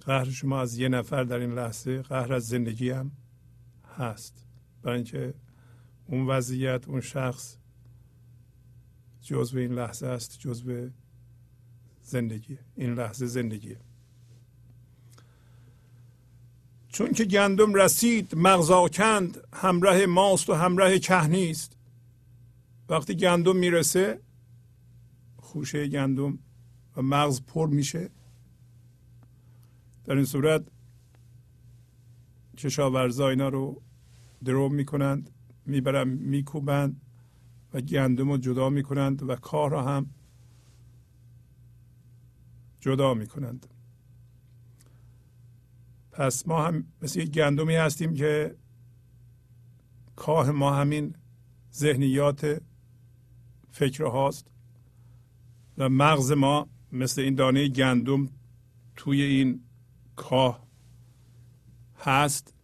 قهر 0.00 0.30
شما 0.30 0.60
از 0.60 0.78
یه 0.78 0.88
نفر 0.88 1.24
در 1.24 1.38
این 1.38 1.52
لحظه 1.52 2.02
قهر 2.02 2.32
از 2.32 2.46
زندگی 2.46 2.90
هم 2.90 3.12
هست. 3.94 4.46
برای 4.82 4.96
اینکه 4.96 5.34
اون 6.06 6.26
وضعیت 6.26 6.88
اون 6.88 7.00
شخص 7.00 7.56
جزو 9.22 9.58
این 9.58 9.72
لحظه 9.72 10.06
است 10.06 10.38
جزو 10.38 10.88
زندگی 12.02 12.58
این 12.76 12.94
لحظه 12.94 13.26
زندگیه. 13.26 13.80
چون 16.88 17.12
که 17.12 17.24
گندم 17.24 17.74
رسید 17.74 18.34
مغزا 18.34 18.88
کند 18.88 19.48
همراه 19.52 20.06
ماست 20.06 20.50
و 20.50 20.54
همراه 20.54 20.98
کهنی 20.98 21.50
است. 21.50 21.76
وقتی 22.88 23.14
گندم 23.14 23.56
می‌رسه 23.56 24.20
خوشه 25.36 25.88
گندم 25.88 26.38
و 26.96 27.02
مغز 27.02 27.42
پر 27.42 27.68
میشه. 27.68 28.10
در 30.04 30.14
این 30.14 30.24
صورت 30.24 30.64
کشاورزا 32.56 33.28
اینا 33.28 33.48
رو 33.48 33.82
درو 34.44 34.68
می‌کنند 34.68 35.30
می‌برن 35.66 36.08
میکوبند 36.08 37.00
و 37.72 37.80
گندم 37.80 38.30
رو 38.30 38.38
جدا 38.38 38.70
می‌کنند 38.70 39.22
و 39.28 39.36
کار 39.36 39.70
را 39.70 39.82
هم 39.82 40.10
جدا 42.80 43.14
می‌کنند. 43.14 43.66
پس 46.12 46.48
ما 46.48 46.66
هم 46.66 46.84
مثل 47.02 47.20
یک 47.20 47.30
گندمی 47.30 47.74
هستیم 47.74 48.14
که 48.14 48.56
کاه 50.16 50.50
ما 50.50 50.74
همین 50.74 51.14
ذهنیات 51.72 52.62
فکر 53.70 54.04
هاست 54.04 54.50
و 55.78 55.88
مغز 55.88 56.32
ما 56.32 56.68
مثل 56.92 57.20
این 57.20 57.34
دانه 57.34 57.68
گندم 57.68 58.28
توی 58.96 59.22
این 59.22 59.60
کاه 60.16 60.66
هست. 61.96 62.54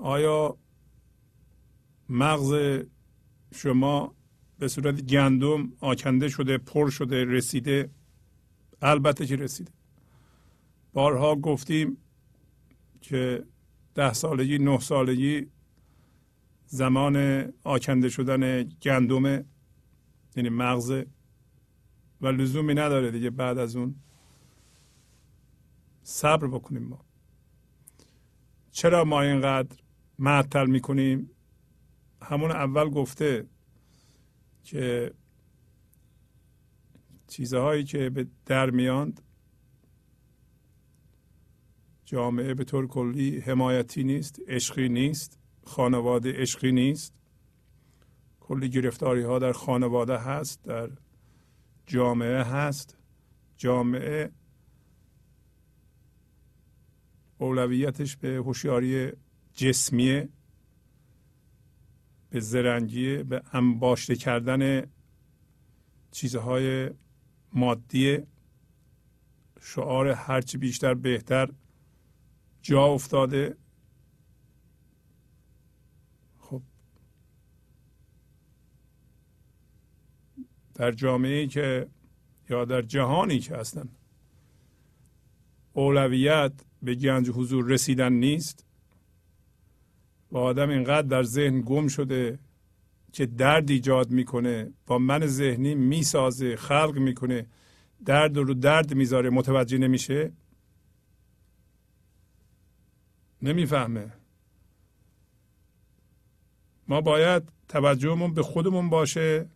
آیا 0.00 0.56
مغز 2.08 2.82
شما 3.54 4.14
به 4.58 4.68
صورت 4.68 5.02
گندم 5.02 5.72
آکنده 5.80 6.28
شده 6.28 6.58
پر 6.58 6.90
شده 6.90 7.24
رسیده؟ 7.24 7.90
البته 8.82 9.26
که 9.26 9.36
رسیده. 9.36 9.72
بارها 10.92 11.36
گفتیم 11.36 11.96
که 13.00 13.44
ده 13.94 14.12
سالگی 14.12 14.58
نه 14.58 14.78
سالگی 14.78 15.46
زمان 16.66 17.44
آکنده 17.64 18.08
شدن 18.08 18.62
گندم 18.62 19.44
یعنی 20.36 20.48
مغز 20.48 21.02
و 22.20 22.26
لزومی 22.26 22.74
نداره 22.74 23.10
دیگه 23.10 23.30
بعد 23.30 23.58
از 23.58 23.76
اون 23.76 23.94
صبر 26.02 26.46
بکنیم 26.46 26.82
ما. 26.82 27.04
چرا 28.70 29.04
ما 29.04 29.22
اینقدر 29.22 29.76
معطل 30.20 30.66
می‌کنیم. 30.66 31.30
همون 32.22 32.50
اول 32.50 32.88
گفته 32.88 33.46
که 34.64 35.14
چیزهایی 37.28 37.84
که 37.84 38.10
به 38.10 38.26
در 38.46 38.70
میاند 38.70 39.22
جامعه 42.04 42.54
به 42.54 42.64
طور 42.64 42.86
کلی 42.86 43.40
حمایتی 43.40 44.04
نیست 44.04 44.40
عشقی 44.48 44.88
نیست 44.88 45.38
خانواده 45.64 46.32
عشقی 46.32 46.72
نیست. 46.72 47.14
کلی 48.40 48.68
گرفتاری 48.68 49.22
ها 49.22 49.38
در 49.38 49.52
خانواده 49.52 50.18
هست 50.18 50.62
در 50.64 50.90
جامعه 51.86 52.42
هست. 52.42 52.96
جامعه 53.56 54.30
اولویتش 57.38 58.16
به 58.16 58.28
هوشیاری 58.28 59.12
جسمیه 59.54 60.28
به 62.30 62.40
زرنگی 62.40 63.16
به 63.16 63.42
انباشته 63.52 64.16
کردن 64.16 64.86
چیزهای 66.10 66.90
مادی 67.52 68.18
شعار 69.60 70.08
هرچی 70.08 70.58
بیشتر 70.58 70.94
بهتر 70.94 71.48
جا 72.62 72.84
افتاده. 72.84 73.56
خب. 76.38 76.62
در 80.74 80.92
جامعه 80.92 81.46
که 81.46 81.88
یا 82.50 82.64
در 82.64 82.82
جهانی 82.82 83.38
که 83.38 83.56
هستن 83.56 83.88
اولویت 85.72 86.52
به 86.82 86.94
گنج 86.94 87.30
حضور 87.30 87.64
رسیدن 87.64 88.12
نیست 88.12 88.69
و 90.32 90.38
آدم 90.38 90.68
اینقدر 90.68 91.08
در 91.08 91.22
ذهن 91.22 91.60
گم 91.60 91.88
شده 91.88 92.38
که 93.12 93.26
درد 93.26 93.70
ایجاد 93.70 94.10
می‌کنه 94.10 94.72
با 94.86 94.98
من 94.98 95.26
ذهنی 95.26 95.74
می‌سازه 95.74 96.56
خلق 96.56 96.98
می‌کنه 96.98 97.46
درد 98.04 98.36
رو 98.36 98.54
درد 98.54 98.94
می‌ذاره 98.94 99.30
متوجه 99.30 99.78
نمیشه؟ 99.78 100.32
نمی‌فهمه. 103.42 104.12
ما 106.88 107.00
باید 107.00 107.42
توجهمون 107.68 108.34
به 108.34 108.42
خودمون 108.42 108.90
باشه 108.90 109.46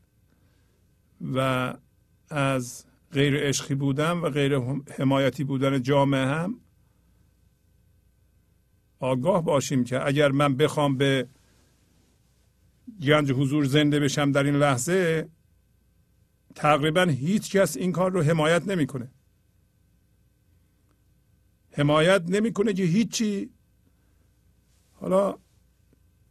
و 1.35 1.75
از 2.31 2.85
غیر 3.13 3.37
عشقی 3.37 3.75
بودن 3.75 4.13
و 4.13 4.31
غیر 4.31 4.59
حمایتی 4.99 5.45
بودن 5.45 5.83
جامعه 5.83 6.27
هم 6.27 6.61
آگاه 9.01 9.45
باشیم 9.45 9.85
که 9.85 10.07
اگر 10.07 10.33
من 10.33 10.57
بخوام 10.57 10.97
به 10.97 11.29
گنج 13.03 13.33
حضور 13.33 13.65
زنده 13.65 14.01
بشم 14.01 14.33
در 14.33 14.43
این 14.43 14.57
لحظه 14.57 15.29
تقریبا 16.55 17.03
هیچ 17.03 17.57
کس 17.57 17.77
این 17.77 17.93
کار 17.93 18.13
رو 18.13 18.23
حمایت 18.23 18.69
نمی‌کنه. 18.69 19.11
حمایت 21.73 22.23
نمی‌کنه 22.29 22.73
که 22.73 22.83
هیچی. 22.83 23.51
حالا 24.93 25.39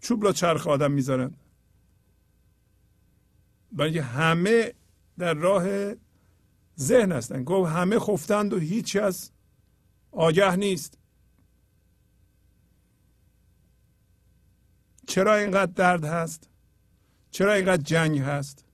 چوب 0.02 0.24
لا 0.24 0.32
چرخ 0.32 0.68
آدم 0.68 0.92
می‌ذارن. 0.92 1.34
برای 3.72 4.00
همه 4.00 4.74
در 5.18 5.34
راه 5.34 5.94
ذهن 6.80 7.12
هستن. 7.12 7.44
گفت 7.44 7.72
همه 7.72 8.00
خفتند 8.00 8.54
و 8.54 8.60
هیچ 8.60 8.96
از 8.96 9.32
آگه 10.12 10.56
نیست. 10.56 10.98
چرا 15.08 15.36
اینقدر 15.36 15.72
درد 15.72 16.06
هست؟ 16.06 16.50
چرا 17.32 17.54
اینقدر 17.54 17.82
جنگ 17.82 18.20
هست؟ 18.20 18.66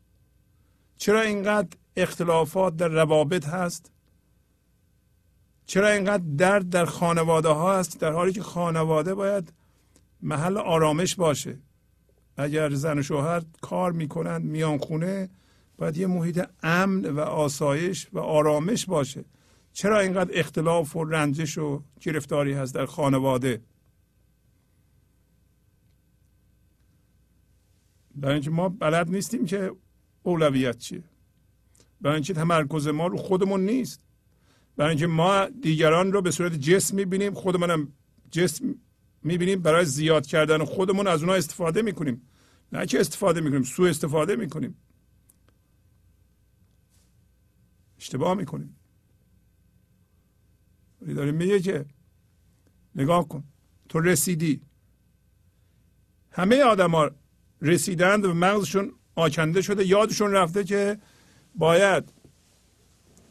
چرا 0.98 1.22
اینقدر 1.22 1.78
اختلافات 1.96 2.76
در 2.76 2.88
روابط 2.88 3.46
هست؟ 3.46 3.92
چرا 5.66 5.88
اینقدر 5.88 6.24
درد 6.38 6.70
در 6.70 6.86
خانواده 6.86 7.50
ها 7.50 7.80
هست 7.80 8.00
در 8.00 8.12
حالی 8.12 8.34
که 8.34 8.44
خانواده 8.44 9.16
باید 9.16 9.54
محل 10.22 10.58
آرامش 10.58 11.16
باشه؟ 11.16 11.60
اگر 12.38 12.74
زن 12.74 13.00
و 13.00 13.02
شوهر 13.02 13.42
کار 13.62 13.92
می‌کنند 13.92 14.46
میان 14.46 14.78
خونه 14.78 15.30
باید 15.78 15.98
یه 15.98 16.08
محیط 16.08 16.46
امن 16.64 17.06
و 17.06 17.20
آسایش 17.20 18.08
و 18.14 18.20
آرامش 18.20 18.86
باشه. 18.86 19.26
چرا 19.74 20.00
اینقدر 20.00 20.32
اختلاف 20.34 20.96
و 20.96 21.04
رنجش 21.04 21.58
و 21.58 21.84
گرفتاری 22.02 22.54
هست 22.54 22.76
در 22.76 22.86
خانواده؟ 22.86 23.62
برای 28.16 28.34
اینکه 28.34 28.50
ما 28.50 28.70
بلد 28.70 29.10
نیستیم 29.10 29.46
که 29.46 29.72
اولویت 30.24 30.78
چیه. 30.78 31.04
برای 32.02 32.16
اینکه 32.16 32.34
تمرکز 32.34 32.88
ما 32.88 33.08
رو 33.08 33.18
خودمون 33.18 33.66
نیست. 33.66 34.02
برای 34.78 34.90
اینکه 34.90 35.08
ما 35.08 35.46
دیگران 35.46 36.14
رو 36.14 36.22
به 36.22 36.32
صورت 36.32 36.54
جسم 36.54 36.96
می‌بینیم 36.96 37.34
خودمونم 37.34 37.94
جسم 38.32 38.76
می‌بینیم 39.24 39.62
برای 39.62 39.86
زیاد 39.86 40.26
کردن 40.26 40.64
خودمون 40.64 41.08
از 41.08 41.22
اونها 41.22 41.36
استفاده 41.36 41.82
می‌کنیم. 41.82 42.22
نه 42.72 42.86
که 42.86 43.00
استفاده 43.00 43.42
می‌کنیم 43.42 43.64
سو 43.64 43.84
استفاده 43.84 44.36
می‌کنیم. 44.36 44.78
اشتباه 47.98 48.34
می‌کنیم. 48.34 48.76
داریم 51.16 51.36
میگه 51.36 51.60
که 51.60 51.86
نگاه 52.96 53.28
کن. 53.28 53.44
تو 53.90 54.00
رسیدی. 54.00 54.62
همه 56.32 56.64
آدم 56.64 56.92
ها 56.92 57.12
رسیدند 57.62 58.26
و 58.26 58.34
مغزشون 58.34 58.94
آکنده 59.16 59.62
شده 59.62 59.86
یادشون 59.86 60.32
رفته 60.32 60.64
که 60.64 61.00
باید 61.56 62.14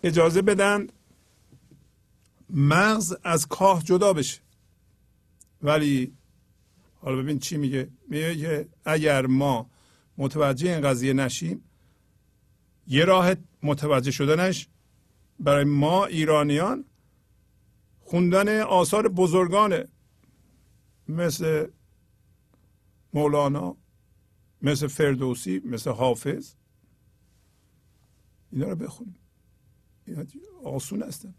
اجازه 0.02 0.42
بدن 0.42 0.86
مغز 2.50 3.16
از 3.24 3.46
کاه 3.46 3.82
جدا 3.82 4.12
بشه. 4.12 4.40
ولی 5.62 6.12
حالا 7.00 7.16
ببین 7.16 7.38
چی 7.38 7.56
میگه؟ 7.56 7.88
میگه 8.08 8.36
که 8.36 8.68
اگر 8.84 9.26
ما 9.26 9.70
متوجه 10.18 10.70
این 10.70 10.80
قضیه 10.80 11.12
نشیم 11.12 11.64
یه 12.86 13.04
راه 13.04 13.34
متوجه 13.62 14.10
شدنش 14.10 14.68
برای 15.40 15.64
ما 15.64 16.06
ایرانیان 16.06 16.84
خوندن 18.00 18.60
آثار 18.60 19.08
بزرگانه 19.08 19.88
مثل 21.08 21.66
مولانا 23.14 23.76
مثل 24.62 24.86
فردوسی 24.86 25.60
مثل 25.64 25.90
حافظ. 25.90 26.54
اینا 28.52 28.68
رو 28.68 28.76
بخونیم. 28.76 29.18
اینا 30.06 30.24
آسون 30.64 31.02
هستن. 31.02 31.34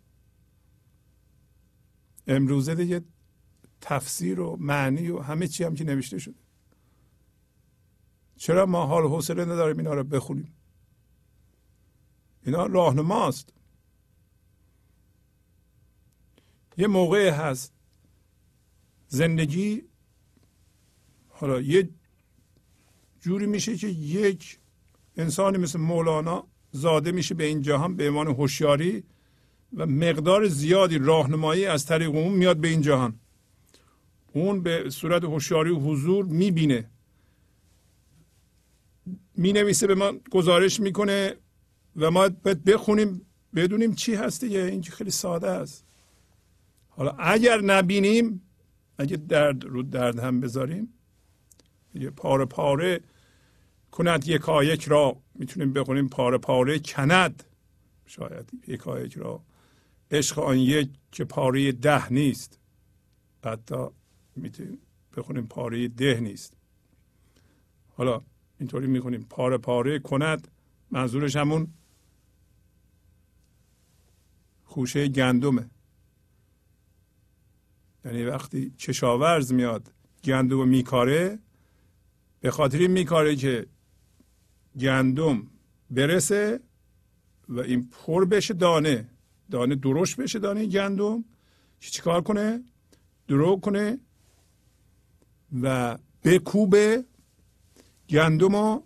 امروزه 2.28 2.76
دیگه 2.76 3.02
تفسیر 3.82 4.40
و 4.40 4.58
معنی 4.60 5.10
و 5.10 5.20
همه 5.20 5.48
چی 5.48 5.64
هم 5.64 5.76
که 5.76 5.84
نوشته 5.84 6.18
شده. 6.18 6.40
چرا 8.36 8.66
ما 8.66 8.86
حال 8.86 9.04
حوصله 9.04 9.46
نداریم 9.46 9.78
اینا 9.78 9.94
رو 9.94 10.04
بخونیم؟ 10.04 10.54
اینا 12.46 12.66
راهنماست. 12.66 13.54
یه 16.78 16.88
موقع 16.88 17.30
هست 17.30 17.74
زندگی 19.08 19.84
حالا 21.28 21.62
یه 21.62 21.90
جوری 23.22 23.46
میشه 23.46 23.78
که 23.78 23.88
یک 23.88 24.60
انسانی 25.18 25.58
مثل 25.58 25.80
مولانا 25.80 26.48
زاده 26.72 27.12
میشه 27.12 27.36
به 27.36 27.44
این 27.44 27.62
جهان 27.62 27.96
به 27.96 28.10
عنوان 28.10 28.28
هوشیاری 28.28 29.04
و 29.74 29.86
مقدار 29.86 30.48
زیادی 30.48 30.98
راهنمایی 30.98 31.66
از 31.66 31.86
طریق 31.86 32.10
اون 32.10 32.34
میاد 32.34 32.58
به 32.58 32.68
این 32.68 32.82
جهان. 32.82 33.20
اون 34.34 34.64
به 34.64 34.90
صورت 34.90 35.24
هوشیاری 35.24 35.70
و 35.70 35.80
حضور 35.80 36.26
می‌بینه. 36.26 36.90
می‌نویسه 39.36 39.88
به 39.88 39.96
ما 39.96 40.12
گزارش 40.32 40.80
می‌کنه 40.80 41.36
و 41.96 42.12
ما 42.12 42.30
باید 42.30 42.64
بخونیم 42.64 43.22
بدونیم 43.56 43.96
چی 43.96 44.16
هست 44.16 44.44
دیگه. 44.44 44.60
این 44.60 44.84
خیلی 44.84 45.12
ساده 45.12 45.48
است. 45.48 45.86
حالا 46.90 47.12
اگر 47.12 47.62
نبینیم 47.62 48.42
اگه 48.98 49.18
درد 49.18 49.64
رو 49.64 49.84
درد 49.84 50.20
هم 50.20 50.40
بذاریم 50.40 50.94
پاره 52.16 52.46
پاره 52.46 53.02
کند 53.92 54.28
یکایک 54.28 54.84
را. 54.84 55.18
می‌تونیم 55.36 55.74
بخونیم 55.74 56.10
پاره 56.10 56.38
پاره 56.38 56.80
کند. 56.80 57.44
شاید 58.06 58.52
یکایک 58.68 59.14
را. 59.14 59.42
عشق 60.12 60.40
آن 60.40 60.58
یک 60.58 60.90
که 61.12 61.26
پاره 61.26 61.72
ده 61.72 62.14
نیست. 62.14 62.60
حتی 63.44 63.88
می‌تونیم 64.36 64.78
بخونیم 65.18 65.48
پاره 65.48 65.88
ده 65.88 66.20
نیست. 66.20 66.54
حالا 67.98 68.22
اینطوری 68.60 68.88
می‌خونیم. 68.88 69.26
پاره 69.30 69.58
پاره 69.58 70.00
کند. 70.00 70.48
منظورش 70.92 71.36
همون 71.36 71.68
خوشه 74.66 75.08
گندمه. 75.08 75.70
یعنی 78.06 78.24
وقتی 78.24 78.70
کشاورز 78.70 79.54
میاد 79.54 79.94
گندم 80.24 80.68
میکاره 80.68 81.40
به 82.40 82.52
خاطر 82.52 82.78
این 82.78 82.92
میکاره 82.92 83.36
که 83.36 83.68
گندم 84.80 85.48
برسه 85.92 86.60
و 87.50 87.60
این 87.60 87.90
پر 87.90 88.26
بشه 88.26 88.54
دانه. 88.54 89.10
دانه 89.52 89.76
درشت 89.76 90.16
بشه 90.16 90.40
دانه 90.40 90.66
گندم. 90.66 91.26
چی 91.80 91.92
چیکار 91.92 92.22
کنه؟ 92.22 92.64
درو 93.28 93.60
کنه 93.60 94.00
و 95.62 95.98
بکوبه 96.24 97.06
گندم 98.10 98.56
رو 98.56 98.84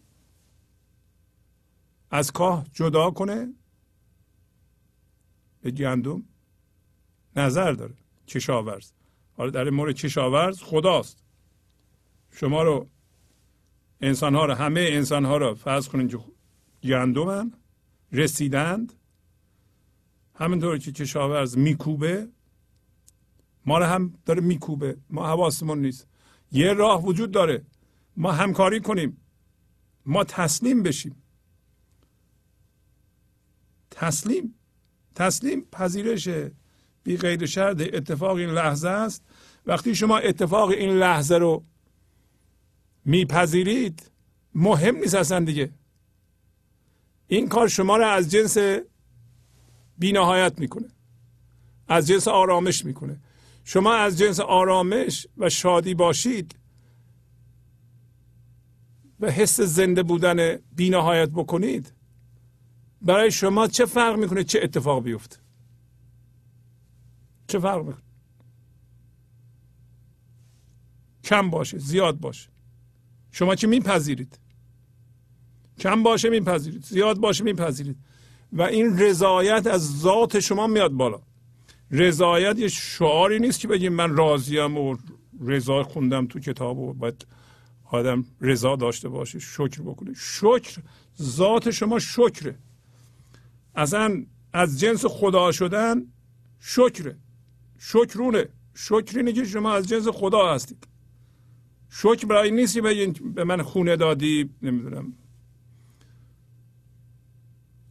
از 2.11 2.31
کاه 2.31 2.67
جدا 2.73 3.11
کنه. 3.11 3.53
به 5.61 5.71
گندم 5.71 6.23
نظر 7.35 7.71
داره. 7.71 7.95
کشاورز. 8.27 8.91
حالا 9.33 9.49
در 9.49 9.69
مورد 9.69 9.95
کشاورز 9.95 10.61
خداست. 10.61 11.23
شما 12.31 12.63
رو 12.63 12.89
انسان 14.03 14.35
ها 14.35 14.45
رو 14.45 14.53
همه 14.53 14.87
انسان 14.91 15.25
ها 15.25 15.37
رو 15.37 15.55
فرض 15.55 15.87
کنید 15.87 16.11
که 16.11 16.19
گندمن 16.83 17.51
رسیدند. 18.11 18.93
همینطور 20.35 20.77
که 20.77 20.91
کشاورز 20.91 21.57
میکوبه 21.57 22.27
ما 23.65 23.77
رو 23.77 23.85
هم 23.85 24.13
داره 24.25 24.41
میکوبه. 24.41 24.97
ما 25.09 25.27
حواسمون 25.27 25.81
نیست. 25.81 26.07
یه 26.51 26.73
راه 26.73 27.05
وجود 27.05 27.31
داره. 27.31 27.65
ما 28.17 28.31
همکاری 28.31 28.79
کنیم. 28.79 29.17
ما 30.05 30.23
تسلیم 30.23 30.83
بشیم. 30.83 31.23
تسلیم. 33.91 34.55
تسلیم 35.15 35.61
پذیرش 35.71 36.27
بی 37.03 37.17
قید 37.17 37.45
شرط 37.45 37.81
اتفاق 37.81 38.35
این 38.35 38.49
لحظه 38.49 38.89
است. 38.89 39.23
وقتی 39.65 39.95
شما 39.95 40.17
اتفاق 40.17 40.69
این 40.69 40.89
لحظه 40.89 41.37
رو 41.37 41.63
میپذیرید؟ 43.05 44.11
مهم 44.55 44.95
نیست 44.95 45.15
اصلا 45.15 45.39
دیگه. 45.45 45.71
این 47.27 47.49
کار 47.49 47.67
شما 47.67 47.97
رو 47.97 48.07
از 48.07 48.31
جنس 48.31 48.57
بینهایت 49.97 50.59
می‌کنه. 50.59 50.87
از 51.87 52.07
جنس 52.07 52.27
آرامش 52.27 52.85
می‌کنه. 52.85 53.19
شما 53.63 53.93
از 53.93 54.17
جنس 54.17 54.39
آرامش 54.39 55.27
و 55.37 55.49
شادی 55.49 55.93
باشید 55.93 56.55
و 59.19 59.31
حس 59.31 59.61
زنده 59.61 60.03
بودن 60.03 60.57
بینهایت 60.75 61.29
بکنید 61.29 61.93
برای 63.01 63.31
شما 63.31 63.67
چه 63.67 63.85
فرق 63.85 64.15
می‌کنه؟ 64.19 64.43
چه 64.43 64.59
اتفاق 64.63 65.03
بیفته؟ 65.03 65.37
چه 67.47 67.59
فرق 67.59 67.77
می‌کنه؟ 67.77 68.03
کم 71.23 71.49
باشه 71.49 71.77
زیاد 71.77 72.19
باشه. 72.19 72.52
شما 73.33 73.55
چه 73.55 73.67
میپذیرید؟ 73.67 74.39
کم 75.79 76.03
باشه 76.03 76.29
میپذیرید 76.29 76.83
زیاد 76.83 77.17
باشه 77.17 77.43
میپذیرید. 77.43 77.97
و 78.53 78.61
این 78.61 78.99
رضایت 78.99 79.67
از 79.67 79.99
ذات 79.99 80.39
شما 80.39 80.67
میاد 80.67 80.91
بالا. 80.91 81.21
رضایت 81.91 82.59
یه 82.59 82.67
شعاری 82.67 83.39
نیست 83.39 83.59
که 83.59 83.67
بگیم 83.67 83.93
من 83.93 84.15
راضیم 84.15 84.77
و 84.77 84.97
رضا 85.41 85.83
خوندم 85.83 86.27
تو 86.27 86.39
کتاب 86.39 86.79
و 86.79 86.93
باید 86.93 87.25
آدم 87.91 88.25
رضا 88.41 88.75
داشته 88.75 89.09
باشه 89.09 89.39
شکر 89.39 89.81
بکنه. 89.81 90.13
شکر 90.15 90.81
ذات 91.21 91.71
شما 91.71 91.99
شکره. 91.99 92.57
اصلا 93.75 94.25
از 94.53 94.79
جنس 94.79 95.05
خدا 95.05 95.51
شدن 95.51 96.05
شکره. 96.59 97.17
شکرونه. 97.79 98.49
شکر 98.73 99.17
اینه 99.17 99.33
که 99.33 99.45
شما 99.45 99.73
از 99.73 99.87
جنس 99.87 100.07
خدا 100.07 100.53
هستید. 100.53 100.92
شکر 101.95 102.27
برای 102.27 102.51
نیستی 102.51 102.81
به 103.35 103.43
من 103.43 103.61
خونه 103.61 103.95
دادی؟ 103.95 104.49
نمی‌دونم. 104.61 105.13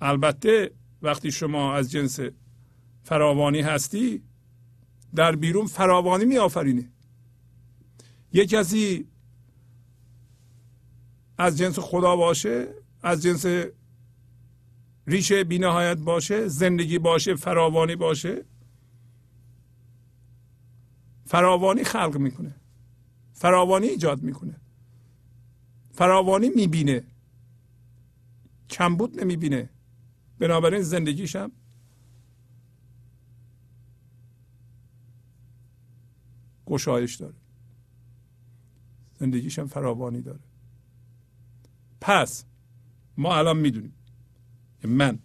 البته 0.01 0.71
وقتی 1.03 1.33
شما 1.33 1.75
از 1.75 1.91
جنس 1.91 2.21
فراوانی 3.03 3.61
هستی 3.61 4.23
در 5.15 5.37
بیرون 5.37 5.67
فراوانی 5.67 6.25
می 6.25 6.39
آفرینی 6.39 6.89
یک 8.33 8.49
کسی 8.51 9.07
از 11.39 11.59
جنس 11.59 11.79
خدا 11.79 12.17
باشه 12.17 12.69
از 13.03 13.23
جنس 13.23 13.67
ریشه 15.07 15.45
بینهایت 15.45 15.99
باشه 15.99 16.49
زندگی 16.49 16.99
باشه 16.99 17.35
فراوانی 17.35 17.97
باشه 17.97 18.45
فراوانی 21.25 21.85
خلق 21.85 22.17
می‌کنه. 22.17 22.62
فراوانی 23.33 23.87
ایجاد 23.87 24.23
می‌کنه. 24.23 24.57
فراوانی 25.93 26.49
می‌بینه. 26.49 27.05
کمبود 28.71 29.21
نمی‌بینه. 29.21 29.71
بنابراین 30.39 30.83
زندگیشم 30.83 31.53
گشایش 36.67 37.17
داره. 37.17 37.35
زندگیشم 39.19 39.67
فراوانی 39.67 40.23
داره. 40.23 40.41
پس 42.01 42.45
ما 43.17 43.37
الان 43.37 43.57
می‌دونیم. 43.59 43.95
من 44.85 45.19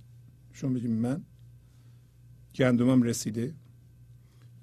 شما 0.53 0.73
بگیم 0.73 0.91
من 0.91 1.23
گندمم 2.55 3.01
رسیده. 3.03 3.55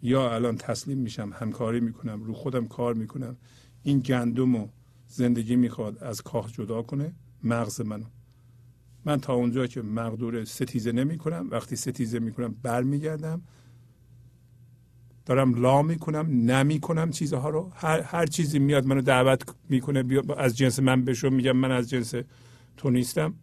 یا 0.07 0.35
الان 0.35 0.57
تسلیم 0.57 0.99
میشم 0.99 1.31
همکاری 1.35 1.81
می‌کنم 1.81 2.23
رو 2.23 2.35
خودم 2.35 2.67
کار 2.67 2.95
می‌کنم 2.95 3.37
این 3.83 3.99
گندم 4.01 4.55
و 4.55 4.69
زندگی 5.07 5.57
می‌خواد 5.57 5.99
از 5.99 6.23
کاه 6.23 6.53
جدا 6.53 6.83
کنه 6.83 7.15
مغز 7.43 7.81
منو. 7.81 8.05
من 9.05 9.21
تا 9.21 9.35
اونجا 9.35 9.67
که 9.67 9.83
مقدور 9.83 10.45
ستیزه 10.45 10.93
نمی 10.93 11.19
کنم 11.19 11.49
وقتی 11.51 11.77
ستیزه 11.77 12.19
می 12.19 12.33
کنم 12.33 12.55
برمیگردم 12.63 13.43
دارم 15.27 15.55
لا 15.55 15.83
می‌کنم 15.83 16.27
نمی 16.31 16.81
کنم 16.81 17.11
چیزها 17.11 17.51
رو. 17.51 17.73
هر, 17.75 18.01
هر 18.01 18.27
چیزی 18.27 18.59
میاد 18.59 18.87
منو 18.87 19.01
دعوت 19.01 19.43
می‌کنه 19.69 20.23
از 20.37 20.57
جنس 20.57 20.81
من 20.81 21.05
بشو 21.05 21.31
میگم 21.31 21.57
من 21.57 21.71
از 21.71 21.91
جنس 21.91 22.15
تو 22.77 22.91
نیستم 22.91 23.35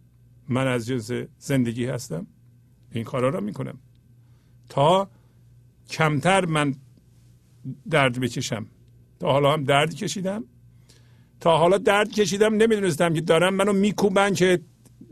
من 0.50 0.68
از 0.68 0.88
جنس 0.88 1.12
زندگی 1.38 1.86
هستم. 1.86 2.28
این 2.92 3.04
کارا 3.04 3.30
رو 3.30 3.42
می‌کنم. 3.42 3.80
تا 4.70 5.10
کمتر 5.92 6.46
من 6.46 6.76
درد 7.90 8.20
بکشم 8.20 8.66
تا 9.20 9.32
حالا 9.32 9.54
هم 9.54 9.64
درد 9.64 9.94
کشیدم. 9.96 10.44
تا 11.40 11.58
حالا 11.58 11.78
درد 11.78 12.12
کشیدم 12.12 12.54
نمی‌دونستم 12.54 13.14
که 13.14 13.22
دارم 13.22 13.54
منو 13.54 13.74
میکوبن 13.74 14.34
که 14.34 14.62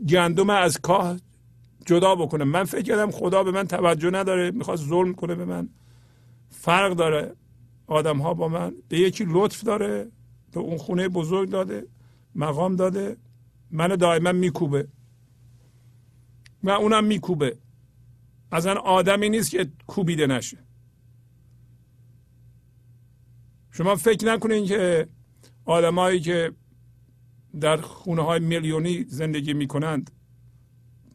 گندم 0.08 0.50
از 0.50 0.80
کاه 0.80 1.16
جدا 1.86 2.14
بکنم. 2.14 2.48
من 2.48 2.64
فکر 2.64 2.82
کردم 2.82 3.10
خدا 3.10 3.42
به 3.42 3.50
من 3.50 3.66
توجه 3.66 4.10
نداره 4.10 4.50
می‌خواست 4.50 4.84
ظلم 4.88 5.14
کنه 5.14 5.34
به 5.34 5.44
من. 5.44 5.68
فرق 6.50 6.92
داره. 6.92 7.34
آدم 7.86 8.18
ها 8.18 8.34
با 8.34 8.48
من. 8.48 8.72
به 8.88 8.98
یکی 8.98 9.24
لطف 9.28 9.64
داره 9.64 10.08
به 10.52 10.60
اون 10.60 10.78
خونه 10.78 11.08
بزرگ 11.08 11.48
داده 11.48 11.86
مقام 12.34 12.76
داده. 12.76 13.16
منو 13.70 13.96
دائما 13.96 14.32
میکوبه. 14.32 14.88
و 16.62 16.70
اونم 16.70 17.04
میکوبه. 17.04 17.56
اصلا 18.52 18.74
آدمی 18.74 19.28
نیست 19.28 19.50
که 19.50 19.68
کوبیده 19.86 20.26
نشه. 20.26 20.58
شما 23.70 23.96
فکر 23.96 24.26
نکنین 24.26 24.66
که 24.66 25.08
آدمایی 25.64 26.20
که 26.20 26.52
در 27.60 27.76
خونه 27.76 28.22
های 28.22 28.40
میلیونی 28.40 29.04
زندگی 29.04 29.52
می‌کنند 29.52 30.10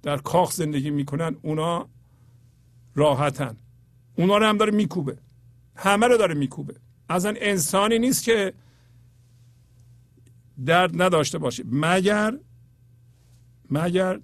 در 0.04 0.18
کاخ 0.18 0.52
زندگی 0.52 0.90
می‌کنند 0.90 1.38
اونا 1.42 1.90
راحتن. 2.96 3.58
اونا 4.16 4.38
رو 4.38 4.46
هم 4.46 4.58
داره 4.58 4.72
میکوبه. 4.72 5.18
همه 5.76 6.08
رو 6.08 6.18
داره 6.18 6.34
میکوبه. 6.34 6.76
اصلا 7.10 7.34
انسانی 7.38 8.00
نیست 8.00 8.24
که 8.24 8.54
درد 10.66 11.02
نداشته 11.02 11.38
باشه. 11.38 11.64
مگر 11.72 12.40
مگر 13.72 14.20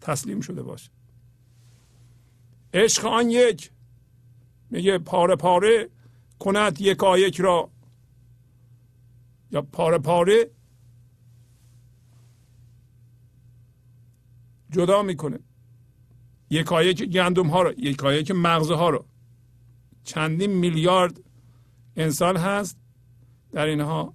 تسلیم 0.00 0.40
شده 0.40 0.62
باشه. 0.62 0.90
عشق 2.74 3.06
آن 3.06 3.30
یک. 3.30 3.70
میگه 4.70 4.98
پاره 4.98 5.36
پاره 5.36 5.88
کند 6.38 6.80
یکایک 6.80 7.40
را. 7.40 7.70
یا 9.50 9.62
پاره 9.62 9.98
پاره 9.98 10.50
جدا 14.70 15.02
می‌کنه. 15.02 15.38
یکایک 16.50 17.02
گندم 17.02 17.46
ها 17.46 17.62
رو 17.62 17.80
یکایک 17.80 18.30
مغزه 18.30 18.74
ها 18.74 18.90
رو 18.90 19.04
چندین 20.04 20.50
میلیارد 20.52 21.20
انسان 21.96 22.36
هست. 22.36 22.78
در 23.52 23.66
اینها 23.66 24.14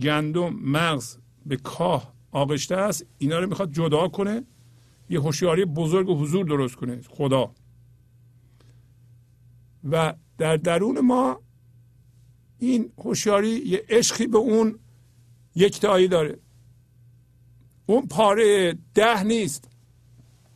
گندم 0.00 0.54
مغز 0.54 1.18
به 1.46 1.56
کاه 1.56 2.14
آغشته 2.30 2.76
است. 2.76 3.06
اینا 3.18 3.38
رو 3.38 3.48
می‌خواد 3.48 3.72
جدا 3.72 4.08
کنه. 4.08 4.44
یه 5.10 5.20
هوشیاری 5.20 5.64
بزرگ 5.64 6.08
و 6.08 6.18
حضور 6.18 6.44
درست 6.46 6.76
کنه. 6.76 7.00
خدا. 7.08 7.54
و 9.92 10.14
در 10.38 10.56
درون 10.56 11.00
ما 11.00 11.40
این 12.58 12.92
هوشیاری 12.98 13.48
یه 13.48 13.84
عشقی 13.88 14.26
به 14.26 14.38
اون 14.38 14.78
یکتایی 15.54 16.08
داره. 16.08 16.38
اون 17.86 18.06
پاره 18.06 18.78
ده 18.94 19.22
نیست. 19.22 19.68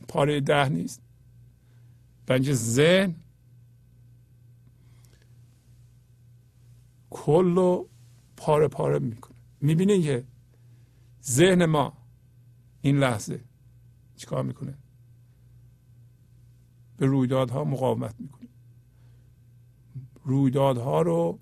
پاره 0.08 0.40
ده 0.40 0.68
نیست. 0.68 1.02
بنج 2.26 2.52
ذهن. 2.52 3.14
کل 7.10 7.54
رو 7.54 7.88
پاره 8.36 8.68
پاره 8.68 8.98
می‌کنه. 8.98 9.36
می‌بینین 9.60 10.02
که 10.02 10.24
ذهن 11.24 11.64
ما 11.64 11.92
این 12.82 12.98
لحظه 12.98 13.40
چیکار 14.16 14.42
می‌کنه؟ 14.42 14.74
به 16.96 17.06
رویدادها 17.06 17.64
مقاومت 17.64 18.14
می‌کنه. 18.18 18.41
رویدادها 20.24 21.02
رو 21.02 21.38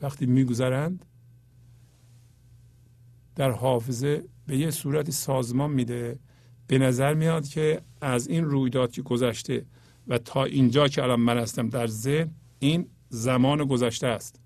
وقتی 0.00 0.26
میگذرند 0.26 1.06
در 3.34 3.50
حافظه 3.50 4.24
به 4.46 4.56
یه 4.56 4.70
صورتی 4.70 5.12
سازمان 5.12 5.70
میده. 5.70 6.18
به 6.66 6.78
نظر 6.78 7.14
میاد 7.14 7.48
که 7.48 7.82
از 8.00 8.28
این 8.28 8.44
رویداد 8.44 8.92
که 8.92 9.02
گذشته 9.02 9.66
و 10.08 10.18
تا 10.18 10.44
اینجا 10.44 10.88
که 10.88 11.02
الان 11.02 11.20
من 11.20 11.38
هستم 11.38 11.68
در 11.68 11.86
ذهن 11.86 12.30
این 12.58 12.86
زمان 13.08 13.64
گذشته 13.64 14.06
است. 14.06 14.40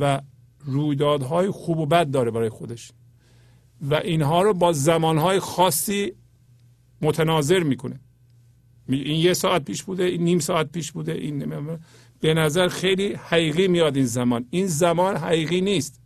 و 0.00 0.20
رویدادهای 0.64 1.50
خوب 1.50 1.78
و 1.78 1.86
بد 1.86 2.10
داره 2.10 2.30
برای 2.30 2.48
خودش. 2.48 2.92
و 3.80 3.94
اینها 3.94 4.42
رو 4.42 4.54
با 4.54 4.72
زمانهای 4.72 5.40
خاصی 5.40 6.12
متناظر 7.02 7.62
می‌کنه. 7.62 8.00
این 8.88 9.20
یه 9.20 9.34
ساعت 9.34 9.64
پیش 9.64 9.82
بوده 9.82 10.04
این 10.04 10.24
نیم 10.24 10.38
ساعت 10.38 10.72
پیش 10.72 10.92
بوده 10.92 11.12
این 11.12 11.78
به 12.20 12.34
نظر 12.34 12.68
خیلی 12.68 13.12
حقیقی 13.12 13.68
میاد 13.68 13.96
این 13.96 14.06
زمان. 14.06 14.46
این 14.50 14.66
زمان 14.66 15.16
حقیقی 15.16 15.60
نیست. 15.60 16.00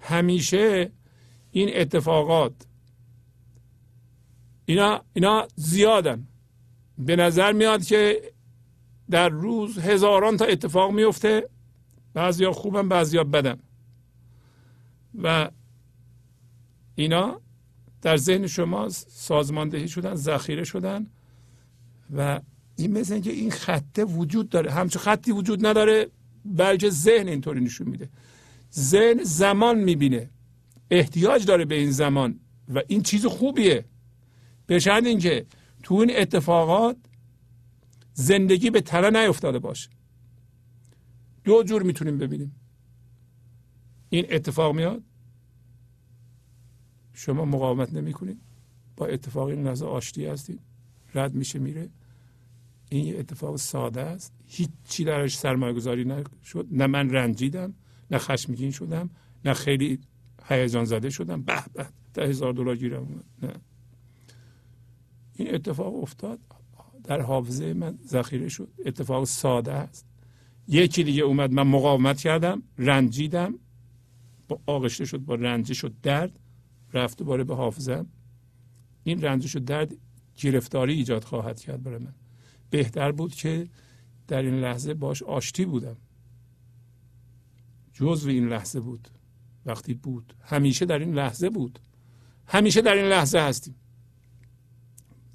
همیشه 0.00 0.90
این 1.50 1.70
اتفاقات 1.74 2.52
اینا 4.64 5.02
اینا 5.12 5.48
زیادن. 5.56 6.26
به 6.98 7.16
نظر 7.16 7.52
میاد 7.52 7.84
که 7.84 8.32
در 9.10 9.28
روز 9.28 9.78
هزاران 9.78 10.36
تا 10.36 10.44
اتفاق 10.44 10.92
میفته. 10.92 11.48
بعضیا 12.14 12.52
خوبن 12.52 12.88
بعضیا 12.88 13.24
بدن. 13.24 13.58
و 15.22 15.50
اینا 16.94 17.40
در 18.02 18.16
ذهن 18.16 18.46
شما 18.46 18.88
سازماندهی 18.88 19.88
شدن 19.88 20.14
ذخیره 20.14 20.64
شدن. 20.64 21.06
و 22.12 22.40
این 22.76 22.92
مثل 22.98 23.12
اینکه 23.12 23.30
این 23.30 23.50
خطه 23.50 24.04
وجود 24.04 24.48
داره. 24.48 24.70
همچون 24.70 25.02
خطی 25.02 25.32
وجود 25.32 25.66
نداره 25.66 26.08
بلکه 26.44 26.90
ذهن 26.90 27.28
اینطوری 27.28 27.60
نشون 27.60 27.88
میده. 27.88 28.08
ذهن 28.74 29.24
زمان 29.24 29.78
می‌بینه. 29.78 30.30
احتیاج 30.90 31.46
داره 31.46 31.64
به 31.64 31.74
این 31.74 31.90
زمان 31.90 32.40
و 32.68 32.82
این 32.88 33.02
چیز 33.02 33.26
خوبیه. 33.26 33.84
شرط 34.80 35.04
اینکه 35.04 35.46
تو 35.82 35.94
این 35.94 36.10
اتفاقات 36.16 36.96
زندگی 38.14 38.70
به 38.70 38.80
تله 38.80 39.26
نیفتاده 39.26 39.58
باشه. 39.58 39.90
دو 41.44 41.62
جور 41.62 41.82
می‌تونیم 41.82 42.18
ببینیم. 42.18 42.54
این 44.08 44.26
اتفاق 44.30 44.74
میاد. 44.74 45.02
شما 47.12 47.44
مقاومت 47.44 47.92
نمی‌کنید. 47.92 48.40
با 48.96 49.06
اتفاق 49.06 49.48
این 49.48 49.66
لحظه 49.66 49.86
آشتی 49.86 50.26
هستید. 50.26 50.60
رد 51.14 51.34
میشه 51.34 51.58
میره. 51.58 51.88
این 52.96 53.18
اتفاق 53.18 53.56
ساده 53.56 54.00
است. 54.00 54.32
هیچی 54.46 55.04
درش 55.04 55.38
سرمایه 55.38 55.72
گذاری 55.72 56.04
نشد. 56.04 56.66
نه 56.70 56.86
من 56.86 57.10
رنجیدم 57.10 57.74
نه 58.10 58.18
خشمگین 58.18 58.70
شدم 58.70 59.10
نه 59.44 59.54
خیلی 59.54 59.98
هیجان 60.48 60.84
زده 60.84 61.10
شدم. 61.10 61.42
به 61.42 61.62
به 61.74 61.86
ده 62.14 62.26
هزار 62.26 62.52
دلار 62.52 62.76
گیرم. 62.76 63.24
نه. 63.42 63.52
این 65.34 65.54
اتفاق 65.54 66.02
افتاد. 66.02 66.38
در 67.04 67.20
حافظه 67.20 67.72
من 67.74 67.98
ذخیره 68.06 68.48
شد. 68.48 68.68
اتفاق 68.86 69.24
ساده 69.24 69.72
است. 69.72 70.06
یکی 70.68 71.04
دیگه 71.04 71.22
اومد. 71.22 71.52
من 71.52 71.66
مقاومت 71.66 72.20
کردم. 72.20 72.62
رنجیدم. 72.78 73.58
با 74.48 74.60
آغشته 74.66 75.04
شد 75.04 75.18
با 75.18 75.34
رنجش 75.34 75.84
و 75.84 75.90
درد. 76.02 76.40
رفت 76.92 77.18
دوباره 77.18 77.44
به 77.44 77.54
حافظم. 77.54 78.06
این 79.04 79.22
رنجش 79.22 79.56
و 79.56 79.60
درد 79.60 79.92
گرفتاری 80.36 80.94
ایجاد 80.94 81.24
خواهد 81.24 81.60
کرد 81.60 81.82
برای 81.82 81.98
من. 81.98 82.14
بهتر 82.72 83.12
بود 83.12 83.34
که 83.34 83.68
در 84.28 84.42
این 84.42 84.54
لحظه 84.54 84.94
باش 84.94 85.22
آشتی 85.22 85.64
بودم. 85.64 85.96
جزو 87.92 88.28
این 88.28 88.48
لحظه 88.48 88.80
بود. 88.80 89.08
وقتی 89.66 89.94
بود. 89.94 90.34
همیشه 90.42 90.86
در 90.86 90.98
این 90.98 91.14
لحظه 91.14 91.50
بود. 91.50 91.78
همیشه 92.46 92.80
در 92.80 92.94
این 92.94 93.06
لحظه 93.06 93.38
هستیم. 93.38 93.74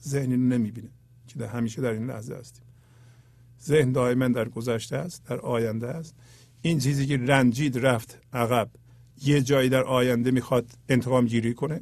ذهن 0.08 0.32
رو 0.32 0.38
نمی‌بینه 0.38 0.90
که 1.28 1.40
در 1.40 1.48
همیشه 1.48 1.82
در 1.82 1.92
این 1.92 2.08
لحظه 2.08 2.36
هستیم. 2.36 2.64
ذهن 3.62 3.92
دائما 3.92 4.28
در 4.28 4.50
گذشته 4.50 4.98
است 4.98 5.26
در 5.26 5.40
آینده 5.40 5.88
است. 5.88 6.16
این 6.62 6.80
چیزی 6.80 7.08
که 7.08 7.18
رنجید 7.18 7.78
رفت 7.78 8.20
عقب 8.34 8.70
یه 9.22 9.42
جایی 9.42 9.70
در 9.70 9.84
آینده 9.84 10.32
می‌خواد 10.32 10.72
انتقام 10.90 11.26
گیری 11.26 11.54
کنه 11.54 11.82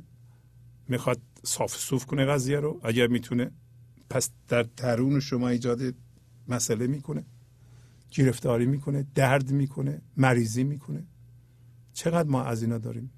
می‌خواد 0.88 1.22
صاف 1.44 1.76
صوف 1.76 2.06
کنه 2.06 2.26
قضیه 2.26 2.60
رو 2.60 2.80
اگر 2.84 3.08
می‌تونه. 3.08 3.52
پس 4.10 4.30
در 4.48 4.64
درون 4.64 5.20
شما 5.20 5.50
ایجاد 5.50 5.82
مسئله 6.48 6.88
می‌کنه 6.88 7.26
گرفتاری 8.12 8.66
می‌کنه 8.66 9.06
درد 9.16 9.52
می‌کنه 9.52 10.02
مریضی 10.18 10.64
می‌کنه. 10.64 11.04
چقدر 11.94 12.30
ما 12.30 12.44
از 12.44 12.62
اینا 12.64 12.78
داریم؟ 12.78 13.12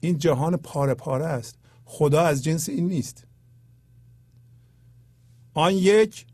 این 0.00 0.18
جهان 0.18 0.56
پاره 0.56 0.94
پاره 0.94 1.26
است. 1.26 1.58
خدا 1.84 2.22
از 2.22 2.44
جنس 2.44 2.68
این 2.68 2.88
نیست. 2.88 3.26
آن 5.54 5.74
یک 5.74 6.26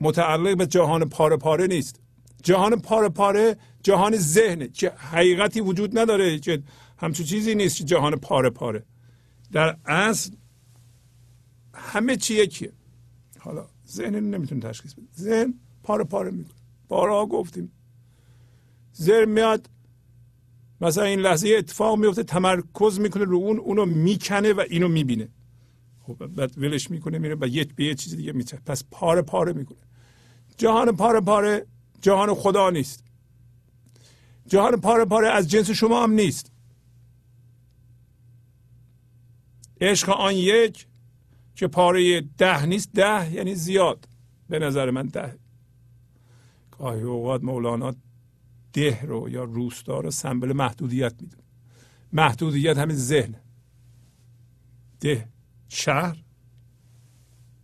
متعلق 0.00 0.56
به 0.56 0.66
جهان 0.66 1.08
پاره 1.08 1.36
پاره 1.36 1.66
نیست. 1.66 2.00
جهان 2.42 2.80
پاره 2.80 3.08
پاره 3.08 3.56
جهان 3.82 4.16
ذهنه 4.16 4.68
که 4.68 4.90
حقیقتی 4.90 5.60
وجود 5.60 5.98
نداره 5.98 6.38
که 6.38 6.62
همچون 6.98 7.26
چیزی 7.26 7.54
نیست 7.54 7.82
جهان 7.82 8.16
پاره 8.16 8.50
پاره. 8.50 8.84
در 9.52 9.76
اصل 9.86 10.30
همه 11.74 12.16
چی 12.16 12.34
یکیه. 12.34 12.72
حالا 13.38 13.66
ذهن 13.88 14.14
نمی‌تونه 14.14 14.60
تشخیص 14.60 14.94
بده 14.94 15.06
ذهن 15.16 15.54
پاره 15.82 16.04
پاره 16.04 16.30
می‌کنه. 16.30 16.54
بارها 16.88 17.26
گفتیم. 17.26 17.72
ذهن 18.96 19.24
میاد 19.24 19.70
مثلا 20.80 21.04
این 21.04 21.20
لحظه 21.20 21.54
اتفاق 21.58 21.98
میفته 21.98 22.22
تمرکز 22.22 23.00
می‌کنه 23.00 23.24
رو 23.24 23.36
اون 23.36 23.58
اونو 23.58 23.84
می‌کنه 23.84 24.52
و 24.52 24.64
اینو 24.70 24.88
می‌بینه. 24.88 25.28
خب 26.02 26.26
بعد 26.26 26.58
ولش 26.58 26.90
می‌کنه 26.90 27.18
میره 27.18 27.36
و 27.40 27.46
یه 27.46 27.64
به 27.64 27.84
یه 27.84 27.94
چیز 27.94 28.16
دیگه 28.16 28.32
میچه. 28.32 28.58
پس 28.66 28.84
پاره 28.90 29.22
پاره 29.22 29.52
می‌کنه. 29.52 29.78
جهان 30.56 30.96
پاره 30.96 31.20
پاره 31.20 31.66
جهان 32.02 32.34
خدا 32.34 32.70
نیست. 32.70 33.04
جهان 34.46 34.80
پاره 34.80 35.04
پاره 35.04 35.28
از 35.28 35.48
جنس 35.48 35.70
شما 35.70 36.02
هم 36.02 36.12
نیست. 36.12 36.52
عشق 39.80 40.08
آن 40.08 40.34
یک 40.34 40.86
که 41.60 41.68
پاره 41.68 42.20
ده 42.20 42.66
نیست 42.66 42.92
ده 42.92 43.32
یعنی 43.32 43.54
زیاد. 43.54 44.08
به 44.48 44.58
نظر 44.58 44.90
من 44.90 45.06
ده. 45.06 45.38
گاهی 46.78 47.02
اوقات 47.02 47.44
مولانا 47.44 47.94
ده 48.72 49.00
رو 49.02 49.28
یا 49.28 49.44
روستا 49.44 50.00
رو 50.00 50.10
سمبل 50.10 50.52
محدودیت 50.52 51.22
می‌دونه. 51.22 51.42
محدودیت 52.12 52.78
همین 52.78 52.96
ذهن. 52.96 53.34
ده 55.00 55.28
شهر 55.68 56.24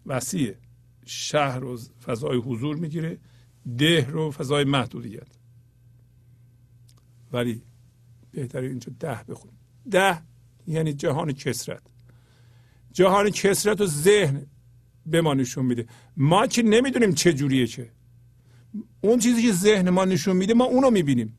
وسیعه. 0.06 0.58
شهر 1.06 1.58
رو 1.58 1.76
فضای 1.76 2.38
حضور 2.38 2.76
می‌گیره 2.76 3.18
ده 3.78 4.06
رو 4.10 4.30
فضای 4.30 4.64
محدودیت. 4.64 5.28
ولی 7.32 7.62
بهتره 8.30 8.68
اینجا 8.68 8.92
ده 9.00 9.24
بخونیم. 9.28 9.58
ده 9.90 10.22
یعنی 10.66 10.92
جهان 10.92 11.32
کسرت. 11.32 11.82
جهان 12.96 13.30
کسرت 13.30 13.80
و 13.80 13.86
ذهن 13.86 14.46
به 15.06 15.20
ما 15.20 15.34
نشون 15.34 15.66
میده. 15.66 15.86
ما 16.16 16.46
که 16.46 16.62
نمی‌دونیم 16.62 17.14
چه 17.14 17.32
جوریه 17.32 17.66
چه 17.66 17.92
اون 19.00 19.18
چیزی 19.18 19.42
که 19.42 19.52
ذهن 19.52 19.90
ما 19.90 20.04
نشون 20.04 20.36
میده 20.36 20.54
ما 20.54 20.64
اونو 20.64 20.90
می‌بینیم. 20.90 21.38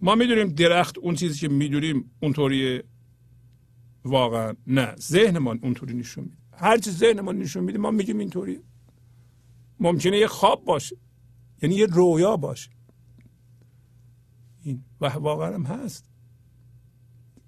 ما 0.00 0.14
می‌دونیم 0.14 0.48
درخت 0.48 0.98
اون 0.98 1.14
چیزی 1.14 1.38
که 1.38 1.48
می‌دونیم 1.48 2.10
اونطوری 2.20 2.82
واقعا 4.04 4.54
نه 4.66 4.96
ذهن 4.96 5.38
ما 5.38 5.56
اونطوری 5.62 5.94
نشون 5.94 6.24
میده. 6.24 6.36
هر 6.52 6.78
چی 6.78 6.90
ذهن 6.90 7.20
ما 7.20 7.32
نشون 7.32 7.64
میده 7.64 7.78
ما 7.78 7.90
میگیم 7.90 8.18
اینطوری 8.18 8.60
ممکنه 9.80 10.18
یه 10.18 10.26
خواب 10.26 10.64
باشه 10.64 10.96
یعنی 11.62 11.74
یه 11.74 11.86
رویا 11.86 12.36
باشه. 12.36 12.70
این 14.62 14.84
و 15.00 15.06
واقعا 15.06 15.54
هم 15.54 15.62
هست. 15.62 16.10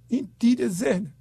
این 0.09 0.29
دید 0.39 0.69
ذهن. 0.69 1.13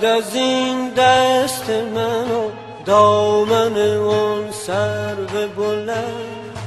بعد 0.00 0.04
از 0.04 0.34
این 0.34 0.90
دست 0.90 1.70
من 1.70 2.30
و 2.30 2.50
دامن 2.84 3.76
اون 3.76 4.50
سر 4.50 5.14
به 5.14 5.46
بلند. 5.46 6.58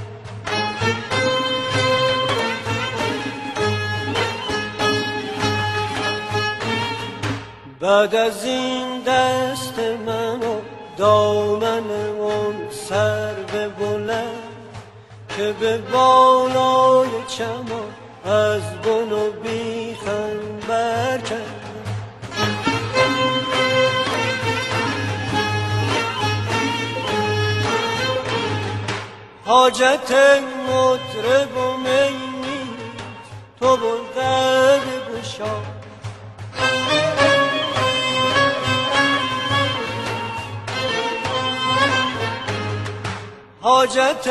بعد 7.80 8.16
از 8.16 8.46
این 8.46 9.02
دست 9.02 9.80
من 10.06 10.40
و 10.40 10.56
دامن 10.98 11.92
اون 12.20 12.56
سر 12.90 13.34
به 13.34 13.68
بلند. 13.68 14.52
که 15.38 15.54
به 15.60 15.78
بالای 15.78 17.01
حاجت 29.52 30.12
مطرب 30.68 31.58
و 31.58 31.78
می 31.78 32.16
تو 33.60 33.78
بلغد 33.78 34.82
بشا. 35.12 35.56
حاجت 43.62 44.28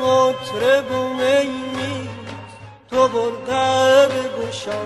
مطرب 0.00 0.92
و 0.92 1.08
می 1.08 2.08
تو 2.90 3.08
بلغد 3.08 4.12
بشا. 4.38 4.80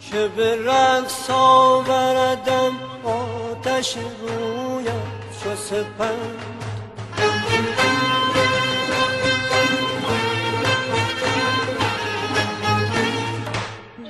که 0.00 0.28
به 0.28 0.64
رقص 0.64 1.30
آوردم 1.30 2.72
آتش 3.04 3.96
رویم 3.96 5.02
چو 5.42 5.56
سپند. 5.56 6.54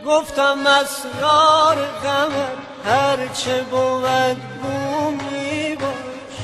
گفتم 0.07 0.66
اسرار 0.66 1.76
غمت 1.76 2.58
هرچه 2.84 3.62
بود 3.62 4.36
بومی 4.62 5.76
باش 5.76 6.36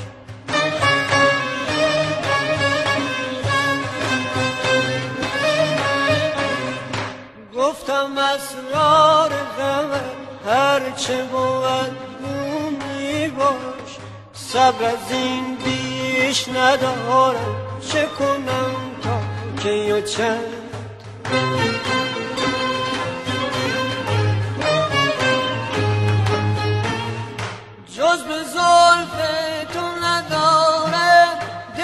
گفتم 7.56 8.18
اسرار 8.18 9.30
غمت 9.58 10.00
هرچه 10.47 11.22
بود 11.22 11.97
بومی 12.20 13.28
باش 13.28 13.97
صبر 14.32 14.84
از 14.84 15.12
این 15.12 15.56
بیش 15.64 16.48
ندارم 16.48 17.56
چه 17.92 18.06
کنم 18.18 18.74
تا 19.02 19.20
که 19.62 20.02
چند. 20.02 20.60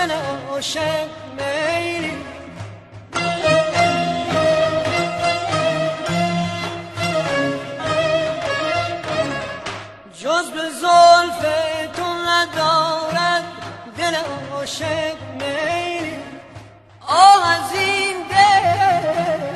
دل 0.07 0.15
عاشق 0.51 1.09
میری. 1.37 2.13
جز 10.21 10.51
به 10.51 10.71
زلف 10.81 11.43
تو 11.97 12.05
ندارد 12.05 13.45
دل 13.99 14.15
عاشق 14.53 15.17
میری. 15.35 16.15
آه 17.07 17.51
از 17.51 17.73
این 17.73 18.17
دل 18.31 19.47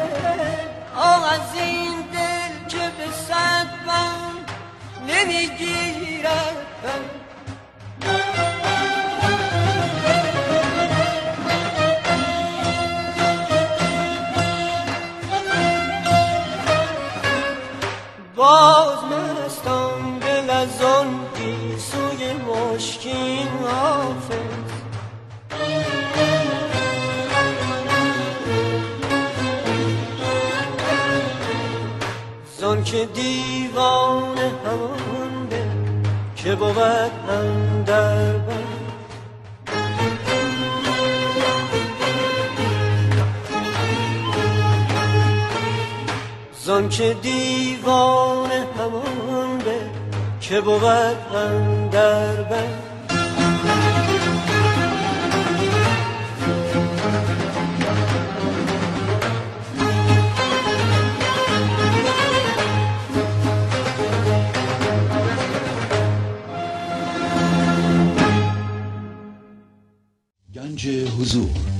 آه 0.96 1.32
از 1.32 1.54
این 1.54 2.02
دل 2.12 2.68
که 2.68 2.78
به 2.98 3.12
صد 3.28 3.80
باز 18.40 18.98
مستان 19.04 20.18
دل 20.18 20.50
از 20.50 20.82
آن 20.82 21.06
گیسوی 21.36 22.32
مشکین 22.32 23.48
حافظ. 23.64 24.70
زان 32.58 32.84
که 32.84 33.06
دیوان 33.14 34.38
همان 34.38 35.46
به 35.50 35.62
که 36.36 36.54
بود 36.54 36.78
اندر 37.28 38.39
زان 46.70 46.88
که 46.88 47.14
دیوان 47.22 48.50
همان 48.50 49.58
به 49.58 49.80
که 50.40 50.60
بود 50.60 50.84
اندر 51.34 52.44
گنج 70.54 70.88
حضور. 70.88 71.79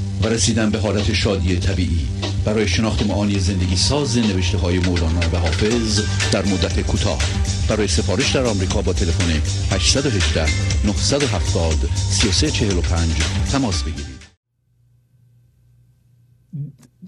و 0.23 0.27
رسیدن 0.27 0.69
به 0.69 0.79
حالت 0.79 1.13
شادی 1.13 1.59
طبیعی. 1.59 2.07
برای 2.45 2.67
شناخت 2.67 3.05
معانی 3.05 3.39
زندگی 3.39 3.75
ساز 3.75 4.17
نوشته 4.17 4.57
های 4.57 4.79
مولانا 4.79 5.19
و 5.33 5.37
حافظ 5.37 6.01
در 6.31 6.45
مدت 6.45 6.79
کوتاه. 6.81 7.19
برای 7.69 7.87
سفارش 7.87 8.35
در 8.35 8.45
آمریکا 8.45 8.81
با 8.81 8.93
تلفن 8.93 9.31
818 9.75 10.45
970 10.85 11.89
3345 11.95 13.09
تماس 13.51 13.83
بگیرید. 13.83 14.21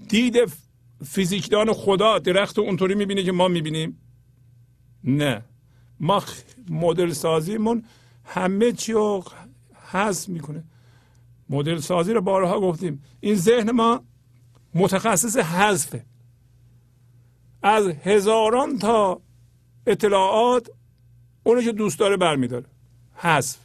دید 0.08 0.36
فیزیکدان 1.04 1.72
خدا 1.72 2.18
درخت 2.18 2.58
اونطوری 2.58 2.94
می‌بینه 2.94 3.22
که 3.22 3.32
ما 3.32 3.48
می‌بینیم؟ 3.48 3.96
نه. 5.04 5.42
ما 6.00 6.22
مدل 6.68 7.12
سازیمون 7.12 7.84
همه 8.24 8.72
چی 8.72 8.92
رو 8.92 9.24
حذف 9.92 10.28
می‌کنه. 10.28 10.64
مدل 11.48 11.78
سازی 11.78 12.12
رو 12.12 12.20
بارها 12.20 12.60
گفتیم. 12.60 13.02
این 13.20 13.34
ذهن 13.34 13.70
ما 13.70 14.04
متخصص 14.74 15.36
حذفه. 15.36 16.06
از 17.62 17.86
هزاران 17.86 18.78
تا 18.78 19.22
اطلاعات 19.86 20.70
اونو 21.44 21.62
که 21.62 21.72
دوست 21.72 21.98
داره 21.98 22.16
برمیداره. 22.16 22.66
حذف. 23.14 23.58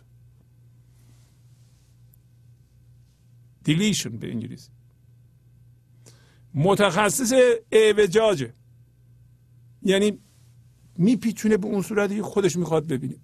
دیلیشن 3.63 4.17
به 4.17 4.31
انگلیسی. 4.31 4.69
متخصص 6.53 7.33
اعوجاجه. 7.71 8.53
یعنی 9.81 10.19
میپیچونه 10.97 11.57
به 11.57 11.67
اون 11.67 11.81
صورتی 11.81 12.15
که 12.15 12.23
خودش 12.23 12.55
می‌خواد 12.55 12.87
ببینه. 12.87 13.15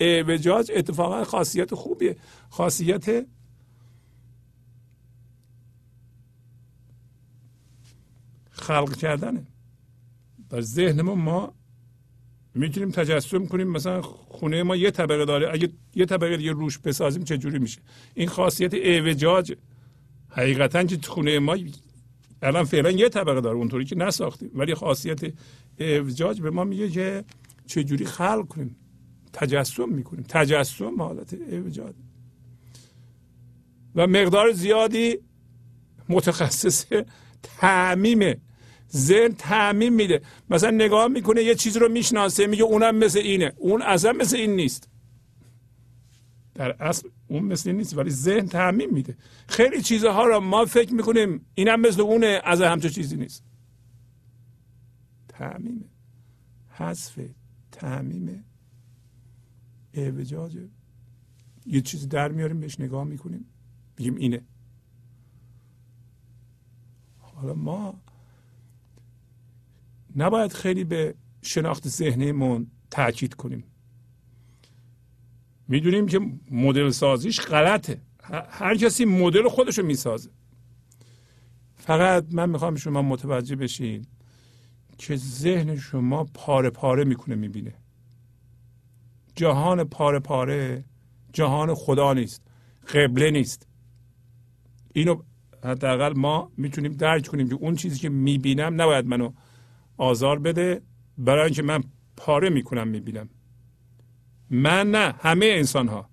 اعوجاج 0.00 0.72
اتفاقا 0.74 1.24
خاصیت 1.24 1.74
خوبیه. 1.74 2.16
خاصیت 2.50 3.26
خلق 8.68 8.96
کردنه. 8.96 9.46
در 10.50 10.60
ذهن 10.60 11.02
ما 11.02 11.14
ما 11.14 11.54
می‌تونیم 12.54 12.90
تجسم 12.90 13.46
کنیم. 13.46 13.68
مثلا 13.68 14.02
خونه 14.02 14.62
ما 14.62 14.76
یه 14.76 14.90
طبقه 14.90 15.24
داره. 15.24 15.52
اگه 15.52 15.68
یه 15.94 16.06
طبقه 16.06 16.36
دیگه 16.36 16.52
روش 16.52 16.78
بسازیم 16.78 17.24
چه 17.24 17.38
جوری 17.38 17.58
میشه؟ 17.58 17.80
این 18.14 18.28
خاصیت 18.28 18.74
اعوجاج. 18.74 19.54
حقیقتا 20.28 20.84
که 20.84 20.98
خونه 21.08 21.38
ما 21.38 21.56
الان 22.42 22.64
فعلا 22.64 22.90
یه 22.90 23.08
طبقه 23.08 23.40
داره. 23.40 23.56
اونطوری 23.56 23.84
که 23.84 23.96
نساختیم. 23.96 24.50
ولی 24.54 24.74
خاصیت 24.74 25.20
اعوجاج 25.78 26.40
به 26.40 26.50
ما 26.50 26.64
میگه 26.64 26.88
که 26.90 27.24
چه 27.66 27.84
جوری 27.84 28.04
خلق 28.04 28.48
کنیم. 28.48 28.76
تجسم 29.32 29.88
می‌کنیم. 29.88 30.24
تجسم 30.28 31.02
حالت 31.02 31.34
اعوجاج. 31.50 31.94
و 33.94 34.06
مقدار 34.06 34.52
زیادی 34.52 35.18
متخصص 36.08 36.86
تعمیم 37.42 38.47
ذهن 38.96 39.32
تعمیم 39.32 39.94
میده. 39.94 40.22
مثلا 40.50 40.70
نگاه 40.70 41.08
می‌کنه 41.08 41.42
یه 41.42 41.54
چیز 41.54 41.76
رو 41.76 41.88
می‌شناسه 41.88 42.46
میگه 42.46 42.62
اونم 42.62 42.96
مثل 42.96 43.18
اینه. 43.18 43.52
اون 43.56 43.82
اصلا 43.82 44.12
مثل 44.12 44.36
این 44.36 44.56
نیست. 44.56 44.88
در 46.54 46.82
اصل 46.82 47.08
اون 47.28 47.44
مثل 47.44 47.68
این 47.68 47.78
نیست 47.78 47.98
ولی 47.98 48.10
ذهن 48.10 48.46
تعمیم 48.46 48.94
میده. 48.94 49.16
خیلی 49.48 49.82
چیزها 49.82 50.26
رو 50.26 50.40
ما 50.40 50.64
فکر 50.64 50.94
می‌کنیم 50.94 51.46
اینم 51.54 51.80
مثل 51.80 52.00
اونه 52.00 52.40
از 52.44 52.62
همچه 52.62 52.90
چیزی 52.90 53.16
نیست. 53.16 53.44
تعمیمه. 55.28 55.84
حذف 56.68 57.20
تعمیمه. 57.72 58.44
اعوجاج. 59.94 60.58
یه 61.66 61.80
چیزی 61.80 62.06
در 62.06 62.32
میاریم 62.32 62.60
بهش 62.60 62.80
نگاه 62.80 63.04
می‌کنیم. 63.04 63.44
بگیم 63.98 64.16
اینه. 64.16 64.42
حالا 67.18 67.54
ما 67.54 68.00
نباید 70.18 70.52
خیلی 70.52 70.84
به 70.84 71.14
شناخت 71.42 71.88
ذهنیمون 71.88 72.70
تاکید 72.90 73.34
کنیم. 73.34 73.64
می‌دونیم 75.68 76.06
که 76.06 76.20
مدل 76.50 76.90
سازیش 76.90 77.40
غلطه. 77.40 78.00
هر 78.48 78.76
کسی 78.76 79.04
مدل 79.04 79.48
خودشو 79.48 79.82
می‌سازه. 79.82 80.30
فقط 81.74 82.26
من 82.30 82.50
می‌خوام 82.50 82.76
شما 82.76 83.02
متوجه 83.02 83.56
بشین 83.56 84.06
که 84.98 85.16
ذهن 85.16 85.76
شما 85.76 86.24
پاره 86.24 86.70
پاره 86.70 87.04
می‌کنه 87.04 87.34
می‌بینه. 87.34 87.74
جهان 89.36 89.84
پاره 89.84 90.18
پاره 90.18 90.84
جهان 91.32 91.74
خدا 91.74 92.12
نیست 92.12 92.42
قبله 92.94 93.30
نیست. 93.30 93.66
اینو 94.94 95.22
حداقل 95.64 96.12
ما 96.16 96.52
می‌تونیم 96.56 96.92
درک 96.92 97.26
کنیم 97.26 97.48
که 97.48 97.54
اون 97.54 97.74
چیزی 97.74 97.98
که 97.98 98.08
می‌بینم 98.08 98.82
نباید 98.82 99.06
منو 99.06 99.32
آزار 99.98 100.38
بده. 100.38 100.82
برای 101.18 101.44
اینکه 101.44 101.62
من 101.62 101.84
پاره 102.16 102.50
می‌کنم 102.50 102.88
می‌بینم. 102.88 103.28
من 104.50 104.90
نه 104.90 105.14
همه 105.18 105.46
انسان 105.46 105.88
ها 105.88 106.10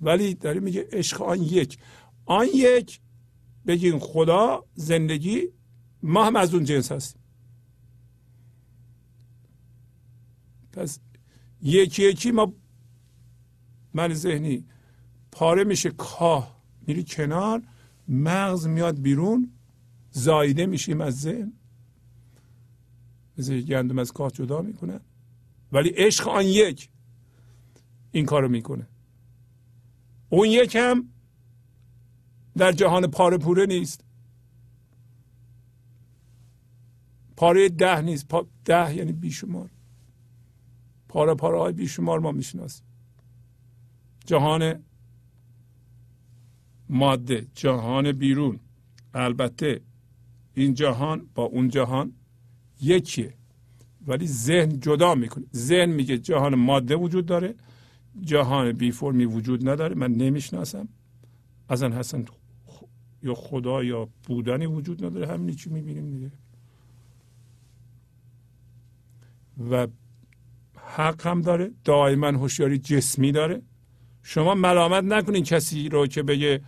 ولی 0.00 0.34
داره 0.34 0.60
میگه 0.60 0.88
عشق 0.92 1.22
آن 1.22 1.42
یک. 1.42 1.78
آن 2.24 2.46
یک 2.54 3.00
بگین 3.66 3.98
خدا 3.98 4.64
زندگی 4.74 5.48
ما 6.02 6.24
هم 6.26 6.36
از 6.36 6.54
اون 6.54 6.64
جنس 6.64 6.92
هستیم. 6.92 7.22
پس 10.72 11.00
یکی 11.62 12.02
یکی 12.02 12.30
ما 12.30 12.52
من 13.94 14.14
ذهنی 14.14 14.66
پاره 15.32 15.64
میشه 15.64 15.90
کاه 15.90 16.62
میری 16.86 17.04
کنار 17.04 17.62
مغز 18.08 18.66
میاد 18.66 19.00
بیرون. 19.00 19.57
زایده 20.18 20.66
میشیم 20.66 21.00
از 21.00 21.20
ذهن. 21.20 21.52
مثل 23.38 23.60
گندم 23.60 23.98
از 23.98 24.12
کاه 24.12 24.30
جدا 24.30 24.62
می‌کنه. 24.62 25.00
ولی 25.72 25.88
عشق 25.88 26.28
آن 26.28 26.44
یک 26.44 26.90
این 28.10 28.26
کارو 28.26 28.48
می‌کنه. 28.48 28.86
اون 30.28 30.48
یک 30.48 30.76
هم 30.76 31.08
در 32.56 32.72
جهان 32.72 33.06
پاره 33.06 33.38
پوره 33.38 33.66
نیست. 33.66 34.04
پاره 37.36 37.68
ده 37.68 38.00
نیست. 38.00 38.26
ده 38.64 38.94
یعنی 38.96 39.12
بیشمار. 39.12 39.70
پاره 41.08 41.34
پاره 41.34 41.58
های 41.58 41.72
بیشمار 41.72 42.20
ما 42.20 42.32
می‌شناسیم. 42.32 42.86
جهان 44.26 44.82
ماده 46.88 47.46
جهان 47.54 48.12
بیرون. 48.12 48.60
البته 49.14 49.80
این 50.58 50.74
جهان 50.74 51.28
با 51.34 51.42
اون 51.42 51.68
جهان 51.68 52.12
یکیه. 52.82 53.34
ولی 54.06 54.26
ذهن 54.26 54.80
جدا 54.80 55.14
می‌کنه. 55.14 55.44
ذهن 55.54 55.90
میگه 55.90 56.18
جهان 56.18 56.54
ماده 56.54 56.96
وجود 56.96 57.26
داره 57.26 57.54
جهان 58.20 58.72
بی 58.72 58.90
فرمی 58.90 59.24
وجود 59.24 59.68
نداره 59.68 59.94
من 59.94 60.12
نمی‌شناسم. 60.12 60.88
اصلا 61.68 61.98
حسن 61.98 62.24
یا 63.22 63.34
خدا 63.34 63.84
یا 63.84 64.08
بودنی 64.26 64.66
وجود 64.66 65.04
نداره 65.04 65.26
همینی 65.26 65.54
چی 65.54 65.70
می‌بینیم 65.70 66.10
دیگه. 66.10 66.30
و 69.70 69.86
حق 70.76 71.26
هم 71.26 71.42
داره 71.42 71.70
دائما 71.84 72.26
هوشیاری 72.26 72.78
جسمی 72.78 73.32
داره. 73.32 73.62
شما 74.22 74.54
ملامت 74.54 75.04
نکنین 75.04 75.44
کسی 75.44 75.88
رو 75.88 76.06
که 76.06 76.22
بگه 76.22 76.60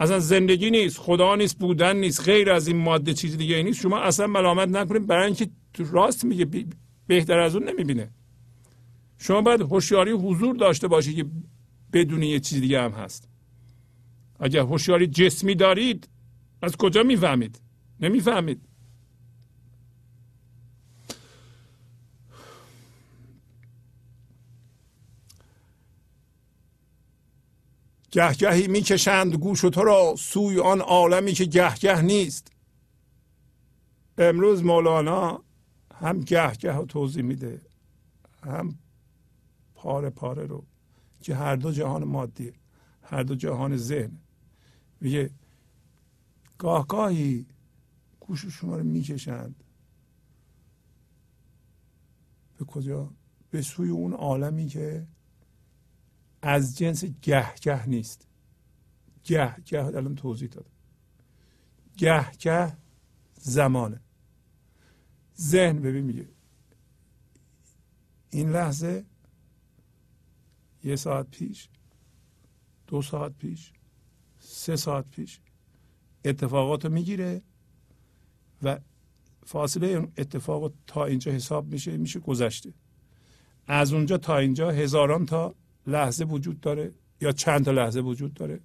اصلا 0.00 0.18
زندگی 0.18 0.70
نیست 0.70 0.98
خدا 0.98 1.36
نیست 1.36 1.58
بودن 1.58 1.96
نیست 1.96 2.24
غیر 2.24 2.50
از 2.50 2.68
این 2.68 2.76
ماده 2.76 3.14
چیز 3.14 3.36
دیگه 3.36 3.62
نیست. 3.62 3.80
شما 3.80 3.98
اصلا 3.98 4.26
ملامت 4.26 4.68
نکنین 4.68 5.06
برای 5.06 5.26
اینکه 5.26 5.48
راست 5.78 6.24
میگه 6.24 6.66
بهتر 7.06 7.38
از 7.38 7.56
اون 7.56 7.68
نمی‌بینه. 7.68 8.10
شما 9.18 9.40
باید 9.40 9.60
هوشیاری 9.60 10.10
حضور 10.10 10.56
داشته 10.56 10.88
باشید 10.88 11.16
که 11.16 11.26
بدونی 11.92 12.26
یه 12.26 12.40
چیز 12.40 12.60
دیگه 12.60 12.80
هم 12.82 12.90
هست. 12.90 13.28
اگر 14.40 14.60
هوشیاری 14.60 15.06
جسمی 15.06 15.54
دارید 15.54 16.08
از 16.62 16.76
کجا 16.76 17.02
می‌فهمید؟ 17.02 17.60
نمی‌فهمید. 18.00 18.60
گهگهی 28.14 28.68
می‌کشند 28.68 29.34
گوش 29.34 29.60
تو 29.60 29.84
را 29.84 30.14
سوی 30.18 30.60
آن 30.60 30.80
عالمی 30.80 31.32
که 31.32 31.44
گهگه 31.44 32.02
نیست. 32.02 32.52
امروز 34.18 34.64
مولانا 34.64 35.42
هم 35.94 36.20
گهگه 36.20 36.72
رو 36.72 36.84
توضیح 36.84 37.22
میده 37.22 37.60
هم 38.42 38.78
پاره 39.74 40.10
پاره 40.10 40.46
رو 40.46 40.64
که 41.20 41.34
هر 41.34 41.56
دو 41.56 41.72
جهان 41.72 42.04
مادیه 42.04 42.54
هر 43.02 43.22
دو 43.22 43.34
جهان 43.34 43.76
ذهن. 43.76 44.18
میگه 45.00 45.30
گاه 46.58 46.86
گاهی 46.86 47.46
گوش 48.20 48.46
شما 48.46 48.76
رو 48.76 48.84
می‌کشند. 48.84 49.64
به 52.58 52.64
کجا؟ 52.64 53.10
به 53.50 53.62
سوی 53.62 53.90
اون 53.90 54.12
عالمی 54.12 54.68
که 54.68 55.06
از 56.46 56.78
جنس 56.78 57.04
گه 57.04 57.86
نیست. 57.86 58.26
گه 59.24 59.56
گه 59.66 59.84
الان 59.84 60.14
توضیح 60.14 60.48
داد 60.48 60.66
گه 61.96 62.76
زمانه. 63.34 64.00
ذهن 65.40 65.80
ببین 65.82 66.04
میگه. 66.04 66.28
این 68.30 68.50
لحظه 68.50 69.04
یه 70.84 70.96
ساعت 70.96 71.30
پیش 71.30 71.68
دو 72.86 73.02
ساعت 73.02 73.32
پیش 73.38 73.72
سه 74.38 74.76
ساعت 74.76 75.10
پیش 75.10 75.40
اتفاقات 76.24 76.84
رو 76.84 76.92
می‌گیره 76.92 77.42
و 78.62 78.80
فاصله 79.46 80.08
اتفاق 80.18 80.72
تا 80.86 81.04
اینجا 81.04 81.32
حساب 81.32 81.66
میشه 81.66 81.96
میشه 81.96 82.20
گذشته. 82.20 82.74
از 83.66 83.92
اونجا 83.92 84.18
تا 84.18 84.38
اینجا 84.38 84.70
هزاران 84.70 85.26
تا 85.26 85.54
لحظه 85.86 86.24
وجود 86.24 86.60
داره 86.60 86.92
یا 87.20 87.32
چند 87.32 87.64
تا 87.64 87.70
لحظه 87.70 88.00
وجود 88.00 88.34
داره؟ 88.34 88.60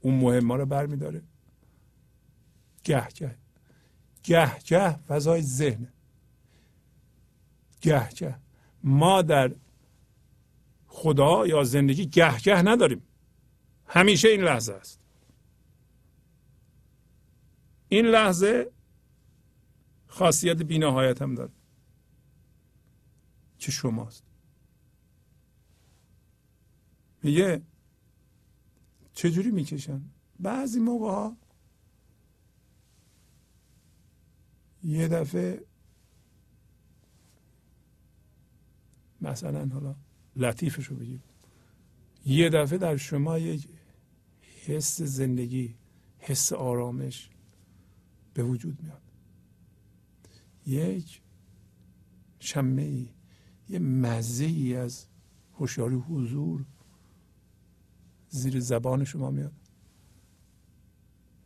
اون 0.00 0.14
مهم 0.14 0.52
رو 0.52 0.66
برمیداره. 0.66 1.22
گه 2.84 3.08
گه. 3.08 3.36
گه 4.22 4.58
گه 4.58 4.96
فضای 4.96 5.42
ذهن. 5.42 5.88
گه 7.80 8.08
گه. 8.08 8.36
ما 8.84 9.22
در 9.22 9.52
خدا 10.86 11.46
یا 11.46 11.64
زندگی 11.64 12.06
گه 12.06 12.38
گه 12.38 12.62
نداریم. 12.62 13.02
همیشه 13.86 14.28
این 14.28 14.40
لحظه 14.40 14.72
است. 14.72 15.00
این 17.88 18.06
لحظه 18.06 18.70
خاصیت 20.06 20.62
بینهایت 20.62 21.22
هم 21.22 21.34
داره. 21.34 21.52
که 23.58 23.72
شماست. 23.72 24.31
میگه 27.22 27.62
چجوری 29.12 29.50
می‌کشن؟ 29.50 30.00
بعضی 30.40 30.80
موقع 30.80 31.10
ها 31.10 31.36
یه 34.84 35.08
دفعه 35.08 35.64
مثلا 39.20 39.66
حالا 39.66 39.96
لطیفش 40.36 40.86
رو 40.86 40.96
بگیم. 40.96 41.22
یه 42.26 42.50
دفعه 42.50 42.78
در 42.78 42.96
شما 42.96 43.38
یک 43.38 43.68
حس 44.66 45.02
زندگی 45.02 45.74
حس 46.18 46.52
آرامش 46.52 47.30
به 48.34 48.42
وجود 48.42 48.82
میاد. 48.82 49.02
یک 50.66 51.22
شمه 52.40 52.82
ای 52.82 53.08
یه 53.68 53.78
مزه 53.78 54.44
ای 54.44 54.76
از 54.76 55.06
هوشیاری 55.52 55.96
حضور 55.96 56.64
زیر 58.32 58.60
زبان 58.60 59.04
شما 59.04 59.30
میاد. 59.30 59.52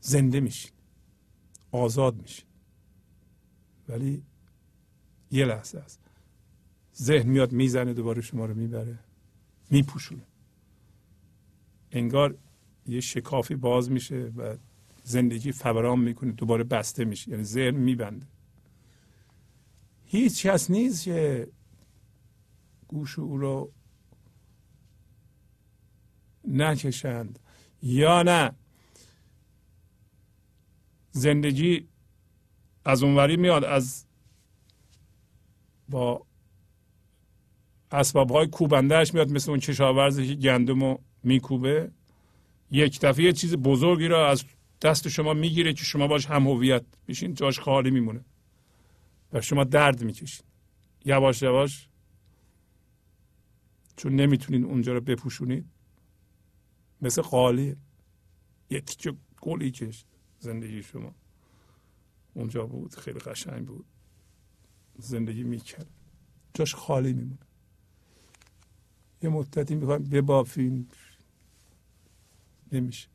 زنده 0.00 0.40
میشین. 0.40 0.70
آزاد 1.72 2.22
میشین. 2.22 2.46
ولی 3.88 4.22
یه 5.30 5.44
لحظه 5.44 5.78
است. 5.78 6.00
ذهن 6.96 7.28
میاد 7.28 7.52
می‌زنه 7.52 7.94
دوباره 7.94 8.22
شما 8.22 8.46
رو 8.46 8.54
می‌بره. 8.54 8.98
میپوشونه. 9.70 10.22
انگار 11.92 12.38
یه 12.86 13.00
شکافی 13.00 13.54
باز 13.54 13.90
میشه 13.90 14.32
و 14.36 14.56
زندگی 15.04 15.52
فوران 15.52 15.98
می‌کنه 15.98 16.32
دوباره 16.32 16.64
بسته 16.64 17.04
میشه. 17.04 17.30
یعنی 17.30 17.44
ذهن 17.44 17.74
میبنده. 17.74 18.26
هیچ 20.04 20.46
کس 20.46 20.70
نیست 20.70 21.04
که 21.04 21.48
گوش 22.88 23.18
او 23.18 23.38
رو 23.38 23.72
نکشند 26.46 27.38
یا 27.82 28.22
نه. 28.22 28.52
زندگی 31.10 31.88
از 32.84 33.02
اونوری 33.02 33.36
میاد 33.36 33.64
از 33.64 34.06
با 35.88 36.26
اسباب 37.90 38.30
های 38.30 38.46
کوبندهش 38.46 39.14
میاد 39.14 39.32
مثل 39.32 39.50
اون 39.50 39.60
کشاورزی 39.60 40.26
که 40.26 40.34
گندم 40.34 40.80
رو 40.80 41.00
میکوبه. 41.22 41.90
یک 42.70 43.00
دفعه 43.00 43.24
یه 43.24 43.32
چیز 43.32 43.56
بزرگی 43.56 44.08
را 44.08 44.30
از 44.30 44.44
دست 44.82 45.08
شما 45.08 45.34
می‌گیره 45.34 45.72
که 45.72 45.84
شما 45.84 46.06
باش 46.06 46.26
هم 46.26 46.46
هویت 46.46 46.84
بشین 47.08 47.34
جاش 47.34 47.60
خالی 47.60 47.90
میمونه 47.90 48.24
و 49.32 49.40
شما 49.40 49.64
درد 49.64 50.04
می‌کشین. 50.04 50.46
یواش 51.04 51.42
یواش 51.42 51.88
چون 53.96 54.16
نمی‌تونین 54.16 54.64
اونجا 54.64 54.92
رو 54.92 55.00
بپوشونید. 55.00 55.75
مثل 57.02 57.22
قالی. 57.22 57.76
یه 58.70 58.80
تیکه 58.80 59.14
گلی 59.40 59.70
کشت 59.70 60.06
زندگی 60.40 60.82
شما. 60.82 61.14
اونجا 62.34 62.66
بود 62.66 62.94
خیلی 62.94 63.18
قشنگ 63.18 63.66
بود. 63.66 63.84
زندگی 64.98 65.44
می‌کرد. 65.44 65.90
جاش 66.54 66.74
خالی 66.74 67.12
میمونه. 67.12 67.38
یه 69.22 69.28
مدتی 69.28 69.74
می‌خوایم 69.74 70.04
ببافین 70.04 70.88
نمیشه. 72.72 73.08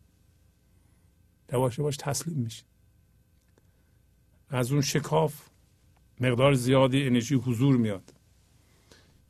یواش 1.53 1.80
یواش 1.80 1.98
تسلیم 1.98 2.38
میشه. 2.38 2.64
از 4.50 4.72
اون 4.72 4.82
شکاف 4.82 5.50
مقدار 6.19 6.53
زیادی 6.53 7.08
انرژی 7.08 7.35
حضور 7.35 7.77
میاد. 7.77 8.14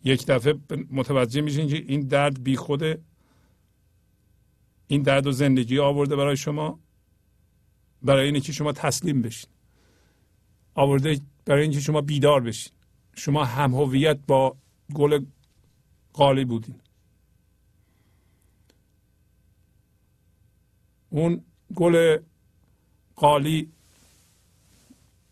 یک 0.04 0.26
دفعه 0.28 0.60
متوجه 0.92 1.42
میشین 1.42 1.68
که 1.68 1.76
این 1.76 2.02
درد 2.02 2.44
بی 2.44 2.56
خوده 2.56 3.02
این 4.92 5.02
درد 5.02 5.28
و 5.28 5.32
زندگی 5.32 5.80
آورده 5.80 6.16
برای 6.16 6.38
شما 6.38 6.80
برای 8.04 8.26
اینه 8.26 8.40
شما 8.40 8.72
تسلیم 8.72 9.22
بشین. 9.22 9.50
آورده 10.74 11.22
برای 11.46 11.62
اینکه 11.62 11.80
شما 11.80 12.02
بیدار 12.02 12.42
بشین. 12.42 12.74
شما 13.16 13.46
هم 13.46 13.74
هویت 13.74 14.20
با 14.28 14.58
گل 14.94 15.26
قالی 16.14 16.46
بودین. 16.46 16.76
اون 21.10 21.44
گل 21.76 22.18
قالی 23.16 23.72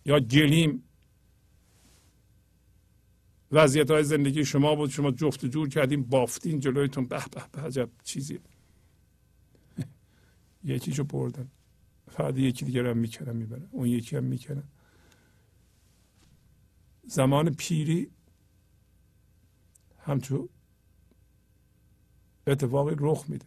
یا 0.06 0.20
گلیم 0.20 0.84
وضعیت 3.52 3.92
های 3.92 4.04
زندگی 4.04 4.46
شما 4.46 4.76
بود. 4.76 4.90
شما 4.90 5.12
جفت 5.12 5.46
جور 5.46 5.70
کردیم 5.70 6.04
بافتین 6.04 6.60
جلویتون. 6.60 7.06
به 7.06 7.24
به 7.32 7.42
به 7.52 7.62
عجب 7.62 7.90
چیزی. 8.04 8.40
یکیشو 10.64 11.04
بردن. 11.04 11.48
فقط 12.12 12.38
یکی 12.38 12.66
دیگر 12.66 12.86
هم 12.88 12.98
می‌کنن 12.98 13.36
می‌برن. 13.36 13.68
اون 13.72 13.88
یکی 13.88 14.16
هم 14.16 14.24
می‌کنن 14.24 14.64
زمان 17.08 17.50
پیری 17.50 18.12
همچون 20.00 20.50
اتفاقی 22.48 22.96
رخ 23.00 23.26
میده. 23.28 23.46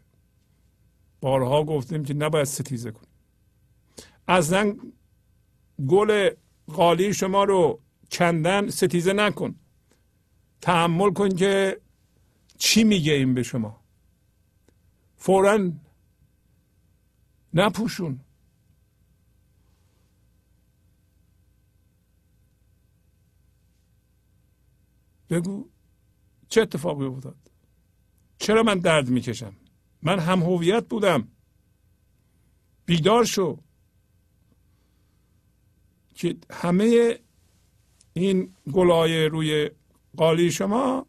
بارها 1.21 1.65
گفتیم 1.65 2.05
که 2.05 2.15
نباید 2.15 2.45
ستیزه 2.45 2.91
کنیم. 2.91 3.09
اصلا 4.29 4.77
گل 5.89 6.31
قالی 6.67 7.15
شما 7.15 7.45
رو 7.45 7.81
کندن 8.11 8.71
ستیزه 8.71 9.13
نکن. 9.13 9.55
تحمل 10.61 11.13
کن 11.13 11.29
که 11.29 11.81
چی 12.59 12.85
میگه 12.85 13.13
این 13.13 13.35
به 13.35 13.43
شما؟ 13.43 13.81
فورا 15.17 15.73
نپوشون. 17.55 18.21
بگو 25.31 25.69
چه 26.49 26.61
اتفاقی 26.63 27.05
افتاد؟ 27.05 27.37
چرا 28.39 28.63
من 28.63 28.79
درد 28.79 29.09
می‌کشم؟ 29.09 29.57
من 30.03 30.19
هم 30.19 30.43
هویت 30.43 30.89
بودم. 30.89 31.29
بیدار 32.87 33.25
شو. 33.25 33.59
که 36.15 36.37
همه 36.51 37.19
این 38.13 38.57
گلای 38.73 39.27
روی 39.27 39.71
قالی 40.17 40.51
شما 40.51 41.07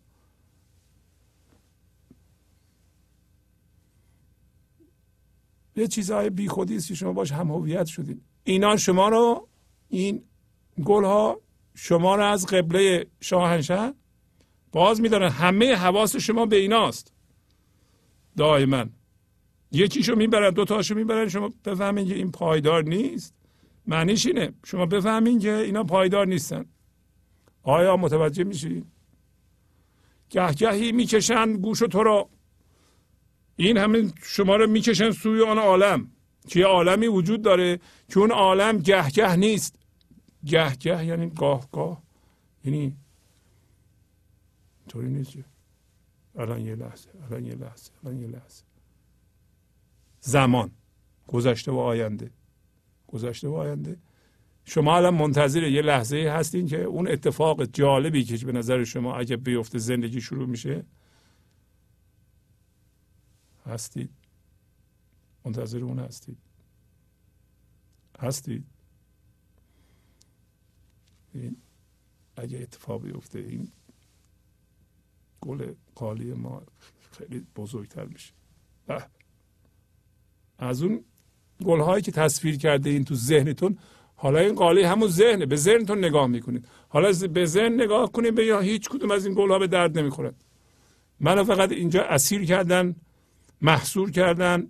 یه 5.76 5.88
چیزهای 5.88 6.30
بیخودی 6.30 6.76
است 6.76 6.88
که 6.88 6.96
شما 6.96 7.14
باش 7.14 7.32
هم 7.32 7.52
هویت 7.52 7.86
شدید. 7.86 8.22
اینا 8.44 8.78
شما 8.78 9.10
رو 9.10 9.48
این 9.90 10.24
گل 10.86 11.04
ها 11.04 11.42
شما 11.76 12.16
رو 12.16 12.24
از 12.24 12.46
قبله 12.46 13.06
شاهنشه 13.20 13.94
باز 14.72 15.02
میدارن. 15.02 15.30
همه 15.30 15.76
حواس 15.76 16.16
شما 16.16 16.46
به 16.46 16.56
ایناست. 16.56 17.14
دائما. 18.38 18.86
یکیشو 19.72 20.16
می‌برن 20.16 20.50
دو 20.50 20.66
تاشو 20.66 20.96
می‌برن. 20.96 21.30
شما 21.30 21.50
بفهمین 21.66 22.08
که 22.08 22.16
این 22.16 22.32
پایدار 22.32 22.84
نیست. 22.84 23.36
معنیش 23.88 24.26
اینه. 24.26 24.54
شما 24.66 24.86
بفهمین 24.86 25.40
که 25.40 25.54
اینا 25.54 25.84
پایدار 25.84 26.28
نیستن. 26.28 26.66
آیا 27.64 27.98
متوجه 27.98 28.44
میشید 28.44 28.86
گهگهی 30.30 30.92
می‌کشن 30.92 31.54
گوش 31.54 31.80
تو 31.80 32.04
رو. 32.04 32.30
این 33.56 33.78
همین 33.78 34.14
شما 34.24 34.56
رو 34.56 34.68
می‌کشن 34.68 35.12
سوی 35.12 35.42
آن 35.42 35.58
عالم. 35.58 36.10
که 36.48 36.66
عالمی 36.66 37.08
وجود 37.08 37.42
داره 37.42 37.80
که 38.10 38.20
اون 38.20 38.32
عالم 38.32 38.78
گهگه 38.78 39.36
نیست. 39.36 39.76
گهگه 40.46 41.06
یعنی 41.06 41.30
گاه 41.30 41.70
گاه. 41.72 42.04
یعنی 42.66 42.96
طوری 44.90 45.10
نیست 45.10 45.34
الان 46.36 46.62
یه 46.62 46.76
لحظه 46.76 47.10
الان 47.30 47.46
یه 47.46 47.56
لحظه 47.56 47.92
الان 48.04 48.22
یه 48.22 48.28
لحظه. 48.28 48.64
زمان. 50.20 50.72
گذشته 51.28 51.72
و 51.72 51.78
آینده. 51.78 52.32
گذشته 53.08 53.48
و 53.48 53.54
آینده. 53.54 53.98
شما 54.66 54.98
الان 54.98 55.14
منتظر 55.14 55.64
یه 55.64 55.82
لحظه 55.82 56.18
هستین 56.18 56.68
که 56.68 56.84
اون 56.84 57.08
اتفاق 57.08 57.64
جالبی 57.64 58.24
که 58.24 58.46
به 58.46 58.52
نظر 58.52 58.84
شما 58.84 59.16
اگه 59.16 59.38
بیفته 59.38 59.78
زندگی 59.78 60.22
شروع 60.22 60.48
میشه 60.48 60.86
هستید. 63.66 64.10
منتظر 65.46 65.84
اون 65.84 66.00
هستید. 66.00 66.38
هستید. 68.20 68.66
این 71.34 71.58
اگه 72.38 72.58
اتفاق 72.58 73.02
بیفته 73.02 73.40
این 73.40 73.72
گل 75.42 75.74
قالی 75.96 76.34
ما 76.34 76.62
خیلی 77.12 77.48
بزرگتر 77.56 78.06
میشه. 78.06 78.34
از 80.58 80.84
اون 80.84 81.06
گل 81.66 81.80
هایی 81.80 82.04
که 82.04 82.12
تصویر 82.12 82.58
کرده 82.58 82.90
این 82.90 83.06
تو 83.06 83.16
ذهنتون 83.16 83.78
حالا 84.16 84.40
این 84.40 84.56
قالی 84.56 84.84
همون 84.84 85.08
ذهنه 85.08 85.46
به 85.46 85.56
ذهنتون 85.56 85.98
نگاه 85.98 86.28
می‌کنید. 86.28 86.68
حالا 86.90 87.12
به 87.28 87.46
ذهن 87.46 87.74
نگاه 87.74 88.12
کنید 88.12 88.36
به 88.36 88.46
یا 88.46 88.60
هیچ 88.60 88.90
کدوم 88.90 89.12
از 89.12 89.26
این 89.26 89.36
گل 89.36 89.52
ها 89.52 89.60
به 89.60 89.68
درد 89.68 90.00
نمی‌خورد 90.00 90.44
منو 91.20 91.44
فقط 91.44 91.72
اینجا 91.72 92.04
اسیر 92.04 92.46
کردن 92.46 92.96
محصور 93.64 94.12
کردن 94.12 94.68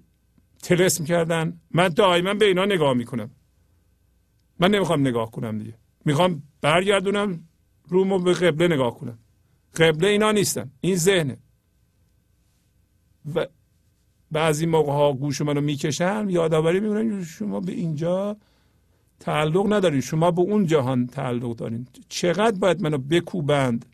تلسم 0.62 1.06
کردن 1.06 1.60
من 1.72 1.88
دائما 1.88 2.34
به 2.34 2.46
اینا 2.46 2.66
نگاه 2.66 2.94
می‌کنم. 2.94 3.32
من 4.60 4.72
نمی‌خوام 4.72 5.02
نگاه 5.02 5.32
کنم 5.32 5.58
دیگه. 5.58 5.74
می‌خوام 6.06 6.44
برگردونم 6.62 7.48
رومو 7.88 8.20
به 8.20 8.34
قبله 8.34 8.68
نگاه 8.68 9.00
کنم. 9.00 9.18
قبله 9.76 10.08
اینا 10.08 10.32
نیستن. 10.32 10.72
این 10.82 10.96
ذهنه. 10.96 11.38
و 13.36 13.48
بعضی 14.32 14.66
موقع 14.66 14.92
ها 14.92 15.14
گوش 15.14 15.42
منو 15.42 15.62
می‌کشن 15.62 16.30
یادآوری 16.30 16.80
می‌کنن 16.80 17.24
شما 17.24 17.60
به 17.60 17.72
اینجا 17.72 18.38
تعلق 19.20 19.74
ندارین. 19.74 20.02
شما 20.02 20.32
به 20.32 20.42
اون 20.42 20.66
جهان 20.66 21.08
تعلق 21.08 21.56
دارین. 21.56 21.88
چقدر 22.10 22.60
باید 22.60 22.82
منو 22.82 22.98
بکوبند؟ 22.98 23.86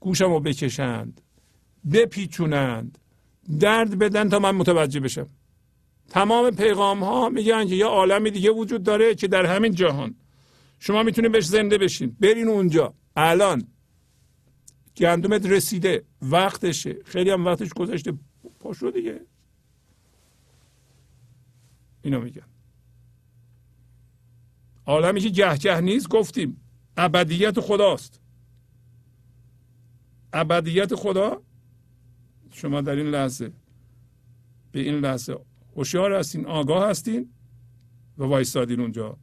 گوشم 0.00 0.32
رو 0.32 0.40
بکشند. 0.40 1.20
بپیچونند. 1.92 2.98
درد 3.60 3.98
بدن 3.98 4.28
تا 4.28 4.38
من 4.38 4.50
متوجه 4.54 5.00
بشم. 5.00 5.28
تمام 6.08 6.50
پیغام 6.50 7.04
ها 7.04 7.28
میگن 7.28 7.66
که 7.66 7.74
یه 7.74 7.86
عالمی 7.86 8.30
دیگه 8.30 8.50
وجود 8.50 8.82
داره 8.82 9.14
که 9.14 9.28
در 9.28 9.46
همین 9.46 9.74
جهان. 9.74 10.14
شما 10.78 11.02
می‌تونید 11.02 11.32
بهش 11.32 11.46
زنده 11.46 11.78
بشین. 11.78 12.16
برین 12.20 12.48
اونجا. 12.48 12.94
الان. 13.16 13.68
گندمت 14.96 15.46
رسیده. 15.46 16.04
وقتشه. 16.22 16.96
خیلی 17.04 17.30
هم 17.30 17.44
وقتش 17.44 17.68
گذشته. 17.68 18.12
پاشو 18.60 18.90
دیگه. 18.90 19.20
اینو 22.02 22.20
میگن. 22.20 22.46
عالمی 24.86 25.20
که 25.20 25.28
گهگه 25.28 25.80
نیست 25.80 26.08
گفتیم. 26.08 26.60
ابدیت 26.96 27.60
خداست. 27.60 28.20
ابدیت 30.32 30.94
خدا 30.94 31.42
شما 32.56 32.80
در 32.80 32.96
این 32.96 33.06
لحظه 33.06 33.52
به 34.72 34.80
این 34.80 34.94
لحظه 34.94 35.38
هوشیار 35.76 36.14
هستین 36.14 36.46
آگاه 36.46 36.90
هستین 36.90 37.30
و 38.18 38.24
وایستادین 38.24 38.80
اونجا. 38.80 39.18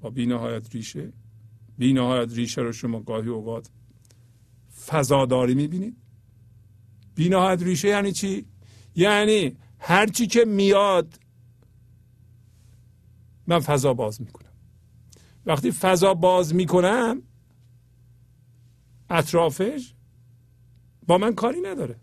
با 0.00 0.10
بینهایت 0.10 0.74
ریشه 0.74 1.12
بینهایت 1.78 2.32
ریشه 2.34 2.60
رو 2.60 2.72
شما 2.72 3.00
گاهی 3.00 3.28
اوقات 3.28 3.70
فضاداری 4.86 5.54
می‌بینید. 5.54 5.96
بینهایت 7.14 7.62
ریشه 7.62 7.88
یعنی 7.88 8.12
چی؟ 8.12 8.46
یعنی 8.94 9.56
هرچی 9.78 10.26
که 10.26 10.44
میاد 10.44 11.18
من 13.46 13.58
فضا 13.60 13.94
باز 13.94 14.20
می‌کنم. 14.20 14.52
وقتی 15.46 15.70
فضا 15.70 16.14
باز 16.14 16.54
می‌کنم 16.54 17.22
اطرافش 19.10 19.94
با 21.06 21.18
من 21.18 21.34
کاری 21.34 21.60
نداره. 21.60 21.96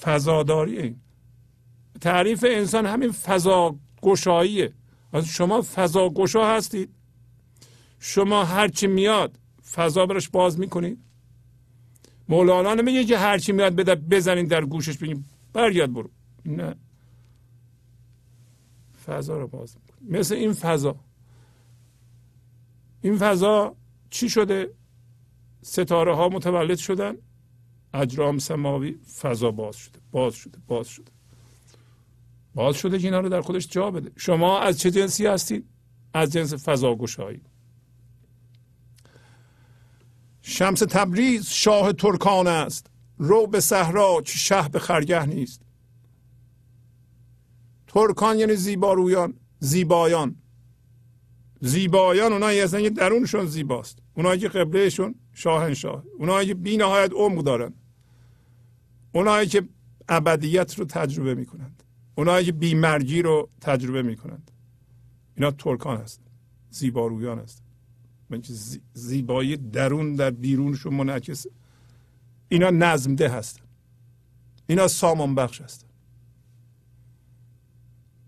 فضاداری 0.00 0.78
این. 0.78 0.96
تعریف 2.00 2.44
انسان 2.48 2.86
همین 2.86 3.12
فضا 3.12 3.76
گشاییه 4.02 4.72
از 5.12 5.26
شما 5.26 5.62
فضا 5.74 6.08
گشا 6.08 6.56
هستید. 6.56 6.90
شما 7.98 8.44
هرچی 8.44 8.86
میاد 8.86 9.38
فضا 9.74 10.06
براش 10.06 10.28
باز 10.28 10.58
می‌کنید. 10.58 10.98
مولانا 12.28 12.74
نمیگه 12.74 13.04
که 13.04 13.18
هرچی 13.18 13.52
میاد 13.52 13.74
بده 13.74 13.94
بزنین 13.94 14.46
در 14.46 14.64
گوشش 14.64 14.98
بگیم 14.98 15.28
برگرد 15.52 15.92
برو. 15.92 16.10
نه. 16.44 16.74
فضا 19.06 19.38
رو 19.38 19.48
باز 19.48 19.76
می‌کنید 19.76 20.18
مثل 20.18 20.34
این 20.34 20.52
فضا. 20.52 20.96
این 23.00 23.18
فضا 23.18 23.76
چی 24.10 24.28
شده؟ 24.28 24.70
ستاره 25.62 26.14
ها 26.14 26.28
متولد 26.28 26.78
شدن. 26.78 27.16
اجرام 27.94 28.38
سماوی 28.38 28.98
فضا 29.20 29.50
باز 29.50 29.76
شده 29.76 29.98
باز 30.10 30.34
شده 30.34 30.58
باز 30.66 30.88
شده. 30.88 31.12
باز 32.54 32.76
شده 32.76 32.98
که 32.98 33.06
اینا 33.06 33.20
رو 33.20 33.28
در 33.28 33.40
خودش 33.40 33.68
جا 33.68 33.90
بده. 33.90 34.12
شما 34.16 34.60
از 34.60 34.80
چه 34.80 34.90
جنسی 34.90 35.26
هستید؟ 35.26 35.68
از 36.14 36.32
جنس 36.32 36.68
فضا 36.68 36.94
گشایی 36.94 37.40
شمس 40.42 40.78
تبریز 40.78 41.48
شاه 41.48 41.92
ترکان 41.92 42.46
است. 42.46 42.86
رو 43.18 43.46
به 43.46 43.60
صحرا 43.60 44.22
چه 44.24 44.38
شه 44.38 44.68
به 44.68 44.78
خرگه 44.78 45.26
نیست. 45.26 45.62
ترکان 47.86 48.38
یعنی 48.38 48.56
زیبارویان 48.56 49.34
زیبایان. 49.58 50.36
زیبایان 51.60 52.32
اونایی 52.32 52.60
هستن 52.60 52.82
که 52.82 52.90
درونشون 52.90 53.46
زیباست. 53.46 53.98
اونایی 54.14 54.40
که 54.40 54.48
قبلهشون 54.48 55.14
شاهنشاه. 55.32 56.04
اونایی 56.18 56.48
که 56.48 56.54
بی 56.54 56.76
نهایت 56.76 57.12
عمق 57.12 57.42
دارن. 57.42 57.74
اونایی 59.14 59.48
که 59.48 59.68
ابدیت 60.08 60.78
رو 60.78 60.84
تجربه 60.84 61.34
می‌کنند. 61.34 61.82
اونایی 62.14 62.46
که 62.46 62.52
بیمرگی 62.52 63.22
رو 63.22 63.48
تجربه 63.60 64.02
می‌کنند. 64.02 64.50
اینا 65.36 65.50
ترکان 65.50 65.96
هست. 65.96 66.20
زیبارویان 66.70 67.38
هستن 67.38 67.64
من 68.30 68.40
که 68.40 68.52
زیبایی 68.94 69.56
درون 69.56 70.14
در 70.14 70.30
بیرونشون 70.30 70.94
منعکسه 70.94 71.50
اینا 72.48 72.70
نظم 72.70 73.14
ده 73.14 73.28
هستن. 73.28 73.64
اینا 74.66 74.88
سامان 74.88 75.34
بخش 75.34 75.60
هستن. 75.60 75.88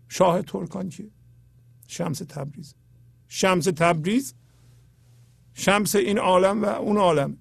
شاه 0.09 0.43
ترکان 0.43 0.89
که؟ 0.89 1.11
شمس 1.87 2.19
تبریز. 2.19 2.75
شمس 3.29 3.65
تبریز 3.65 4.35
شمس 5.55 5.95
این 5.95 6.19
عالم 6.19 6.63
و 6.63 6.67
اون 6.67 6.97
عالم. 6.97 7.37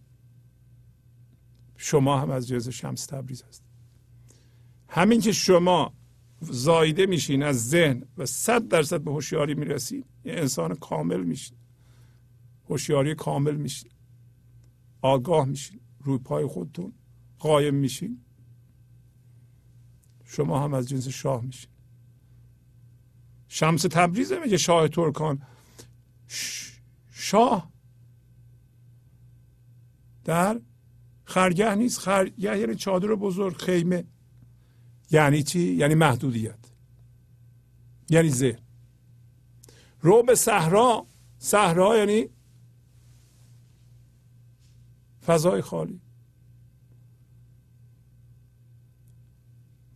شما 1.78 2.20
هم 2.20 2.30
از 2.30 2.48
جنس 2.48 2.70
شمس 2.70 3.06
تبریز 3.06 3.44
هست. 3.44 3.64
همین 4.90 5.22
که 5.22 5.32
شما 5.32 5.94
زایده 6.42 7.06
میشین 7.06 7.44
از 7.44 7.70
ذهن 7.70 8.04
و 8.18 8.26
صد 8.26 8.68
درصد 8.68 9.02
به 9.02 9.12
هوشیاری 9.12 9.54
می‌رسین 9.54 10.06
یه 10.26 10.34
انسان 10.34 10.76
کامل 10.76 11.24
میشین. 11.24 11.58
هوشیاری 12.70 13.16
کامل 13.16 13.56
میشین. 13.56 13.92
آگاه 15.02 15.46
میشین. 15.46 15.80
روی 16.00 16.18
پای 16.18 16.46
خودتون 16.46 16.94
قایم 17.40 17.76
میشین. 17.76 18.22
شما 20.24 20.64
هم 20.64 20.74
از 20.74 20.90
جنس 20.90 21.08
شاه 21.08 21.42
میشین. 21.42 21.70
شمس 23.48 23.82
تبریز 23.82 24.32
میگه 24.32 24.58
شاه 24.58 24.88
ترکان. 24.88 25.42
شاه 27.12 27.72
در 30.24 30.62
خرگه 31.26 31.76
نیست 31.76 32.00
خرگه 32.00 32.58
یعنی 32.60 32.76
چادر 32.76 33.08
بزرگ 33.08 33.56
خیمه. 33.58 34.06
یعنی 35.12 35.44
چی؟ 35.44 35.60
یعنی 35.60 35.96
محدودیت. 35.96 36.60
یعنی 38.10 38.30
ذهن. 38.30 38.60
رو 40.02 40.24
به 40.24 40.36
صحرا 40.36 41.06
صحرا 41.38 41.98
یعنی 41.98 42.30
فضای 45.26 45.62
خالی. 45.62 46.02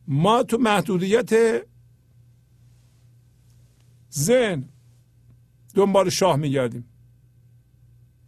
ما 0.08 0.44
تو 0.44 0.58
محدودیت 0.58 1.62
ذهن 4.14 4.70
دنبال 5.76 6.10
شاه 6.10 6.36
میگردیم. 6.36 6.86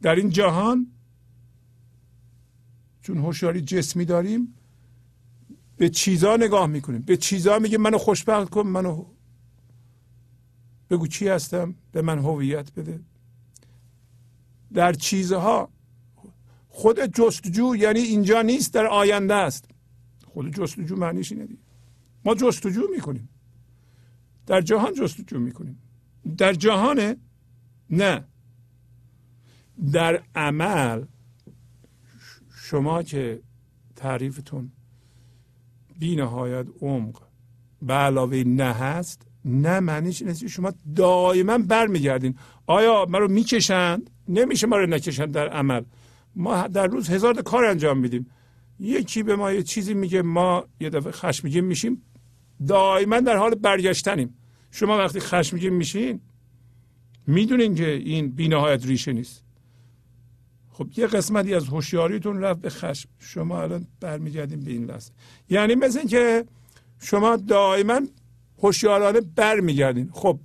در 0.02 0.16
این 0.16 0.30
جهان 0.30 0.88
چون 3.02 3.18
هوشیاری 3.18 3.62
جسمی 3.62 4.06
داریم 4.06 4.56
به 5.78 5.90
چیزا 5.90 6.38
نگاه 6.38 6.68
می‌کنیم. 6.68 7.02
به 7.02 7.18
چیزا 7.18 7.60
میگه 7.60 7.78
منو 7.78 7.98
خوشبخت 7.98 8.50
کن 8.50 8.68
منو 8.68 9.06
بگو 10.90 11.08
چی 11.08 11.28
هستم 11.28 11.76
به 11.92 12.02
من 12.02 12.20
هویت 12.20 12.74
بده. 12.74 13.00
در 14.74 14.94
چیزها 14.94 15.70
خود 16.70 17.00
جستجو 17.06 17.76
یعنی 17.76 18.00
اینجا 18.00 18.42
نیست 18.42 18.74
در 18.74 18.88
آینده 18.88 19.34
است. 19.34 19.66
خود 20.26 20.56
جستجو 20.56 20.96
معنیش 20.96 21.32
اینه 21.32 21.46
دیگه. 21.46 21.60
ما 22.26 22.36
جستجو 22.36 22.82
می‌کنیم. 22.96 23.30
در 24.46 24.62
جهان 24.62 24.94
جستجو 24.94 25.40
می‌کنیم. 25.40 25.82
در 26.38 26.54
جهان 26.54 27.16
نه. 27.90 28.24
در 29.92 30.24
عمل 30.36 31.06
شما 32.72 33.04
که 33.04 33.40
تعریفتون 33.96 34.72
بی 36.00 36.16
نهایت 36.16 36.66
عمق 36.82 37.22
به 37.82 37.94
علاوه 37.94 38.44
نه 38.46 38.74
هست 38.74 39.28
نه 39.46 39.80
معنیش 39.80 40.22
اینه 40.22 40.34
شما 40.34 40.74
دائما 40.96 41.58
برمیگردین. 41.58 42.36
آیا 42.68 43.06
ما 43.10 43.18
رو 43.18 43.28
می‌کشند؟ 43.28 44.10
نمیشه 44.28 44.68
ما 44.68 44.78
رو 44.78 44.86
نکشند 44.86 45.32
در 45.32 45.50
عمل. 45.50 45.84
ما 46.36 46.68
در 46.68 46.88
روز 46.88 47.10
هزار 47.10 47.42
کار 47.42 47.66
انجام 47.66 47.98
میدیم. 47.98 48.28
یکی 48.80 49.24
به 49.24 49.36
ما 49.36 49.52
یه 49.52 49.64
چیزی 49.64 49.94
میگه 49.94 50.22
ما 50.22 50.66
یه 50.80 50.90
دفعه 50.90 51.12
خشمگین 51.12 51.66
میشیم. 51.66 52.02
دائما 52.68 53.20
در 53.20 53.38
حال 53.38 53.56
برگشتنیم. 53.56 54.38
شما 54.72 54.98
وقتی 54.98 55.20
خشمگین 55.20 55.74
میشین 55.74 56.22
می‌دونین 57.28 57.76
که 57.76 57.90
این 57.90 58.30
بینهایت 58.30 58.86
ریشه 58.86 59.14
نیست. 59.14 59.44
خب 60.72 60.88
یه 60.98 61.08
قسمتی 61.08 61.54
از 61.54 61.68
هوشیاریتون 61.68 62.40
رفت 62.40 62.62
به 62.62 62.70
خشم. 62.70 63.10
شما 63.20 63.62
الان 63.62 63.88
برمیگردیم 64.00 64.60
به 64.60 64.72
این 64.72 64.86
لحظه. 64.86 65.12
یعنی 65.50 65.76
مثل 65.76 66.00
این 66.00 66.08
که 66.08 66.46
شما 67.00 67.36
دائما 67.36 68.02
هوشیارانه 68.64 69.22
برمیگردین. 69.22 70.10
خب 70.12 70.40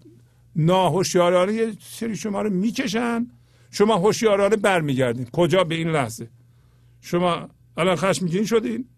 ناهوشیارانه 0.56 1.52
یه 1.52 1.72
سری 1.80 2.16
شما 2.16 2.42
رو 2.42 2.50
می‌کشن 2.50 3.26
شما 3.70 3.96
هوشیارانه 3.96 4.56
برمیگردین. 4.56 5.26
کجا؟ 5.32 5.64
به 5.64 5.74
این 5.74 5.88
لحظه. 5.88 6.28
شما 7.00 7.48
الان 7.76 7.96
خشمگین 7.96 8.44
شدین. 8.44 8.88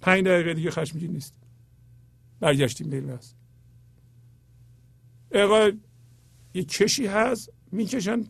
پنج 0.00 0.24
دقیقه 0.24 0.54
دیگه 0.54 0.70
خشمگین 0.70 1.10
نیست. 1.12 1.34
برگشتیم 2.40 2.90
به 2.90 2.96
این 2.96 3.10
لحظه. 3.10 3.34
اقا 5.30 5.70
یه 6.54 6.62
چشی 6.62 7.06
هست. 7.06 7.52
می‌کشن 7.72 8.24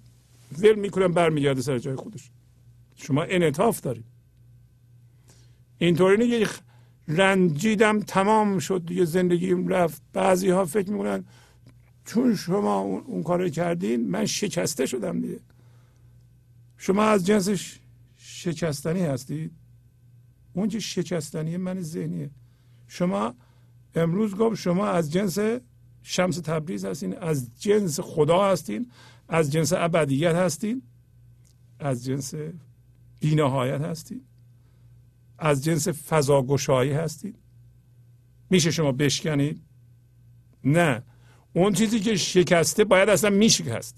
ول 0.59 0.75
می‌کنن 0.75 1.09
برمیگرده 1.13 1.61
سر 1.61 1.79
جای 1.79 1.97
خودش. 1.97 2.31
شما 2.99 3.23
انعطاف 3.23 3.81
دارید. 3.81 4.05
اینطوری 5.79 6.29
نیست 6.29 6.63
رنجیدم 7.09 8.01
تمام 8.01 8.59
شد 8.59 8.87
دیگه 8.87 9.05
زندگیم 9.05 9.69
رفت. 9.69 10.03
بعضی 10.13 10.51
ها 10.51 10.65
فکر 10.65 10.91
می‌کنن 10.91 11.25
چون 12.05 12.37
شما 12.37 12.79
اون, 12.81 13.03
اون 13.07 13.23
کار 13.23 13.49
کردین 13.49 14.11
من 14.11 14.27
شکسته 14.27 14.87
شدم 14.87 15.21
دیگه. 15.21 15.41
شما 16.77 17.03
از 17.03 17.27
جنس 17.27 17.49
شکستنی 18.17 19.03
هستید. 19.03 19.53
اون 20.53 20.69
که 20.69 20.79
شکستنی 20.81 21.57
من 21.57 21.81
ذهنیه. 21.81 22.31
شما 22.87 23.35
امروز 23.95 24.37
گفت 24.37 24.61
شما 24.61 24.87
از 24.87 25.13
جنس 25.13 25.39
شمس 26.03 26.37
تبریز 26.37 26.85
هستین 26.85 27.19
از 27.19 27.61
جنس 27.61 28.01
خدا 28.01 28.51
هستین 28.51 28.91
از 29.29 29.53
جنس 29.53 29.73
ابدیت 29.73 30.35
هستین 30.35 30.83
از 31.79 32.05
جنس 32.05 32.35
بینهایت 33.21 33.81
هستید. 33.81 34.25
از 35.39 35.65
جنس 35.65 35.89
فضاگشایی 35.89 36.93
هستید. 36.93 37.39
میشه 38.51 38.71
شما 38.71 38.93
بشکنید؟ 38.93 39.63
نه. 40.65 41.03
اون 41.53 41.73
چیزی 41.73 42.01
که 42.01 42.17
شکسته 42.17 42.85
باید 42.85 43.09
اصلا 43.09 43.31
میشکست 43.31 43.97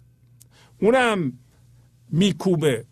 اونم 0.81 1.39
میکوبه. 2.09 2.85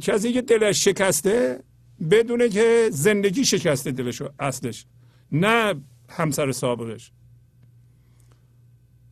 کسی 0.00 0.32
که 0.32 0.42
دلش 0.42 0.84
شکسته 0.84 1.64
بدونه 2.10 2.48
که 2.48 2.88
زندگی 2.92 3.44
شکسته 3.44 3.92
دلش 3.92 4.22
اصلش 4.38 4.86
نه 5.32 5.74
همسر 6.08 6.52
سابقش. 6.52 7.12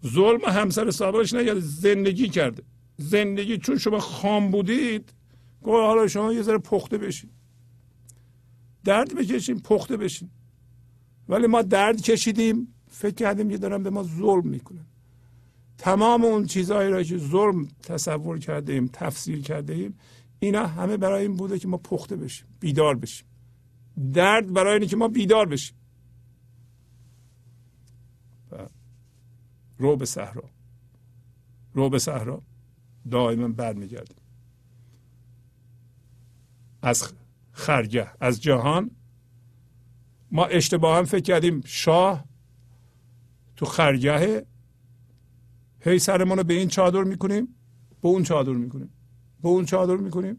ظلم 0.06 0.40
همسر 0.44 0.90
سابقش 0.90 1.32
نه 1.34 1.54
زندگی 1.60 2.28
کرده. 2.28 2.62
زندگی 2.96 3.58
چون 3.58 3.78
شما 3.78 3.98
خام 3.98 4.50
بودید 4.50 5.12
گفت 5.64 5.76
حالا 5.76 6.06
شما 6.06 6.32
یه 6.32 6.42
ذره 6.42 6.58
پخته 6.58 6.98
بشین. 6.98 7.30
درد 8.84 9.14
بکشیم 9.14 9.58
پخته 9.58 9.96
بشین. 9.96 10.30
ولی 11.28 11.46
ما 11.46 11.62
درد 11.62 12.00
کشیدیم 12.00 12.74
فکر 12.88 13.14
کردیم 13.14 13.48
که 13.48 13.58
دارن 13.58 13.82
به 13.82 13.90
ما 13.90 14.02
ظلم 14.02 14.48
می‌کنن. 14.48 14.86
تمام 15.78 16.24
اون 16.24 16.46
چیزهایی 16.46 16.90
را 16.90 17.02
که 17.02 17.18
ظلم 17.18 17.68
تصور 17.82 18.38
کردیم 18.38 18.90
تفسیر 18.92 19.42
کردیم 19.42 19.94
اینا 20.38 20.66
همه 20.66 20.96
برای 20.96 21.22
این 21.22 21.36
بوده 21.36 21.58
که 21.58 21.68
ما 21.68 21.76
پخته 21.76 22.16
بشیم 22.16 22.46
بیدار 22.60 22.94
بشیم. 22.96 23.26
درد 24.12 24.52
برای 24.52 24.72
اینه 24.72 24.86
که 24.86 24.96
ما 24.96 25.08
بیدار 25.08 25.46
بشیم. 25.46 25.76
رو 29.78 29.96
به 29.96 30.06
صحرا. 30.06 30.50
رو 31.72 31.90
به 31.90 31.98
صحرا. 31.98 32.42
دائما 33.10 33.48
برمیگردیم. 33.48 34.23
از 36.84 37.12
خرگه 37.52 38.10
از 38.20 38.42
جهان. 38.42 38.90
ما 40.30 40.46
اشتباه 40.46 40.98
هم 40.98 41.04
فکر 41.04 41.22
کردیم 41.22 41.60
شاه 41.64 42.24
تو 43.56 43.66
خرگه 43.66 44.46
هی 45.80 45.98
سرمون 45.98 46.38
رو 46.38 46.44
به 46.44 46.54
این 46.54 46.68
چادر 46.68 47.02
می‌کنیم 47.02 47.48
به 48.02 48.08
اون 48.08 48.22
چادر 48.22 48.52
می‌کنیم 48.52 48.90
به 49.42 49.48
اون 49.48 49.64
چادر 49.64 49.96
می‌کنیم. 49.96 50.36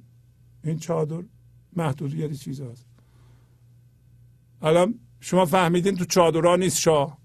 این 0.63 0.79
چادر 0.79 1.23
محدودیت 1.75 2.33
چیز 2.33 2.61
هست 2.61 2.85
الان 4.61 4.99
شما 5.19 5.45
فهمیدین 5.45 5.95
تو 5.95 6.05
چادرها 6.05 6.55
نیست 6.55 6.79
شاه. 6.79 7.17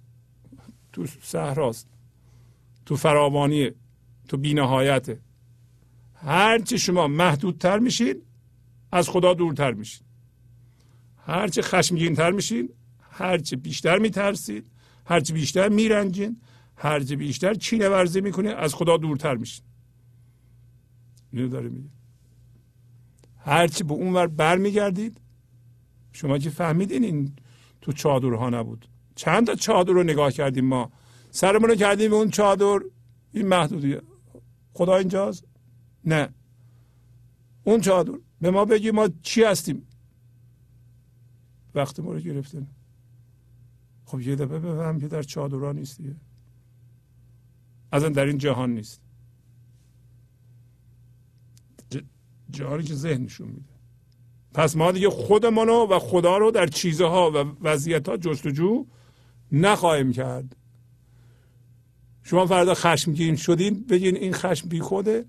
تو 0.93 1.07
صحراست. 1.07 1.89
تو 2.87 2.97
فراوانیه. 2.97 3.75
تو 4.29 4.37
بینهایته. 4.37 5.21
هرچی 6.15 6.79
شما 6.79 7.09
محدودتر 7.09 7.79
میشین 7.79 8.23
از 8.93 9.09
خدا 9.09 9.35
دورتر 9.35 9.73
میشین. 9.73 10.07
هرچه 11.17 11.63
خشمگین 11.63 12.15
تر 12.15 12.31
میشین 12.31 12.69
هرچه 13.11 13.57
بیشتر 13.57 13.99
میترسید 13.99 14.67
هرچه 15.07 15.35
بیشتر 15.35 15.69
میرنجین 15.69 16.41
هرچه 16.77 17.17
بیشتر 17.17 17.55
چینه 17.55 17.89
ورزی 17.89 18.21
می‌کنید 18.21 18.53
از 18.53 18.75
خدا 18.75 18.97
دورتر 18.97 19.37
میشین. 19.37 19.65
اینو 21.33 21.49
داره 21.49 21.69
میگه. 21.69 21.89
هرچی 23.39 23.85
به 23.85 23.93
اون 23.93 24.13
ور 24.13 24.27
برمیگردید 24.27 25.21
شما 26.13 26.39
که 26.39 26.51
فهمیدین 26.51 27.05
این 27.05 27.33
تو 27.81 27.93
چادرها 27.93 28.51
نبود. 28.51 28.89
چند 29.15 29.47
تا 29.47 29.55
چادر 29.55 29.93
رو 29.93 30.03
نگاه 30.03 30.33
کردیم 30.33 30.65
ما. 30.65 30.93
سرمون 31.31 31.71
رو 31.71 31.75
کردیم 31.75 32.13
اون 32.13 32.31
چادر. 32.31 32.81
این 33.33 33.49
محدودیه. 33.49 34.03
خدا 34.73 34.97
اینجاست؟ 34.97 35.45
نه. 36.05 36.29
اون 37.65 37.81
چادر. 37.81 38.13
به 38.41 38.51
ما 38.51 38.65
بگی 38.65 38.91
ما 38.91 39.09
چی 39.23 39.43
هستیم؟ 39.43 39.87
وقت 41.75 42.01
ما 42.01 42.13
رو 42.13 42.21
گرفتن. 42.21 42.67
خب 44.05 44.21
یه 44.21 44.37
دفعه 44.37 44.59
بفهم 44.59 45.01
که 45.01 45.09
در 45.09 45.23
چادرها 45.23 45.73
نیست 45.73 45.97
دیگه. 45.97 46.17
اصلا 47.93 48.09
در 48.09 48.25
این 48.25 48.39
جهان 48.39 48.75
نیست. 48.75 49.01
جهانی 52.51 52.83
که 52.83 52.95
ذهنشون 52.95 53.49
میده. 53.49 53.71
پس 54.55 54.77
ما 54.77 54.93
دیگه 54.93 55.11
خودمانو 55.11 55.87
و 55.87 55.99
خدا 55.99 56.39
رو 56.39 56.51
در 56.51 56.67
چیزها 56.67 57.31
و 57.31 57.37
وضعیت 57.61 58.09
ها 58.09 58.17
جستجو 58.17 58.87
نخواهیم 59.53 60.13
کرد. 60.13 60.57
شما 62.23 62.47
فردا 62.47 62.75
خشمگین 62.75 63.37
شدین 63.37 63.85
بگین 63.85 64.17
این 64.17 64.33
خشم 64.33 64.69
بی 64.69 64.81
خوده 64.81 65.27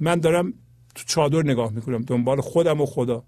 من 0.00 0.20
دارم 0.20 0.54
تو 0.96 1.04
چادر 1.06 1.42
نگاه 1.42 1.72
می‌کنم 1.72 2.02
دنبال 2.02 2.40
خودم 2.40 2.80
و 2.80 2.86
خدا. 2.86 3.24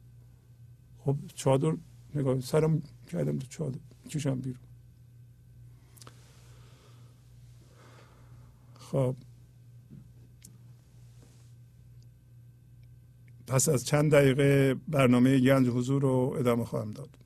خب 0.99 1.17
چادر 1.35 1.77
نگاه 2.15 2.41
سرم 2.41 2.83
کردم 3.13 3.39
تو 3.39 3.47
چادر 3.47 3.79
کشم 4.11 4.41
بیرون. 4.41 4.61
خب. 8.79 9.17
پس 13.47 13.69
از 13.69 13.85
چند 13.85 14.13
دقیقه 14.13 14.75
برنامه 14.89 15.39
گنج 15.41 15.69
حضور 15.69 16.03
رو 16.03 16.35
ادامه 16.39 16.65
خواهم 16.65 16.91
داد. 16.91 17.19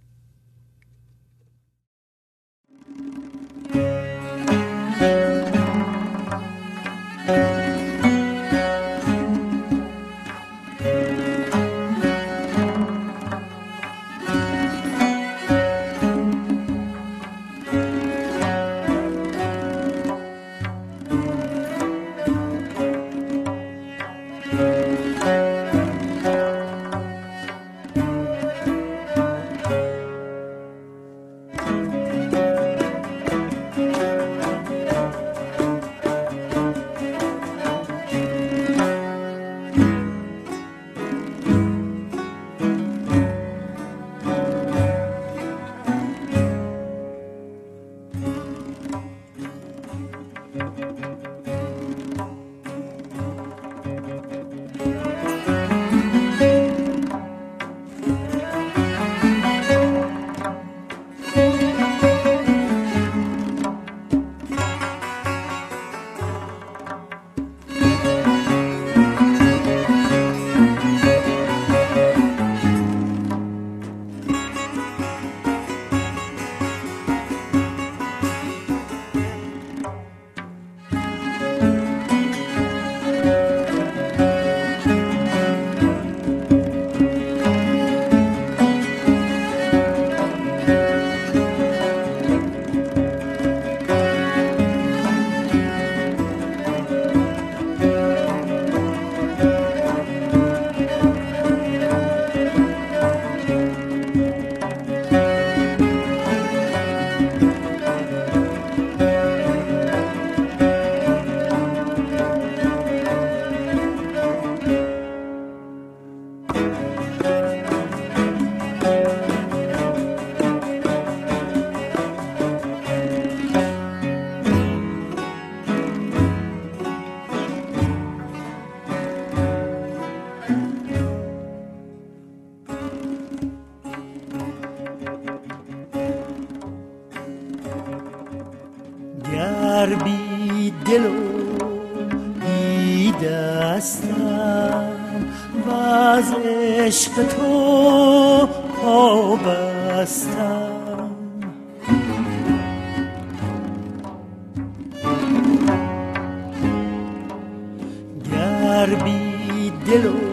زان 159.93 160.33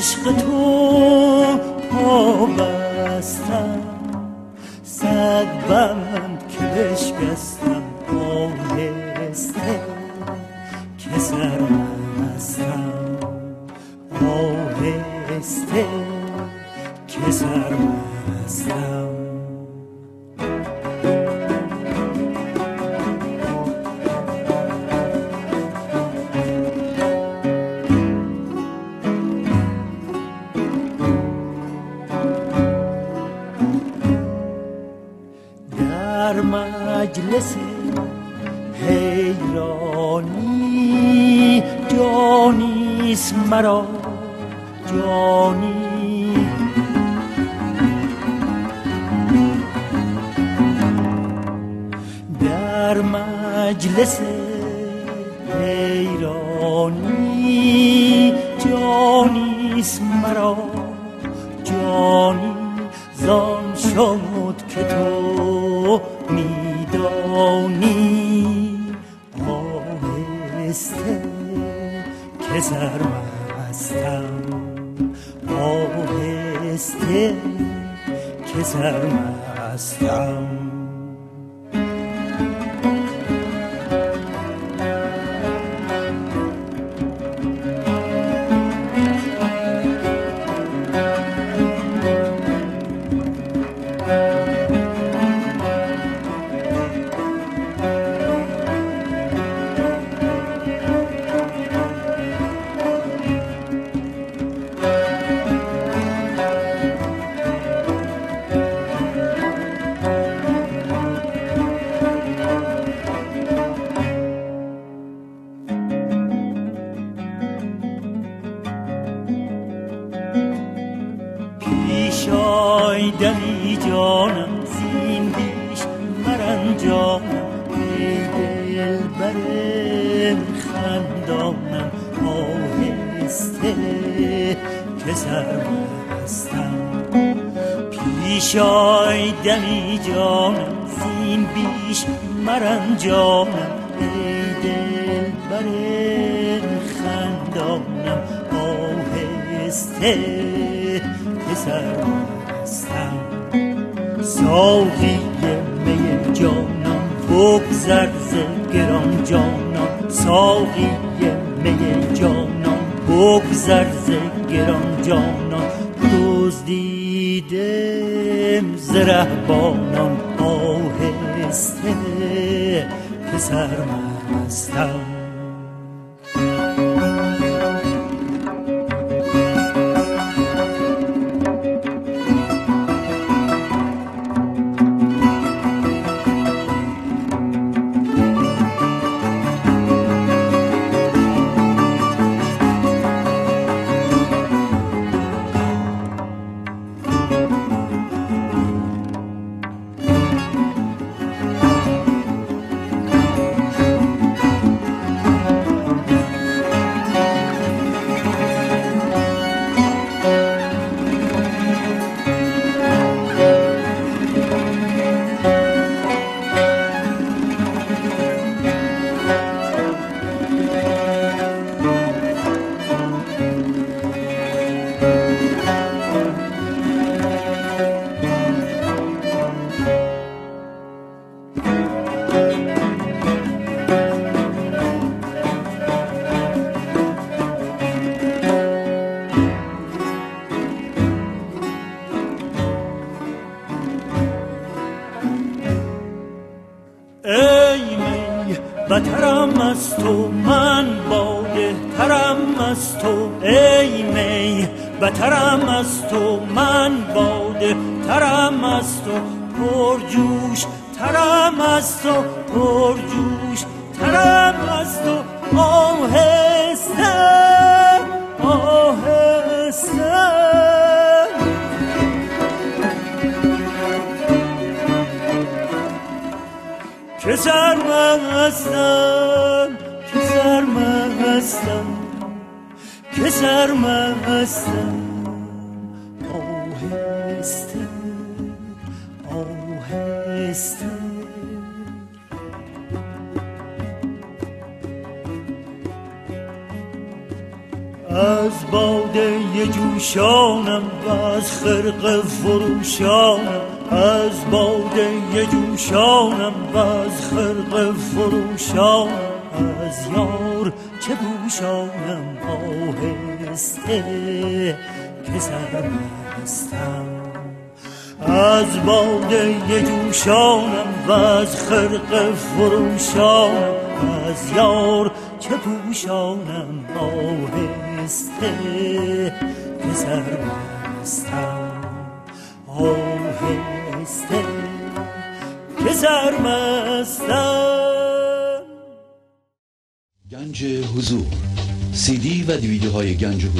شد 0.00 0.24
که 0.24 0.32
تو 0.42 0.67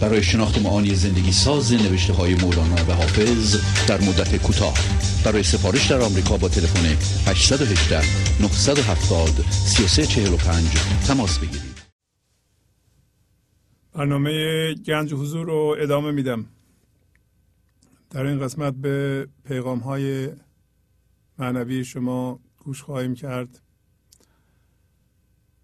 برای 0.00 0.22
شناخت 0.22 0.58
معانی 0.58 0.94
زندگی 0.94 1.32
ساز 1.32 1.72
نوشته 1.72 2.12
های 2.12 2.34
مولانا 2.34 2.74
و 2.88 2.92
حافظ 2.92 3.56
در 3.88 4.00
مدت 4.00 4.36
کوتاه. 4.42 4.74
برای 5.24 5.42
سفارش 5.42 5.90
در 5.90 6.00
آمریکا 6.00 6.36
با 6.36 6.48
تلفن 6.48 6.86
818 7.30 7.96
970 8.42 9.28
3345 9.50 10.64
تماس 11.06 11.38
بگیرید. 11.38 11.78
برنامه 13.92 14.74
گنج 14.74 15.14
حضور 15.14 15.46
رو 15.46 15.76
ادامه 15.80 16.10
میدم. 16.10 16.46
در 18.10 18.26
این 18.26 18.40
قسمت 18.40 18.74
به 18.74 19.28
پیغام 19.44 19.78
های 19.78 20.28
معنوی 21.38 21.84
شما 21.84 22.40
گوش 22.58 22.82
خواهیم 22.82 23.14
کرد. 23.14 23.60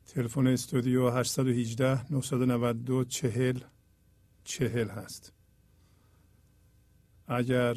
تلفن 0.07 0.47
استودیو 0.47 1.11
818 1.11 2.13
992 2.13 3.05
40 3.05 3.59
40 4.45 4.89
هست. 4.89 5.33
اگر 7.29 7.75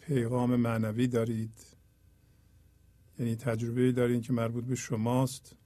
پیغام 0.00 0.56
معنوی 0.56 1.06
دارید 1.06 1.76
یعنی 3.18 3.36
تجربه 3.36 3.92
دارید 3.92 4.22
که 4.22 4.32
مربوط 4.32 4.64
به 4.64 4.74
شماست 4.74 5.56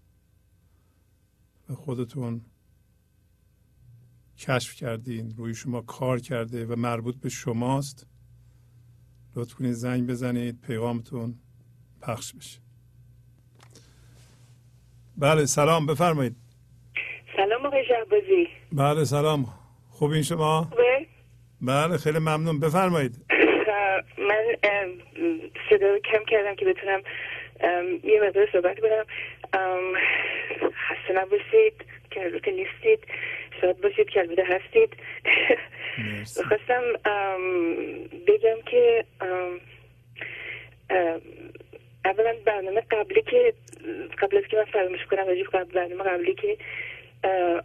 و 1.71 1.75
خودتون 1.75 2.41
کشف 4.39 4.75
کردین 4.75 5.37
روی 5.37 5.55
شما 5.55 5.81
کار 5.81 6.21
کرده 6.21 6.67
و 6.67 6.77
مربوط 6.77 7.17
به 7.17 7.29
شماست 7.29 8.07
لطف 9.37 9.55
کنید 9.55 9.73
زنگ 9.73 10.07
بزنید 10.07 10.61
پیغامتون 10.61 11.35
پخش 12.01 12.33
بشه. 12.33 12.61
بله 15.17 15.47
سلام 15.47 15.87
بفرمایید. 15.87 16.37
سلام 17.37 17.67
آقای 17.67 17.85
شهبازی. 17.89 18.49
بله 18.79 19.05
سلام. 19.05 19.45
خوب 19.91 20.11
این 20.11 20.23
شما؟ 20.23 20.71
بله 21.61 21.97
خیلی 21.99 22.19
ممنون. 22.19 22.61
بفرمایید. 22.61 23.13
من 24.19 24.45
ام، 24.63 24.89
صدا 25.71 25.87
رو 25.87 25.99
کم 25.99 26.25
کردم 26.29 26.55
که 26.55 26.65
بتونم 26.65 27.01
یه 28.05 28.21
مقدار 28.23 28.49
صحبت 28.53 28.79
کنم. 28.81 29.05
خسته 30.89 31.13
نباشید 31.15 31.75
که 32.11 32.21
البته 32.23 32.51
نیستید. 32.51 33.01
شاید 33.61 33.81
باشید 33.81 34.09
که 34.09 34.21
البته 34.21 34.45
هستید. 34.45 34.91
خواستم 36.49 36.83
بگم 38.27 38.63
که 38.71 39.05
اولا 42.05 42.35
برنامه 42.47 42.81
قبلی 42.91 43.23
که 43.23 43.55
قبل 44.23 44.37
از 44.37 44.45
که 44.51 44.57
من 44.57 44.65
فراموش 44.65 45.05
کنم 45.11 45.27
راجع 45.27 45.43
به 45.43 45.59
قبل- 45.59 45.73
برنامه 45.75 46.03
قبلی 46.11 46.35
که 46.35 46.57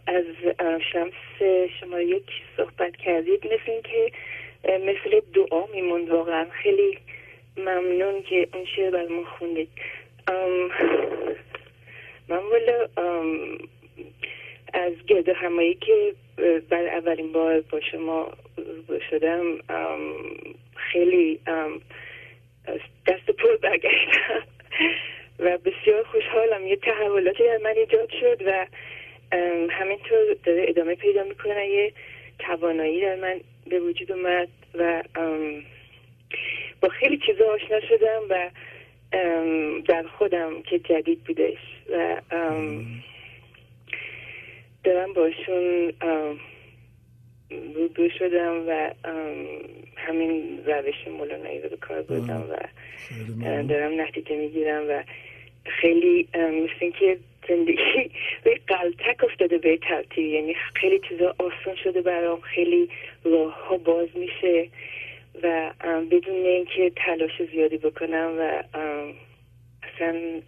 از 0.06 0.24
شمس 0.92 1.42
شما 1.80 2.00
یک 2.00 2.26
صحبت 2.56 2.96
کردید. 2.96 3.46
مثل 3.46 3.70
اینکه 3.70 4.12
مثل 4.64 5.20
دعا 5.34 5.66
میموند 5.74 6.10
واقعا. 6.10 6.46
خیلی 6.50 6.98
ممنون 7.56 8.22
که 8.22 8.48
اون 8.54 8.64
شعر 8.64 8.90
برامون 8.90 9.24
خوندید. 9.24 9.68
ام، 10.28 10.70
من 12.28 12.36
والا 12.36 12.88
از 14.72 14.92
گرد 15.06 15.28
همایی 15.28 15.74
که 15.74 16.14
برای 16.68 16.88
اولین 16.88 17.32
بار 17.32 17.60
با 17.60 17.80
شما 17.80 18.32
شدم 19.10 19.58
خیلی 20.76 21.40
دست 23.06 23.30
پر 23.30 23.56
برگشتم. 23.56 24.42
و 25.38 25.58
بسیار 25.58 26.02
خوشحالم. 26.02 26.66
یه 26.66 26.76
تحولاتی 26.76 27.44
در 27.44 27.58
من 27.58 27.74
ایجاد 27.76 28.10
شد 28.20 28.42
و 28.46 28.66
همینطور 29.70 30.36
داره 30.44 30.64
ادامه 30.68 30.94
پیدا 30.94 31.24
می‌کنه 31.24 31.68
یه 31.68 31.92
توانایی 32.38 33.00
در 33.00 33.16
من 33.16 33.40
به 33.70 33.80
وجود 33.80 34.12
اومد 34.12 34.48
و 34.74 35.02
با 36.80 36.88
خیلی 36.88 37.20
چیزا 37.26 37.44
آشنا 37.52 37.80
شدم 37.80 38.22
و 38.30 38.50
در 39.88 40.02
خودم 40.18 40.62
که 40.62 40.78
جدید 40.78 41.24
بودش 41.24 41.58
و 41.92 42.20
دارم 44.84 45.12
باشون 45.12 45.92
روبرو 47.74 48.10
شدم 48.18 48.64
و 48.68 48.90
همین 49.96 50.64
روش 50.66 51.08
مولانایی 51.18 51.60
رو 51.60 51.68
به 51.68 51.76
کار 51.76 52.02
بردم 52.02 52.44
و. 52.50 52.56
دارم 53.62 54.00
نتیجه 54.00 54.36
می‌گیرم 54.36 54.82
و 54.88 55.02
خیلی 55.80 56.28
مثل 56.34 56.78
اینکه 56.80 57.18
زندگی 57.50 58.10
به 58.44 58.60
قلتک 58.66 59.24
افتاده 59.24 59.58
به 59.58 59.76
ترتیب. 59.76 60.26
یعنی 60.26 60.54
خیلی 60.74 61.00
چیزا 61.08 61.34
آسان 61.38 61.76
شده 61.84 62.00
برام. 62.00 62.40
خیلی 62.40 62.88
راه 63.24 63.68
ها 63.68 63.76
باز 63.76 64.08
میشه 64.14 64.68
و 65.42 65.72
بدون 66.10 66.46
اینکه 66.46 66.92
تلاش 66.96 67.42
زیادی 67.52 67.76
بکنم 67.76 68.36
و 68.38 68.62
اصلا 69.82 70.40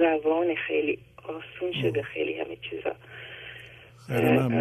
روان 0.00 0.54
خیلی 0.54 0.98
آسون 1.24 1.72
شده 1.82 2.02
خیلی 2.02 2.34
همه 2.38 2.56
چیزا. 2.70 2.96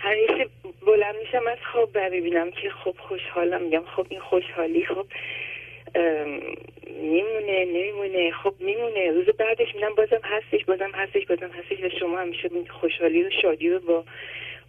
همیشه 0.00 0.48
بلند 0.86 1.14
میشم 1.16 1.46
از 1.46 1.58
خواب 1.72 1.98
ببینم 1.98 2.50
که 2.50 2.70
خب 2.70 2.94
خوشحالم. 2.98 3.62
میگم 3.62 3.84
خب 3.96 4.06
این 4.10 4.20
خوشحالی 4.20 4.86
خب 4.86 5.06
میمونه 7.02 7.64
نمیمونه. 7.64 8.30
خب 8.42 8.54
میمونه. 8.60 9.10
روز 9.10 9.26
بعدش 9.38 9.74
میدم 9.74 9.94
بازم 9.94 10.20
هستش 10.24 10.64
بازم 10.64 10.90
هستش 10.94 11.26
بازم 11.26 11.50
هستش 11.50 11.80
و 11.84 11.98
شما 12.00 12.18
همیشه 12.18 12.48
خوشحالی 12.80 13.22
و 13.22 13.30
شادی 13.42 13.68
رو 13.70 13.78
با 13.80 14.04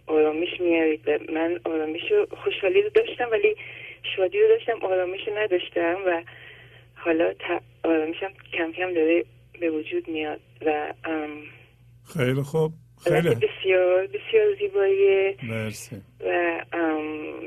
آرامش 0.06 0.60
میارید. 0.60 1.10
من 1.32 1.60
آرامش 1.64 2.12
و 2.12 2.36
خوشحالی 2.44 2.82
رو 2.82 2.88
داشتم 2.88 3.28
ولی 3.30 3.56
شادی 4.16 4.40
رو 4.40 4.48
داشتم 4.48 4.78
آرامش 4.86 5.20
رو 5.28 5.38
نداشتم 5.38 5.96
و 6.06 6.22
حالا 6.94 7.32
تا- 7.34 7.60
آرامشم 7.84 8.30
کم 8.52 8.72
کم 8.72 8.92
داره 8.94 9.24
به 9.60 9.70
وجود 9.70 10.08
میاد 10.08 10.40
و 10.66 10.92
خیلی 12.18 12.42
خوب. 12.42 12.72
خیلی. 13.04 13.28
بسیار 13.34 14.06
بسیار 14.06 14.54
زیباییه 14.58 15.36
مرسی. 15.42 15.96
و 16.26 16.60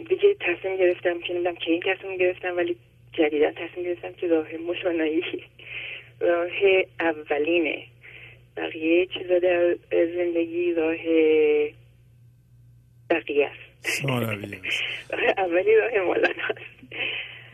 دیگه 0.09 0.35
تصمیم 0.39 0.77
گرفتم 0.77 1.19
که 1.19 1.33
نمی‌دونم 1.33 1.55
که 1.55 1.71
این 1.71 1.81
تصمیم 1.81 2.17
گرفتم 2.17 2.57
ولی 2.57 2.75
جدیدا 3.13 3.51
تصمیم 3.51 3.85
گرفتم 3.85 4.13
که 4.13 4.27
راه 4.27 4.47
مشانایی 4.67 5.23
راه 6.19 6.51
اولینه. 6.99 7.83
بقیه 8.57 9.05
چیزا 9.05 9.39
در 9.39 9.75
زندگی 9.91 10.73
راه 10.73 10.97
بقیه 13.09 13.49
است. 13.49 14.05
اولی 15.37 15.75
راه 15.75 16.05
مولانا 16.05 16.43
است. 16.49 16.93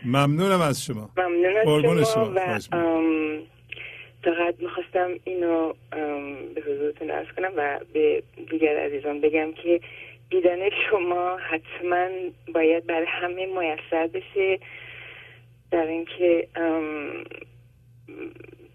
ممنونم 0.06 0.62
از 0.62 0.86
شما. 0.86 1.10
ممنون 1.18 1.58
از 2.00 2.14
شما 2.14 2.60
شما. 2.60 3.02
و 3.04 3.40
فقط 4.24 4.56
می‌خواستم 4.60 5.20
اینو 5.26 5.74
به 6.56 6.62
حضورتون 6.62 7.12
ارز 7.12 7.28
کنم 7.38 7.52
و 7.56 7.80
به 7.94 8.24
دیگر 8.50 8.78
عزیزان 8.78 9.22
بگم 9.22 9.54
که 9.54 9.82
دیدن 10.30 10.70
شما 10.90 11.38
حتما 11.38 12.08
باید 12.54 12.86
برای 12.86 13.08
همه 13.10 13.46
میسر 13.46 14.08
بشه. 14.08 14.60
در 15.72 15.88
اینکه 15.88 16.48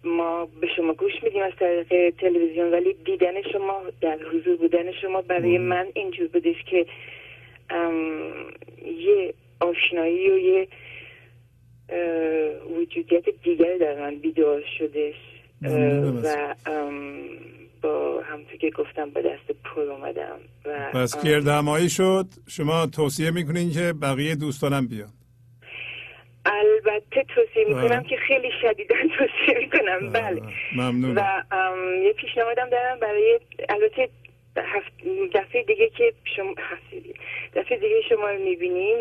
ما 0.05 0.49
به 0.61 0.67
شما 0.77 0.93
گوش 0.95 1.13
میدیم 1.23 1.43
از 1.43 1.53
طریق 1.59 2.15
تلویزیون 2.17 2.73
ولی 2.73 2.97
دیدن 3.05 3.43
شما 3.53 3.83
در 4.01 4.19
حضور 4.33 4.57
بودن 4.57 4.93
شما 5.03 5.23
برای 5.23 5.59
من 5.59 5.87
اینجور 5.95 6.29
بودش 6.29 6.57
که 6.71 6.87
یه 8.99 9.35
آشنایی 9.61 10.31
و 10.31 10.39
یه 10.39 10.69
وجودیت 12.77 13.25
دیگری 13.43 13.79
در 13.79 14.01
من 14.01 14.17
بیدار 14.17 14.63
شدش. 14.79 15.15
و 16.23 16.55
با 17.83 18.23
همونطور 18.23 18.57
که 18.61 18.71
گفتم 18.71 19.11
با 19.11 19.21
دست 19.21 19.59
پر 19.65 19.81
اومدم 19.81 20.39
و 20.65 20.91
پس 20.95 21.17
ام، 21.17 21.23
گردهمایی 21.23 21.89
شد. 21.89 22.27
شما 22.49 22.87
توصیه 22.87 23.31
می‌کنین 23.31 23.71
که 23.71 23.93
بقیه 24.03 24.35
دوستانم 24.35 24.87
بیان. 24.87 25.09
البته 26.47 27.25
توصیه 27.35 27.65
می‌کنم. 27.69 28.03
که 28.03 28.17
خیلی 28.17 28.51
شدیدا 28.63 28.97
توصیه 29.19 29.59
می‌کنم. 29.59 30.13
بله. 30.13 30.43
ممنونم. 30.77 31.15
و 31.17 31.77
یه 32.03 32.13
پیشنهادم 32.13 32.71
دارم 32.71 32.99
برای 32.99 33.41
البته 33.69 34.09
هفت 34.57 34.93
دفعه 35.35 35.63
دیگه 35.63 35.89
که 35.89 36.13
شما 36.37 36.55
دفعه 37.55 37.79
دیگه 37.79 38.03
شما 38.09 38.31
رو 38.31 38.39
می‌بینیم. 38.39 38.99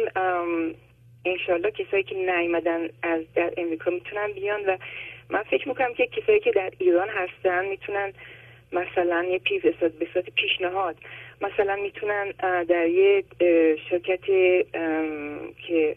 انشالله 1.26 1.72
کسایی 1.72 2.04
که 2.04 2.16
نیومدن 2.16 2.90
از 3.04 3.22
در 3.36 3.54
امریکا 3.58 3.92
می‌تونن 3.92 4.32
بیان 4.32 4.66
و 4.66 4.78
من 5.30 5.44
فکر 5.44 5.68
می‌کنم 5.68 5.94
که 5.94 6.08
کسایی 6.08 6.40
که 6.40 6.52
در 6.52 6.72
ایران 6.80 7.10
هستن 7.10 7.66
می‌تونن 7.66 8.14
مثلا 8.72 9.24
یه 9.24 9.40
پی 9.40 9.60
به 9.60 9.74
صورت 10.14 10.30
پیشنهاد 10.30 10.96
مثلا 11.42 11.76
می‌تونن 11.76 12.32
در 12.64 12.88
یه 12.88 13.24
شرکت 13.90 14.26
که 15.68 15.96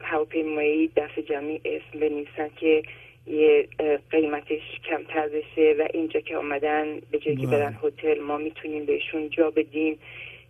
هواپیمایی 0.00 0.90
دست 0.96 1.18
جمعی 1.28 1.60
اسم 1.64 2.00
بنویسن 2.00 2.50
که 2.56 2.82
یه 3.26 3.68
قیمتش 4.10 4.62
کمتر 4.90 5.28
بشه 5.28 5.74
و 5.78 5.88
اینجا 5.94 6.20
که 6.20 6.36
آمدن 6.36 7.00
به 7.10 7.18
جایی 7.18 7.36
که 7.36 7.46
بله. 7.46 7.58
برن 7.58 7.78
هتل 7.82 8.20
ما 8.20 8.36
می‌تونیم 8.36 8.84
بهشون 8.84 9.30
جا 9.30 9.50
بدیم 9.50 9.98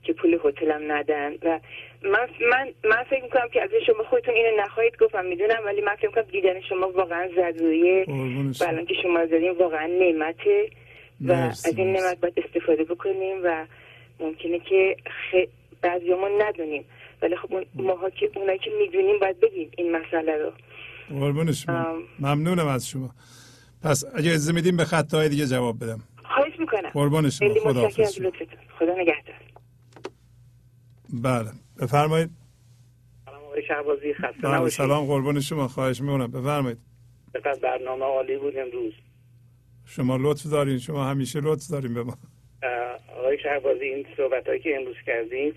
که 0.02 0.12
پول 0.12 0.38
هتلم 0.44 0.92
ندن 0.92 1.34
و 1.42 1.60
من 2.02 2.28
من 2.50 2.68
من 2.84 3.02
فکر 3.10 3.22
می‌کنم 3.22 3.48
که 3.52 3.62
از 3.62 3.70
شما 3.86 4.04
خودتون 4.04 4.34
اینو 4.34 4.62
نخواهید 4.62 4.96
گفتم 5.00 5.24
می‌دونم 5.24 5.60
ولی 5.64 5.80
من 5.80 5.94
فکر 5.96 6.06
می‌کنم 6.06 6.24
دیدن 6.32 6.60
شما 6.60 6.88
واقعا 6.90 7.28
ضروریه 7.36 8.04
و 8.60 8.84
که 8.84 8.94
شما 9.02 9.26
زدین 9.26 9.50
واقعا 9.50 9.86
نعمته 9.86 10.68
و 11.26 11.34
مرسی، 11.34 11.68
از 11.68 11.78
این. 11.78 11.92
نعمت 11.92 12.20
باید 12.20 12.34
استفاده 12.36 12.84
بکنیم 12.84 13.40
و 13.44 13.66
ممکنه 14.20 14.58
که 14.58 14.96
خ... 15.06 15.34
بعضیامون 15.82 16.42
ندونیم 16.42 16.84
ولی 17.24 17.36
خب 17.36 17.52
اون 17.52 17.64
ماها 17.74 18.10
که 18.10 18.30
اونایی 18.36 18.58
که 18.58 18.70
می‌دونیم 18.80 19.18
باید 19.20 19.40
بگیم 19.40 19.70
این 19.78 19.96
مسئله 19.96 20.36
رو. 20.36 20.52
قربون 21.20 21.52
شما. 21.52 21.86
ممنونم 22.20 22.66
از 22.66 22.88
شما. 22.88 23.14
پس 23.82 24.04
اگه 24.04 24.30
اجازه 24.30 24.52
میدیم 24.52 24.76
به 24.76 24.84
خطهای 24.84 25.28
دیگه 25.28 25.46
جواب 25.46 25.84
بدم. 25.84 26.00
خواهش 26.24 26.52
می‌کنم. 26.58 26.90
قربان 26.90 27.30
شما. 27.30 27.54
خدا 27.54 27.86
از 27.86 28.20
خدا 28.78 28.94
نگهدار. 28.98 29.34
بله. 31.12 31.50
بفرمایید. 31.80 32.30
سلام 33.24 33.44
آقای 33.44 33.62
شهبازی. 33.68 34.14
خسته 34.14 34.40
بله 34.42 34.54
نباشید. 34.54 34.76
سلام 34.76 35.06
قربان 35.06 35.40
شما. 35.40 35.68
خواهش 35.68 36.00
می‌کنم. 36.00 36.30
بفرمایید. 36.30 36.78
چقدر 37.32 37.60
برنامه 37.62 38.04
عالی 38.04 38.36
بود 38.36 38.56
امروز. 38.56 38.92
شما 39.86 40.16
لطف 40.16 40.46
دارین. 40.46 40.78
شما 40.78 41.04
همیشه 41.04 41.40
لطف 41.40 41.70
دارین 41.70 41.94
به 41.94 42.02
ما. 42.02 42.18
آقای 43.18 43.38
شهبازی 43.42 43.84
این 43.84 44.06
صحبت 44.16 44.46
هایی 44.46 44.60
که 44.60 44.76
امروز 44.76 44.96
کردیم 45.06 45.54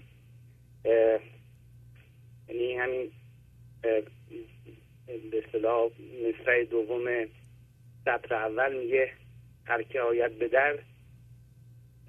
یعنی 2.50 2.74
همین 2.74 3.12
به 3.82 5.44
اصطلاح 5.46 5.90
مصرع 6.28 6.64
دوم 6.64 7.06
سطر 8.06 8.34
اول 8.34 8.80
میگه 8.80 9.12
هر 9.66 9.84
که 9.84 10.02
آید 10.02 10.40
به 10.40 10.48
در 10.48 10.80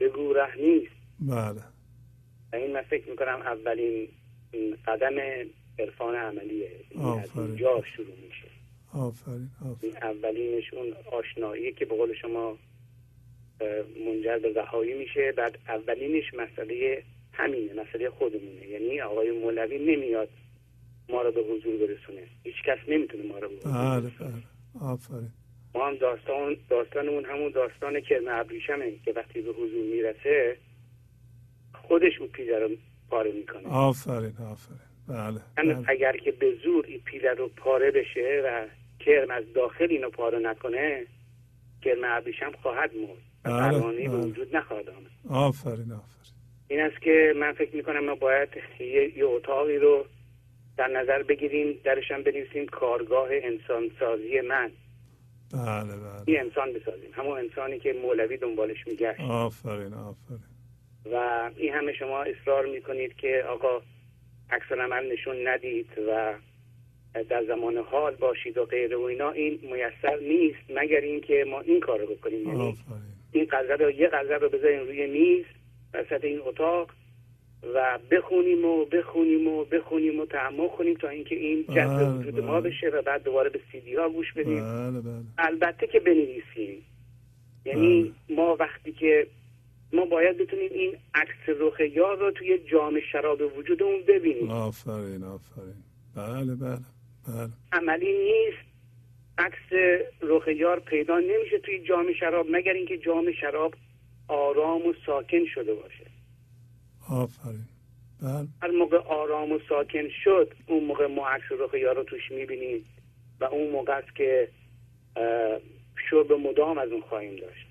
بگو 0.00 0.32
ره 0.32 0.56
نیست. 0.56 0.92
بله. 1.20 1.62
و 2.52 2.56
این 2.56 2.72
من 2.72 2.82
فکر 2.82 3.10
می‌کنم 3.10 3.40
اولین 3.44 4.08
قدم 4.86 5.14
عرفان 5.78 6.14
عملیه. 6.14 6.70
یعنی 6.90 7.20
از 7.20 7.28
آفرین. 7.28 7.46
اینجا 7.46 7.82
شروع 7.96 8.16
میشه. 8.26 8.48
آفرین 8.94 9.50
آفرین. 9.70 9.96
اولینش 9.96 10.74
اون 10.74 10.92
آشنایی 11.12 11.72
که 11.72 11.84
به 11.84 11.96
قول 11.96 12.14
شما 12.14 12.58
منجر 14.06 14.38
به 14.38 14.52
رهایی 14.52 14.94
میشه. 14.94 15.32
بعد 15.32 15.58
اولینش 15.68 16.34
مسئله 16.34 17.02
همینه 17.38 17.72
مسئله 17.82 18.10
خودمونه. 18.10 18.66
یعنی 18.66 19.00
آقای 19.00 19.30
مولوی 19.30 19.78
نمیاد 19.78 20.28
ما 21.08 21.22
رو 21.22 21.32
به 21.32 21.40
حضور 21.40 21.76
برسونه. 21.86 22.22
هیچ 22.44 22.56
کس 22.66 22.78
نمی‌تونه 22.88 23.22
ما 23.22 23.38
رو 23.38 23.48
بله 23.48 24.10
بله. 24.20 24.42
آفرین. 24.92 25.30
ما 25.74 25.86
هم 25.88 25.96
داستان 25.96 26.56
داستانمون 26.70 27.24
همون 27.24 27.52
داستان 27.52 28.00
کرم 28.00 28.28
ابریشمه 28.28 28.92
که 29.04 29.12
وقتی 29.12 29.42
به 29.42 29.50
حضور 29.50 29.84
می‌رسه 29.94 30.56
خودش 31.74 32.18
اون 32.20 32.28
پیله 32.28 32.58
رو 32.58 32.68
پاره 33.10 33.32
می‌کنه. 33.32 33.68
آفرین 33.68 34.32
آفرین. 34.52 34.78
بله, 35.08 35.40
یعنی 35.58 35.74
بله. 35.74 35.84
اگر 35.90 36.16
که 36.16 36.32
به 36.32 36.54
زور 36.64 36.84
این 36.86 37.00
پیله 37.04 37.30
رو 37.30 37.48
پاره 37.48 37.90
بشه 37.90 38.42
و 38.44 38.66
کرم 39.04 39.30
از 39.30 39.44
داخل 39.54 39.86
اینو 39.90 40.10
پاره 40.10 40.38
نکنه 40.38 41.06
کرم 41.82 42.00
ابریشم 42.04 42.52
خواهد 42.62 42.90
مرد. 42.94 43.18
بله، 43.42 43.78
بله. 43.78 44.08
وجود 44.08 44.56
نخواهد 44.56 44.88
آمد. 44.88 45.10
آفرین 45.30 45.92
آفرین. 45.92 46.17
این 46.68 46.80
است 46.80 47.02
که 47.02 47.32
من 47.36 47.52
فکر 47.52 47.76
می‌کنم 47.76 48.04
ما 48.04 48.14
باید 48.14 48.48
یه, 48.80 49.18
یه 49.18 49.24
اتاقی 49.24 49.76
رو 49.76 50.04
در 50.76 50.88
نظر 50.88 51.22
بگیریم 51.22 51.80
درش 51.84 52.10
هم 52.10 52.22
بنویسیم 52.22 52.66
کارگاه 52.66 53.28
انسان 53.32 53.90
سازی 54.00 54.40
من. 54.40 54.70
بله 55.52 55.96
بله. 55.96 56.22
این 56.26 56.40
انسان 56.40 56.72
بسازیم. 56.72 57.10
همون 57.12 57.38
انسانی 57.38 57.78
که 57.78 57.92
مولوی 57.92 58.36
دنبالش 58.36 58.86
میگشت. 58.86 59.20
آفرین 59.20 59.94
آفرین. 59.94 60.40
و 61.12 61.50
این 61.56 61.72
همه 61.74 61.92
شما 61.92 62.22
اصرار 62.22 62.66
می‌کنید 62.66 63.16
که 63.16 63.44
آقا 63.48 63.82
عکس 64.50 64.72
عمل 64.72 65.12
نشون 65.12 65.48
ندید 65.48 65.88
و 66.08 66.34
در 67.28 67.44
زمان 67.44 67.76
حال 67.76 68.14
باشید 68.14 68.58
و 68.58 68.64
غیره 68.64 68.96
و 68.96 69.00
اینا. 69.00 69.30
این 69.30 69.60
میسر 69.62 70.18
نیست 70.18 70.70
مگر 70.70 71.00
اینکه 71.00 71.44
ما 71.50 71.60
این 71.60 71.80
کار 71.80 71.98
رو 71.98 72.06
بکنیم. 72.06 72.48
یعنی 72.48 72.68
آفرین. 72.68 73.02
این 73.32 73.48
غزل 73.52 73.84
رو 73.84 73.90
یه 73.90 74.08
غزل 74.08 74.40
رو 74.40 74.48
بذاریم 74.48 74.80
روی 74.80 75.06
میز 75.06 75.44
وسط 75.94 76.24
این 76.24 76.40
اتاق 76.46 76.90
و 77.74 77.98
بخونیم 78.10 78.64
و 78.64 78.84
بخونیم 78.84 79.48
و 79.48 79.64
بخونیم 79.64 80.20
و 80.20 80.26
تعمق 80.26 80.70
کنیم 80.76 80.94
تا 80.94 81.08
اینکه 81.08 81.34
این 81.34 81.62
بله، 81.62 81.76
جذب 81.76 82.18
وجود 82.18 82.40
ما 82.40 82.60
بله. 82.60 82.70
بشه 82.70 82.88
و 82.88 83.02
بعد 83.02 83.22
دوباره 83.22 83.50
به 83.50 83.60
سیدی 83.72 83.94
ها 83.94 84.08
گوش 84.08 84.32
بدیم. 84.32 84.60
بله 84.60 85.00
بله. 85.00 85.22
البته 85.38 85.86
که 85.86 86.00
بنویسیم. 86.00 86.84
یعنی 87.64 88.14
ما 88.30 88.56
وقتی 88.60 88.92
که 88.92 89.26
ما 89.92 90.04
باید 90.04 90.38
بتونیم 90.38 90.70
این 90.72 90.96
عکس 91.14 91.60
رخ 91.60 91.80
یار 91.80 92.18
رو 92.18 92.30
توی 92.30 92.58
جام 92.58 93.00
شراب 93.12 93.58
وجودمون 93.58 94.02
ببینیم. 94.08 94.50
آفرین 94.50 95.24
آفرین. 95.24 95.82
بله 96.16 96.54
بله 96.54 96.78
بله. 97.28 97.48
عملی 97.72 98.12
نیست. 98.12 98.68
عکس 99.38 99.98
رخ 100.22 100.48
یار 100.48 100.80
پیدا 100.80 101.18
نمیشه 101.18 101.58
توی 101.58 101.78
جام 101.78 102.12
شراب 102.20 102.46
مگر 102.50 102.72
اینکه 102.72 102.98
جام 102.98 103.32
شراب 103.40 103.74
آرام 104.28 104.86
و 104.86 104.92
ساکن 105.06 105.46
شده 105.54 105.74
باشه. 105.74 106.06
آفرین. 107.10 107.64
بله. 108.22 108.48
هر 108.62 108.70
موقع 108.70 108.96
آرام 108.96 109.52
و 109.52 109.58
ساکن 109.68 110.08
شد 110.24 110.54
اون 110.66 110.84
موقع 110.84 111.06
ما 111.06 111.28
عکس 111.28 111.44
رخ 111.60 111.74
یار 111.74 111.96
رو 111.96 112.02
توش 112.04 112.30
می‌بینیم 112.30 112.84
و 113.40 113.44
اون 113.44 113.70
موقع 113.70 113.92
است 113.92 114.16
که 114.16 114.48
شرب 116.10 116.32
مدام 116.32 116.78
از 116.78 116.90
اون 116.90 117.00
خواهیم 117.00 117.36
داشت. 117.36 117.66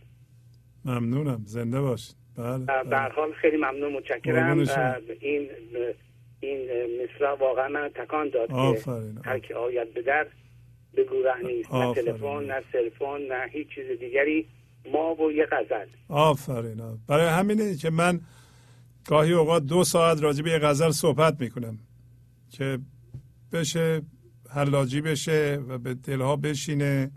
ممنونم. 0.86 1.42
زنده 1.46 1.82
باشید 1.82 2.16
بله, 2.38 2.66
بله. 2.84 3.14
حال 3.14 3.34
خیلی 3.34 3.58
ممنون. 3.58 3.94
متشکرم. 3.94 4.60
این 5.20 5.50
این 6.40 6.70
مصرع 7.04 7.34
واقعا 7.34 7.68
من 7.68 7.90
تکان 7.96 8.30
داد 8.30 8.48
که 8.48 8.54
آفرین. 8.56 9.20
هر 9.26 9.40
کی 9.40 9.54
آید 9.54 9.94
به 9.94 10.02
در 10.02 10.28
بگو 10.98 11.24
نیست. 11.44 11.74
نه. 11.74 11.94
تلفن 11.94 12.44
نه 12.44 12.64
سلفون 12.72 13.22
نه 13.22 13.50
هیچ 13.52 13.68
چیز 13.76 14.00
دیگری. 14.00 14.48
ما 14.94 15.16
و 15.16 15.32
یه 15.32 15.46
غزل. 15.52 15.88
آفرین. 16.10 16.82
برای 17.08 17.28
همینه 17.28 17.76
که 17.76 17.90
من 17.90 18.22
گاهی 19.08 19.34
اوقات 19.34 19.64
دو 19.64 19.84
ساعت 19.84 20.24
راجع 20.24 20.44
به 20.44 20.52
یه 20.52 20.60
غزل 20.60 20.92
صحبت 20.92 21.42
می‌کنم 21.42 21.80
که 22.50 22.80
بشه 23.52 24.02
حلاجی 24.50 25.02
بشه 25.02 25.60
و 25.68 25.78
به 25.78 25.94
دلها 25.94 26.36
بشینه 26.36 27.12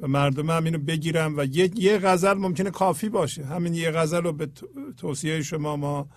و 0.00 0.08
مردم 0.08 0.50
هم 0.50 0.64
اینو 0.64 0.78
بگیرم 0.78 1.38
و 1.38 1.44
یه, 1.44 1.70
یه 1.74 1.98
غزل 1.98 2.34
ممکنه 2.34 2.70
کافی 2.70 3.08
باشه. 3.08 3.44
همین 3.44 3.74
یه 3.74 3.90
غزل 3.90 4.22
رو 4.22 4.32
به 4.32 4.46
تو- 4.46 4.92
توصیه 4.96 5.42
شما 5.42 5.76
ما 5.76 6.08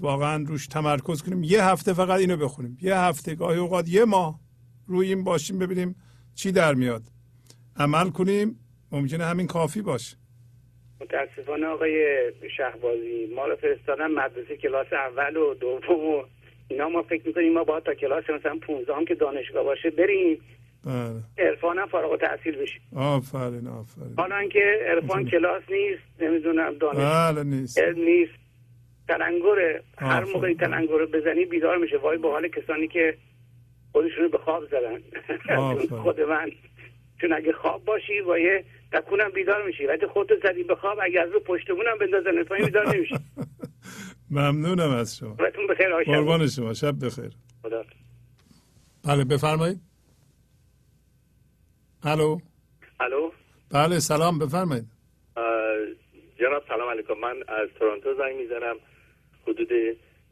واقعا 0.00 0.44
روش 0.46 0.66
تمرکز 0.66 1.22
کنیم. 1.22 1.42
یه 1.42 1.64
هفته 1.64 1.92
فقط 1.92 2.20
اینو 2.20 2.36
بخونیم. 2.36 2.78
یه 2.82 2.96
هفته 2.96 3.34
گاهی 3.34 3.58
اوقات 3.58 3.88
یه 3.88 4.04
ماه 4.04 4.40
روی 4.86 5.08
این 5.08 5.24
باشیم 5.24 5.58
ببینیم 5.58 5.96
چی 6.34 6.52
در 6.52 6.74
میاد. 6.74 7.02
عمل 7.76 8.10
کنیم. 8.10 8.58
ممکنه 8.92 9.24
همین 9.24 9.46
کافی 9.46 9.82
باشه. 9.82 10.16
متاسفانه 11.00 11.66
آقای 11.66 12.18
شهبازی 12.56 13.26
ما 13.36 13.46
رو 13.46 13.56
فرستادن 13.56 14.06
مدرسه 14.06 14.56
کلاس 14.56 14.86
اول 14.92 15.36
و 15.36 15.54
دوم 15.54 16.06
و 16.06 16.22
اینا 16.68 16.88
ما 16.88 17.02
فکر 17.02 17.26
می‌کنیم 17.26 17.52
ما 17.52 17.64
باید 17.64 17.82
تا 17.84 17.94
کلاس 17.94 18.24
مثلا 18.30 18.58
15 18.66 18.94
هم 18.94 19.04
که 19.04 19.14
دانشگاه 19.14 19.64
باشه 19.64 19.90
بریم. 19.90 20.40
بله. 20.84 21.48
عرفان 21.48 21.78
هم 21.78 21.86
فارغ 21.86 22.10
التحصیل 22.10 22.56
بشیم 22.56 22.80
آفرین 22.96 23.66
آفرین. 23.66 24.14
حالا 24.16 24.36
اینکه 24.36 24.78
عرفان 24.86 25.24
کلاس 25.30 25.62
نیست 25.70 26.02
نمی‌دونم 26.22 26.74
دانش 26.74 26.96
بله 26.96 27.42
نیست. 27.44 27.78
نیست. 27.78 28.32
تلنگره 29.08 29.82
هر 29.98 30.16
آفرین. 30.22 30.32
موقع 30.32 30.46
این 30.48 30.56
تلنگر 30.56 30.98
رو 30.98 31.06
بزنی 31.06 31.44
بیدار 31.44 31.76
میشه. 31.76 31.96
وای 31.98 32.18
به 32.18 32.28
حال 32.28 32.48
کسانی 32.48 32.88
که 32.88 33.16
خودشون 33.92 34.24
رو 34.24 34.28
به 34.28 34.38
خواب 34.38 34.64
زدن. 34.66 34.98
خود 36.02 36.20
من. 36.20 36.50
چون 37.20 37.32
اگه 37.32 37.52
خواب 37.52 37.84
باشی 37.84 38.20
و 38.20 38.38
یه 38.38 38.64
تکونم 38.92 39.30
بیدار 39.30 39.66
میشی. 39.66 39.86
وقتی 39.86 40.06
خودتو 40.06 40.34
زدی 40.42 40.62
به 40.62 40.74
خواب 40.76 40.98
اگه 41.02 41.20
از 41.20 41.30
رو 41.32 41.40
پشتمونم 41.40 41.98
بندازن 42.00 42.42
پایین 42.44 42.64
بیدار 42.64 42.96
نمیشی. 42.96 43.14
ممنونم 44.30 44.90
از 44.90 45.16
شما. 45.16 45.34
بخیر. 45.70 45.88
قربان 46.04 46.46
شما. 46.46 46.74
شب 46.74 47.04
بخیر. 47.04 47.32
خدا 47.62 47.84
بله 49.08 49.24
بفرمایید. 49.24 49.80
الو. 52.02 52.38
الو. 53.00 53.30
بله 53.72 53.98
سلام 53.98 54.38
بفرمایید. 54.38 54.84
جناب 56.40 56.62
سلام 56.68 56.88
علیکم. 56.88 57.14
من 57.14 57.36
از 57.48 57.68
تورنتو 57.78 58.14
زنگ 58.14 58.36
می‌زنم. 58.36 58.76
حدود 59.42 59.68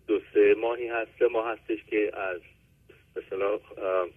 دو 0.07 0.21
سه 0.35 0.55
ماهی 0.61 0.89
هست 0.89 1.11
سه 1.19 1.29
ماه 1.29 1.53
هستش 1.53 1.85
که 1.91 2.11
از 2.19 2.41
به 3.15 3.23
اصطلاح 3.25 3.51
اه، 3.53 4.09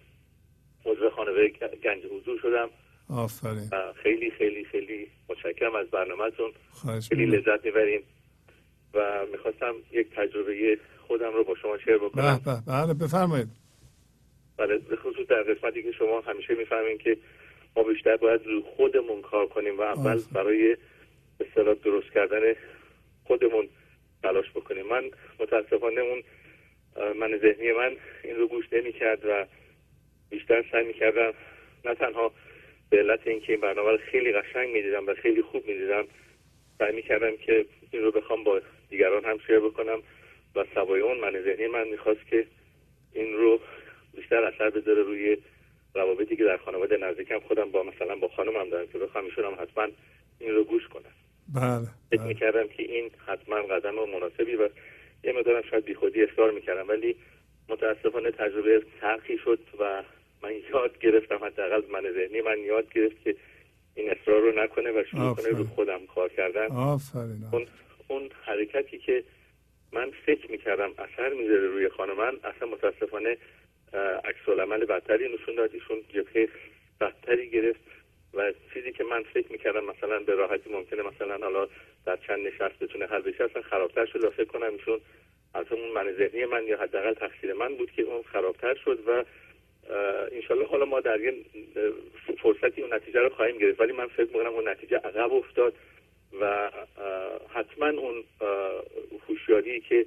عضو 0.84 1.10
خانواده 1.10 1.48
گنج 1.84 2.04
حضور 2.04 2.38
شدم. 2.42 2.70
آفرین. 3.10 3.70
خیلی 4.02 4.30
خیلی 4.30 4.64
خیلی 4.64 5.06
متشکرم 5.28 5.74
از 5.74 5.86
برنامهتون. 5.86 6.52
خیلی. 7.08 7.26
لذت 7.26 7.64
می‌بریم. 7.64 8.02
و 8.94 9.26
می‌خواستم 9.32 9.74
یک 9.92 10.10
تجربه 10.10 10.78
خودم 11.06 11.32
رو 11.32 11.44
با 11.44 11.54
شما 11.54 11.78
شیر 11.78 11.98
بکنم. 11.98 12.40
به 12.44 12.72
بله 12.72 12.94
بفرمایید. 12.94 13.48
بله 14.56 14.78
به 14.78 14.96
خصوص 14.96 15.26
در 15.26 15.42
قسمتی 15.42 15.82
که 15.82 15.92
شما 15.92 16.20
همیشه 16.20 16.54
می‌فهمین 16.54 16.98
که 16.98 17.16
ما 17.76 17.82
بیشتر 17.82 18.16
باید 18.16 18.46
روی 18.46 18.62
خودمون 18.76 19.22
کار 19.22 19.46
کنیم 19.46 19.78
و 19.78 19.80
اول. 19.80 20.20
برای 20.32 20.76
اصطلاح 21.40 21.74
درست 21.74 22.12
کردن 22.14 22.40
خودمون 23.24 23.68
تلاش 24.22 24.50
بکنیم. 24.50 24.86
من 24.86 25.10
متاسفانه 25.40 26.00
اون 26.00 26.22
من 27.20 27.38
ذهنی 27.38 27.72
من 27.72 27.96
این 28.24 28.36
رو 28.36 28.48
گوش 28.48 28.64
نمی 28.72 28.92
کرد 28.92 29.24
و 29.24 29.46
بیشتر 30.30 30.64
سعی 30.72 30.86
می 30.86 30.94
کردم 30.94 31.32
نه 31.84 31.94
تنها 31.94 32.32
به 32.90 32.98
علت 32.98 33.26
اینکه 33.26 33.52
این 33.52 33.60
برنامه 33.60 33.90
رو 33.90 33.98
خیلی 33.98 34.32
قشنگ 34.32 34.68
می 34.68 34.82
دیدم 34.82 35.06
و 35.06 35.14
خیلی 35.14 35.42
خوب 35.42 35.66
می 35.66 35.74
دیدم 35.74 36.04
سعی 36.78 36.96
می 36.96 37.02
کردم 37.02 37.36
که 37.36 37.66
این 37.90 38.02
رو 38.02 38.10
بخوام 38.10 38.44
با 38.44 38.60
دیگران 38.90 39.24
هم 39.24 39.38
شیر 39.46 39.60
بکنم 39.60 39.98
و 40.56 40.64
سوای 40.74 41.00
اون 41.00 41.18
من 41.18 41.42
ذهنی 41.42 41.66
من 41.66 41.88
می‌خواست 41.88 42.26
که 42.30 42.46
این 43.12 43.34
رو 43.34 43.60
بیشتر 44.16 44.44
اثر 44.44 44.70
بذاره 44.70 45.02
روی 45.02 45.36
روابطی 45.94 46.36
که 46.36 46.44
در 46.44 46.56
خانواده 46.56 46.96
نزدیکم 46.96 47.38
خودم 47.38 47.70
با 47.70 47.82
مثلا 47.82 48.16
با 48.16 48.28
خانمم 48.28 48.70
دارم 48.70 48.86
که 48.86 48.98
بخوام 48.98 49.24
ایشون 49.24 49.44
هم 49.44 49.54
حتما 49.60 49.88
این 50.38 50.54
رو 50.54 50.64
گوش 50.64 50.88
کنم 50.88 51.12
بله 51.54 51.88
فکر 52.10 52.18
بله. 52.18 52.28
می‌کردم 52.28 52.68
که 52.68 52.82
این 52.82 53.10
حتما 53.26 53.56
قدم 53.56 53.94
مناسبی 53.94 54.56
و 54.56 54.68
یه 55.24 55.32
مقدارم 55.32 55.62
شاید 55.70 55.84
بیخودی 55.84 56.22
اصرار 56.22 56.50
می‌کردم 56.50 56.88
ولی 56.88 57.16
متاسفانه 57.68 58.30
تجربه 58.30 58.82
تلخی 59.00 59.38
شد 59.38 59.58
و 59.80 60.02
من 60.42 60.52
یاد 60.72 60.98
گرفتم 60.98 61.44
حداقل 61.44 61.82
من 61.90 62.12
ذهنی 62.12 62.40
من 62.40 62.58
یاد 62.58 62.92
گرفت 62.92 63.24
که 63.24 63.36
این 63.94 64.10
اصرار 64.10 64.40
رو 64.40 64.64
نکنه 64.64 64.90
و 64.90 65.04
شروع 65.10 65.34
کنه. 65.34 65.48
رو 65.48 65.64
خودم 65.64 66.06
کار 66.06 66.28
کردن. 66.28 66.66
آفرین 66.66 67.44
اون 67.52 67.66
اون 68.08 68.30
حرکتی 68.44 68.98
که 68.98 69.24
من 69.92 70.10
فکر 70.26 70.50
می‌کردم 70.50 70.90
اثر 70.98 71.28
می‌ذاره 71.34 71.66
روی 71.66 71.88
خانم 71.88 72.16
من 72.16 72.36
اصلا 72.44 72.68
متاسفانه 72.68 73.36
عکس 74.24 74.48
العمل 74.48 74.84
بدتری 74.84 75.34
نشون 75.34 75.54
داد. 75.54 75.70
ایشون 75.74 75.96
جبهه 76.14 76.48
بدتری 77.00 77.50
گرفت 77.50 77.80
و 78.34 78.52
چیزی 78.74 78.92
که 78.92 79.04
من 79.04 79.22
فکر 79.22 79.52
می‌کردم 79.52 79.84
مثلا 79.84 80.18
به 80.18 80.34
راحتی 80.34 80.70
ممکنه 80.70 81.02
مثلا 81.02 81.38
حالا 81.38 81.68
در 82.06 82.16
چند 82.16 82.46
نشست 82.46 82.78
بتونه 82.78 83.06
حل 83.06 83.22
بشه 83.22 83.44
اصلا 83.44 83.62
خرابتر 83.62 84.06
شد 84.06 84.24
و 84.24 84.30
فکر 84.30 84.44
کنم. 84.44 84.72
ایشون 84.72 85.00
از 85.54 85.66
اون 85.70 85.92
من 85.94 86.12
ذهنی 86.18 86.44
من 86.44 86.66
یا 86.66 86.78
حداقل 86.82 87.14
تقصیر 87.14 87.52
من 87.52 87.74
بود 87.74 87.90
که 87.90 88.02
اون 88.02 88.22
خرابتر 88.22 88.74
شد 88.74 88.98
و 89.06 89.24
انشالله 90.32 90.66
حالا 90.66 90.84
ما 90.84 91.00
در 91.00 91.20
یه 91.20 91.34
فرصتی 92.42 92.82
اون 92.82 92.94
نتیجه 92.94 93.20
رو 93.20 93.28
خواهیم 93.28 93.58
گرفت. 93.58 93.80
ولی 93.80 93.92
من 93.92 94.06
فکر 94.06 94.26
می‌کنم 94.26 94.52
اون 94.52 94.68
نتیجه 94.68 94.96
عقب 94.96 95.32
افتاد 95.32 95.74
و 96.40 96.70
حتما 97.48 97.86
اون 97.86 98.24
هوشیاری 99.28 99.80
که 99.80 100.06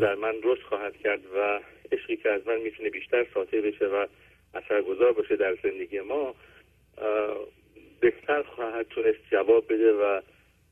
در 0.00 0.14
من 0.14 0.34
رشد 0.42 0.62
خواهد 0.62 0.96
کرد 0.96 1.20
و 1.36 1.60
عشقی 1.92 2.16
که 2.16 2.30
از 2.30 2.46
من 2.46 2.60
می‌تونه 2.60 2.90
بیشتر 2.90 3.26
ساطع 3.34 3.60
بشه 3.60 3.86
و 3.86 4.06
اثرگذار 4.54 5.12
باشه 5.12 5.36
در 5.36 5.56
زندگی 5.62 6.00
ما 6.00 6.34
بهتر 8.00 8.42
خواهد 8.42 8.86
تونست 8.88 9.18
جواب 9.30 9.72
بده 9.72 9.92
و 9.92 10.20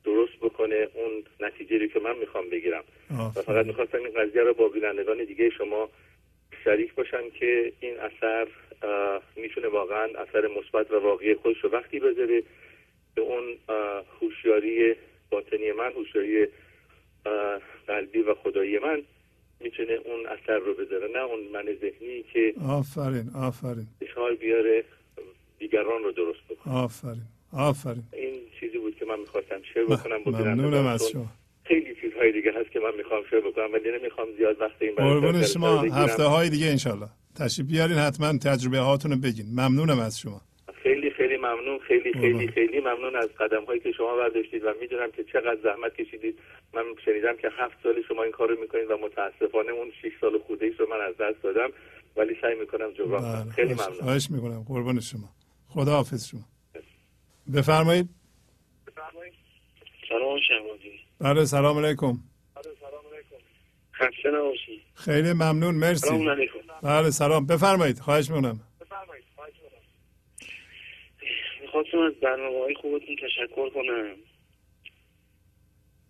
درست 0.04 0.36
بکنه 0.42 0.88
اون 0.94 1.24
نتیجه 1.40 1.78
رو 1.78 1.86
که 1.86 2.00
من 2.00 2.16
می‌خوام 2.18 2.50
بگیرم. 2.50 2.84
و 3.10 3.42
فقط 3.42 3.66
می‌خواستم 3.66 3.98
این 3.98 4.14
قضیه 4.22 4.42
رو 4.42 4.54
با 4.54 4.68
بینندگان 4.68 5.24
دیگه 5.24 5.50
شما 5.50 5.90
شریک 6.66 6.94
باشم 6.94 7.30
که 7.40 7.72
این 7.80 7.94
اثر 8.00 8.46
می‌تونه 9.36 9.68
واقعا 9.68 10.04
اثر 10.04 10.48
مثبت 10.58 10.90
و 10.90 11.00
واقعی 11.00 11.34
خودش 11.34 11.56
رو 11.64 11.70
وقتی 11.70 12.00
بذاره 12.00 12.42
به 13.14 13.22
اون 13.22 13.44
هوشیاری 14.20 14.94
باطنی 15.30 15.72
من 15.72 15.92
هوشیاری 15.92 16.48
قلبی 17.86 18.18
و 18.18 18.34
خدایی 18.34 18.78
من 18.78 19.02
می‌تونه 19.60 19.92
اون 19.92 20.26
اثر 20.26 20.58
رو 20.58 20.74
بذاره 20.74 21.08
نه 21.08 21.18
اون 21.18 21.40
من 21.52 21.64
ذهنی 21.80 22.22
که 22.32 22.54
آفرین 22.68 23.30
آفرین. 23.34 23.86
اشغال 24.00 24.34
بیاره 24.34 24.84
دیگران 25.58 26.02
رو 26.02 26.12
درست 26.12 26.40
بکنه. 26.48 26.74
آفرین 26.74 27.22
آفرین. 27.52 28.02
این 28.12 28.40
چیزی 28.60 28.78
بود 28.78 28.96
که 28.96 29.04
من 29.04 29.20
می‌خواستم 29.20 29.62
شیر 29.74 29.84
بکنم 29.84 30.16
ممنونم 30.26 30.86
از 30.86 31.08
شما. 31.08 31.26
خیلی 31.68 31.94
چیزهای 32.00 32.32
دیگه 32.32 32.52
هست 32.60 32.70
که 32.72 32.80
من 32.80 32.94
می‌خوام 32.96 33.22
شیر 33.30 33.40
بکنم 33.40 33.72
ولی 33.72 33.98
نمی‌خوام 33.98 34.28
زیاد 34.36 34.60
وقت 34.60 34.82
این 34.82 34.94
برای 34.94 35.20
قربون 35.20 35.42
شما 35.42 35.82
بگیرم. 35.82 35.94
هفته 35.94 36.22
های 36.22 36.48
دیگه 36.50 36.66
انشالله 36.66 37.08
تشریف 37.38 37.68
بیارین 37.68 37.96
حتما 37.96 38.38
تجربه 38.38 38.78
هاتون 38.78 39.10
رو 39.12 39.18
بگین. 39.18 39.46
ممنونم 39.52 39.98
از 39.98 40.20
شما. 40.20 40.40
خیلی 40.82 41.10
خیلی 41.10 41.36
ممنون 41.36 41.78
خیلی 41.78 42.12
خیلی 42.12 42.32
قربان. 42.32 42.46
خیلی 42.46 42.80
ممنون 42.80 43.16
از 43.16 43.28
قدم 43.40 43.64
هایی 43.64 43.80
که 43.80 43.92
شما 43.92 44.16
برداشتید 44.16 44.64
و 44.64 44.72
می‌دونم 44.80 45.10
که 45.10 45.24
چقدر 45.24 45.58
زحمت 45.62 45.94
کشیدید. 45.94 46.38
من 46.74 46.82
شنیدم 47.04 47.36
که 47.36 47.48
هفت 47.58 47.76
سال 47.82 48.02
شما 48.08 48.22
این 48.22 48.32
کار 48.32 48.48
رو 48.48 48.60
می‌کنید 48.60 48.90
و 48.90 48.96
متاسفانه 48.96 49.72
اون 49.72 49.90
6 50.02 50.12
سال 50.20 50.38
خورده 50.38 50.70
رو 50.78 50.86
من 50.88 51.00
از 51.08 51.14
دست 51.20 51.42
دادم 51.42 51.70
ولی 52.16 52.36
سعی 52.42 52.54
می‌کنم 52.54 52.92
جبران 52.92 53.22
کنم. 53.22 53.42
بله، 53.42 53.52
خیلی 53.52 53.74
ممنون. 53.74 54.00
خواهش 54.00 54.30
می‌کنم. 54.30 54.64
قربون 54.68 55.00
شما. 55.00 55.28
خدا 55.68 55.92
حافظ 55.92 56.28
شما 56.28 56.44
بفرمایید. 57.54 58.08
سلام 60.08 60.40
شهبازی 60.48 61.05
بله 61.20 61.44
سلام 61.44 61.78
علیکم. 61.84 62.18
خسته 63.94 64.30
نباشی. 64.30 64.82
خیلی 64.94 65.32
ممنون 65.32 65.74
مرسی. 65.74 66.06
سلام 66.08 66.28
علیکم. 66.28 66.58
بله 66.82 67.10
سلام. 67.10 67.46
بفرمایید 67.46 67.98
خواهش 67.98 68.30
می‌کنم. 68.30 68.60
می‌خواستم 71.62 71.98
از 71.98 72.12
برنامه 72.22 72.58
های 72.64 72.74
خوبتون 72.74 73.16
تشکر 73.16 73.70
کنم. 73.70 74.14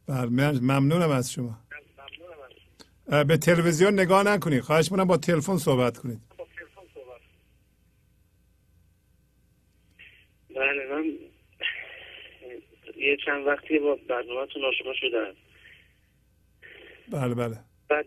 بله 0.09 0.27
من- 0.31 0.59
ممنونم 0.61 1.11
از 1.11 1.33
شما. 1.33 1.59
به 3.25 3.37
تلویزیون 3.37 3.93
نگاه 4.01 4.23
نکنید. 4.23 4.61
خواهش 4.61 4.93
می‌کنم 4.93 5.05
با 5.05 5.17
تلفن 5.17 5.57
صحبت 5.57 5.99
کنید. 5.99 6.21
بله 10.57 10.87
من 10.93 11.05
یه 13.07 13.17
چند 13.17 13.47
وقتی 13.47 13.79
با 13.79 13.99
برنامهتون 14.09 14.65
آشنا 14.65 14.93
شدم. 14.95 15.35
بله 17.09 17.35
بله. 17.35 17.59
بعد 17.89 18.07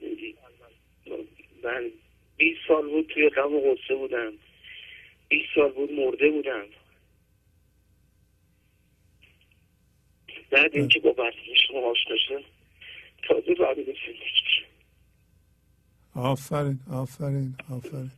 من 1.64 1.92
20 2.38 2.60
سال 2.68 2.90
بود 2.90 3.08
توی 3.08 3.30
غم 3.30 3.54
و 3.56 3.60
غصه 3.60 3.96
بودم. 3.96 4.34
20 5.30 5.46
سال 5.56 5.72
بود 5.72 5.92
مرده 5.92 6.30
بودم. 6.32 6.66
بعد 10.52 10.76
اینکه 10.76 11.00
با 11.00 11.12
برنامه 11.12 11.56
شما 11.68 11.80
آشنا 11.80 12.18
شدم 12.28 12.44
تازه 13.28 13.56
وارد 13.60 13.76
زندگی. 13.78 14.66
آفرین 16.16 16.80
آفرین 16.92 17.56
آفرین. 17.72 18.12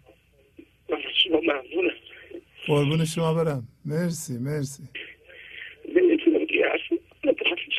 من 0.90 1.01
شما 1.24 1.40
ممنونم. 1.40 1.95
قربون 2.68 3.06
شما 3.06 3.34
برم. 3.34 3.68
مرسی 3.85 4.38
مرسی. 4.38 4.84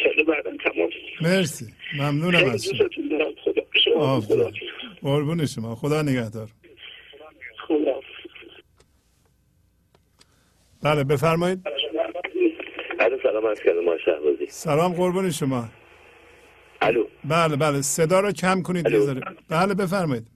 بزنم. 0.02 0.10
انشالله 0.10 0.24
بعدا 0.24 0.56
تمام. 0.64 0.90
مرسی. 1.20 1.66
ممنونم 1.98 2.50
از 2.50 2.68
شما. 3.84 4.20
قربون 5.02 5.46
شما. 5.46 5.74
خدا 5.74 6.02
نگهدار. 6.02 6.48
خدا. 7.68 8.00
بله 10.82 11.04
بفرمایید. 11.04 11.60
الو 13.00 13.18
سلام 13.22 13.46
عرض 13.46 13.60
کردم 13.60 13.84
ما 13.84 13.98
شهبازی. 14.04 14.46
سلام 14.48 14.92
قربون 14.92 15.30
شما. 15.30 15.68
الو. 16.82 17.06
بله 17.24 17.56
بله. 17.56 17.82
صدا 17.82 18.20
رو 18.20 18.32
کم 18.32 18.62
کنید. 18.62 18.98
ذره. 18.98 19.20
بله 19.48 19.74
بفرمایید. 19.74 20.26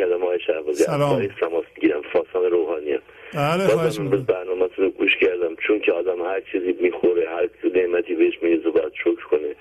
کردم 0.00 0.16
ما 0.16 0.38
شهبازی. 0.46 0.82
سلام. 0.84 1.12
آقای 1.12 1.30
سماس 1.40 1.64
گیرم 1.80 2.02
فاسان 2.12 2.44
روحانی 2.50 2.92
هم. 2.92 3.02
بله 3.34 3.66
خواهش 3.66 3.98
می‌کنم. 4.00 4.22
برنامه 4.22 4.66
رو 4.76 4.90
گوش 4.90 5.16
کردم. 5.20 5.52
چون 5.66 5.80
که 5.80 5.92
آدم 5.92 6.20
هر 6.22 6.40
چیزی 6.52 6.72
می‌خوره 6.80 7.24
هر 7.28 7.48
نعمتی 7.74 8.14
بهش 8.14 8.34
میرزه 8.42 8.70
باید 8.70 8.92
شکر 9.04 9.24
کنه. 9.30 9.54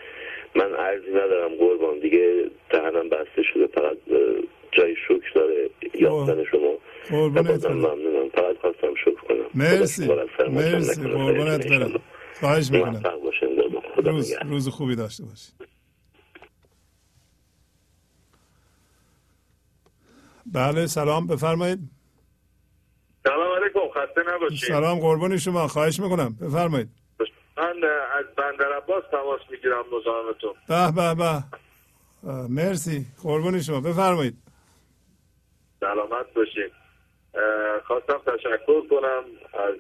من 0.56 0.74
عرضی 0.74 1.12
ندارم 1.12 1.52
قربان. 1.56 2.00
دیگه 2.00 2.46
دهنم 2.70 3.10
بسته 3.10 3.44
شده 3.54 3.68
فقط 3.68 3.98
جای 4.72 4.96
شکر 5.08 5.32
داره 5.36 5.70
یافتن 5.94 6.44
شما. 6.44 6.74
و 7.12 7.30
برم. 7.30 7.78
ممنونم. 7.78 8.30
فقط 8.30 8.58
خواستم 8.62 8.94
شکر 9.06 9.22
کنم. 9.28 9.46
مرسی. 9.56 10.08
مرسی. 10.50 11.02
خیرتون 11.02 11.80
برم. 11.80 12.02
خواهش 12.40 12.72
می‌کنم. 12.72 13.04
روز. 14.06 14.36
روز 14.50 14.70
خوبی 14.70 14.96
داشته 14.96 15.24
باشید 15.24 15.54
بله 20.54 20.88
سلام 20.88 21.28
بفرمایید. 21.28 21.80
سلام 23.24 23.62
علیکم 23.62 23.80
خسته 23.90 24.22
نباشید. 24.36 24.70
سلام 24.70 25.00
قربون 25.00 25.38
شما 25.38 25.68
خواهش 25.68 26.00
می‌کنم 26.00 26.36
بفرمایید. 26.42 26.90
من 27.58 27.84
از 28.20 28.26
بندر 28.38 28.74
عباس 28.78 29.04
تماس 29.12 29.42
می‌گیرم 29.52 29.84
مزاحمتون. 29.92 30.54
به 30.68 30.92
به 30.92 31.16
به. 31.16 31.44
مرسی 32.50 33.06
قربون 33.24 33.62
شما 33.62 33.82
بفرمایید. 33.82 34.38
سلامت 35.80 36.34
باشین 36.36 36.70
اه، 37.34 37.82
خواستم 37.88 38.22
تشکر 38.26 38.88
کنم 38.90 39.24
از 39.54 39.76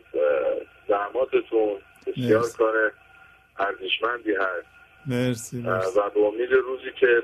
زحماتتون 0.87 1.79
بسیار. 2.07 2.43
کار 2.57 2.91
ارزشمندی 3.59 4.33
هست. 4.33 4.67
مرسی 5.05 5.61
مرسی. 5.61 5.99
و 5.99 6.09
به 6.09 6.19
امید 6.19 6.51
روزی 6.51 6.91
که 6.99 7.23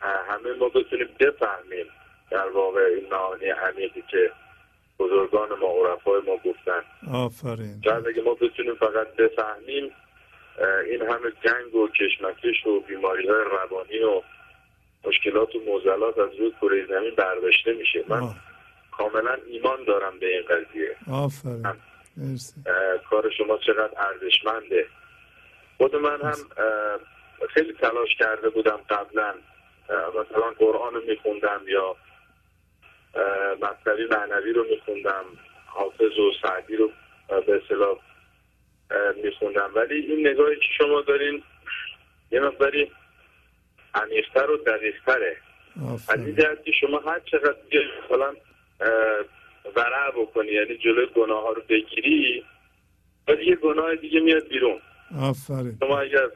همه 0.00 0.52
ما 0.58 0.68
بتونیم 0.68 1.08
بفهمیم 1.20 1.86
در 2.30 2.48
واقع 2.48 2.80
این 2.80 3.08
معانی 3.10 3.44
عمیقی 3.44 4.02
که 4.10 4.30
بزرگان 4.98 5.48
ما 5.58 5.66
عرفای 5.66 6.20
ما 6.26 6.36
گفتن. 6.36 6.82
آفرین. 7.12 7.80
شاید 7.84 8.08
اگه 8.08 8.22
ما 8.22 8.34
بتونیم 8.34 8.74
فقط 8.74 9.16
بفهمیم 9.16 9.92
این 10.90 11.02
همه 11.02 11.32
جنگ 11.44 11.74
و 11.74 11.88
کشمکش 11.88 12.66
و 12.66 12.80
بیماری 12.80 13.28
های 13.28 13.44
روانی 13.50 13.98
و 13.98 14.22
مشکلات 15.04 15.54
و 15.54 15.60
موزلات 15.66 16.18
از 16.18 16.34
روی 16.38 16.52
کره 16.60 16.86
زمین 16.86 17.14
برداشته 17.14 17.72
میشه. 17.72 18.04
من 18.08 18.22
آه. 18.22 18.36
کاملا 18.92 19.36
ایمان 19.46 19.84
دارم 19.84 20.18
به 20.18 20.26
این 20.26 20.42
قضیه. 20.42 20.96
آفرین. 21.12 21.62
کار 23.10 23.30
شما 23.38 23.58
چقدر 23.66 23.90
ارزشمنده. 23.96 24.86
خود 25.76 25.96
من 25.96 26.20
هم 26.22 26.36
خیلی 27.54 27.72
تلاش 27.72 28.14
کرده 28.18 28.50
بودم 28.50 28.80
قبلا. 28.90 29.34
مثلا 30.10 30.50
قرآن 30.58 30.94
رو 30.94 31.00
میخوندم 31.08 31.60
یا 31.68 31.96
مصنوی 33.62 34.06
معنوی 34.10 34.52
رو 34.52 34.66
میخوندم 34.70 35.24
حافظ 35.66 36.18
و 36.18 36.32
سعدی 36.42 36.76
رو 36.76 36.92
به 37.28 37.60
اصطلاح 37.62 37.98
میخوندم. 39.24 39.70
ولی 39.74 39.94
این 39.94 40.28
نگاهی 40.28 40.56
که 40.56 40.68
شما 40.78 41.00
دارین 41.00 41.42
یه 42.30 42.40
مقداری 42.40 42.90
عمیقتر 43.94 44.50
و 44.50 44.56
دقیقتره. 44.56 45.36
از 46.08 46.26
این 46.26 46.36
جهت 46.36 46.64
که 46.64 46.72
شما 46.72 46.98
هر 46.98 47.20
چقدر 47.20 47.56
دیگه 47.70 47.84
مثلا 48.04 48.34
ورع 49.76 50.10
بکنی 50.10 50.48
یعنی 50.48 50.76
جلوی 50.76 51.06
گناه 51.06 51.42
ها 51.42 51.52
رو 51.52 51.62
بگیری 51.68 52.44
ولی 53.28 53.46
یه 53.46 53.56
گناه 53.56 53.94
دیگه 53.94 54.20
میاد 54.20 54.48
بیرون. 54.48 54.80
آفرین. 55.20 55.76
شما 55.80 56.00
اگر 56.00 56.28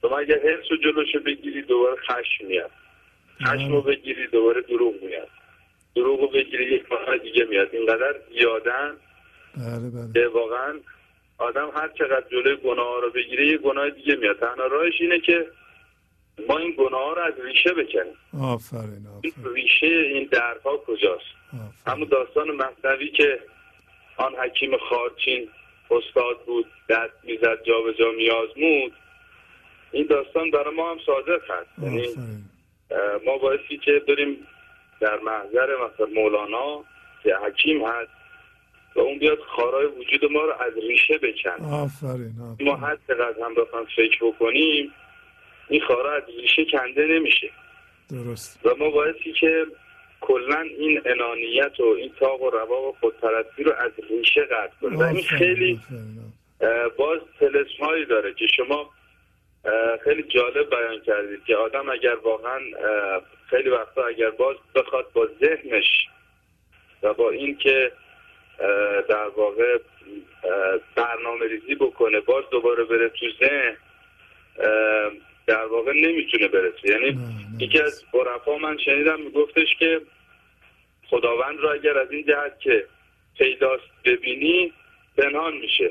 شما 0.00 0.18
اگر 0.18 0.38
حرس 0.38 0.64
رو 0.70 0.76
جلوشو 0.76 1.20
بگیری 1.20 1.62
دوباره 1.62 1.96
خشم 1.96 2.46
میاد. 2.46 2.70
خشم 3.42 3.72
رو 3.72 3.82
بگیری 3.82 4.26
دوباره 4.26 4.62
دروغ 4.62 5.02
میاد. 5.02 5.28
دروغ 5.96 6.20
رو 6.20 6.28
بگیری 6.28 6.64
یک 6.64 6.88
گناه 6.88 7.18
دیگه 7.18 7.44
میاد. 7.44 7.68
اینقدر 7.72 8.14
زیادن 8.32 8.96
بله 9.56 9.90
بله. 9.90 10.12
که 10.14 10.28
واقعا 10.28 10.80
آدم 11.38 11.70
هر 11.74 11.88
چقدر 11.88 12.24
جلوی 12.30 12.56
گناه 12.56 13.00
رو 13.00 13.10
بگیره 13.10 13.46
یه 13.46 13.58
گناه 13.58 13.90
دیگه 13.90 14.16
میاد. 14.16 14.38
تنها 14.38 14.66
راهش 14.66 15.00
اینه 15.00 15.20
که 15.20 15.46
ما 16.48 16.58
این 16.58 16.74
گناه 16.78 17.14
رو 17.14 17.22
از 17.22 17.34
ریشه 17.44 17.70
بکنیم. 17.70 18.14
آفرین 18.42 19.06
آفرین. 19.18 19.54
ریشه 19.54 19.86
این 19.86 20.28
دردها 20.32 20.76
کجاست. 20.76 21.24
همون 21.86 22.08
داستان 22.08 22.50
مصنوی 22.50 23.08
که 23.08 23.40
آن 24.16 24.34
حکیم 24.34 24.70
خارچین 24.76 25.48
استاد 25.90 26.44
بود 26.46 26.66
دست 26.88 27.24
می‌زد 27.24 27.62
جا 27.66 27.80
به 27.80 27.94
جا 27.94 28.10
میازمود 28.16 28.92
این 29.92 30.06
داستان 30.06 30.50
برای 30.50 30.74
ما 30.74 30.90
هم 30.90 30.98
صادق 31.06 31.50
هست. 31.50 31.70
یعنی 31.82 32.06
ما 33.26 33.38
بایستی 33.38 33.78
که 33.78 34.02
بریم 34.08 34.46
در 35.02 35.18
محضر 35.18 35.68
مثلا 35.84 36.06
مولانا 36.14 36.84
که 37.22 37.34
حکیم 37.36 37.86
هست 37.86 38.10
و 38.96 39.00
اون 39.00 39.18
بیاد 39.18 39.38
خارای 39.38 39.86
وجود 39.86 40.32
ما 40.32 40.40
رو 40.40 40.52
از 40.52 40.72
ریشه 40.88 41.18
بکن 41.18 41.64
آفرین 41.64 42.32
ما 42.60 42.76
هر 42.76 42.98
چقدر 43.08 43.44
هم 43.44 43.54
بخوام 43.54 43.86
فکر 43.96 44.26
بکنیم 44.26 44.92
این 45.68 45.80
خارا 45.80 46.16
از 46.16 46.22
ریشه 46.40 46.64
کنده 46.72 47.06
نمیشه. 47.06 47.50
درست. 48.10 48.66
و 48.66 48.68
ما 48.78 48.90
بایستی 48.90 49.32
که 49.32 49.66
کلا 50.20 50.60
این 50.78 51.00
انانیت 51.06 51.80
و 51.80 51.84
این 51.84 52.12
تاق 52.20 52.42
و 52.42 52.50
روا 52.50 52.88
و 52.88 52.96
خودپرستی 53.00 53.62
رو 53.62 53.72
از 53.72 53.92
ریشه 54.10 54.40
قطع 54.40 54.72
کنیم. 54.80 54.98
و 54.98 55.02
این 55.02 55.22
خیلی 55.22 55.80
آفرین. 55.84 56.88
باز 56.96 57.20
تلسم 57.40 57.84
هایی 57.84 58.04
داره 58.04 58.34
که 58.34 58.46
شما 58.56 58.90
خیلی 60.04 60.22
جالب 60.22 60.70
بیان 60.70 61.00
کردید 61.00 61.44
که 61.44 61.56
آدم 61.56 61.88
اگر 61.88 62.14
واقعا 62.14 62.60
خیلی 63.50 63.68
وقتا 63.68 64.06
اگر 64.06 64.30
باز 64.30 64.56
بخواد 64.74 65.12
با 65.12 65.28
ذهنش 65.40 66.06
و 67.02 67.14
با 67.14 67.30
این 67.30 67.56
که 67.56 67.92
اه، 68.60 69.02
در 69.02 69.28
واقع 69.28 69.78
برنامه 70.94 71.46
ریزی 71.46 71.74
بکنه 71.74 72.20
باز 72.20 72.44
دوباره 72.50 72.84
بره 72.84 73.08
تو 73.08 73.26
ذهن 73.40 73.76
در 75.46 75.64
واقع 75.64 75.92
نمی‌تونه 75.92 76.48
برسه 76.48 76.88
یعنی. 76.88 77.18
یکی 77.58 77.80
از 77.80 78.04
عرفا 78.14 78.58
من 78.58 78.78
شنیدم 78.78 79.20
میگفتش 79.20 79.76
که 79.78 80.00
خداوند 81.10 81.58
را 81.60 81.72
اگر 81.72 81.98
از 81.98 82.10
این 82.10 82.26
جهت 82.26 82.60
که 82.60 82.86
پیداست 83.38 83.84
ببینی 84.04 84.72
پنهان 85.16 85.56
میشه 85.56 85.90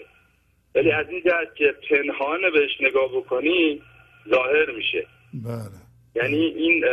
ولی 0.76 0.92
از 0.92 1.10
این 1.10 1.22
جهت 1.26 1.56
که 1.56 1.76
پنهان 1.90 2.40
بهش 2.54 2.82
نگاه 2.82 3.10
بکنی 3.16 3.82
ظاهر 4.30 4.72
میشه. 4.72 5.06
بله. 5.34 5.82
یعنی 6.16 6.46
این 6.46 6.86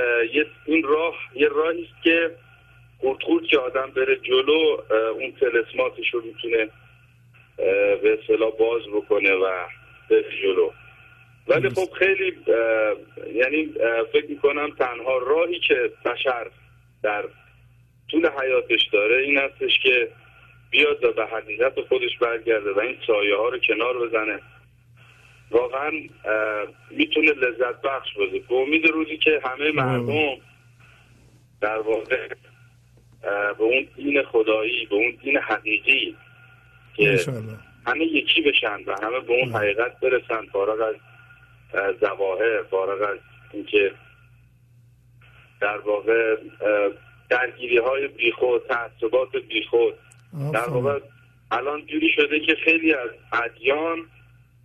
این 0.66 0.82
راه 0.82 1.14
یه 1.34 1.48
راهی 1.48 1.82
است 1.82 2.02
که 2.04 2.30
خورد 2.98 3.22
خورد 3.22 3.44
که 3.44 3.58
آدم 3.58 3.90
بره 3.96 4.16
جلو 4.16 4.80
اون 5.14 5.32
تلسماتش 5.40 6.14
رو 6.14 6.22
می‌تونه 6.22 6.68
به 8.02 8.18
اصطلاح 8.20 8.50
باز 8.50 8.82
بکنه 8.94 9.32
و 9.32 9.66
بره 10.10 10.42
جلو. 10.42 10.70
ولی 11.48 11.68
خب 11.68 11.90
خیلی 11.92 12.36
یعنی 13.34 13.74
فکر 14.12 14.26
می‌کنم 14.28 14.70
تنها 14.78 15.18
راهی 15.18 15.60
که 15.60 15.90
بشر 16.04 16.50
در 17.02 17.24
طول 18.10 18.28
حیاتش 18.40 18.88
داره 18.92 19.22
این 19.22 19.38
هستش 19.38 19.78
که 19.82 20.08
بیاد 20.70 21.04
و 21.04 21.12
به 21.12 21.26
حقیقت 21.26 21.80
خودش 21.80 22.18
برگرده 22.20 22.72
و 22.72 22.78
این 22.78 22.96
سایه 23.06 23.36
ها 23.36 23.48
رو 23.48 23.58
کنار 23.58 23.98
بزنه. 23.98 24.40
واقعا 25.50 25.90
می‌تونه 26.90 27.32
لذت 27.32 27.82
بخش 27.82 28.14
باشه 28.14 28.38
به 28.38 28.54
امید 28.54 28.86
روزی 28.86 29.16
که 29.16 29.40
همه 29.44 29.72
مردم 29.72 30.42
در 31.60 31.78
واقع 31.78 32.28
به 33.58 33.62
اون 33.62 33.86
دین 33.96 34.22
خدایی 34.22 34.86
به 34.86 34.94
اون 34.94 35.18
دین 35.22 35.36
حقیقی 35.36 36.16
که 36.94 37.18
همه 37.86 38.04
یکی 38.04 38.42
بشن 38.42 38.80
و 38.86 38.96
همه 39.02 39.20
به 39.20 39.32
اون 39.32 39.52
حقیقت 39.52 40.00
برسن 40.00 40.46
فارغ 40.52 40.80
از 40.80 40.94
اه، 41.74 41.92
ظواهر 41.92 42.62
فارغ 42.62 43.02
از 43.02 43.18
اینکه 43.52 43.92
در 45.60 45.78
واقع 45.78 46.36
درگیری 47.28 47.78
های 47.78 48.08
بیخود 48.08 48.62
تعصبات 48.66 49.36
بیخود. 49.48 49.94
در 50.52 50.68
واقع 50.68 51.00
الان 51.50 51.86
جوری 51.86 52.08
شده 52.16 52.40
که 52.40 52.54
خیلی 52.64 52.94
از 52.94 53.10
ادیان 53.32 53.98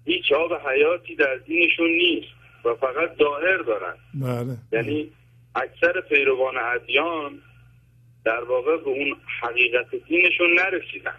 هیچ 0.05 0.31
آب 0.31 0.53
حیاتی 0.53 1.15
در 1.15 1.35
دینشون 1.35 1.89
نیست 1.89 2.27
و 2.65 2.73
فقط 2.73 3.17
ظاهر 3.17 3.57
دارن. 3.57 3.95
بله. 4.13 4.57
یعنی 4.71 5.11
اکثر 5.55 6.01
پیروان 6.01 6.57
ادیان 6.57 7.39
در 8.25 8.43
واقع 8.43 8.77
به 8.77 8.87
اون 8.87 9.15
حقیقت 9.41 9.95
دینشون 10.07 10.53
نرسیدن. 10.53 11.15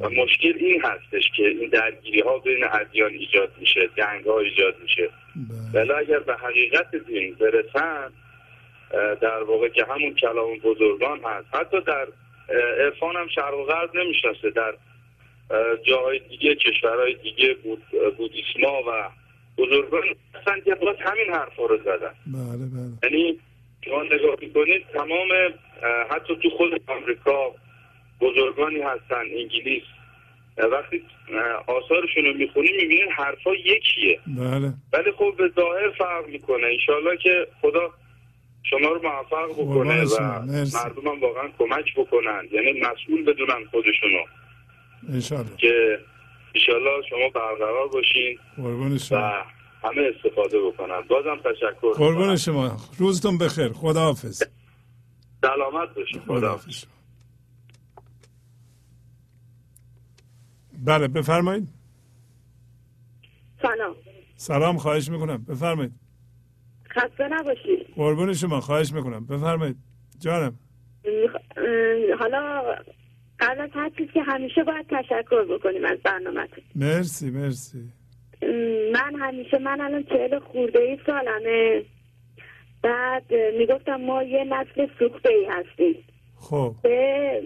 و 0.00 0.08
مشکل 0.08 0.52
این 0.56 0.82
هستش 0.82 1.30
که 1.36 1.48
این 1.48 1.68
درگیری 1.68 2.20
ها 2.20 2.38
بین 2.38 2.64
ادیان 2.72 3.10
ایجاد 3.10 3.50
میشه 3.60 3.80
جنگ 3.96 4.24
ها 4.24 4.38
ایجاد 4.38 4.74
میشه. 4.82 5.10
بله. 5.72 5.80
ولی 5.84 5.92
اگر 5.92 6.18
به 6.18 6.34
حقیقت 6.34 6.96
دین 6.96 7.34
برسن 7.34 8.12
در 9.20 9.42
واقع 9.42 9.68
که 9.68 9.84
همون 9.84 10.14
کلام 10.14 10.58
بزرگان 10.58 11.20
هست 11.24 11.54
حتی 11.54 11.80
در 11.80 12.06
عرفان 12.78 13.16
هم 13.16 13.28
شرق 13.28 13.54
و 13.58 13.64
غرب 13.64 13.96
نمی‌شناسه. 13.96 14.50
در 14.50 14.74
اه، 15.50 15.76
جاهای 15.86 16.18
دیگه 16.18 16.54
کشورهای 16.54 17.14
دیگه 17.14 17.54
بود 17.54 17.82
بودیسما 18.16 18.82
و 18.88 19.10
بزرگان 19.58 20.02
هستن 20.34 20.60
که 20.64 20.74
باز 20.74 20.96
همین 21.00 21.34
حرفا 21.34 21.66
رو 21.66 21.78
زدن. 21.78 22.14
بله 22.26 22.66
بله. 22.66 23.12
یعنی 23.12 23.38
شما 23.84 24.02
نگاه 24.02 24.36
می‌کنید 24.40 24.86
تمام 24.92 25.28
حتی 26.10 26.36
تو 26.42 26.50
خود 26.50 26.82
آمریکا 26.86 27.54
بزرگانی 28.20 28.80
هستن 28.80 29.24
انگلیس. 29.36 29.82
وقتی 30.56 31.02
آثارشون 31.66 32.24
رو 32.24 32.34
می‌خونی 32.34 32.72
می‌بینید 32.72 33.08
حرفا 33.16 33.54
یکیه. 33.54 34.20
بله. 34.26 34.72
ولی 34.92 35.12
خب 35.12 35.34
به 35.38 35.50
ظاهر 35.56 35.90
فرق 35.90 36.26
می‌کنه. 36.26 36.66
انشالله 36.66 37.16
که 37.16 37.46
خدا 37.62 37.90
شما 38.62 38.88
رو 38.88 39.02
موفق 39.02 39.52
بکنه 39.52 40.04
و. 40.04 40.42
مرسی. 40.42 40.76
مردم 40.76 41.08
هم 41.08 41.20
واقعا 41.20 41.48
کمک 41.58 41.94
بکنن. 41.96 42.48
یعنی 42.52 42.80
مسئول 42.80 43.24
بدونن 43.24 43.64
خودشونو. 43.70 44.24
انشالله. 45.08 45.56
که 45.56 45.98
انشالله 46.54 47.02
شما 47.10 47.28
برقرار 47.34 47.88
باشین 47.88 48.38
و 48.58 48.98
شما. 48.98 49.18
همه 49.82 50.10
استفاده 50.16 50.58
بکنن. 50.60 51.00
بازم 51.00 51.36
تشکر 51.36 51.92
قربان 51.96 52.18
می‌کنم. 52.20 52.36
شما. 52.36 52.76
روزتون 52.98 53.38
بخیر. 53.38 53.68
خداحافظ. 53.72 54.42
سلامت 55.42 55.94
باشین 55.94 56.20
خدا 56.20 56.34
خداحافظ. 56.38 56.84
بله 60.84 61.08
بفرمایید. 61.08 61.68
سلام. 63.62 63.96
سلام 64.36 64.78
خواهش 64.78 65.08
می‌کنم. 65.08 65.44
بفرمایید. 65.44 65.92
خسته 66.90 67.28
نباشید 67.28 67.86
قربون 67.96 68.34
شما 68.34 68.60
خواهش 68.60 68.92
می‌کنم. 68.92 69.26
بفرمایید. 69.26 69.76
جانم. 70.22 70.54
حالا 72.18 72.62
قبل 73.40 73.60
از 73.60 73.70
هر 73.74 73.90
چیز 73.98 74.08
که 74.14 74.22
همیشه 74.22 74.64
باید 74.64 74.86
تشکر 74.90 75.44
بکنیم 75.44 75.84
از 75.84 75.98
برنامهتون. 76.04 76.64
مرسی 76.76 77.30
مرسی. 77.30 77.78
من 78.92 79.14
همیشه 79.20 79.58
من 79.58 79.80
الان 79.80 80.04
چهل 80.04 80.38
خورده 80.38 80.78
ای 80.78 80.98
سالمه. 81.06 81.82
بعد 82.82 83.34
می‌گفتم 83.58 83.96
ما 83.96 84.22
یه 84.22 84.44
نسل 84.44 84.86
سوخته 84.98 85.28
ای 85.28 85.44
هستیم. 85.50 86.04
خب. 86.36 86.74
به 86.82 87.42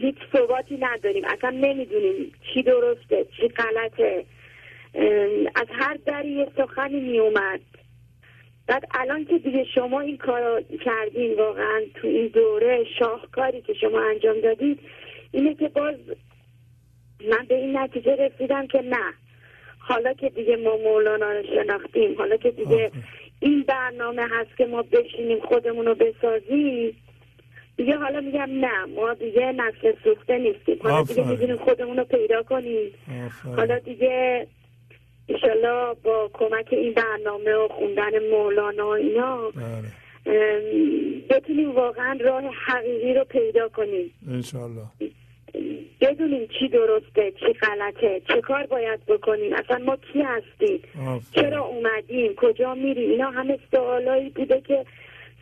هیچ 0.00 0.16
ثباتی 0.32 0.76
نداریم. 0.80 1.24
اصلا 1.24 1.50
نمی‌دونیم 1.50 2.32
چی 2.54 2.62
درسته 2.62 3.26
چی 3.36 3.48
غلطه. 3.48 4.24
از 5.54 5.66
هر 5.70 5.98
دری 6.06 6.30
یه 6.30 6.48
سخنی 6.56 7.00
می 7.00 7.18
اومد 7.18 7.60
بعد 8.66 8.84
الان 8.94 9.24
که 9.24 9.38
دیگه 9.38 9.64
شما 9.74 10.00
این 10.00 10.16
کار 10.16 10.62
کردین 10.84 11.34
واقعا 11.34 11.80
تو 11.94 12.06
این 12.08 12.26
دوره 12.28 12.84
شاهکاری 12.98 13.60
که 13.60 13.74
شما 13.74 14.00
انجام 14.00 14.40
دادید 14.40 14.78
اینه 15.30 15.54
که 15.54 15.68
باز 15.68 15.94
من 17.30 17.46
به 17.48 17.54
این 17.54 17.78
نتیجه 17.78 18.16
رسیدم 18.16 18.66
که 18.66 18.82
نه. 18.82 19.14
حالا 19.78 20.12
که 20.12 20.28
دیگه 20.28 20.56
ما 20.56 20.76
مولانا 20.76 21.32
رو 21.32 21.42
شناختیم 21.42 22.18
حالا 22.18 22.36
که 22.36 22.50
دیگه 22.50 22.90
این 23.40 23.62
برنامه 23.62 24.22
هست 24.30 24.56
که 24.56 24.66
ما 24.66 24.82
بشینیم 24.82 25.40
خودمون 25.40 25.86
رو 25.86 25.94
بسازیم 25.94 26.96
دیگه 27.76 27.96
حالا 27.96 28.20
میگم 28.20 28.48
نه 28.50 28.84
ما 28.84 29.14
دیگه 29.14 29.52
نسل 29.52 29.92
سوخته 30.04 30.38
نیستیم. 30.38 30.78
حالا 30.82 31.02
دیگه. 31.02 31.28
می‌دونیم 31.28 31.56
خودمون 31.56 31.96
رو 31.96 32.04
پیدا 32.04 32.42
کنیم. 32.42 32.92
حالا 33.56 33.78
دیگه 33.78 34.46
ایشالله 35.26 35.94
با 36.02 36.30
کمک 36.34 36.68
این 36.70 36.94
برنامه 36.94 37.54
و 37.54 37.68
خوندن 37.68 38.28
مولانا 38.30 38.86
و 38.86 38.90
اینا 38.90 39.50
بله. 39.50 39.88
بتونیم 41.30 41.74
واقعا 41.74 42.18
راه 42.20 42.42
حقیقی 42.66 43.14
رو 43.14 43.24
پیدا 43.24 43.68
کنیم. 43.68 44.12
انشالله 44.28 44.86
بدونیم 46.00 46.48
چی 46.58 46.68
درسته 46.68 47.32
چی 47.40 47.52
غلطه 47.52 48.22
چه 48.28 48.40
کار 48.40 48.66
باید 48.66 49.06
بکنیم 49.06 49.52
اصلا 49.52 49.78
ما 49.78 49.96
کی 49.96 50.22
هستیم. 50.22 50.80
چرا 51.34 51.64
اومدیم؟ 51.64 52.34
کجا 52.36 52.74
میریم؟ 52.74 53.10
اینا 53.10 53.30
همه 53.30 53.58
سوالایی 53.70 54.30
بوده 54.30 54.60
که 54.60 54.84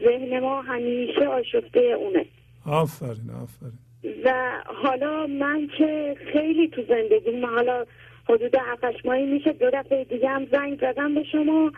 ذهن 0.04 0.40
ما 0.40 0.62
همیشه 0.62 1.26
آشفته 1.26 1.80
اونه. 1.80 2.26
آفرین 2.66 3.30
آفرین. 3.42 3.78
و 4.24 4.52
حالا 4.64 5.26
من 5.26 5.68
که 5.78 6.16
خیلی 6.32 6.68
تو 6.68 6.82
زندگی 6.88 7.30
من 7.30 7.48
حالا 7.48 7.86
حدود 8.30 8.54
هفتش 8.54 9.04
ماهی 9.04 9.26
میشه. 9.26 9.52
دو 9.52 9.70
دفعه 9.70 10.04
دیگه 10.04 10.28
هم 10.28 10.46
زنگ 10.52 10.80
زدم 10.80 11.14
به 11.14 11.24
شما. 11.32 11.72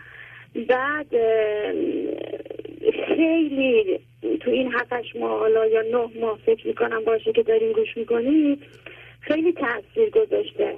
بعد 0.69 1.07
خیلی 3.07 3.99
تو 4.39 4.51
این 4.51 4.73
هفتش 4.73 5.15
ماه 5.15 5.39
حالا 5.39 5.65
یا 5.65 5.81
نه 5.81 6.19
ماه 6.19 6.39
فکر 6.45 6.67
می‌کنم 6.67 7.03
باشه 7.03 7.31
که 7.31 7.43
داریم 7.43 7.71
گوش 7.71 7.97
می‌کنید 7.97 8.63
خیلی 9.21 9.53
تاثیر 9.53 10.09
گذاشته. 10.09 10.75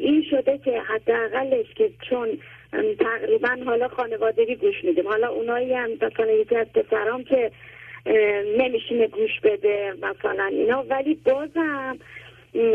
این 0.00 0.24
شده 0.30 0.58
که 0.64 0.80
حداقلش 0.80 1.66
که 1.74 1.90
چون 2.10 2.28
تقریبا 3.00 3.58
حالا 3.66 3.88
خانوادگی 3.88 4.54
گوش 4.54 4.84
میدیم. 4.84 5.08
حالا 5.08 5.28
اونایی 5.28 5.74
هم 5.74 5.90
مثلا 5.90 6.32
یکی 6.32 6.56
از 6.56 6.66
پسرام 6.72 7.24
که 7.24 7.50
نمیشینه 8.58 9.06
گوش 9.06 9.40
بده 9.42 9.92
مثلا 10.02 10.46
اینا. 10.46 10.84
ولی 10.88 11.14
بازم 11.14 11.98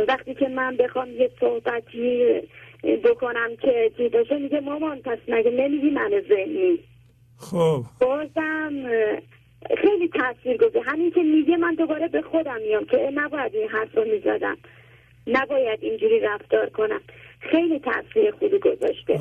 وقتی 0.07 0.33
که 0.33 0.47
من 0.47 0.77
بخوام 0.77 1.11
یه 1.11 1.31
صحبتی 1.39 2.41
بکنم 3.03 3.55
که 3.61 3.91
چی 3.97 4.09
باشه 4.09 4.37
میگه 4.37 4.59
مامان 4.59 5.01
پس 5.01 5.17
مگه 5.27 5.51
نمیگی 5.51 5.89
من 5.89 6.11
ذهنی؟ 6.29 6.79
خب. 7.37 7.83
بازم 8.01 8.89
خیلی 9.81 10.07
تاثیر 10.07 10.57
گذاره 10.57 10.85
همین 10.85 11.11
که 11.11 11.21
میگه 11.23 11.57
من 11.57 11.75
دوباره 11.75 12.07
به 12.07 12.21
خودم 12.21 12.61
میام 12.61 12.85
که 12.85 13.11
نباید 13.13 13.55
این 13.55 13.69
حرف 13.69 13.95
رو 13.95 14.05
می‌زدم. 14.05 14.57
نباید 15.27 15.79
اینجوری 15.81 16.19
رفتار 16.19 16.69
کنم. 16.69 17.01
خیلی 17.39 17.79
تاثیر 17.79 18.31
خوبی 18.31 18.59
گذاشته. 18.59 19.19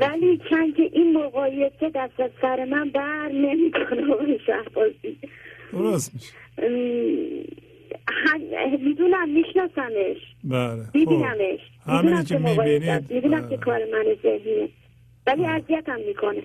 ولی 0.00 0.40
چند 0.50 0.76
که 0.76 0.82
این 0.92 1.12
مقایسه 1.12 1.90
دست 1.94 2.20
از 2.20 2.30
سر 2.40 2.64
من 2.64 2.90
بر 2.90 3.28
نمی‌کنه 3.28 4.38
شهبازی. 4.46 5.18
درست 5.72 6.14
میشه. 6.14 6.34
می‌دونم 8.80 9.28
میشناسمش. 9.28 10.16
بله 10.44 10.84
خب. 10.84 10.94
میبینمش. 10.94 11.60
می‌دونم 11.86 12.24
که 12.24 12.38
می‌بینید. 12.38 13.12
می‌دونم 13.12 13.48
که 13.48 13.56
کار 13.56 13.78
من 13.78 14.04
ذهنیه. 14.22 14.68
ولی 15.26 15.46
اذیتم 15.46 16.00
می‌کنه. 16.06 16.42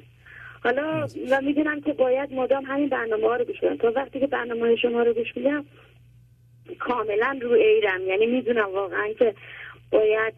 حالا 0.64 1.08
و 1.32 1.42
می‌دونم 1.42 1.82
که 1.82 1.94
باید 1.94 2.34
مدام 2.34 2.66
همین 2.66 2.90
برنامه 2.90 3.28
ها 3.28 3.36
رو 3.36 3.46
گوش 3.46 3.60
بدم. 3.60 3.78
تا 3.78 3.92
وقتی 3.96 4.20
که 4.20 4.28
برنامه 4.28 4.62
های 4.62 4.78
شما 4.78 5.04
رو 5.04 5.14
گوش 5.14 5.38
میدم 5.38 5.66
کاملا 6.80 7.40
رو 7.42 7.52
ایرم. 7.52 8.02
یعنی 8.08 8.26
می‌دونم 8.26 8.70
واقعا 8.74 9.14
که 9.20 9.34
باید 9.92 10.34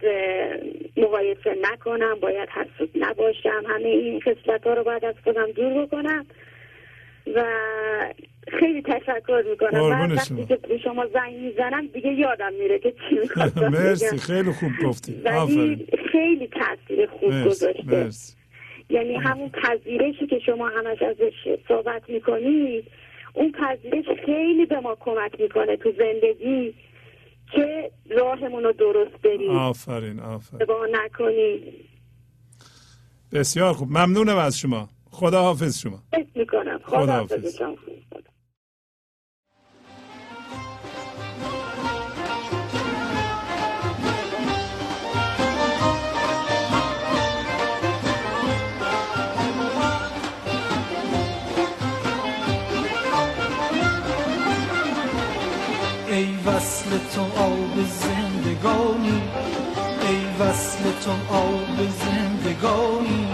مقایسه 0.98 1.58
نکنم 1.62 2.16
باید 2.22 2.50
حسود 2.50 2.90
نباشم. 2.96 3.64
همه 3.68 3.90
این 3.90 4.22
خصلت 4.22 4.68
ها 4.68 4.74
رو 4.74 4.84
باید 4.84 5.06
از 5.06 5.16
خودم 5.24 5.52
دور 5.52 5.86
بکنم. 5.86 6.26
و 7.36 7.44
خیلی 8.48 8.82
تشکر 8.82 9.44
می‌کنم. 9.50 9.90
من 9.90 10.12
وقتی 10.12 10.28
شما. 10.28 10.46
که 10.46 10.78
شما 10.84 11.06
زنگ 11.14 11.34
می‌زنم 11.36 11.88
دیگه 11.88 12.14
یادم 12.14 12.54
میره 12.54 12.80
که 12.80 12.92
چی 12.92 13.16
می‌خواستم 13.22 13.68
مرسی. 13.78 14.18
خیلی 14.18 14.52
خوب 14.52 14.72
گفتی. 14.86 15.22
ولی 15.26 15.88
خیلی 16.12 16.48
تاثیر 16.48 17.10
خوب 17.10 17.30
گذاشته. 17.46 17.84
مرسی. 17.86 18.34
یعنی 18.90 19.16
همون 19.16 19.50
پذیرشی 19.50 20.28
که 20.28 20.40
شما 20.40 20.70
همش 20.70 21.02
ازش 21.02 21.60
صحبت 21.68 22.10
می‌کنید 22.10 22.84
اون 23.34 23.52
پذیرش 23.52 24.06
خیلی 24.26 24.66
به 24.66 24.80
ما 24.80 24.98
کمک 25.00 25.42
می‌کنه 25.42 25.78
تو 25.78 25.92
زندگی 25.98 26.74
که 27.54 27.92
راهمون 28.10 28.64
رو 28.64 28.72
درست 28.74 29.22
بریم 29.24 29.52
آفرین 29.52 30.20
آفرین. 30.20 30.62
اشتباه 30.62 30.88
نکنیم 30.92 31.62
بسیار 33.34 33.74
خوب. 33.74 33.90
ممنونم 33.92 34.38
از 34.38 34.60
شما. 34.60 34.90
خدا 35.12 35.42
حافظ 35.42 35.80
شما 35.82 36.00
می‌کنم. 36.36 36.80
خدا 36.84 37.00
خداحافظ. 37.02 37.32
حافظتون. 37.32 37.68
ای 37.70 38.11
وصل 56.62 56.90
تو 57.14 57.22
آب 57.22 57.76
زندگانی 57.76 59.22
ای 60.08 60.22
وصل 60.40 60.84
تو 61.04 61.12
آب 61.36 61.78
زندگانی 61.78 63.28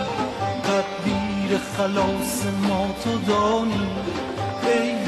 تدبیر 0.64 1.58
خلاص 1.78 2.46
ما 2.68 2.96
تو 3.04 3.18
دانی 3.32 3.88
ای 4.64 5.06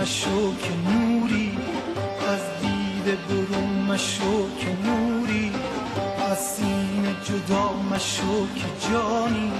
مشو 0.00 0.54
که 0.56 0.70
نوری 0.90 1.58
از 2.28 2.40
دیده 2.60 3.16
برون 3.28 3.70
مشو 3.88 4.56
که 4.58 4.76
نوری 4.86 5.52
از 6.30 6.38
سینه 6.38 7.14
جدا 7.24 7.72
مشو 7.72 8.46
که 8.54 8.88
جانی. 8.90 9.52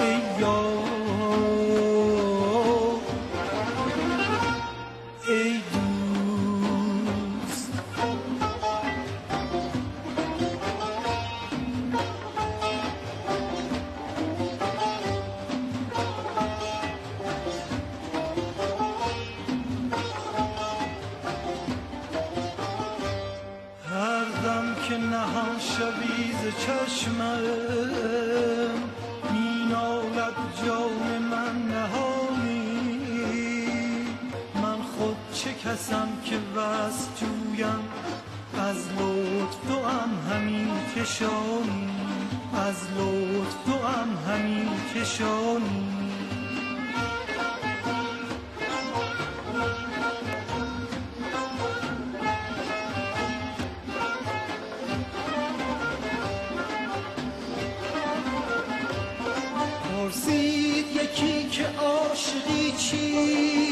ای 0.00 0.40
یار 0.40 0.87
کشانی 41.18 41.88
از 42.54 42.76
لطف 42.96 43.64
تو 43.64 43.86
هم 43.86 44.08
همین 44.26 44.68
کشانی. 44.94 45.88
پرسید 59.84 60.86
یکی 60.96 61.48
که 61.48 61.66
عاشقی 61.66 62.72
چی؟ 62.78 63.67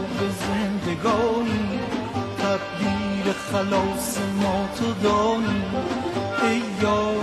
آب 0.00 0.18
زندگانی 0.30 1.80
تدبیر 2.38 3.32
خلاص 3.32 4.18
ما 4.42 4.68
تو 4.76 4.92
دانی. 4.92 5.62
ای 6.42 6.62
یار 6.82 7.16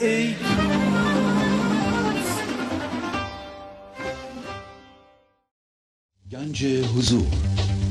ای 0.00 0.26
دوست. 0.34 0.52
گنج 6.32 6.64
حضور. 6.64 7.51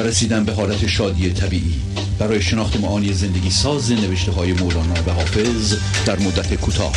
و 0.00 0.02
رسیدن 0.02 0.44
به 0.44 0.52
حالت 0.52 0.86
شادی 0.86 1.32
طبیعی. 1.32 1.74
برای 2.20 2.40
شناخت 2.42 2.80
معانی 2.80 3.12
زندگی 3.12 3.50
ساز 3.50 3.92
نوشته 3.92 4.32
های 4.32 4.52
مولانا 4.52 4.94
و 5.06 5.10
حافظ 5.10 5.64
در 6.06 6.18
مدت 6.26 6.50
کوتاه. 6.64 6.92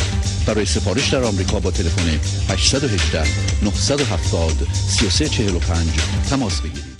برای 0.48 0.64
سفارش 0.64 1.06
در 1.14 1.22
آمریکا 1.30 1.60
با 1.60 1.70
تلفن 1.70 2.08
818 2.52 3.18
970 3.64 4.50
3345 4.50 6.30
تماس 6.30 6.60
بگیرید. 6.60 6.98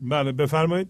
بله 0.00 0.32
بفرمایید. 0.32 0.88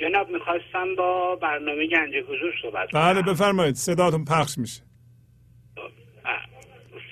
جناب 0.00 0.26
می‌خواستم 0.30 0.88
با 0.98 1.36
برنامه 1.42 1.86
گنج 1.92 2.14
حضور 2.24 2.52
صحبت 2.62 2.90
کنم. 2.90 3.02
بله 3.02 3.22
بفرمایید. 3.22 3.74
صداتون 3.74 4.24
پخش 4.24 4.58
میشه. 4.58 4.82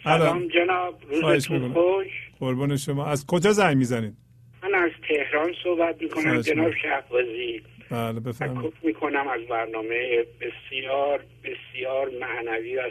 سلام. 0.05 0.49
جناب 0.49 0.95
روزتون. 1.11 1.73
خوش. 1.73 2.07
قربون 2.41 2.77
شما. 2.77 3.07
از 3.07 3.27
کجا 3.27 3.53
زنگ 3.53 3.77
می‌زنید؟ 3.77 4.26
من 4.63 4.75
از 4.75 4.91
تهران 5.09 5.55
صحبت 5.65 6.03
می‌کنم 6.03 6.41
جناب. 6.41 6.75
شهبازی. 6.83 7.63
بله 7.91 8.21
بفرمایید. 8.21 8.73
می‌کنم 8.83 9.29
از 9.29 9.41
برنامه 9.41 10.25
بسیار 10.41 11.25
بسیار 11.45 12.11
معنوی 12.21 12.77
و 12.77 12.83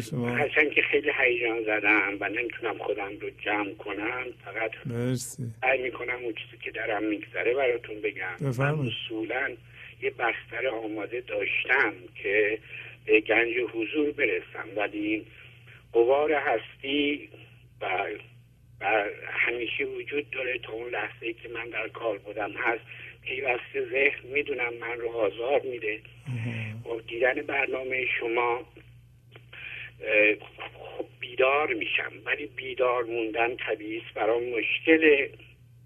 شما. 0.00 0.28
هرچند 0.28 0.70
که 0.70 0.82
خیلی 0.82 1.10
هیجان 1.18 1.62
زدم 1.62 2.16
و 2.20 2.28
نمی‌تونم 2.28 2.78
خودم 2.78 3.10
رو 3.20 3.30
جمع 3.44 3.74
کنم 3.74 4.24
فقط 4.44 4.70
سعی 5.60 5.82
می‌کنم 5.82 6.18
اون 6.22 6.32
چیزی 6.32 6.62
که 6.62 6.70
درم 6.70 7.02
میگذره 7.04 7.54
براتون 7.54 8.00
بگم. 8.00 8.36
من 8.40 8.50
بفرمایید. 8.50 8.92
اصولا 9.06 9.50
یه 10.02 10.10
بستر 10.10 10.68
آماده 10.84 11.20
داشتم 11.20 11.92
که 12.22 12.58
به 13.06 13.20
گنج 13.20 13.54
حضور 13.72 14.10
برسم 14.10 14.68
ولی 14.76 15.26
قوار 15.92 16.32
هستی 16.32 17.28
و, 17.80 17.86
و 18.80 19.04
همیشه 19.26 19.84
وجود 19.84 20.30
داره 20.30 20.58
تا 20.58 20.72
اون 20.72 20.90
لحظه 20.90 21.26
ای 21.26 21.32
که 21.32 21.48
من 21.48 21.68
در 21.68 21.88
کار 21.88 22.18
بودم. 22.18 22.52
هست 22.52 22.82
پیوسته 23.22 23.86
ذهن 23.90 24.28
می‌دونم 24.32 24.74
من 24.74 24.98
رو 24.98 25.08
آزار 25.08 25.60
میده. 25.60 26.00
با 26.84 27.00
دیدن 27.00 27.34
برنامه 27.34 28.06
شما 28.20 28.66
خب 30.74 31.06
بیدار 31.20 31.74
میشم. 31.74 32.12
ولی 32.24 32.46
بیدار 32.46 33.04
موندن 33.04 33.56
طبیعی 33.56 33.98
است. 33.98 34.14
برام 34.14 34.42
مشکله. 34.44 35.30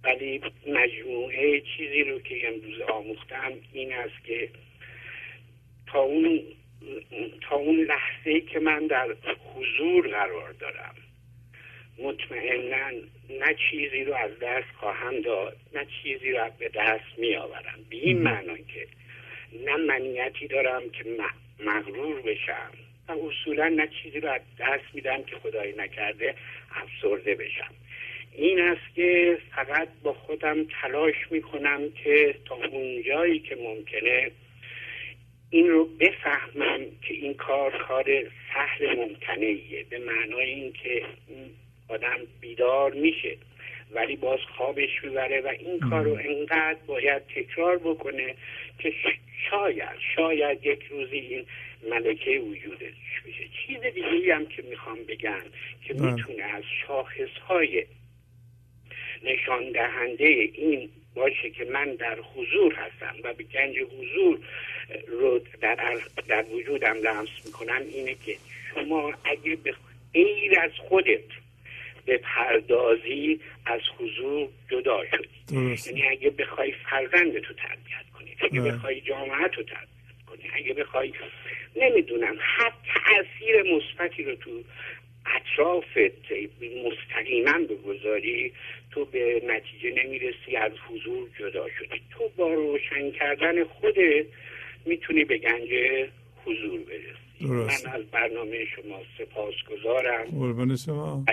ولی 0.05 0.41
مجموعه 0.67 1.61
چیزی 1.61 2.05
رو 2.05 2.21
که 2.21 2.49
امروز 2.49 2.81
آموختم 2.81 3.53
این 3.73 3.93
است 3.93 4.25
که 4.25 4.49
تا 5.87 6.01
اون 6.01 6.43
تا 7.41 7.57
اون 7.57 7.81
لحظه 7.81 8.31
ای 8.31 8.41
که 8.41 8.59
من 8.59 8.87
در 8.87 9.17
حضور 9.55 10.09
قرار 10.09 10.53
دارم 10.53 10.95
مطمئنا 11.99 12.91
نه 13.31 13.57
چیزی 13.71 14.05
رو 14.05 14.15
از 14.15 14.31
دست 14.43 14.71
خواهم 14.81 15.21
داد 15.21 15.57
نه 15.75 15.87
چیزی 16.03 16.33
رو 16.33 16.51
به 16.59 16.69
دست 16.69 17.19
می 17.19 17.37
آورم 17.37 17.79
به 17.91 17.97
این 17.97 18.23
معنا 18.23 18.57
که 18.57 18.87
نه 19.65 19.77
منیتی 19.77 20.47
دارم 20.47 20.91
که 20.91 21.05
مغرور 21.61 22.23
بشم 22.23 22.71
و 23.09 23.13
اصولا 23.13 23.69
نه 23.69 23.89
چیزی 24.03 24.21
رو 24.21 24.29
از 24.29 24.41
دست 24.59 24.95
میدم 24.95 25.23
که 25.23 25.37
خدایی 25.37 25.75
نکرده 25.77 26.35
افسرده 26.71 27.35
بشم. 27.35 27.75
این 28.33 28.61
است 28.61 28.95
که 28.95 29.39
فقط 29.57 29.89
با 30.03 30.13
خودم 30.13 30.65
تلاش 30.65 31.15
می‌کنم 31.31 31.81
که 32.05 32.35
تا 32.45 32.55
اونجایی 32.55 33.39
که 33.39 33.57
ممکنه 33.57 34.31
این 35.51 35.69
رو 35.69 35.85
بفهمم 35.85 36.81
که 37.03 37.15
این 37.15 37.35
کار 37.35 37.85
کار 37.89 38.05
سهل 38.55 38.97
ممکنهیه 38.97 39.85
به 39.91 39.99
معنای 39.99 40.51
اینکه 40.51 41.03
این 41.29 41.51
آدم 41.95 42.19
بیدار 42.41 42.93
میشه. 42.93 43.37
ولی 43.93 44.17
باز 44.17 44.39
خوابش 44.57 45.05
می‌بره 45.05 45.41
و 45.41 45.47
این 45.47 45.81
کار 45.81 46.05
رو 46.05 46.19
انقدر 46.25 46.79
باید 46.87 47.23
تکرار 47.27 47.79
بکنه 47.79 48.35
که 48.79 48.93
شاید 49.51 49.99
شاید 50.17 50.67
یک 50.67 50.83
روزی 50.91 51.17
این 51.17 51.47
ملکه 51.91 52.39
وجودش 52.39 52.95
بشه 53.27 53.45
چیز 53.67 53.81
دیگه 53.81 54.35
هم 54.35 54.47
که 54.47 54.63
می‌خوام 54.63 54.99
بگم 55.09 55.43
که. 55.85 55.95
می‌تونه 55.95 56.43
از 56.43 56.63
شاخص 56.87 57.39
های 57.49 57.85
نشان 59.25 59.73
دهنده 59.73 60.25
این 60.55 60.91
باشه 61.15 61.51
که 61.51 61.65
من 61.65 61.95
در 61.95 62.19
حضور 62.35 62.75
هستم 62.75 63.15
و 63.25 63.35
به 63.35 63.45
گنج 63.45 63.77
حضور 63.79 64.39
رو 65.07 65.41
در, 65.61 65.99
در 66.29 66.45
وجودم 66.45 66.97
لمس 66.97 67.29
می‌کنم 67.45 67.83
اینه 67.95 68.17
که 68.27 68.37
شما 68.75 69.13
اگه 69.25 69.57
به 69.57 69.75
غیر 70.15 70.61
از 70.61 70.71
خودت 70.89 71.44
به 72.07 72.18
پردازی 72.18 73.41
از 73.66 73.81
حضور 73.99 74.49
جدا 74.70 75.00
شدی. 75.10 75.76
یعنی 75.86 76.08
اگه 76.08 76.31
بخوای 76.31 76.73
فرزندتو 76.91 77.55
تربیت 77.55 78.10
کنی 78.18 78.36
اگه. 78.41 78.60
بخوای 78.60 79.00
جامعه 79.00 79.49
تو 79.49 79.62
تربیت 79.62 79.89
کنی 80.26 80.50
اگه 80.55 80.74
بخوای 80.74 81.12
نمی‌دونم 81.76 82.36
هر 82.41 82.73
تاثیر 82.94 83.62
مثبتی 83.62 84.24
رو 84.24 84.34
تو 84.34 84.65
اطرافت 85.36 86.33
مستقیما 86.86 87.58
بگذاری 87.58 88.52
تو 88.91 89.05
به 89.05 89.42
نتیجه 89.47 90.05
نمی‌رسی 90.05 90.57
از 90.57 90.73
حضور 90.89 91.28
جدا 91.39 91.66
شدی. 91.78 92.00
تو 92.10 92.28
با 92.36 92.55
روشن 92.55 93.10
کردن 93.10 93.65
خودت 93.65 94.26
می‌تونی 94.86 95.24
به 95.24 95.39
گنج 95.39 95.68
حضور 96.44 96.81
برسی. 96.81 97.24
درست. 97.41 97.87
من 97.87 97.93
از 97.93 98.05
برنامه 98.05 98.65
شما 98.65 99.01
سپاسگزارم. 99.19 100.25
قربان 100.25 100.77
شما. 100.77 101.25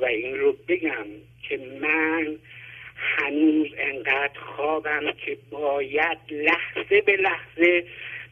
و 0.00 0.04
این 0.04 0.38
رو 0.38 0.56
بگم 0.68 1.06
که 1.48 1.56
من 1.80 2.36
هنوز 2.96 3.66
انقدر 3.78 4.40
خوابم 4.56 5.12
که 5.26 5.38
باید 5.50 6.18
لحظه 6.30 7.00
به 7.00 7.16
لحظه 7.16 7.84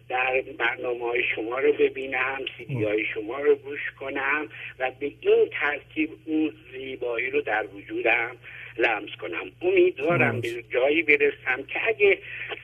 در 0.08 0.42
برنامه 0.58 1.04
های 1.04 1.22
شما 1.34 1.58
رو 1.58 1.72
ببینم 1.72 2.38
سیدی 2.58 2.84
های 2.84 3.04
شما 3.04 3.38
رو 3.38 3.54
گوش 3.54 3.90
کنم 4.00 4.48
و 4.78 4.90
به 5.00 5.12
این 5.20 5.48
ترتیب 5.60 6.10
اون 6.24 6.52
زیبایی 6.72 7.30
رو 7.30 7.40
در 7.40 7.66
وجودم 7.74 8.36
لمس 8.78 9.10
کنم. 9.20 9.52
امیدوارم 9.62 10.40
به 10.40 10.64
جایی 10.70 11.02
برسم 11.02 11.62
که 11.68 11.88
اگه 11.88 12.18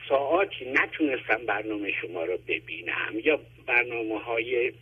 ساعاتی 0.09 0.71
نتونستم 0.71 1.45
برنامه 1.45 1.91
شما 2.01 2.23
رو 2.23 2.37
ببینم 2.47 3.19
یا 3.23 3.39
برنامه 3.67 4.19
های 4.19 4.73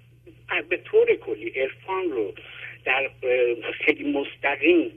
به 0.69 0.77
طور 0.77 1.15
کلی 1.15 1.49
عرفان 1.49 2.11
رو 2.11 2.33
در 2.85 3.09
خیلی 3.85 4.11
مستقیم 4.11 4.91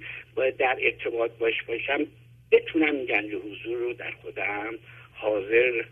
در 0.59 0.78
ارتباط 0.81 1.31
باش 1.31 1.62
باشم 1.62 2.07
بتونم 2.50 3.05
گنج 3.05 3.31
حضور 3.34 3.78
رو 3.78 3.92
در 3.92 4.10
خودم 4.10 4.75
حاضر 5.12 5.84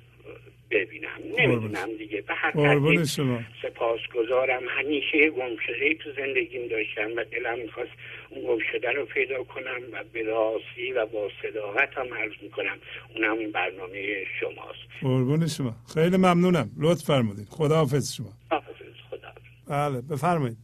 ببینم. 0.71 1.09
نمی‌دونم 1.39 1.89
دیگه. 1.99 2.21
به 2.21 2.35
هر 2.35 2.53
ترتیب 2.53 3.05
شما. 3.05 3.41
سپاسگزارم. 3.63 4.63
همیشه 4.69 5.17
یه 5.17 5.31
گم 5.31 5.57
شده 5.67 5.95
تو 5.95 6.13
زندگیم 6.13 6.69
داشتم 6.69 7.11
و 7.17 7.25
دلم 7.25 7.59
می‌خواست 7.59 7.91
اون 8.31 8.45
گم 8.47 8.59
شده 8.73 8.93
رو 8.93 9.05
پیدا 9.07 9.45
کنم 9.45 9.81
و 9.93 10.05
به 10.13 10.23
راستی 10.23 10.93
و 10.93 11.07
با 11.07 11.31
صداقت 11.43 11.99
هم 11.99 12.15
عرض 12.15 12.33
می‌کنم. 12.43 12.77
اونم 13.15 13.39
این 13.39 13.53
برنامه 13.53 14.25
شماست. 14.41 14.79
قربون 15.03 15.47
شما. 15.47 15.75
خیلی 15.95 16.17
ممنونم. 16.17 16.71
لطف 16.79 17.05
فرمودید. 17.05 17.49
خداحافظ 17.51 18.15
شما. 18.15 18.33
حافظ 18.51 18.75
خدا 19.11 19.29
بله 19.69 20.01
بفرمایید. 20.01 20.57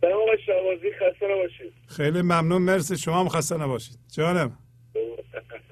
سلام 0.00 0.26
شعبازی 0.46 0.90
خسته 0.92 1.26
نباشید. 1.26 1.72
خیلی 1.88 2.22
ممنون. 2.22 2.62
مرسی. 2.62 2.96
شما 2.96 3.20
هم 3.20 3.28
خسته 3.28 3.56
نباشید. 3.56 3.98
جانم. 4.16 4.58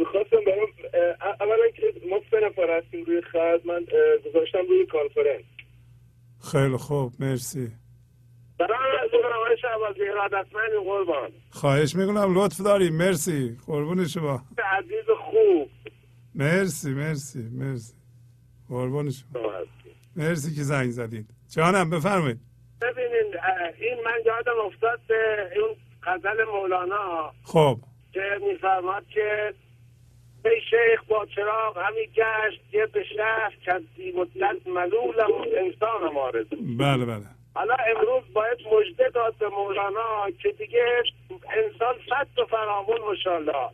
می‌خواستم 0.00 0.36
برام 0.46 0.68
اولا 1.40 1.68
که 1.76 1.86
ما 2.10 2.20
سه 2.30 2.36
نفر 2.46 2.78
هستیم 2.78 3.04
روی 3.04 3.20
خط 3.20 3.66
من 3.66 3.84
گذاشتم 4.26 4.66
روی 4.68 4.86
کانفرنس. 4.86 5.44
خیلی 6.52 6.76
خوب 6.76 7.12
مرسی. 7.20 7.68
قربان. 10.84 11.30
خواهش 11.50 11.96
می‌کنم 11.96 12.38
لطف 12.38 12.60
داری 12.60 12.90
مرسی. 12.90 13.56
قربون 13.66 14.06
شما. 14.06 14.42
عزیز 14.78 15.04
خوب. 15.30 15.70
مرسی 16.34 16.90
مرسی 16.90 17.48
مرسی. 17.52 17.94
قربون 18.68 19.10
شما. 19.10 19.52
مرسی 20.16 20.54
که 20.54 20.62
زنگ 20.62 20.90
زدید. 20.90 21.26
جانم 21.54 21.90
بفرمایید. 21.90 22.40
ببینید 22.82 23.34
این 23.80 24.04
من 24.04 24.18
یادم 24.26 24.60
افتاد 24.66 25.00
به 25.08 25.48
اون 25.60 25.76
غزل 26.02 26.44
مولانا 26.44 27.32
خب. 27.44 27.78
که 28.12 28.20
میفرماد 28.48 29.06
که 29.14 29.54
ای 30.44 30.60
شیخ 30.70 31.04
با 31.08 31.26
چراغ 31.36 31.78
همی 31.78 32.06
گشت 32.06 32.74
یه 32.74 32.86
به 32.86 33.04
شهر 33.16 33.78
بی 33.96 34.12
مدت 34.12 34.66
ملولم 34.66 35.30
و 35.32 35.44
انسانم 35.56 36.16
آرزو 36.16 36.56
بله 36.78 37.04
بله. 37.04 37.26
حالا 37.54 37.74
امروز 37.96 38.32
باید 38.32 38.58
مژده 38.72 39.08
داد 39.08 39.34
به 39.38 39.48
مولانا 39.48 40.30
که 40.42 40.48
دیگه 40.48 41.02
انسان 41.30 41.94
صد 42.08 42.26
تا 42.36 42.44
فرامون 42.44 42.98
مشالله 43.12 43.68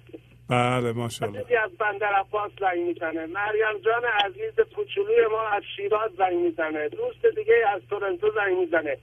بله 0.50 0.92
ماشاءالله. 0.92 1.60
از 1.64 1.70
بندر 1.78 2.12
عباس 2.12 2.50
زنگ 2.60 2.78
می‌زنه. 2.86 3.26
مریم 3.26 3.78
جان 3.84 4.04
عزیز 4.24 4.74
کوچولوی 4.76 5.26
ما 5.30 5.48
از 5.48 5.62
شیراز 5.76 6.10
زنگ 6.18 6.34
می‌زنه. 6.34 6.88
دوست 6.88 7.36
دیگه 7.36 7.54
از 7.74 7.82
تورنتو 7.90 8.30
زنگ 8.34 8.58
می‌زنه. 8.58 8.96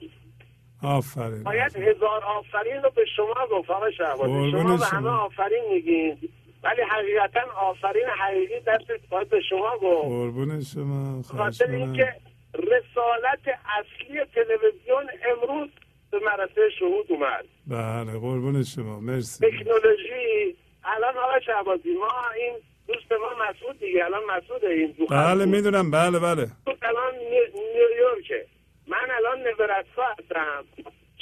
آفرین. 0.84 1.44
باید 1.44 1.76
هزار 1.76 2.24
آفرین 2.24 2.84
رو 2.84 2.90
به 2.90 3.06
شما 3.16 3.48
گفت 3.52 3.70
قربون 3.70 4.52
شما 4.52 4.78
به. 4.78 4.86
همه 4.86 5.10
آفرین 5.10 5.64
میگین. 5.74 6.18
ولی 6.64 6.82
حقیقتا 6.82 7.40
آفرین 7.62 8.06
حقیقی 8.20 8.60
دست 8.60 9.10
باید 9.10 9.30
به 9.30 9.42
شما 9.50 9.78
گفت. 9.82 10.08
قربون 10.08 10.62
شما 10.62 11.22
خاطر. 11.22 11.72
اینکه 11.72 12.14
رسالت 12.54 13.40
اصلی 13.80 14.20
تلویزیون 14.36 15.10
امروز 15.32 15.70
به 16.12 16.20
مرسه 16.20 16.70
شهود 16.80 17.06
اومد. 17.10 17.46
بله 17.68 18.20
قربون 18.20 18.64
شما 18.64 19.00
مرسی. 19.00 19.48
تکنولوژی. 19.48 20.56
الان 20.84 21.18
آقای 21.18 21.42
شهبازی 21.46 21.94
ما 21.94 22.12
این 22.38 22.54
دوست 22.88 23.12
ما 23.12 23.30
مسعود 23.50 23.80
دیگه 23.80 24.06
الان 24.06 24.22
مسعود 24.38 24.66
این 24.66 24.96
بله 25.10 25.46
می‌دونم. 25.46 25.92
بله 25.92 26.20
بله. 26.20 26.48
الان 26.82 27.16
نی- 27.16 27.62
نیویورکه 27.76 28.46
من 28.88 29.08
الان 29.18 29.40
نبرتسا 29.48 30.04
هستم. 30.20 30.64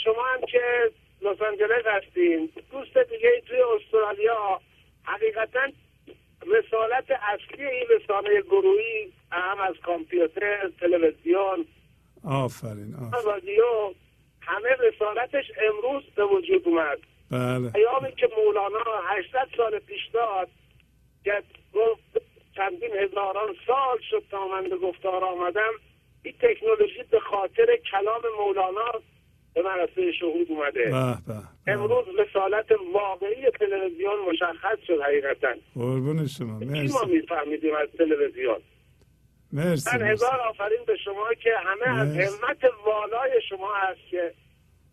شما 0.03 0.23
هم 0.33 0.39
که 0.51 0.61
لس 1.21 1.41
آنجلس 1.41 1.85
هستین. 1.85 2.49
دوست 2.71 2.97
دیگه 2.97 3.41
توی 3.47 3.57
استرالیا 3.61 4.61
حقیقتا 5.11 5.67
رسالت 6.47 7.05
اصلی 7.11 7.65
این 7.65 7.87
رسانه 7.89 8.41
گروهی 8.41 9.13
هم 9.31 9.59
از 9.59 9.75
کامپیوتر 9.85 10.69
تلویزیون 10.79 11.65
آفرین 12.23 12.95
آفرین. 12.95 13.25
رادیو 13.25 13.93
همه 14.41 14.69
رسالتش 14.69 15.45
امروز 15.69 16.03
به 16.15 16.25
وجود 16.25 16.67
اومد. 16.67 16.97
بله. 17.31 17.71
ایامی 17.75 18.11
که 18.15 18.29
مولانا 18.37 18.83
800 19.07 19.47
سال 19.57 19.79
پیش 19.79 20.07
داد 20.13 20.47
که 21.23 21.43
گفت 21.73 22.21
چندین 22.55 22.91
هزاران 22.91 23.55
سال 23.67 23.99
شد 24.09 24.23
تا 24.31 24.47
من 24.47 24.69
به 24.69 24.77
گفتار 24.77 25.23
آمدم 25.23 25.71
این 26.23 26.33
تکنولوژی 26.41 27.03
به 27.11 27.19
خاطر 27.19 27.77
کلام 27.91 28.21
مولانا 28.39 28.91
به 29.53 29.61
مرسه 29.61 30.11
شهود 30.19 30.47
اومده 30.49 30.93
امروز 31.67 32.05
رسالت 32.19 32.65
واقعی 32.93 33.49
تلویزیون 33.59 34.13
مشخص 34.31 34.77
شد 34.87 35.01
حقیقتا 35.01 35.47
قربون 35.75 36.27
شما 36.27 36.59
مرسی 36.59 36.93
ما 36.93 37.03
میفهمیدیم 37.13 37.75
از 37.75 37.87
تلویزیون 37.97 38.57
مرسی 39.53 39.97
من. 39.97 40.07
هزار 40.11 40.39
آفرین 40.49 40.79
به 40.87 40.95
شما 41.05 41.33
که 41.43 41.49
همه 41.65 41.99
از 41.99 42.15
مرسی. 42.15 42.37
همت 42.45 42.57
والای 42.85 43.31
شما 43.49 43.69
هست 43.75 43.99
که 44.11 44.31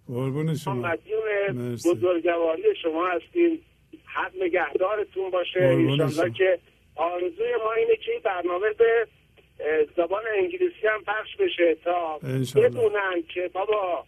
قربون 0.08 0.46
ما 0.46 0.54
شما 0.54 0.74
مدیون. 0.74 1.72
بزرگواری 1.74 2.62
شما 2.82 3.08
هستیم 3.08 3.60
حق 4.04 4.32
نگهدارتون 4.42 5.30
باشه 5.30 5.60
انشالله. 5.60 6.32
که 6.34 6.58
آرزوی 6.96 7.54
ما 7.64 7.72
اینه 7.72 7.96
که 7.96 8.12
این 8.12 8.20
برنامه 8.24 8.70
به 8.78 9.06
زبان 9.96 10.22
انگلیسی 10.36 10.86
هم 10.94 11.04
پخش 11.06 11.36
بشه 11.36 11.74
تا. 11.84 12.18
بدونن 12.56 13.22
که 13.34 13.50
بابا 13.52 14.04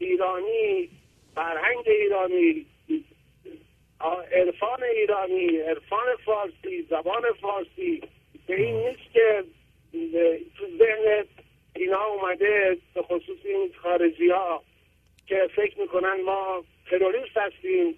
ایرانی 0.00 0.88
فرهنگ 1.34 1.84
ایرانی 1.86 2.66
عرفان 4.32 4.82
ایرانی 4.82 5.56
عرفان 5.56 6.06
فارسی 6.24 6.82
زبان 6.90 7.22
فارسی. 7.40 8.02
به 8.46 8.54
این 8.62 8.74
نیست 8.74 9.12
که 9.12 9.44
تو 10.58 10.66
ذهن 10.78 11.24
اینا 11.76 12.04
اومده 12.04 12.78
به 12.94 13.02
خصوص 13.02 13.38
این 13.44 13.70
خارجی 13.82 14.30
ها 14.30 14.62
که 15.26 15.48
فکر 15.56 15.80
می‌کنن 15.80 16.20
ما 16.20 16.64
تروریست 16.90 17.36
هستیم 17.36 17.94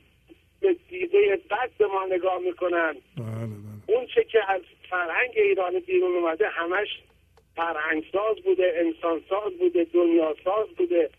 به 0.61 0.77
دیده 0.89 1.41
بد 1.51 1.71
به 1.79 1.87
ما 1.87 2.07
نگاه 2.07 2.39
می‌کنن. 2.39 2.97
بله 3.17 3.27
بله. 3.27 3.97
اون 3.97 4.07
چه 4.07 4.25
که 4.25 4.39
از 4.49 4.63
فرهنگ 4.91 5.31
ایران 5.35 5.79
بیرون 5.79 6.15
اومده 6.15 6.49
همش 6.49 6.89
فرهنگ 7.57 8.05
ساز 8.13 8.37
بوده 8.45 8.75
انسان 8.77 9.23
ساز 9.29 9.53
بوده 9.53 9.85
دنیا 9.85 10.37
ساز 10.45 10.69
بوده. 10.69 11.11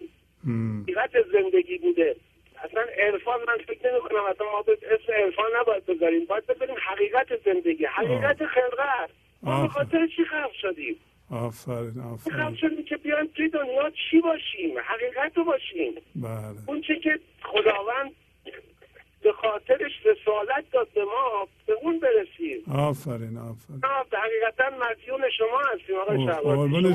حقیقت 0.47 1.11
زندگی 1.33 1.77
بوده. 1.77 2.15
اصلا 2.63 2.81
عرفان 2.97 3.39
من 3.47 3.57
فکر 3.67 3.91
نمی 3.91 3.99
کنم 3.99 4.23
اصلا 4.29 4.47
ما 4.51 4.61
به 4.61 4.77
اسم 4.91 5.13
عرفان 5.13 5.45
نباید 5.59 5.85
بذاریم. 5.85 6.25
باید 6.25 6.45
بذاریم 6.45 6.75
حقیقت 6.91 7.27
زندگی 7.45 7.85
حقیقت 7.85 8.45
خلقت 8.45 9.09
ما. 9.43 9.61
به 9.61 9.67
خاطر 9.67 10.07
چی 10.15 10.25
خلق 10.25 10.51
شدیم؟ 10.61 10.95
آفرین 11.31 11.91
خلق 11.91 12.13
آفرین. 12.13 12.55
شدیم 12.55 12.85
که 12.85 12.97
بیایم 12.97 13.27
توی 13.35 13.49
دنیا 13.49 13.91
چی 14.09 14.21
باشیم؟ 14.21 14.79
حقیقت 14.83 15.37
رو 15.37 15.43
باشیم. 15.43 15.93
بله. 16.15 16.57
اون 16.67 16.81
چه 16.81 16.99
که 16.99 17.19
خداوند 17.43 18.11
به 19.23 19.31
خاطرش 19.31 19.91
رسالت 20.05 20.65
داد 20.71 20.87
به 20.95 21.03
ما 21.05 21.47
به 21.65 21.73
اون 21.81 21.99
برسیم. 21.99 22.63
آفرین 22.75 23.37
آفرین. 23.37 23.81
حقیقتا 24.13 24.63
مدیون 24.69 25.21
شما 25.37 25.61
هستیم 25.73 25.95
آقای 25.95 26.17
شما 26.17 26.33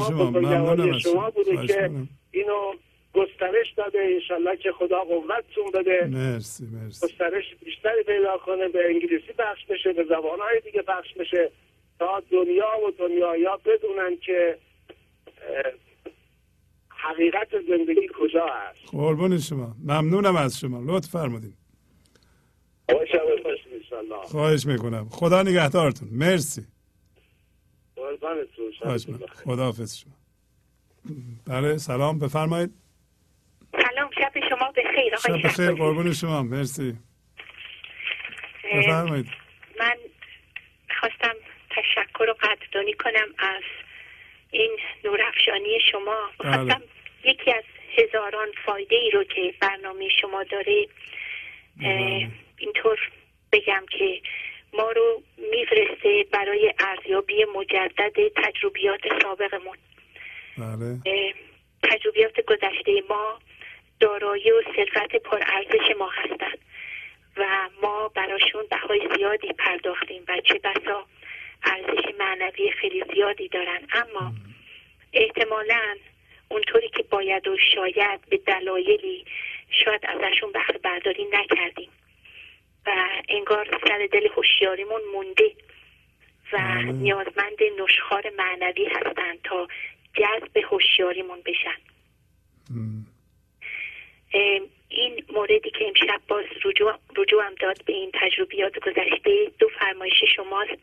شما. 0.08 0.30
ممنونم 0.30 0.98
شما. 0.98 1.30
بوده 1.30 1.66
که. 1.66 1.90
اینو 2.30 2.72
گسترش 3.18 3.72
داده 3.76 3.98
انشالله 4.14 4.56
که 4.56 4.72
خدا 4.72 5.00
قوتتون 5.00 5.70
بده. 5.74 6.06
مرسی 6.06 6.64
مرسی. 6.66 7.06
گسترش 7.06 7.44
بیشتری 7.64 8.02
پیدا 8.06 8.38
کنه 8.46 8.68
به 8.68 8.78
انگلیسی 8.86 9.32
پخش 9.38 9.64
بشه 9.68 9.92
به 9.92 10.04
زبانهای 10.04 10.60
دیگه 10.64 10.82
پخش 10.82 11.14
بشه. 11.14 11.50
تا 11.98 12.22
دنیا 12.30 12.66
و 12.88 12.90
دنیایا 12.98 13.60
بدونن 13.64 14.16
که 14.16 14.58
حقیقت 16.88 17.48
زندگی 17.68 18.08
کجا 18.20 18.46
هست 18.46 18.78
قربون 18.92 19.38
شما. 19.38 19.76
ممنونم 19.84 20.36
از 20.36 20.60
شما. 20.60 20.82
لطف 20.86 21.08
فرمودین. 21.10 21.52
خواهش 24.24 24.66
می‌کنم. 24.66 25.08
خدا 25.10 25.42
نگهدارتون. 25.42 26.08
مرسی. 26.12 26.62
قربانتون 27.96 28.66
می‌کنم. 29.08 29.26
خداحافظ 29.44 29.96
شما. 29.96 30.12
بله 31.46 31.76
سلام. 31.76 32.18
بفرمایید. 32.18 32.70
شب 34.82 35.16
شما 35.26 35.36
به 35.36 35.48
خیر 35.48 35.48
شب 35.48 35.58
آقای 35.58 35.66
بخیر. 35.66 35.70
قربون 35.72 36.12
شما 36.12 36.42
مرسی 36.42 36.96
بفرمایید 38.74 39.26
من 39.80 39.96
خواستم 41.00 41.34
تشکر 41.70 42.30
و 42.30 42.34
قدردانی 42.40 42.92
کنم 42.92 43.34
از 43.38 43.62
این 44.50 44.70
نورافشانی 45.04 45.78
شما 45.92 46.30
بله. 46.38 46.52
خواستم 46.52 46.82
یکی 47.24 47.52
از 47.52 47.64
هزاران 47.98 48.48
فایده 48.66 48.96
ای 48.96 49.10
رو 49.10 49.24
که 49.24 49.54
برنامه 49.60 50.08
شما 50.20 50.44
داره. 50.44 50.86
اینطور 52.58 52.98
بگم 53.52 53.84
که 53.98 54.20
ما 54.72 54.90
رو 54.90 55.22
میفرسته 55.50 56.24
برای 56.32 56.74
ارزیابی 56.78 57.44
مجدد 57.56 58.28
تجربیات 58.36 59.00
سابقمون 59.22 59.76
بله 60.58 60.98
تجربیات 61.82 62.40
گذشته 62.40 63.02
ما 63.10 63.38
دارایی 64.00 64.50
و 64.50 64.62
ثروت 64.76 65.16
پرارزش 65.16 65.96
ما 65.98 66.08
هستند 66.08 66.58
و 67.36 67.68
ما 67.82 68.08
براشون 68.08 68.64
بهای 68.70 69.08
زیادی 69.16 69.52
پرداختیم 69.52 70.22
و 70.28 70.40
چه 70.40 70.58
بسا 70.58 71.06
ارزش 71.64 72.14
معنوی 72.18 72.70
خیلی 72.70 73.04
زیادی 73.14 73.48
دارن. 73.48 73.80
اما 73.92 74.32
احتمالا 75.12 75.96
اونطوری 76.48 76.88
که 76.88 77.02
باید 77.02 77.48
و 77.48 77.56
شاید 77.74 78.20
به 78.30 78.36
دلایلی 78.36 79.24
شاید 79.84 80.00
ازشون 80.06 80.52
بهره 80.52 80.78
برداری 80.78 81.24
نکردیم. 81.32 81.88
و 82.86 82.90
انگار 83.28 83.78
سر 83.88 84.08
دل 84.12 84.28
هوشیاریمون 84.36 85.00
مونده 85.12 85.52
و. 86.52 86.58
نیازمند 86.82 87.58
نشخار 87.82 88.32
معنوی 88.38 88.86
هستند 88.86 89.42
تا 89.44 89.68
جذب 90.14 90.56
هوشیاریمون 90.56 91.38
بشن. 91.46 91.78
این 94.88 95.24
موردی 95.34 95.70
که 95.70 95.86
امشب 95.86 96.20
باز 96.28 96.44
رجوع 96.64 96.94
رجوعم 97.16 97.54
داد 97.60 97.84
به 97.86 97.92
این 97.92 98.10
تجربیات 98.14 98.78
گذشته 98.78 99.50
دو 99.58 99.68
فرمایش 99.68 100.24
شماست 100.36 100.82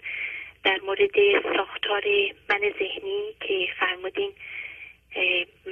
در 0.64 0.80
مورد 0.86 1.44
ساختار 1.44 2.04
من 2.50 2.60
ذهنی 2.80 3.22
که 3.40 3.68
فرمودین. 3.80 4.32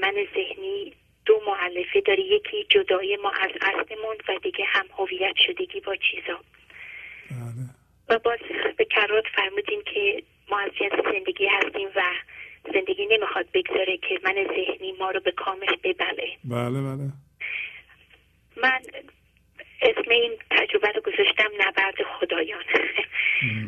من 0.02 0.14
ذهنی 0.36 0.94
دو 1.26 1.42
معلفه 1.48 2.02
داره 2.02 2.20
یکی 2.20 2.66
جدای 2.70 3.18
ما 3.24 3.32
از 3.32 3.52
اصلمون 3.62 4.16
و 4.28 4.40
دیگه 4.44 4.66
هم 4.66 4.86
هویت 4.98 5.36
شدگی 5.48 5.80
با 5.80 5.96
چیزا. 5.96 6.40
بله. 7.32 7.70
و 8.10 8.20
باز 8.20 8.40
به 8.78 8.86
کرات 8.86 9.24
فرمودین 9.36 9.82
که 9.94 10.24
ما 10.50 10.60
از 10.60 10.72
جنس 10.80 10.94
زندگی 11.04 11.48
هستیم 11.48 11.88
و 11.96 12.02
زندگی 12.74 13.06
نمی‌خواد 13.06 13.46
بگذاره 13.54 13.98
که 13.98 14.20
من 14.24 14.34
ذهنی 14.34 14.92
ما 15.00 15.12
رو 15.12 15.20
به 15.20 15.32
کامش 15.32 15.70
ببله. 15.84 16.28
بله 16.44 16.82
بله. 16.82 17.12
من 18.58 18.82
اسم 19.82 20.10
این 20.10 20.38
تجربه 20.52 20.88
رو 20.88 21.02
گذاشتم 21.02 21.50
نبرد 21.60 22.04
خدایان. 22.04 22.64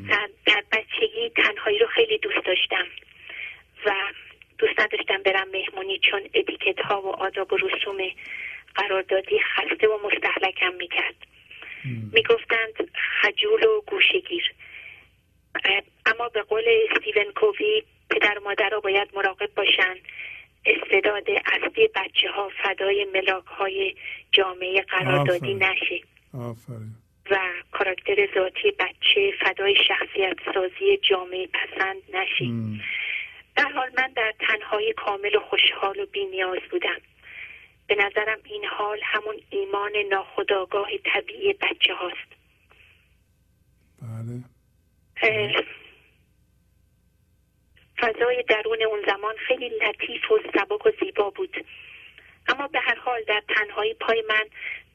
در, 0.09 0.29
در 0.45 0.63
بچگی 0.71 1.29
تنهایی 1.29 1.79
رو 1.79 1.87
خیلی 1.87 2.17
دوست 2.17 2.45
داشتم. 2.45 2.85
و 3.85 3.91
دوست 4.57 4.79
نداشتم 4.79 5.23
برم 5.23 5.47
مهمونی 5.49 5.99
چون 5.99 6.21
اتیکت 6.33 6.79
ها 6.79 7.01
و 7.01 7.07
آداب 7.07 7.53
و 7.53 7.57
رسوم 7.57 7.97
قراردادی 8.75 9.39
خسته 9.39 9.87
و 9.87 10.07
مستحلکم 10.07 10.73
می‌کرد. 10.73 11.15
می‌گفتند 12.13 12.91
خجول 13.21 13.63
و 13.63 13.81
گوشگیر 13.81 14.53
اما 16.05 16.29
به 16.29 16.41
قول 16.41 16.63
استیون 16.89 17.31
کووی 17.31 17.83
پدر 18.09 18.39
و 18.39 18.43
مادر 18.43 18.69
را 18.69 18.79
باید 18.79 19.09
مراقب 19.15 19.49
باشند 19.55 19.99
استعداد 20.65 21.23
اصلی 21.29 21.87
بچه 21.95 22.31
ها 22.35 22.51
فدای 22.63 23.07
ملاک 23.13 23.45
های 23.45 23.95
جامعه 24.31 24.81
قراردادی. 24.81 25.53
نشه. 25.53 26.01
آفرین. 26.33 26.95
و 27.31 27.37
کاراکتر 27.71 28.27
ذاتی 28.35 28.71
بچه 28.71 29.33
فدای 29.39 29.75
شخصیت 29.87 30.37
سازی 30.53 30.97
جامعه 31.09 31.47
پسند 31.47 32.01
نشه. 32.13 32.45
در 33.55 33.71
حال 33.71 33.89
من 33.97 34.11
در 34.15 34.33
تنهایی 34.39 34.93
کامل 34.93 35.35
و 35.35 35.39
خوشحال 35.39 35.99
و 35.99 36.05
بینیاز 36.05 36.59
بودم. 36.71 36.99
به 37.87 37.95
نظرم 37.95 38.37
این 38.43 38.65
حال 38.65 38.99
همون 39.03 39.35
ایمان 39.49 39.91
ناخودآگاه 40.11 40.89
طبیعی 41.13 41.53
بچه 41.53 41.93
هاست 41.93 42.35
بله 44.01 44.43
فضای 48.05 48.43
درون 48.43 48.83
اون 48.83 48.99
زمان 49.07 49.35
خیلی 49.47 49.69
لطیف 49.69 50.31
و 50.31 50.39
سبک 50.53 50.85
و 50.85 50.91
زیبا 50.99 51.29
بود. 51.29 51.65
اما 52.47 52.67
به 52.67 52.79
هر 52.79 52.95
حال 52.95 53.23
در 53.23 53.43
تنهایی 53.55 53.93
پای 53.93 54.23
من 54.29 54.45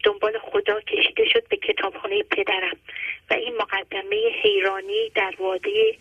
دنبال 0.04 0.38
خدا 0.38 0.80
کشیده 0.80 1.24
شد 1.32 1.48
به 1.48 1.56
کتابخانه 1.56 2.22
پدرم 2.22 2.76
و 3.30 3.34
این 3.34 3.56
مقدمه 3.56 4.16
حیرانی 4.42 5.10
در 5.14 5.34
واده 5.38 5.94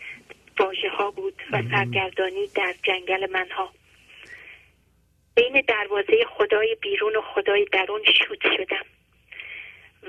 واژه 0.58 0.88
ها 0.90 1.10
بود 1.10 1.42
و 1.52 1.62
سرگردانی 1.70 2.46
در 2.46 2.74
جنگل 2.82 3.30
منها. 3.30 3.72
بین 5.34 5.60
دروازه 5.68 6.24
خدای 6.24 6.76
بیرون 6.80 7.16
و 7.16 7.20
خدای 7.20 7.64
درون 7.64 8.02
شوت 8.04 8.42
شدم 8.56 8.84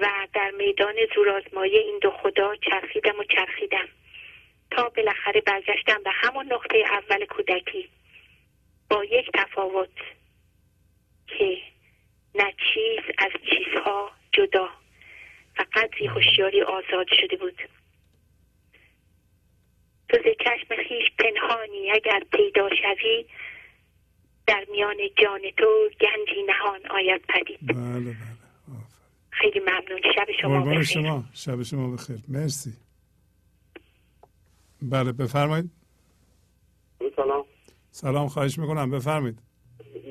و 0.02 0.08
در 0.34 0.52
میدان 0.52 0.96
زورآزمایی 1.16 1.78
این 1.78 2.00
دو 2.02 2.12
خدا 2.12 2.56
چرخیدم 2.56 3.20
و 3.20 3.24
چرخیدم. 3.24 3.88
تا 4.72 4.90
بالاخره 4.90 5.41
برگشتم 5.41 6.03
به 6.03 6.09
همون 6.14 6.53
نقطه 6.53 6.77
اول 6.91 7.25
کودکی. 7.25 7.90
با 8.90 9.03
یک 9.03 9.25
تفاوت 9.33 9.98
که 11.27 11.58
نه 12.35 12.53
چیز 12.74 13.16
از 13.17 13.32
چیزها 13.50 14.11
جدا 14.32 14.69
و 15.59 15.66
قدری 15.74 16.08
هوشیاری 16.08 16.61
آزاد 16.61 17.08
شده 17.22 17.38
بود. 17.38 17.61
تو 20.09 20.17
ز 20.17 20.25
چشم 20.43 20.75
خیش 20.75 21.11
پنهانی 21.19 21.91
اگر 21.91 22.24
پیدا 22.32 22.69
شوی 22.69 23.25
در 24.48 24.66
میان 24.72 24.98
جان 25.24 25.41
تو 25.58 25.90
گنجی 26.01 26.43
نهان 26.48 26.80
آید 26.90 27.22
پدید. 27.30 27.59
بله 27.67 28.00
بله. 28.00 28.16
خیلی 29.30 29.59
ممنون. 29.59 30.01
شب 30.16 30.27
شما 30.41 30.61
بخیر. 30.61 30.83
شما. 30.83 31.24
شب 31.33 31.64
شما 31.64 31.95
بخیر. 31.95 32.17
مرسی. 32.27 32.74
بله 34.82 35.11
بفرمایید. 35.11 35.69
سلام. 37.16 37.45
سلام 37.92 38.27
خواهش 38.27 38.60
می‌کنم. 38.60 38.92
بفرمایید. 38.92 39.40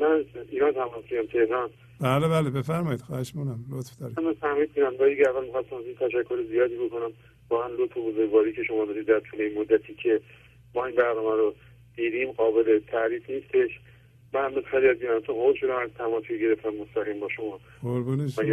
من 0.01 0.25
ایران 0.49 0.73
تماسی 0.73 1.27
تهران. 1.33 1.71
بله 2.01 2.29
بله 2.29 2.51
بفرمایید. 2.51 3.01
خواهش 3.01 3.35
می‌کنم. 3.35 3.65
لطف 3.71 3.99
دارید. 4.01 4.21
من 4.21 4.35
فهمید 4.35 4.75
کنم 4.75 4.97
برای 4.97 5.15
دیگه 5.15 5.29
اول 5.29 5.47
می‌خواستم 5.47 5.77
این 5.77 5.95
تشکر 5.95 6.43
زیادی 6.49 6.77
بکنم. 6.77 7.13
با 7.49 7.65
هم 7.65 7.71
لطف 7.79 7.97
و 7.97 8.13
بزرگواری 8.13 8.53
که 8.53 8.63
شما 8.63 8.85
دارید 8.85 9.07
در 9.07 9.21
طول 9.21 9.41
این 9.41 9.59
مدتی 9.59 9.95
که 9.95 10.21
ما 10.75 10.87
این 10.87 10.97
برنامه 10.97 11.37
رو 11.37 11.55
دیدیم 11.97 12.33
قابل 12.33 12.79
تعریف 12.79 13.31
نیستش. 13.31 13.81
من 14.35 14.45
هم 14.45 14.63
خیلی 14.63 14.89
از 14.89 15.23
تو 15.23 15.33
قول 15.33 15.55
شدم 15.55 15.77
از 15.77 15.91
تماسی 15.99 16.41
گرفتم 16.41 16.69
مستقیم 16.69 17.21
با 17.21 17.29
شما. 17.29 17.61
قربون 17.83 18.29
شما. 18.29 18.45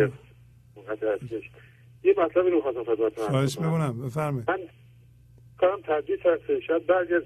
یه 2.03 2.13
مطلبی 2.17 2.49
رو 2.49 2.55
می‌خواستم 2.55 2.83
خدمت 2.83 3.19
خواهش 3.19 3.59
می‌کنم. 3.59 4.01
بفرمایید. 4.05 4.47
کارم 5.57 5.81
تدریس 5.81 6.19
هست. 6.25 6.59
شاید 6.59 6.85
بعضی 6.85 7.13
از 7.13 7.23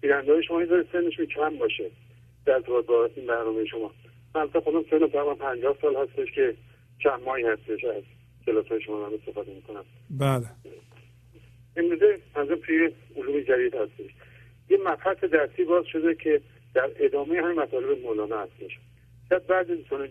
بیننده 0.00 0.32
های 0.32 0.42
شما 0.42 0.58
این 0.58 0.68
داره 0.68 0.86
سنشون 0.92 1.26
کم 1.26 1.58
باشه 1.58 1.90
در 2.46 2.52
ارتباط 2.52 2.86
با 2.86 3.08
این 3.16 3.26
برنامه 3.26 3.64
شما. 3.64 3.90
من 4.34 4.40
البته 4.40 4.60
خودم 4.60 4.84
سنم 4.90 5.06
تقریبا 5.06 5.34
پنجاه 5.34 5.76
سال 5.82 5.96
هستش 5.96 6.32
که 6.34 6.54
چند 7.02 7.22
ماهی 7.24 7.44
هستش 7.44 7.84
از 7.84 8.02
کلاس 8.46 8.66
های 8.66 8.82
شما 8.82 9.08
من 9.08 9.14
استفاده 9.14 9.54
می‌کنم. 9.54 9.84
بله. 10.10 10.46
امروزه 11.76 12.18
منظور 12.36 12.56
توی 12.56 12.90
علوم 13.16 13.40
جدید 13.40 13.74
هستش. 13.74 14.10
یه 14.70 14.78
مبحث 14.84 15.24
درسی 15.24 15.64
باز 15.64 15.84
شده 15.86 16.14
که 16.14 16.40
در 16.74 16.90
ادامه 16.96 17.42
همین 17.42 17.60
مطالب 17.60 17.98
مولانا 17.98 18.38
هستش. 18.38 18.78
شاید 19.28 19.46
بعضی 19.46 19.76
دوستان 19.76 20.08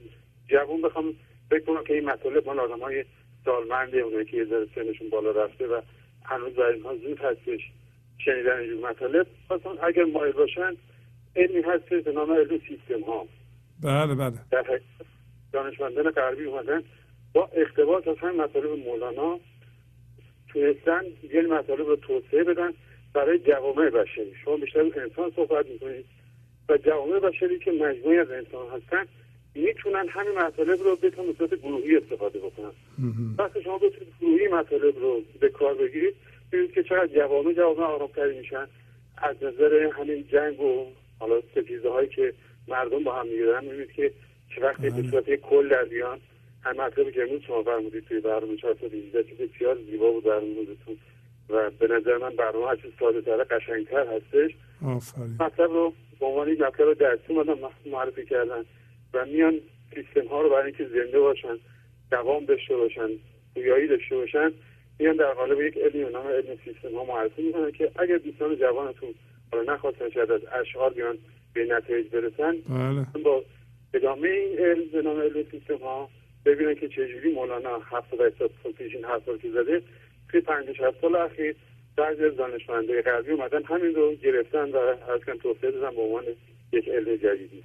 جوان 0.47 0.81
بخوام 0.81 1.13
فکر 1.49 1.65
کنم 1.65 1.83
که 1.83 1.93
این 1.93 2.05
مطالب 2.05 2.45
مال 2.45 2.59
آدم 2.59 2.79
های 2.79 3.05
سالمنده 3.45 3.97
اونایی 3.97 4.25
که 4.25 4.37
یه 4.37 4.45
ذره 4.45 4.67
سنشون 4.75 5.09
بالا 5.09 5.31
رفته 5.31 5.67
و 5.67 5.81
هنوز 6.25 6.53
برای 6.53 6.73
اینها 6.73 6.95
زود 6.95 7.19
هستش. 7.19 7.61
شنیدن 8.17 8.59
اینجور 8.59 8.89
مطالب. 8.89 9.27
خواستم 9.47 9.77
اگر 9.83 10.03
مایل 10.03 10.33
باشن 10.33 10.73
علمی 11.35 11.61
هستش 11.61 12.03
به 12.03 12.11
نام 12.11 12.31
علم 12.31 12.59
سیستم 12.67 13.03
ها. 13.03 13.25
بله 13.83 14.15
بله. 14.15 14.37
در 14.51 14.79
دانشمندان 15.53 16.11
غربی 16.11 16.43
اومدن 16.43 16.83
با 17.33 17.49
اقتباس 17.53 18.07
از 18.07 18.17
همین 18.17 18.41
مطالب 18.41 18.79
مولانا 18.87 19.39
تونستن 20.47 21.01
یه 21.33 21.41
مطالب 21.41 21.87
رو 21.87 21.95
توسعه 21.95 22.43
بدن 22.43 22.73
برای 23.13 23.39
جوامع 23.39 23.89
بشری. 23.89 24.33
شما 24.43 24.57
بیشتر 24.57 24.79
انسان 24.79 25.31
صحبت 25.35 25.65
می‌کنید. 25.65 26.05
و 26.69 26.77
جوامع 26.77 27.19
بشری 27.19 27.59
که 27.59 27.71
مجموعی 27.71 28.17
از 28.17 28.31
انسان 28.31 28.67
هستن 28.67 29.05
می‌تونن 29.55 30.07
همین 30.09 30.37
مطالب 30.37 30.79
رو 30.83 30.95
به 30.95 31.11
صورت 31.37 31.53
گروهی 31.55 31.97
استفاده 31.97 32.39
بکنن. 32.39 32.71
وقتی 33.37 33.61
شما 33.61 33.77
بتونید 33.77 34.13
گروهی 34.21 34.47
مطالب 34.47 34.99
رو 34.99 35.21
به 35.39 35.49
کار 35.49 35.73
بگیرید 35.73 36.15
ببینید 36.51 36.73
که 36.73 36.83
چقدر 36.83 37.07
جوامع 37.07 37.53
جوامع 37.53 37.83
آرامتری 37.83 38.39
میشن. 38.39 38.67
از 39.17 39.35
نظر 39.41 39.89
همین 39.93 40.27
جنگ 40.31 40.61
و 40.61 40.85
حالا 41.19 41.41
ستیزه 41.51 41.89
هایی 41.89 42.09
که 42.09 42.33
مردم 42.67 43.03
با 43.03 43.13
هم 43.13 43.27
می‌گیرن 43.27 43.63
می‌بینید 43.63 43.91
که 43.91 44.11
چه 44.55 44.61
وقتی 44.61 44.89
به 44.89 45.09
صورت 45.09 45.27
یک 45.27 45.41
کل 45.41 45.69
در 45.69 45.83
بیان 45.83 46.19
هم 46.63 46.75
مطلبی 46.75 47.11
که 47.11 47.21
امروز 47.21 47.41
شما 47.41 47.63
فرمودید 47.63 48.05
توی 48.05 48.19
برنامه 48.19 48.55
418 48.55 49.23
که 49.23 49.35
بسیار 49.35 49.77
زیبا 49.91 50.11
بود 50.11 50.23
در 50.23 50.39
موردتون. 50.39 50.97
و 51.49 51.69
به 51.69 51.87
نظر 51.87 52.17
من 52.17 52.35
برنامه 52.35 52.67
هرچی 52.67 52.93
ساده 52.99 53.21
تر 53.21 53.43
قشنگتر 53.43 54.07
هستش. 54.15 54.51
مطلب 55.39 55.71
رو 55.71 55.93
به 56.19 56.25
عنوان 56.25 56.49
یک 56.49 56.61
مطلب 56.61 56.93
درسی 56.93 57.23
اومدن 57.27 57.55
معرفی 57.85 58.25
کردن 58.25 58.65
و 59.13 59.25
میان 59.25 59.59
سیستم 59.95 60.27
ها 60.27 60.41
رو 60.41 60.49
برای 60.49 60.65
اینکه 60.65 60.87
زنده 60.87 61.19
باشن 61.19 61.57
دوام 62.11 62.45
داشته 62.45 62.75
باشن 62.75 63.09
پویایی 63.53 63.87
داشته 63.87 64.15
باشن 64.15 64.51
میان 64.99 65.15
در 65.15 65.33
قالب 65.33 65.61
یک 65.61 65.77
علمی 65.77 66.11
نام 66.11 66.27
علم 66.27 66.57
سیستم 66.65 66.95
ها 66.95 67.03
معرفی 67.05 67.41
می‌کنن 67.41 67.71
که 67.71 67.91
اگر 67.95 68.17
دوستان 68.17 68.55
جوانتون 68.55 69.13
حالا 69.51 69.73
نخواستن 69.73 70.09
شاید 70.09 70.31
از 70.31 70.41
اشعار 70.61 70.93
بیان 70.93 71.17
به 71.53 71.65
نتایج 71.65 72.07
برسن 72.07 72.55
بله. 72.69 73.23
با 73.23 73.43
ادامه 73.93 74.29
این 74.29 74.59
علم 74.59 74.83
به 74.93 75.01
نام 75.01 75.19
علم 75.19 75.45
سیستم 75.51 75.77
ها 75.77 76.09
ببینن 76.45 76.75
که 76.75 76.87
چجوری 76.87 77.33
مولانا 77.33 77.79
70 77.79 78.21
80 78.21 78.51
سال 78.63 78.71
پیش 78.71 78.95
این 78.95 79.05
حرفا 79.05 79.37
که 79.37 79.49
زده 79.51 79.81
توی 80.29 80.41
50 80.41 80.73
60 80.73 81.01
سال 81.01 81.15
اخیر 81.15 81.55
بعضی 81.97 82.25
از 82.25 82.35
دانشمندای 82.35 83.01
غربی 83.01 83.31
اومدن 83.31 83.63
همین 83.63 83.95
رو 83.95 84.15
گرفتن 84.15 84.71
و 84.71 84.77
از 84.77 85.21
کن 85.25 85.37
توسعه 85.37 85.71
دادن 85.71 85.95
به 85.95 86.01
عنوان 86.01 86.23
یک 86.71 86.89
علم 86.89 87.15
جدیدی 87.15 87.63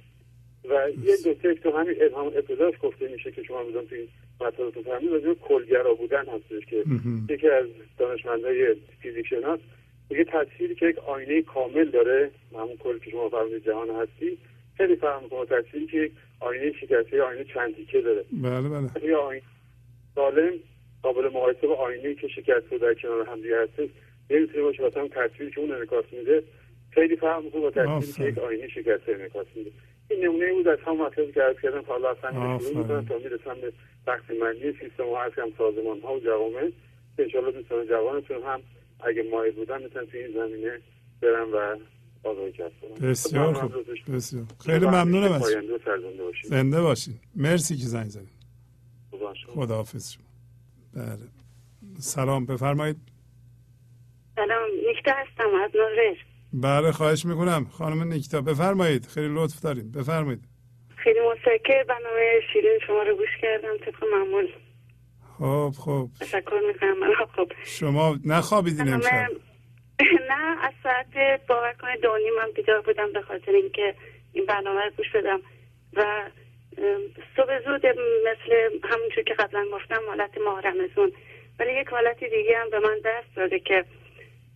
و 0.69 0.89
یه 1.03 1.15
نکته 1.25 1.53
تو 1.53 1.71
همین 1.71 1.95
الهام 2.01 2.27
ابتداش 2.27 2.73
گفته 2.81 3.07
میشه 3.07 3.31
که 3.31 3.43
شما 3.43 3.63
می‌دونم 3.63 3.85
توی 3.85 4.07
مطالبتون 4.41 4.83
فهمید 4.83 5.11
راجع 5.11 5.33
کلگرا 5.33 5.93
بودن 5.93 6.25
هستش 6.25 6.65
که 6.69 6.83
یکی 7.29 7.49
از 7.49 7.65
دانشمندای 7.97 8.75
فیزیک 9.01 9.27
شناس 9.27 9.59
میگه 10.09 10.23
تصویری 10.23 10.75
که 10.75 10.85
یک 10.85 10.99
آینه 10.99 11.41
کامل 11.41 11.89
داره 11.89 12.31
همون 12.53 12.77
کل 12.77 12.99
که 12.99 13.11
شما 13.11 13.29
فرمودید 13.29 13.65
جهان 13.65 13.89
هستی 13.89 14.37
خیلی 14.77 14.95
فهم 14.95 15.23
می‌کنه 15.23 15.45
تصویری 15.45 15.87
که 15.87 15.97
یک 15.97 16.11
آینه 16.39 16.71
شکسته 16.71 17.21
آینه 17.21 17.43
چند 17.53 17.75
تیکه 17.75 18.01
داره. 18.01 18.23
بله 18.31 18.69
بله. 18.69 19.09
یه 19.09 19.15
آینه 19.15 19.41
سالم 20.15 20.53
قابل 21.03 21.27
مقایسه 21.27 21.67
با 21.67 21.75
آینه 21.75 22.15
که 22.15 22.27
شکسته 22.27 22.77
در 22.77 22.93
کنار 22.93 23.25
هم 23.29 23.41
دیگه 23.41 23.61
هستش 23.61 23.89
نمی‌تونه 24.29 24.63
باشه. 24.63 24.83
واسه 24.83 24.99
هم 24.99 25.07
تصویری 25.07 25.51
که 25.51 25.61
اون 25.61 25.71
انعکاس 25.71 26.05
میده 26.11 26.43
خیلی 26.91 27.15
فهم 27.15 27.43
می‌کنه 27.43 27.61
با 27.61 27.71
تصویری 27.71 28.13
که 28.13 28.23
یک 28.23 28.37
آینه 28.37 28.67
شکسته 28.67 29.11
انعکاس 29.11 29.47
میده. 29.55 29.71
این 30.09 30.25
نمونه 30.25 30.53
بود 30.53 30.67
از 30.67 30.79
هم 30.85 30.97
مطلبی 30.97 31.31
که 31.31 31.41
عرض 31.41 31.55
کردم 31.63 31.83
حالا 31.87 32.11
اصلا 32.11 32.59
شروع 32.59 32.77
می‌کنم 32.77 33.05
تا 33.05 33.17
می‌رسم 33.17 33.61
به 33.61 33.73
تقسیم 34.05 34.39
بندی 34.39 34.71
سیستم 34.71 35.03
ها 35.03 35.23
هم 35.23 35.51
سازمان 35.57 36.01
ها 36.01 36.13
و 36.13 36.19
جوامع. 36.19 36.71
که 37.17 37.23
انشاءالله 37.23 37.51
دوستان 37.51 37.87
جوانتون 37.87 38.43
هم 38.43 38.61
اگه 38.99 39.23
مایل 39.31 39.53
بودن 39.53 39.83
می‌تونن 39.83 40.05
توی 40.05 40.19
این 40.19 40.33
زمینه 40.33 40.79
برن 41.21 41.51
و 41.53 41.77
بسیار 43.01 43.53
خوب. 43.53 43.73
بسیار. 44.15 44.45
خیلی 44.65 44.85
ممنونم 44.85 45.31
از 45.31 45.55
زنده 46.43 46.81
باشین. 46.81 47.19
مرسی 47.35 47.75
که 47.77 47.83
زنگ 47.83 48.09
زدید 48.09 48.37
خداحافظ 49.55 50.11
شما. 50.11 50.23
بله. 50.93 51.27
سلام. 51.99 52.45
بفرمایید. 52.45 52.97
سلام. 54.35 54.69
نیکتا 54.87 55.11
هستم. 55.15 55.55
از 55.63 55.71
نورش 55.75 56.17
بله 56.53 56.91
خواهش 56.91 57.25
می‌کنم. 57.25 57.65
خانم 57.65 58.13
نیکتا 58.13 58.41
بفرمایید. 58.41 59.05
خیلی 59.05 59.29
لطف 59.35 59.61
داریم 59.61 59.91
بفرمایید. 59.91 60.43
خیلی 60.95 61.19
متشکر 61.19 61.83
برنامه 61.83 62.41
شیرین 62.53 62.79
شما 62.87 63.03
رو 63.03 63.15
گوش 63.15 63.37
کردم. 63.41 63.77
طبق 63.77 64.03
معمول. 64.13 64.47
خب 65.37 65.71
خب. 65.79 66.09
تشکر 66.21 66.61
می‌کنم. 66.67 67.25
خب. 67.35 67.51
شما 67.65 68.17
نخوابیدین 68.25 68.93
امشب. 68.93 69.27
نه 70.29 70.65
از 70.65 70.73
ساعت 70.83 71.07
باور 71.47 71.73
کنه 71.81 71.97
دو 71.97 72.09
من 72.37 72.51
بیدار 72.55 72.81
بودم 72.81 73.13
به 73.13 73.21
خاطر 73.21 73.51
اینکه 73.51 73.95
این 74.33 74.45
برنامه 74.45 74.81
رو 74.81 74.91
گوش 74.97 75.11
بدم. 75.15 75.39
و 75.93 76.29
صبح 77.37 77.59
زود 77.65 77.85
مثل 78.25 78.69
همونجور 78.83 79.23
که 79.27 79.33
قبلا 79.33 79.65
گفتم 79.73 80.01
حالت 80.07 80.37
ماه 80.45 80.61
رمزون 80.61 81.11
ولی 81.59 81.73
یک 81.81 81.87
حالت 81.87 82.19
دیگه 82.19 82.57
هم 82.57 82.69
به 82.69 82.79
من 82.79 82.99
دست 83.05 83.35
داده 83.35 83.59
که 83.59 83.85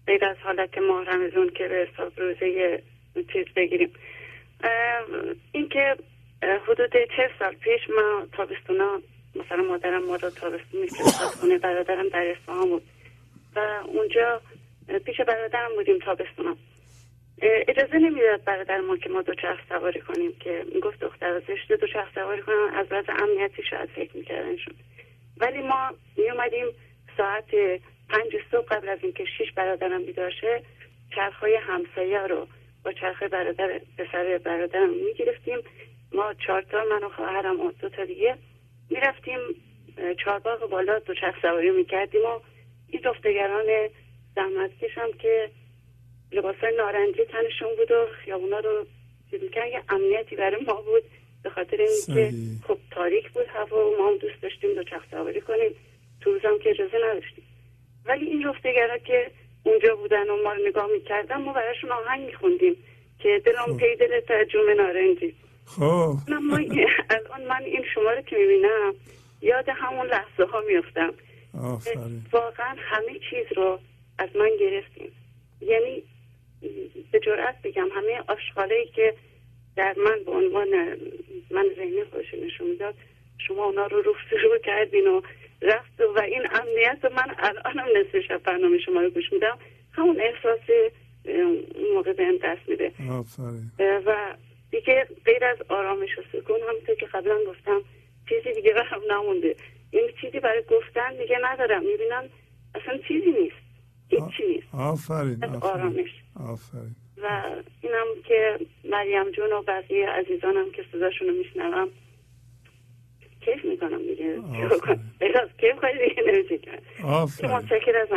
غیر 0.07 0.25
از 0.25 0.37
حالت 0.43 0.77
ماه 0.77 1.05
رمزون 1.05 1.49
که 1.49 1.67
به 1.67 1.87
حساب 1.93 2.19
روزه 2.19 2.83
چیز 3.33 3.45
بگیریم. 3.55 3.93
اینکه 5.51 5.95
حدود 6.67 6.91
چه 7.17 7.29
سال 7.39 7.55
پیش 7.55 7.89
ما 7.89 8.27
تابستونا 8.37 9.01
مثلا 9.35 9.63
مادرم 9.63 10.05
ما 10.05 10.15
رو 10.15 10.29
تابستون 10.29 10.81
میفرستاد 10.81 11.61
برادرم 11.61 12.09
در 12.09 12.27
اصفهان 12.27 12.69
بود. 12.69 12.83
و 13.55 13.59
اونجا 13.85 14.41
پیش 15.05 15.21
برادرم 15.21 15.69
بودیم 15.75 15.99
تابستونا. 15.99 16.55
اجازه 17.41 17.97
نمی‌داد 17.97 18.43
برادر 18.43 18.79
ما 18.79 18.97
که 18.97 19.09
ما 19.09 19.21
دوچرخ 19.21 19.59
سواری 19.69 20.01
کنیم 20.01 20.33
که 20.39 20.65
می‌گفت 20.73 20.99
دختر 20.99 21.39
زشت 21.39 21.71
دوچرخ 21.71 22.13
سواری 22.15 22.41
کنم 22.41 22.69
از 22.73 22.87
وضع 22.91 23.13
امنیتی 23.23 23.63
شاید 23.69 23.89
فکر 23.89 24.17
میکردنشون. 24.17 24.73
ولی 25.37 25.61
ما 25.61 25.89
میومدیم 26.17 26.65
ساعت 27.17 27.45
پنج 28.11 28.31
صبح 28.51 28.65
قبل 28.65 28.89
از 28.89 28.99
اینکه 29.03 29.25
شیش 29.37 29.51
برادرم 29.51 30.05
بیدار 30.05 30.31
شه 30.41 30.63
چرخهای 31.15 31.55
همسایه 31.55 32.19
رو 32.19 32.47
با 32.85 32.91
چرخ 32.91 33.23
برادر 33.23 33.81
پسر 33.97 34.37
برادرم 34.37 34.89
می‌گرفتیم. 34.89 35.57
ما 36.11 36.33
چهار 36.33 36.61
تا 36.61 36.83
من 36.89 37.03
و 37.03 37.09
خواهرم 37.09 37.59
و 37.59 37.71
دو 37.71 37.89
تا 37.89 38.05
دیگه 38.05 38.37
می‌رفتیم 38.89 39.39
چهارباغ 40.23 40.69
بالا 40.69 40.99
دوچرخ 40.99 41.41
سواری 41.41 41.71
می‌کردیم 41.71 42.21
و 42.25 42.39
این 42.89 43.01
دختگران 43.01 43.65
زحمتکش 44.35 44.97
هم 44.97 45.11
که 45.13 45.49
لباس 46.31 46.55
نارنجی 46.77 47.25
تنشون 47.25 47.75
بود 47.77 47.91
و 47.91 48.07
خیابونا 48.25 48.59
رو 48.59 48.85
چیز 49.31 49.43
می‌کردن. 49.43 49.67
یه 49.67 49.81
امنیتی 49.89 50.35
برای 50.35 50.63
ما 50.63 50.81
بود 50.81 51.03
به 51.43 51.49
خاطر 51.49 51.77
اینکه 51.77 52.37
خب 52.67 52.77
تاریک 52.91 53.29
بود 53.29 53.45
هوا 53.47 53.89
و 53.89 53.97
ما 53.97 54.07
هم 54.07 54.17
دوست 54.17 54.41
داشتیم 54.41 54.73
دوچرخ 54.75 55.03
سواری 55.11 55.41
کنیم. 55.41 55.75
تو 56.21 56.31
روزم 56.33 56.57
که 56.63 56.69
اجازه 56.69 56.97
نداشتیم. 56.97 57.43
ولی 58.05 58.25
این 58.25 58.47
رفتگرا 58.47 58.97
که 58.97 59.31
اونجا 59.63 59.95
بودن 59.95 60.29
و 60.29 60.43
ما 60.43 60.53
رو 60.53 60.67
نگاه 60.67 60.87
می‌کردن 60.87 61.41
ما 61.41 61.53
براشون 61.53 61.91
آهنگ 61.91 62.25
میخوندیم 62.25 62.75
که 63.19 63.41
دلم 63.45 63.77
پی 63.77 63.95
دل 63.95 64.43
جوم 64.43 64.69
نارنجی. 64.69 65.35
خب. 65.65 66.13
الان 67.09 67.47
من 67.47 67.63
این 67.63 67.83
شما 67.93 68.11
رو 68.11 68.21
که 68.21 68.35
می‌بینم 68.35 68.93
یاد 69.41 69.65
همون 69.69 70.07
لحظه 70.07 70.45
ها 70.51 70.61
میفتم 70.61 71.13
واقعا 72.31 72.75
همه 72.77 73.19
چیز 73.29 73.57
رو 73.57 73.79
از 74.17 74.29
من 74.35 74.49
گرفتیم. 74.59 75.11
یعنی 75.61 76.03
به 77.11 77.19
جرأت 77.19 77.55
بگم 77.63 77.87
همه 77.95 78.23
آشغاله 78.27 78.85
که 78.95 79.13
در 79.75 79.95
من 80.05 80.23
به 80.25 80.31
عنوان 80.31 80.67
من 81.51 81.65
ذهنی 81.75 82.03
خودش 82.03 82.33
نشون 82.33 82.67
می‌داد 82.67 82.95
شما 83.47 83.65
اونا 83.65 83.85
رو 83.85 84.01
رو 84.01 84.15
رو 84.43 84.57
کردین 84.65 85.07
و 85.07 85.21
رفت 85.61 86.01
و 86.15 86.19
این 86.19 86.41
امنیت 86.51 87.05
من 87.11 87.35
الانم 87.37 87.85
نصف 87.97 88.19
شب 88.27 88.43
برنامه 88.43 88.77
شما 88.77 89.01
رو 89.01 89.09
گوش 89.09 89.33
میدم. 89.33 89.57
همون 89.91 90.21
احساس 90.21 90.59
موقع 91.93 92.13
بهم 92.13 92.37
دست 92.37 92.69
میده. 92.69 92.91
و 93.79 94.35
دیگه 94.71 95.07
غیر 95.25 95.45
از 95.45 95.57
آرامش 95.69 96.09
و 96.17 96.21
سکون 96.31 96.59
همونطور 96.69 96.95
که 96.95 97.05
قبلا 97.05 97.37
گفتم 97.47 97.81
چیزی 98.29 98.53
دیگه 98.53 98.73
برام 98.73 99.01
نمونده. 99.11 99.55
این 99.91 100.09
چیزی 100.21 100.39
برای 100.39 100.63
گفتن 100.69 101.15
دیگه 101.17 101.37
ندارم. 101.43 101.83
می‌بینم 101.85 102.23
اصلا 102.75 102.97
چیزی 103.07 103.31
نیست. 103.31 103.55
هیچی 104.09 104.47
نیست. 104.47 104.75
آفرین. 104.75 105.43
آرامش. 105.61 106.09
آفرین. 106.49 106.95
و 107.23 107.41
اینم 107.81 108.07
که 108.27 108.59
مریم 108.83 109.31
جون 109.31 109.51
و 109.51 109.61
بقیه 109.61 110.09
عزیزانم 110.09 110.71
که 110.71 110.85
صداشون 110.91 111.27
رو 111.27 111.33
میشنوم. 111.33 111.89
کیف 113.45 113.65
می‌کنم 113.65 113.97
دیگه. 113.97 114.39
از 115.43 115.49
کیف 115.59 115.79
خیلی 115.81 116.09
دیگه 116.09 116.23
نمیشه 116.31 116.57
کرد 116.57 116.83
متشکر 117.51 117.97
از 118.01 118.07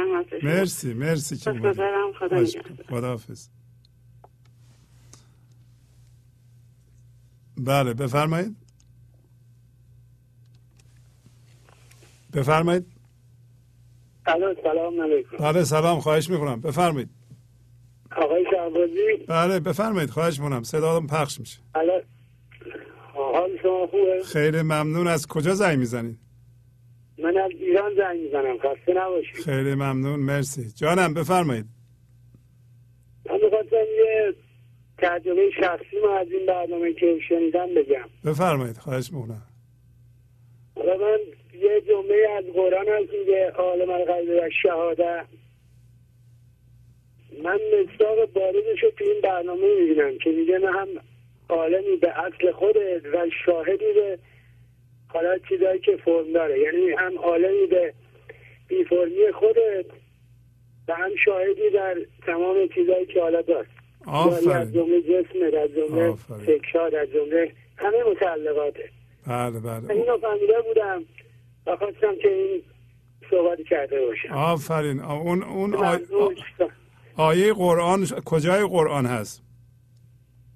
مرسی 0.42 0.94
مرسی 0.94 1.36
که. 1.36 1.42
سپاسگزارم. 1.42 2.12
خدا. 2.12 2.44
خداحافظ. 2.90 3.48
بله 7.58 7.94
بفرمایید. 7.94 8.56
بفرمایید. 12.34 12.86
سلام 14.62 15.00
علیکم. 15.00 15.36
بله 15.36 15.64
سلام 15.64 16.00
خواهش 16.00 16.30
می‌کنم. 16.30 16.60
بفرمایید. 16.60 17.08
آقای 18.16 18.44
شهبازی. 18.50 19.24
بله 19.28 19.60
بفرمایید. 19.60 20.10
خواهش 20.10 20.40
می‌کنم. 20.40 20.62
صداتون 20.62 21.06
پخش 21.06 21.40
میشه. 21.40 21.58
الان 21.74 22.02
حال 23.34 23.50
شما 23.62 23.86
خوبه؟ 23.86 24.22
خیلی 24.22 24.62
ممنون. 24.62 25.06
از 25.06 25.26
کجا 25.26 25.54
زنگ 25.54 25.78
می‌زنید؟ 25.78 26.18
من 27.18 27.36
از 27.36 27.50
ایران 27.50 27.94
زنگ 27.94 28.20
می‌زنم. 28.20 28.58
خسته 28.58 28.92
نباشید. 28.96 29.36
خیلی 29.36 29.74
ممنون. 29.74 30.20
مرسی. 30.20 30.70
جانم 30.76 31.14
بفرمایید. 31.14 31.64
من 33.26 33.38
می‌خواستم 33.44 33.76
یه 33.76 34.34
ترجمه 34.98 35.50
شخصی 35.60 35.96
ما 36.02 36.18
از 36.18 36.26
این 36.30 36.46
برنامه 36.46 36.92
که 36.92 37.18
شنیدم 37.28 37.66
بگم. 37.74 38.08
بفرمایید. 38.30 38.76
خواهش 38.76 39.12
می‌کنم. 39.12 39.42
حالا 40.76 40.96
من 40.96 41.18
یه 41.54 41.80
جمله 41.88 42.28
از 42.38 42.44
قرآن 42.44 42.88
هست 42.88 43.12
میگه 43.20 43.50
عالم 43.50 43.90
الغیب 43.90 44.28
و 44.28 44.50
شهاده 44.62 45.24
من 47.44 47.58
مصداق 47.74 48.32
بارزش 48.32 48.82
رو 48.82 48.90
تو 48.98 49.04
این 49.04 49.20
برنامه 49.22 49.80
می‌بینم 49.80 50.18
که 50.18 50.30
میگه 50.30 50.58
نه 50.58 50.72
هم 50.72 50.88
عالمی 51.48 51.96
به 51.96 52.18
اصل 52.18 52.52
خودت 52.52 53.04
و 53.12 53.26
شاهدی 53.46 53.92
به 53.94 54.18
حالا 55.08 55.38
چیزایی 55.48 55.80
که 55.80 55.96
فرم 56.04 56.32
داره 56.32 56.60
یعنی 56.60 56.90
هم 56.98 57.18
عالمی 57.18 57.66
به 57.66 57.94
بی 58.68 58.84
فرمی 58.84 59.32
خودت 59.38 59.86
و 60.88 60.94
هم 60.94 61.10
شاهدی 61.24 61.70
در 61.74 61.96
تمام 62.26 62.68
چیزایی 62.74 63.06
که 63.06 63.20
حالا 63.20 63.42
داشت 63.42 63.70
آفرین. 64.06 64.50
از 64.50 64.72
جمله 64.74 65.00
جسم 65.02 65.50
در 65.50 65.68
جمله. 65.68 66.14
فکرها 66.46 66.88
در 66.88 67.06
جمله 67.06 67.52
همه 67.76 68.02
متعلقاته 68.10 68.88
بله 69.26 69.60
بله 69.60 69.90
اینو 69.90 70.18
فهمیده 70.18 70.60
بودم 70.68 71.04
و 71.66 71.76
خواستم 71.76 72.16
که 72.22 72.28
این 72.32 72.62
صحبت 73.30 73.58
کرده 73.70 74.06
باشم 74.06 74.32
آفرین 74.34 75.00
آ- 75.00 75.18
اون 75.20 75.42
اون. 75.42 75.70
ممنون. 75.70 76.36
آیه 77.16 77.52
قرآن 77.52 78.06
کجای 78.24 78.62
قرآن 78.66 79.06
هست 79.06 79.42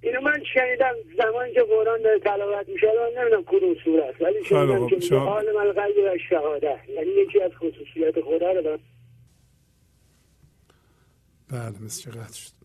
اینو 0.00 0.20
من 0.20 0.42
شنیدم 0.54 0.94
زمانی 1.18 1.52
که 1.52 1.62
قرآن 1.62 2.02
داره 2.02 2.18
تلاوت 2.18 2.68
میشه 2.68 2.86
من 2.86 3.22
نمی‌دونم 3.22 3.44
کدوم 3.46 3.74
سوره 3.84 4.04
است 4.04 4.22
ولی 4.22 4.44
شنیدم. 4.44 4.88
که 4.88 5.14
عالم 5.14 5.56
الغیب 5.56 5.96
و 6.14 6.18
شهاده 6.30 6.78
یعنی 6.88 7.10
یکی 7.10 7.42
از 7.42 7.50
خصوصیات 7.52 8.20
خدا 8.20 8.52
رو 8.52 8.62
دارم. 8.62 8.80
بله 11.50 11.82
مثل 11.84 12.10
قطع 12.10 12.34
شد 12.34 12.58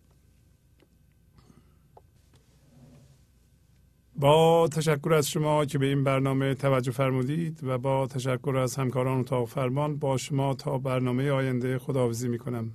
با 4.15 4.67
تشکر 4.67 5.13
از 5.13 5.29
شما 5.29 5.65
که 5.65 5.77
به 5.77 5.85
این 5.85 6.03
برنامه 6.03 6.55
توجه 6.55 6.91
فرمودید 6.91 7.59
و 7.63 7.77
با 7.77 8.07
تشکر 8.07 8.57
از 8.57 8.75
همکاران 8.75 9.19
اتاق 9.19 9.47
فرمان 9.47 9.99
با 9.99 10.17
شما 10.17 10.53
تا 10.53 10.77
برنامه 10.77 11.31
آینده 11.31 11.79
خداحافظی 11.79 12.27
می 12.27 12.37
کنم 12.37 12.71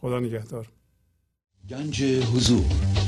خدا 0.00 0.20
نگهدار 0.20 0.66
گنج 1.70 2.02
حضور 2.02 3.07